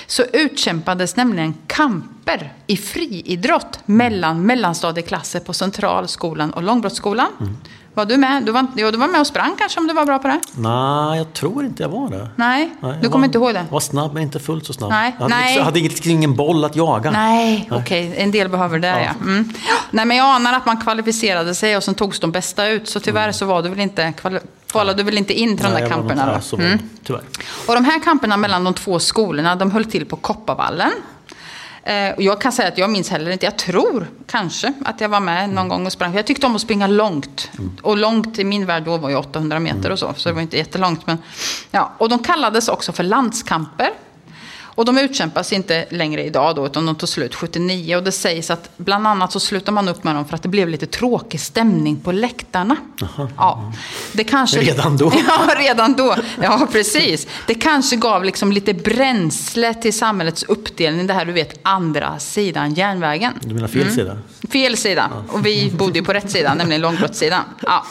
så 0.06 0.22
utkämpades 0.32 1.16
nämligen 1.16 1.54
kamper 1.66 2.52
i 2.66 2.76
friidrott 2.76 3.78
mellan 3.86 4.46
mellanstadieklasser 4.46 5.40
på 5.40 5.52
Centralskolan 5.52 6.50
och 6.50 6.62
Långbrottsskolan. 6.62 7.28
Mm. 7.40 7.56
Var 7.94 8.04
du 8.04 8.16
med? 8.16 8.42
Du 8.42 8.52
var, 8.52 8.66
jo, 8.76 8.90
du 8.90 8.98
var 8.98 9.08
med 9.08 9.20
och 9.20 9.26
sprang 9.26 9.54
kanske 9.58 9.80
om 9.80 9.86
du 9.86 9.94
var 9.94 10.06
bra 10.06 10.18
på 10.18 10.28
det? 10.28 10.40
Nej, 10.56 11.18
jag 11.18 11.32
tror 11.32 11.64
inte 11.64 11.82
jag 11.82 11.88
var 11.90 12.10
det. 12.10 12.28
Nej, 12.36 12.70
Nej, 12.80 12.92
du 12.92 12.98
jag 13.02 13.12
kommer 13.12 13.26
inte 13.26 13.38
ihåg 13.38 13.54
det? 13.54 13.64
var 13.70 13.80
snabb 13.80 14.14
men 14.14 14.22
inte 14.22 14.38
fullt 14.40 14.66
så 14.66 14.72
snabb. 14.72 14.90
Nej, 14.90 15.14
Jag 15.18 15.22
hade, 15.22 15.34
nej. 15.34 15.56
jag 15.56 15.64
hade 15.64 15.78
inget, 15.78 16.06
ingen 16.06 16.36
boll 16.36 16.64
att 16.64 16.76
jaga. 16.76 17.10
Nej, 17.10 17.68
okej. 17.72 18.14
En 18.16 18.30
del 18.30 18.48
behöver 18.48 18.78
det, 18.78 18.88
ja. 18.88 18.98
Ja. 19.00 19.10
Mm. 19.22 19.52
Nej, 19.90 20.04
men 20.04 20.16
jag 20.16 20.26
anar 20.26 20.52
att 20.52 20.66
man 20.66 20.76
kvalificerade 20.80 21.54
sig 21.54 21.76
och 21.76 21.82
sen 21.84 21.94
togs 21.94 22.20
de 22.20 22.30
bästa 22.32 22.68
ut. 22.68 22.88
Så 22.88 23.00
tyvärr 23.00 23.32
så 23.32 23.46
var 23.46 23.62
du 23.62 23.68
väl 23.68 23.80
inte, 23.80 24.02
kvali- 24.22 24.40
kvalade 24.70 24.98
du 24.98 25.02
väl 25.02 25.18
inte 25.18 25.32
in 25.32 25.56
till 25.56 25.66
de 25.66 25.72
där 25.72 25.80
jag 25.80 25.90
kamperna 25.90 26.22
inte- 26.22 26.34
då? 26.34 26.40
Så 26.40 26.56
var 26.56 26.62
det, 26.64 26.70
Mm. 26.70 26.88
tyvärr. 27.04 27.22
Och 27.66 27.74
de 27.74 27.84
här 27.84 28.00
kamperna 28.04 28.36
mellan 28.36 28.64
de 28.64 28.74
två 28.74 28.98
skolorna, 28.98 29.56
de 29.56 29.70
höll 29.70 29.84
till 29.84 30.06
på 30.06 30.16
Kopparvallen. 30.16 30.90
Eh, 31.84 32.14
och 32.14 32.22
jag 32.22 32.40
kan 32.40 32.52
säga 32.52 32.68
att 32.68 32.78
jag 32.78 32.90
minns 32.90 33.10
heller 33.10 33.30
inte. 33.30 33.46
Jag 33.46 33.58
tror 33.58 34.06
kanske 34.26 34.72
att 34.84 35.00
jag 35.00 35.08
var 35.08 35.20
med 35.20 35.50
någon 35.50 35.68
gång 35.68 35.86
och 35.86 35.92
sprang. 35.92 36.14
Jag 36.14 36.26
tyckte 36.26 36.46
om 36.46 36.54
att 36.54 36.60
springa 36.60 36.86
långt. 36.86 37.50
Och 37.82 37.96
långt 37.96 38.38
i 38.38 38.44
min 38.44 38.66
värld 38.66 38.82
då 38.82 38.96
var 38.96 39.10
ju 39.10 39.16
800 39.16 39.58
meter 39.58 39.90
och 39.90 39.98
så. 39.98 40.14
Så 40.16 40.28
det 40.28 40.34
var 40.34 40.42
inte 40.42 40.56
jättelångt. 40.56 41.06
Men, 41.06 41.18
ja. 41.70 41.92
Och 41.98 42.08
de 42.08 42.18
kallades 42.18 42.68
också 42.68 42.92
för 42.92 43.02
landskamper. 43.02 43.90
Och 44.74 44.84
de 44.84 44.98
utkämpas 44.98 45.52
inte 45.52 45.86
längre 45.90 46.24
idag 46.24 46.56
då, 46.56 46.66
utan 46.66 46.86
de 46.86 46.94
tog 46.94 47.08
slut 47.08 47.34
79. 47.34 47.96
Och 47.96 48.02
det 48.02 48.12
sägs 48.12 48.50
att 48.50 48.70
bland 48.76 49.06
annat 49.06 49.32
så 49.32 49.40
slutar 49.40 49.72
man 49.72 49.88
upp 49.88 50.04
med 50.04 50.14
dem 50.14 50.24
för 50.24 50.34
att 50.34 50.42
det 50.42 50.48
blev 50.48 50.68
lite 50.68 50.86
tråkig 50.86 51.40
stämning 51.40 51.96
på 52.00 52.12
läktarna. 52.12 52.76
Ja, 53.36 53.72
det 54.12 54.24
kanske... 54.24 54.60
Redan 54.60 54.96
då? 54.96 55.12
Ja, 55.26 55.54
redan 55.56 55.92
då. 55.92 56.16
Ja, 56.42 56.68
precis. 56.72 57.26
Det 57.46 57.54
kanske 57.54 57.96
gav 57.96 58.24
liksom 58.24 58.52
lite 58.52 58.74
bränsle 58.74 59.74
till 59.74 59.98
samhällets 59.98 60.42
uppdelning. 60.42 61.06
Det 61.06 61.14
här, 61.14 61.24
du 61.24 61.32
vet, 61.32 61.58
andra 61.62 62.18
sidan 62.18 62.74
järnvägen. 62.74 63.32
Du 63.40 63.54
menar 63.54 63.68
fel 63.68 63.92
sida? 63.92 64.18
Fel 64.52 64.76
sida. 64.76 65.10
Och 65.28 65.46
vi 65.46 65.70
bodde 65.70 65.98
ju 65.98 66.04
på 66.04 66.12
rätt 66.12 66.30
sida, 66.30 66.54
nämligen 66.54 66.82
långbrottssidan. 66.82 67.42
Ja. 67.60 67.84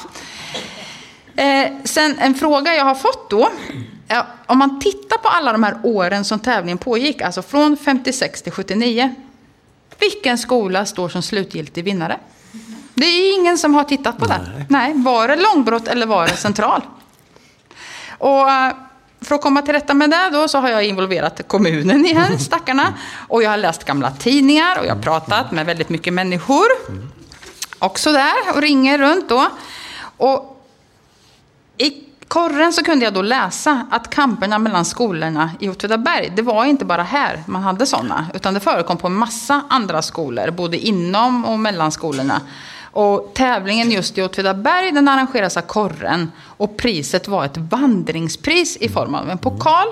Eh, 1.42 1.72
sen 1.84 2.20
en 2.20 2.36
fråga 2.36 2.76
jag 2.76 2.86
har 2.86 2.96
fått 2.96 3.30
då. 3.30 3.50
Ja, 4.08 4.28
om 4.46 4.58
man 4.58 4.80
tittar 4.80 5.18
på 5.18 5.30
alla 5.30 5.52
de 5.52 5.64
här 5.64 5.78
åren 5.84 6.26
som 6.26 6.40
tävlingen 6.40 6.78
pågick, 6.78 7.22
alltså 7.22 7.42
från 7.42 7.78
56 7.78 8.42
till 8.42 8.52
79. 8.52 9.16
Vilken 10.00 10.38
skola 10.38 10.86
står 10.86 11.10
som 11.10 11.22
slutgiltig 11.22 11.84
vinnare? 11.84 12.20
Det 12.94 13.06
är 13.06 13.40
ingen 13.40 13.58
som 13.58 13.74
har 13.74 13.84
tittat 13.84 14.18
på 14.18 14.26
det. 14.26 14.40
Nej. 14.56 14.66
Nej, 14.70 14.94
var 14.96 15.28
det 15.28 15.36
långbrott 15.36 15.88
eller 15.88 16.06
var 16.06 16.28
det 16.28 16.36
central? 16.36 16.82
Och 18.18 18.52
eh, 18.52 18.74
för 19.22 19.36
att 19.36 19.42
komma 19.42 19.62
till 19.62 19.74
rätta 19.74 19.94
med 19.94 20.10
det 20.10 20.30
då 20.32 20.48
så 20.48 20.58
har 20.58 20.70
jag 20.70 20.84
involverat 20.84 21.48
kommunen 21.48 22.06
i 22.06 22.14
här, 22.14 22.38
stackarna. 22.40 22.94
Och 23.28 23.44
jag 23.44 23.50
har 23.50 23.58
läst 23.58 23.84
gamla 23.84 24.12
tidningar 24.12 24.80
och 24.80 24.86
jag 24.86 24.96
har 24.96 25.02
pratat 25.02 25.52
med 25.52 25.66
väldigt 25.66 25.90
mycket 25.90 26.14
människor. 26.14 26.68
Och 27.80 28.00
sådär, 28.00 28.34
och 28.56 28.62
ringer 28.62 28.98
runt 28.98 29.30
då. 29.30 29.48
Och 30.18 30.51
i 31.82 32.04
korren 32.28 32.74
så 32.74 32.84
kunde 32.84 33.06
jag 33.06 33.14
då 33.14 33.22
läsa 33.22 33.88
att 33.92 34.10
kamperna 34.10 34.60
mellan 34.60 34.86
skolorna 34.86 35.52
i 35.60 35.70
Åtvidaberg, 35.70 36.32
det 36.36 36.42
var 36.42 36.66
inte 36.66 36.86
bara 36.86 37.04
här 37.04 37.44
man 37.46 37.62
hade 37.62 37.86
sådana, 37.86 38.28
utan 38.34 38.54
det 38.54 38.60
förekom 38.60 38.98
på 38.98 39.08
en 39.08 39.14
massa 39.14 39.62
andra 39.70 40.02
skolor, 40.02 40.52
både 40.52 40.78
inom 40.78 41.46
och 41.46 41.60
mellan 41.60 41.92
skolorna. 41.92 42.42
Och 42.94 43.32
tävlingen 43.34 43.92
just 43.92 44.18
i 44.18 44.22
Åtvidaberg 44.24 44.92
den 44.92 45.08
arrangeras 45.08 45.58
av 45.58 45.62
korren 45.62 46.32
och 46.58 46.78
priset 46.78 47.28
var 47.28 47.46
ett 47.46 47.58
vandringspris 47.58 48.78
i 48.78 48.90
form 48.90 49.16
av 49.16 49.30
en 49.30 49.38
pokal. 49.38 49.88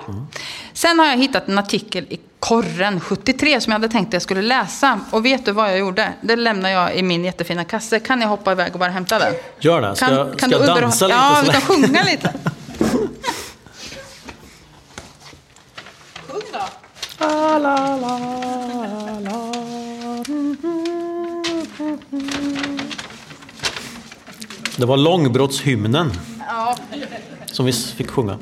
Sen 0.73 0.99
har 0.99 1.05
jag 1.05 1.17
hittat 1.17 1.47
en 1.47 1.57
artikel 1.59 2.03
i 2.09 2.19
korren 2.39 2.99
73 2.99 3.61
som 3.61 3.71
jag 3.71 3.79
hade 3.79 3.91
tänkt 3.93 4.07
att 4.07 4.13
jag 4.13 4.21
skulle 4.21 4.41
läsa. 4.41 4.99
Och 5.11 5.25
vet 5.25 5.45
du 5.45 5.51
vad 5.51 5.69
jag 5.71 5.77
gjorde? 5.79 6.13
Det 6.21 6.35
lämnar 6.35 6.69
jag 6.69 6.95
i 6.95 7.03
min 7.03 7.25
jättefina 7.25 7.63
kasse. 7.63 7.99
Kan 7.99 8.21
jag 8.21 8.27
hoppa 8.27 8.51
iväg 8.51 8.73
och 8.73 8.79
bara 8.79 8.89
hämta 8.89 9.19
den? 9.19 9.33
Gör 9.59 9.81
det. 9.81 9.95
Ska, 9.95 10.05
Kan, 10.05 10.15
kan 10.37 10.49
ska 10.49 10.59
du 10.59 10.65
jag 10.65 10.81
dansa 10.81 11.07
lite? 11.07 11.19
Ja, 11.19 11.41
vi 11.45 11.49
kan 11.49 11.61
sjunga 11.61 12.03
lite. 12.03 12.33
Sjung 16.27 16.41
då. 16.53 16.59
Det 24.79 24.85
var 24.85 24.97
långbrottshymnen 24.97 26.11
Ja. 26.47 26.75
som 27.51 27.65
vi 27.65 27.73
fick 27.73 28.09
sjunga. 28.11 28.37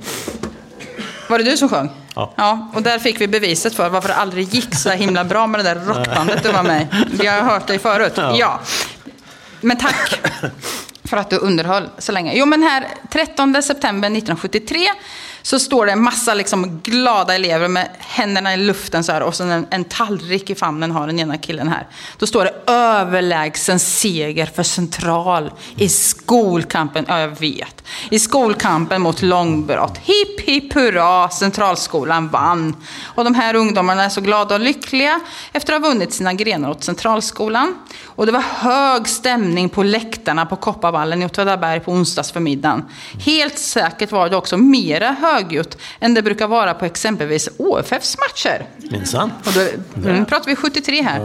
Var 1.29 1.37
det 1.37 1.43
du 1.43 1.57
som 1.57 1.69
sjöng? 1.69 1.89
Ja. 2.15 2.33
ja. 2.35 2.71
Och 2.75 2.81
där 2.81 2.99
fick 2.99 3.21
vi 3.21 3.27
beviset 3.27 3.75
för 3.75 3.89
varför 3.89 4.07
det 4.07 4.15
aldrig 4.15 4.53
gick 4.53 4.75
så 4.75 4.89
himla 4.89 5.23
bra 5.23 5.47
med 5.47 5.59
det 5.59 5.63
där 5.63 5.75
rockbandet 5.85 6.43
du 6.43 6.51
var 6.51 6.63
med. 6.63 6.87
Vi 7.11 7.27
har 7.27 7.41
hört 7.41 7.67
dig 7.67 7.79
förut. 7.79 8.13
Ja. 8.15 8.59
Men 9.61 9.77
tack 9.77 10.19
för 11.03 11.17
att 11.17 11.29
du 11.29 11.37
underhöll 11.37 11.89
så 11.97 12.11
länge. 12.11 12.33
Jo, 12.35 12.45
men 12.45 12.63
här 12.63 12.87
13 13.11 13.63
september 13.63 14.07
1973 14.07 14.87
så 15.47 15.59
står 15.59 15.85
det 15.85 15.91
en 15.91 16.03
massa 16.03 16.33
liksom 16.33 16.81
glada 16.83 17.35
elever 17.35 17.67
med 17.67 17.89
händerna 17.99 18.53
i 18.53 18.57
luften 18.57 19.03
så 19.03 19.11
här 19.11 19.21
och 19.21 19.35
så 19.35 19.43
en, 19.43 19.67
en 19.69 19.83
tallrik 19.83 20.49
i 20.49 20.55
famnen 20.55 20.91
har 20.91 21.07
den 21.07 21.19
ena 21.19 21.37
killen 21.37 21.67
här. 21.67 21.87
Då 22.17 22.27
står 22.27 22.43
det 22.45 22.71
överlägsen 22.71 23.79
seger 23.79 24.45
för 24.45 24.63
Central 24.63 25.51
i 25.75 25.89
skolkampen. 25.89 27.05
Ja, 27.07 27.19
jag 27.19 27.39
vet. 27.39 27.83
I 28.09 28.19
skolkampen 28.19 29.01
mot 29.01 29.21
långbrott. 29.21 29.97
Hipp 29.97 30.37
hipp 30.47 30.73
hurra, 30.73 31.29
Centralskolan 31.29 32.27
vann. 32.27 32.75
Och 33.03 33.23
de 33.23 33.35
här 33.35 33.55
ungdomarna 33.55 34.03
är 34.03 34.09
så 34.09 34.21
glada 34.21 34.55
och 34.55 34.61
lyckliga 34.61 35.19
efter 35.53 35.73
att 35.73 35.81
ha 35.81 35.89
vunnit 35.89 36.13
sina 36.13 36.33
grenar 36.33 36.69
åt 36.69 36.83
Centralskolan. 36.83 37.75
Och 38.03 38.25
det 38.25 38.31
var 38.31 38.43
hög 38.55 39.07
stämning 39.07 39.69
på 39.69 39.83
läktarna 39.83 40.45
på 40.45 40.55
Kopparvallen 40.55 41.21
i 41.21 41.25
Åtvidaberg 41.25 41.79
på 41.79 41.91
onsdagsförmiddagen. 41.91 42.85
Helt 43.19 43.59
säkert 43.59 44.11
var 44.11 44.29
det 44.29 44.35
också 44.35 44.57
mera 44.57 45.15
högljutt 45.37 45.77
än 45.99 46.13
det 46.13 46.21
brukar 46.21 46.47
vara 46.47 46.73
på 46.73 46.85
exempelvis 46.85 47.49
OFFs 47.57 48.17
matcher. 48.17 48.65
Minsann. 48.91 49.31
Då 49.43 49.61
mm, 50.09 50.25
pratar 50.25 50.45
vi 50.45 50.55
73 50.55 51.01
här. 51.01 51.21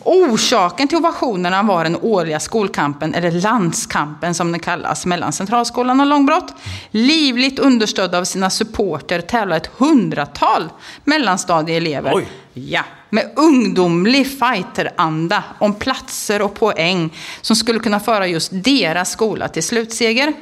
Orsaken 0.00 0.88
till 0.88 0.98
ovationerna 0.98 1.62
var 1.62 1.84
den 1.84 1.96
årliga 1.96 2.40
skolkampen, 2.40 3.14
eller 3.14 3.30
landskampen 3.30 4.34
som 4.34 4.52
den 4.52 4.60
kallas, 4.60 5.06
mellan 5.06 5.32
Centralskolan 5.32 6.00
och 6.00 6.06
Långbrott. 6.06 6.54
Livligt 6.90 7.58
understödd 7.58 8.14
av 8.14 8.24
sina 8.24 8.50
supporter 8.50 9.20
tävlar 9.20 9.56
ett 9.56 9.70
hundratal 9.76 10.68
mellanstadieelever. 11.04 12.12
Oj. 12.14 12.28
Ja, 12.54 12.82
med 13.10 13.30
ungdomlig 13.36 14.26
fighteranda 14.26 15.44
om 15.58 15.74
platser 15.74 16.42
och 16.42 16.54
poäng 16.54 17.16
som 17.40 17.56
skulle 17.56 17.78
kunna 17.78 18.00
föra 18.00 18.26
just 18.26 18.50
deras 18.52 19.10
skola 19.10 19.48
till 19.48 19.62
slutseger. 19.62 20.32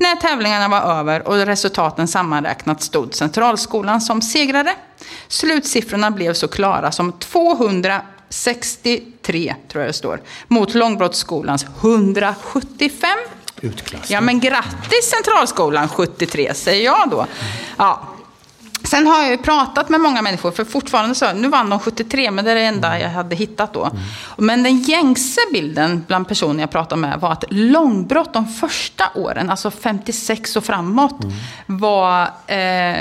När 0.00 0.16
tävlingarna 0.16 0.68
var 0.68 0.80
över 0.80 1.28
och 1.28 1.36
resultaten 1.36 2.08
sammanräknat 2.08 2.82
stod 2.82 3.14
Centralskolan 3.14 4.00
som 4.00 4.22
segrare. 4.22 4.74
Slutsiffrorna 5.28 6.10
blev 6.10 6.34
så 6.34 6.48
klara 6.48 6.92
som 6.92 7.12
263, 7.12 9.54
tror 9.68 9.82
jag 9.82 9.88
det 9.88 9.92
står, 9.92 10.20
mot 10.48 10.74
Långbrottsskolans 10.74 11.66
175. 11.80 13.10
Utklassning. 13.60 14.14
Ja, 14.14 14.20
men 14.20 14.40
grattis 14.40 15.10
Centralskolan 15.10 15.88
73, 15.88 16.54
säger 16.54 16.84
jag 16.84 17.10
då. 17.10 17.26
Ja. 17.76 18.13
Sen 18.84 19.06
har 19.06 19.22
jag 19.22 19.30
ju 19.30 19.36
pratat 19.36 19.88
med 19.88 20.00
många 20.00 20.22
människor, 20.22 20.50
för 20.50 20.64
fortfarande 20.64 21.14
så, 21.14 21.32
nu 21.32 21.48
vann 21.48 21.70
de 21.70 21.80
73, 21.80 22.30
men 22.30 22.44
det 22.44 22.50
är 22.50 22.54
det 22.54 22.64
enda 22.64 23.00
jag 23.00 23.10
hade 23.10 23.36
hittat 23.36 23.72
då. 23.72 23.90
Men 24.36 24.62
den 24.62 24.78
gängse 24.78 25.40
bilden 25.52 26.04
bland 26.06 26.28
personer 26.28 26.60
jag 26.60 26.70
pratade 26.70 27.00
med 27.00 27.20
var 27.20 27.32
att 27.32 27.44
långbrott 27.50 28.32
de 28.32 28.46
första 28.46 29.04
åren, 29.14 29.50
alltså 29.50 29.70
56 29.70 30.56
och 30.56 30.64
framåt, 30.64 31.16
var 31.66 32.22
eh, 32.46 32.96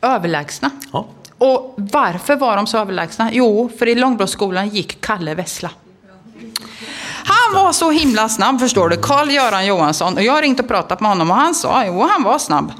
överlägsna. 0.00 0.70
Ja. 0.92 1.06
Och 1.38 1.74
varför 1.76 2.36
var 2.36 2.56
de 2.56 2.66
så 2.66 2.78
överlägsna? 2.78 3.30
Jo, 3.32 3.70
för 3.78 3.88
i 3.88 3.94
långbrottsskolan 3.94 4.68
gick 4.68 5.00
Kalle 5.00 5.34
Vessla. 5.34 5.70
Han 7.24 7.64
var 7.64 7.72
så 7.72 7.90
himla 7.90 8.28
snabb 8.28 8.60
förstår 8.60 8.88
du, 8.88 8.96
Karl-Göran 8.96 9.66
Johansson. 9.66 10.14
Och 10.14 10.22
jag 10.22 10.32
har 10.32 10.42
ringt 10.42 10.60
och 10.60 10.68
pratat 10.68 11.00
med 11.00 11.10
honom 11.10 11.30
och 11.30 11.36
han 11.36 11.54
sa, 11.54 11.84
jo 11.86 12.08
han 12.10 12.22
var 12.22 12.38
snabb. 12.38 12.72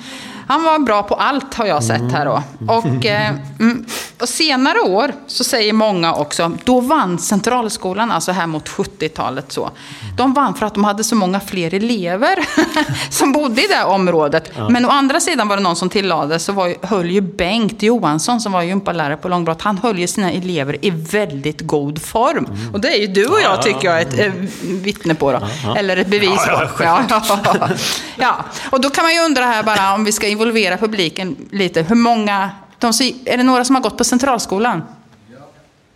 Han 0.49 0.62
var 0.62 0.78
bra 0.78 1.03
på 1.03 1.14
allt 1.14 1.55
har 1.55 1.66
jag 1.66 1.84
sett 1.84 2.12
här 2.12 2.24
då. 2.24 2.43
Och, 2.68 3.07
eh, 3.07 3.30
mm, 3.61 3.84
och 4.20 4.28
senare 4.28 4.80
år 4.80 5.12
så 5.26 5.45
säger 5.45 5.72
många 5.72 6.14
också, 6.14 6.53
då 6.64 6.80
vann 6.80 7.18
Centralskolan, 7.18 8.11
alltså 8.11 8.32
här 8.32 8.47
mot 8.47 8.68
70-talet 8.68 9.53
så. 9.53 9.70
De 10.16 10.34
vann 10.34 10.55
för 10.55 10.66
att 10.66 10.74
de 10.74 10.84
hade 10.84 11.05
så 11.05 11.14
många 11.16 11.40
fler 11.40 11.74
elever 11.74 12.38
som 13.11 13.32
bodde 13.32 13.64
i 13.64 13.66
det 13.66 13.84
området. 13.84 14.51
Men 14.70 14.84
å 14.84 14.88
andra 14.88 15.20
sidan 15.20 15.49
var 15.49 15.57
det 15.57 15.62
någon 15.62 15.76
som 15.76 15.88
tillade 15.88 16.38
så 16.38 16.53
var 16.53 16.66
ju, 16.66 16.74
höll 16.82 17.11
ju 17.11 17.20
Bengt 17.20 17.82
Johansson 17.82 18.40
som 18.40 18.53
var 18.53 18.62
gympalärare 18.62 19.16
på 19.16 19.28
Långbrott, 19.28 19.62
han 19.62 19.78
höll 19.78 19.99
ju 19.99 20.07
sina 20.07 20.32
elever 20.32 20.76
i 20.84 20.90
väldigt 20.90 21.61
god 21.61 22.03
form. 22.03 22.47
Och 22.72 22.80
det 22.80 22.88
är 22.88 23.01
ju 23.01 23.07
du 23.07 23.26
och 23.26 23.40
jag 23.40 23.62
tycker 23.62 23.88
jag 23.88 24.01
ett 24.03 24.18
eh, 24.18 24.32
vittne 24.62 25.14
på 25.14 25.32
då. 25.32 25.40
Eller 25.76 25.97
ett 25.97 26.07
bevis 26.09 26.45
Ja, 26.47 26.68
på. 26.76 26.84
Ja, 26.84 27.03
ja. 27.09 27.68
ja, 28.16 28.45
och 28.70 28.80
då 28.80 28.90
kan 28.90 29.05
man 29.05 29.14
ju 29.14 29.20
undra 29.20 29.45
här 29.45 29.62
bara 29.62 29.95
om 29.95 30.05
vi 30.05 30.12
ska 30.12 30.28
involvera 30.33 30.76
publiken 30.76 31.37
lite. 31.51 31.83
Hur 31.83 31.97
många, 31.97 32.51
de, 32.78 32.89
är 33.24 33.37
det 33.37 33.43
några 33.43 33.64
som 33.64 33.74
har 33.74 33.83
gått 33.83 33.99
på 33.99 34.05
Centralskolan? 34.05 34.83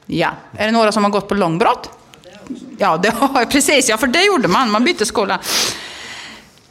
Ja. 0.06 0.30
Är 0.56 0.66
det 0.66 0.72
några 0.72 0.92
som 0.92 1.04
har 1.04 1.10
gått 1.10 1.28
på 1.28 1.34
Långbrott? 1.34 1.90
Ja, 2.78 2.96
det 2.96 3.10
har 3.20 3.44
precis. 3.44 3.88
Ja, 3.88 3.96
för 3.96 4.06
det 4.06 4.24
gjorde 4.24 4.48
man. 4.48 4.70
Man 4.70 4.84
bytte 4.84 5.06
skola. 5.06 5.38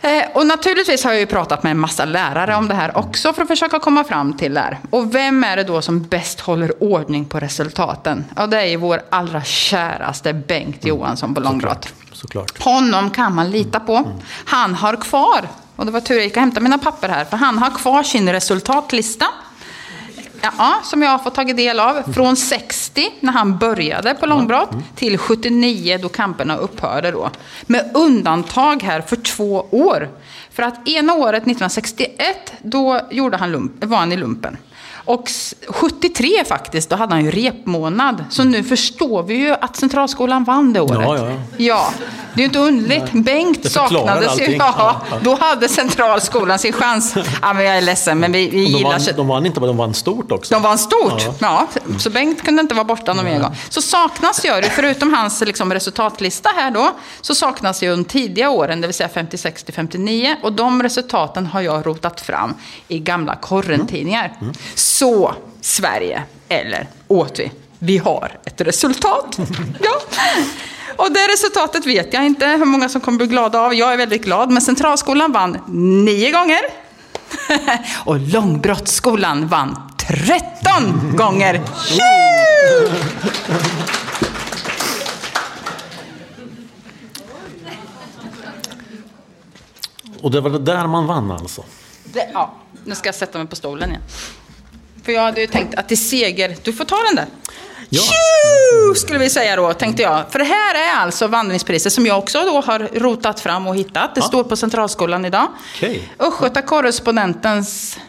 Eh, 0.01 0.23
Och 0.33 0.47
naturligtvis 0.47 1.03
har 1.03 1.11
jag 1.11 1.19
ju 1.19 1.25
pratat 1.25 1.63
med 1.63 1.71
en 1.71 1.79
massa 1.79 2.05
lärare 2.05 2.55
om 2.55 2.67
det 2.67 2.73
här 2.75 2.97
också 2.97 3.33
för 3.33 3.41
att 3.41 3.47
försöka 3.47 3.79
komma 3.79 4.03
fram 4.03 4.33
till 4.37 4.53
det 4.53 4.59
här. 4.59 4.79
Och 4.89 5.15
vem 5.15 5.43
är 5.43 5.55
det 5.57 5.63
då 5.63 5.81
som 5.81 6.03
bäst 6.03 6.39
håller 6.39 6.83
ordning 6.83 7.25
på 7.25 7.39
resultaten? 7.39 8.25
Ja, 8.35 8.47
det 8.47 8.61
är 8.61 8.65
ju 8.65 8.77
vår 8.77 9.01
allra 9.09 9.43
käraste 9.43 10.33
Bengt 10.33 10.85
Johansson 10.85 11.33
på 11.35 11.41
Långbrott. 11.41 11.93
Såklart. 12.11 12.63
Honom 12.63 13.09
kan 13.09 13.35
man 13.35 13.51
lita 13.51 13.79
på. 13.79 14.11
Han 14.45 14.75
har 14.75 14.95
kvar, 14.95 15.47
och 15.75 15.85
det 15.85 15.91
var 15.91 15.99
tur 15.99 16.15
jag 16.15 16.23
gick 16.23 16.35
och 16.35 16.41
hämtade 16.41 16.63
mina 16.63 16.77
papper 16.77 17.09
här, 17.09 17.25
för 17.25 17.37
han 17.37 17.57
har 17.57 17.69
kvar 17.69 18.03
sin 18.03 18.31
resultatlista. 18.31 19.25
Ja, 20.41 20.79
som 20.83 21.01
jag 21.01 21.09
har 21.09 21.19
fått 21.19 21.35
tagit 21.35 21.57
del 21.57 21.79
av. 21.79 22.13
Från 22.13 22.35
60, 22.35 23.09
när 23.19 23.31
han 23.31 23.57
började 23.57 24.13
på 24.13 24.25
långbrott, 24.25 24.69
till 24.95 25.17
79 25.17 25.99
då 26.01 26.09
kamperna 26.09 26.57
upphörde. 26.57 27.11
Då. 27.11 27.29
Med 27.65 27.91
undantag 27.93 28.83
här 28.83 29.01
för 29.01 29.15
två 29.15 29.67
år. 29.71 30.09
För 30.51 30.63
att 30.63 30.87
ena 30.87 31.13
året, 31.13 31.43
1961, 31.43 32.53
då 32.61 33.01
gjorde 33.11 33.37
han 33.37 33.51
lump, 33.51 33.85
var 33.85 33.97
han 33.97 34.11
i 34.11 34.17
lumpen. 34.17 34.57
Och 35.05 35.29
73 35.67 36.45
faktiskt, 36.45 36.89
då 36.89 36.95
hade 36.95 37.13
han 37.13 37.25
ju 37.25 37.31
repmånad. 37.31 38.25
Så 38.29 38.43
nu 38.43 38.63
förstår 38.63 39.23
vi 39.23 39.33
ju 39.33 39.51
att 39.51 39.75
Centralskolan 39.75 40.43
vann 40.43 40.73
det 40.73 40.81
året. 40.81 41.01
Ja, 41.01 41.17
ja. 41.17 41.37
ja 41.57 41.93
det 42.35 42.39
är 42.39 42.41
ju 42.41 42.45
inte 42.45 42.59
underligt. 42.59 43.11
Bengt 43.11 43.63
Det 43.63 43.69
förklarar 43.69 44.21
saknades 44.21 44.39
ju. 44.39 44.55
Ja, 44.55 44.73
Ja, 44.77 45.01
ja. 45.11 45.17
Då 45.23 45.35
hade 45.35 45.69
Centralskolan 45.69 46.59
sin 46.59 46.73
chans. 46.73 47.15
Ja, 47.41 47.53
men 47.53 47.65
jag 47.65 47.77
är 47.77 47.81
ledsen, 47.81 48.19
men 48.19 48.31
vi, 48.31 48.49
vi 48.49 48.57
De 48.57 48.71
gillar... 48.71 48.91
vann, 48.91 49.01
de 49.15 49.27
vann 49.27 49.45
inte, 49.45 49.59
men 49.59 49.67
de 49.67 49.77
vann 49.77 49.93
stort 49.93 50.31
också. 50.31 50.53
De 50.53 50.63
vann 50.63 50.77
stort. 50.77 51.23
Ja. 51.39 51.67
så 51.99 52.09
Bengt 52.09 52.41
kunde 52.43 52.61
inte 52.61 52.75
vara 52.75 52.83
borta 52.83 53.13
någon 53.13 53.25
mer 53.25 53.39
gång. 53.39 53.55
Så 53.69 53.81
saknas 53.81 54.45
gör 54.45 54.61
det, 54.61 54.69
förutom 54.69 55.13
hans 55.13 55.41
liksom, 55.41 55.73
resultatlista 55.73 56.49
här 56.55 56.71
då, 56.71 56.91
så 57.21 57.35
saknas 57.35 57.83
ju 57.83 57.91
de 57.91 58.05
tidiga 58.05 58.49
åren, 58.49 58.81
det 58.81 58.87
vill 58.87 58.93
säga 58.95 59.09
56 59.09 59.63
till 59.63 59.73
59. 59.73 60.35
Och 60.43 60.53
de 60.53 60.83
resultaten 60.83 61.45
har 61.45 61.61
jag 61.61 61.87
rotat 61.87 62.21
fram 62.21 62.53
i 62.87 62.99
gamla 62.99 63.35
korrentidningar. 63.35 64.33
Så, 64.99 65.35
Sverige, 65.61 66.23
eller 66.49 66.87
Åtvi, 67.07 67.51
vi 67.79 67.97
har 67.97 68.39
ett 68.45 68.61
resultat. 68.61 69.37
ja. 69.81 70.01
Och 70.95 71.11
det 71.11 71.19
resultatet 71.19 71.85
vet 71.85 72.13
jag 72.13 72.25
inte 72.25 72.45
hur 72.47 72.65
många 72.65 72.89
som 72.89 73.01
kommer 73.01 73.17
bli 73.17 73.27
glada 73.27 73.59
av. 73.59 73.73
Jag 73.73 73.93
är 73.93 73.97
väldigt 73.97 74.23
glad, 74.23 74.51
men 74.51 74.61
Centralskolan 74.61 75.31
vann 75.31 75.57
nio 76.05 76.31
gånger. 76.31 76.61
Och 78.05 78.19
Långbrottsskolan 78.19 79.47
vann 79.47 79.91
13 79.97 81.15
gånger. 81.17 81.53
Woo! 81.53 82.89
Och 90.21 90.31
det 90.31 90.41
var 90.41 90.49
det 90.49 90.59
där 90.59 90.87
man 90.87 91.07
vann 91.07 91.31
alltså. 91.31 91.63
Det, 92.03 92.29
ja, 92.33 92.53
nu 92.83 92.95
ska 92.95 93.07
jag 93.07 93.15
sätta 93.15 93.37
mig 93.37 93.47
på 93.47 93.55
stolen 93.55 93.89
igen. 93.89 94.01
För 95.05 95.11
jag 95.11 95.21
hade 95.21 95.41
ju 95.41 95.47
tänkt 95.47 95.75
att 95.75 95.89
det 95.89 95.95
är 95.95 95.97
seger. 95.97 96.55
Du 96.63 96.73
får 96.73 96.85
ta 96.85 96.95
den 97.03 97.15
där. 97.15 97.25
Ja. 97.89 98.01
Tju, 98.01 98.95
skulle 98.95 99.19
vi 99.19 99.29
säga 99.29 99.55
då, 99.55 99.73
tänkte 99.73 100.03
jag. 100.03 100.31
För 100.31 100.39
det 100.39 100.45
här 100.45 100.75
är 100.75 101.01
alltså 101.01 101.27
vandringspriset 101.27 101.93
som 101.93 102.05
jag 102.05 102.17
också 102.17 102.39
då 102.45 102.61
har 102.61 102.79
rotat 102.79 103.39
fram 103.39 103.67
och 103.67 103.75
hittat. 103.75 104.15
Det 104.15 104.21
står 104.21 104.43
på 104.43 104.55
Centralskolan 104.55 105.25
idag. 105.25 105.47
Okej. 105.75 106.09
Östgöta 106.19 106.61
korrespondentens 106.61 107.99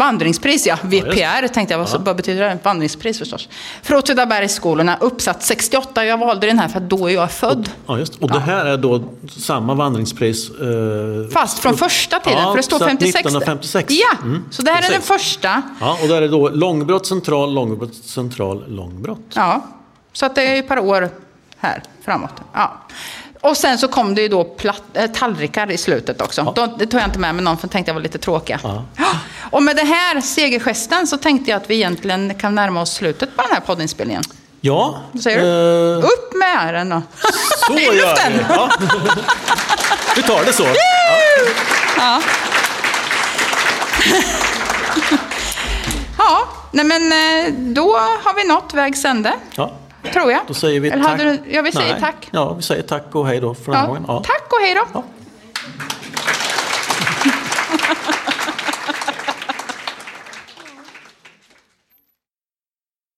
vandringspris, 0.00 0.66
ja. 0.66 0.76
VPR 0.82 1.48
tänkte 1.48 1.74
jag. 1.74 1.86
Vad, 1.98 2.16
betyder 2.16 2.42
det? 2.48 2.58
Vandringspris 2.62 3.18
förstås. 3.18 3.48
För 3.82 3.94
Åtvidabergsskolorna, 3.94 4.96
uppsatt 5.00 5.42
68. 5.42 6.04
Jag 6.04 6.18
valde 6.18 6.46
den 6.46 6.58
här 6.58 6.68
för 6.68 6.78
att 6.78 6.90
då 6.90 7.06
är 7.10 7.14
jag 7.14 7.30
född. 7.32 7.70
Ja, 7.86 7.98
just. 7.98 8.14
Och 8.16 8.30
det 8.30 8.40
här 8.40 8.66
är 8.66 8.76
då 8.76 9.04
samma 9.38 9.74
vandringspris? 9.74 10.50
Eh, 10.50 11.30
Fast 11.32 11.58
från 11.58 11.76
första 11.76 12.20
tiden, 12.20 12.38
Ja, 12.42 12.50
för 12.50 12.56
det 12.56 12.62
står 12.62 12.78
så 12.78 12.84
att 12.84 12.90
56. 12.90 13.20
1956. 13.20 13.94
Ja, 13.94 14.18
Mm, 14.22 14.44
så 14.50 14.62
det 14.62 14.70
här 14.70 14.88
är 14.88 14.92
den 14.92 15.02
första. 15.02 15.62
Ja, 15.80 15.98
och 16.02 16.08
där 16.08 16.16
är 16.16 16.20
det 16.20 16.28
då 16.28 16.48
långbrott, 16.48 17.06
central, 17.06 17.54
långbrott, 17.54 17.94
central, 17.94 18.64
långbrott. 18.68 19.32
Ja, 19.34 19.64
så 20.12 20.26
att 20.26 20.34
det 20.34 20.42
är 20.42 20.58
ett 20.58 20.68
par 20.68 20.78
år 20.78 21.08
här 21.58 21.82
framåt. 22.04 22.34
Ja. 22.52 22.80
Och 23.40 23.56
sen 23.56 23.78
så 23.78 23.88
kom 23.88 24.14
det 24.14 24.22
ju 24.22 24.28
då 24.28 24.44
platt, 24.44 24.82
äh, 24.94 25.06
tallrikar 25.06 25.70
i 25.70 25.78
slutet 25.78 26.20
också. 26.22 26.52
Ja. 26.56 26.66
Det 26.78 26.86
tog 26.86 27.00
jag 27.00 27.06
inte 27.08 27.18
med 27.18 27.34
mig 27.34 27.44
någon 27.44 27.56
för 27.58 27.64
jag 27.66 27.72
tänkte 27.72 27.90
jag 27.90 27.94
var 27.94 28.02
lite 28.02 28.18
tråkiga. 28.18 28.60
Ja. 28.62 28.84
Och 29.50 29.62
med 29.62 29.76
det 29.76 29.84
här 29.84 30.20
segergesten 30.20 31.06
så 31.06 31.16
tänkte 31.16 31.50
jag 31.50 31.56
att 31.62 31.70
vi 31.70 31.74
egentligen 31.74 32.34
kan 32.34 32.54
närma 32.54 32.80
oss 32.82 32.94
slutet 32.94 33.36
på 33.36 33.42
den 33.42 33.50
här 33.52 33.60
poddinspelningen. 33.60 34.22
Ja, 34.60 35.00
Vad 35.12 35.22
säger 35.22 35.40
du? 35.40 35.98
eh, 35.98 36.04
Upp 36.04 36.34
med 36.34 36.74
den 36.74 36.88
då! 36.88 37.02
så 37.66 37.72
I 37.78 37.84
gör 37.84 37.92
vi. 38.30 38.44
Ja. 38.48 38.70
Vi 40.16 40.22
tar 40.22 40.44
det 40.44 40.52
så. 40.52 40.66
Ja. 41.98 42.22
ja, 46.18 46.48
nej 46.70 46.84
men 46.84 47.12
eh, 47.12 47.52
då 47.74 47.96
har 47.98 48.34
vi 48.34 48.44
nått 48.44 48.74
vägs 48.74 49.04
ände, 49.04 49.32
Ja, 49.54 49.72
Tror 50.02 50.32
jag. 50.32 50.40
Då 50.46 50.54
säger 50.54 50.80
vi 50.80 50.88
Eller 50.88 51.04
tack. 51.04 51.18
Du, 51.18 51.38
ja, 51.50 51.62
vi 51.62 51.72
säger 51.72 51.92
Nej. 51.92 52.00
tack. 52.00 52.28
Ja, 52.30 52.52
vi 52.54 52.62
säger 52.62 52.82
tack 52.82 53.14
och 53.14 53.26
hej 53.26 53.40
då 53.40 53.54
för 53.54 53.72
den 53.72 53.80
ja. 53.80 53.86
gången. 53.86 54.04
Ja. 54.08 54.22
Tack 54.26 54.52
och 54.52 54.58
hej 54.60 54.74
då. 54.74 54.86
Ja. 54.92 55.04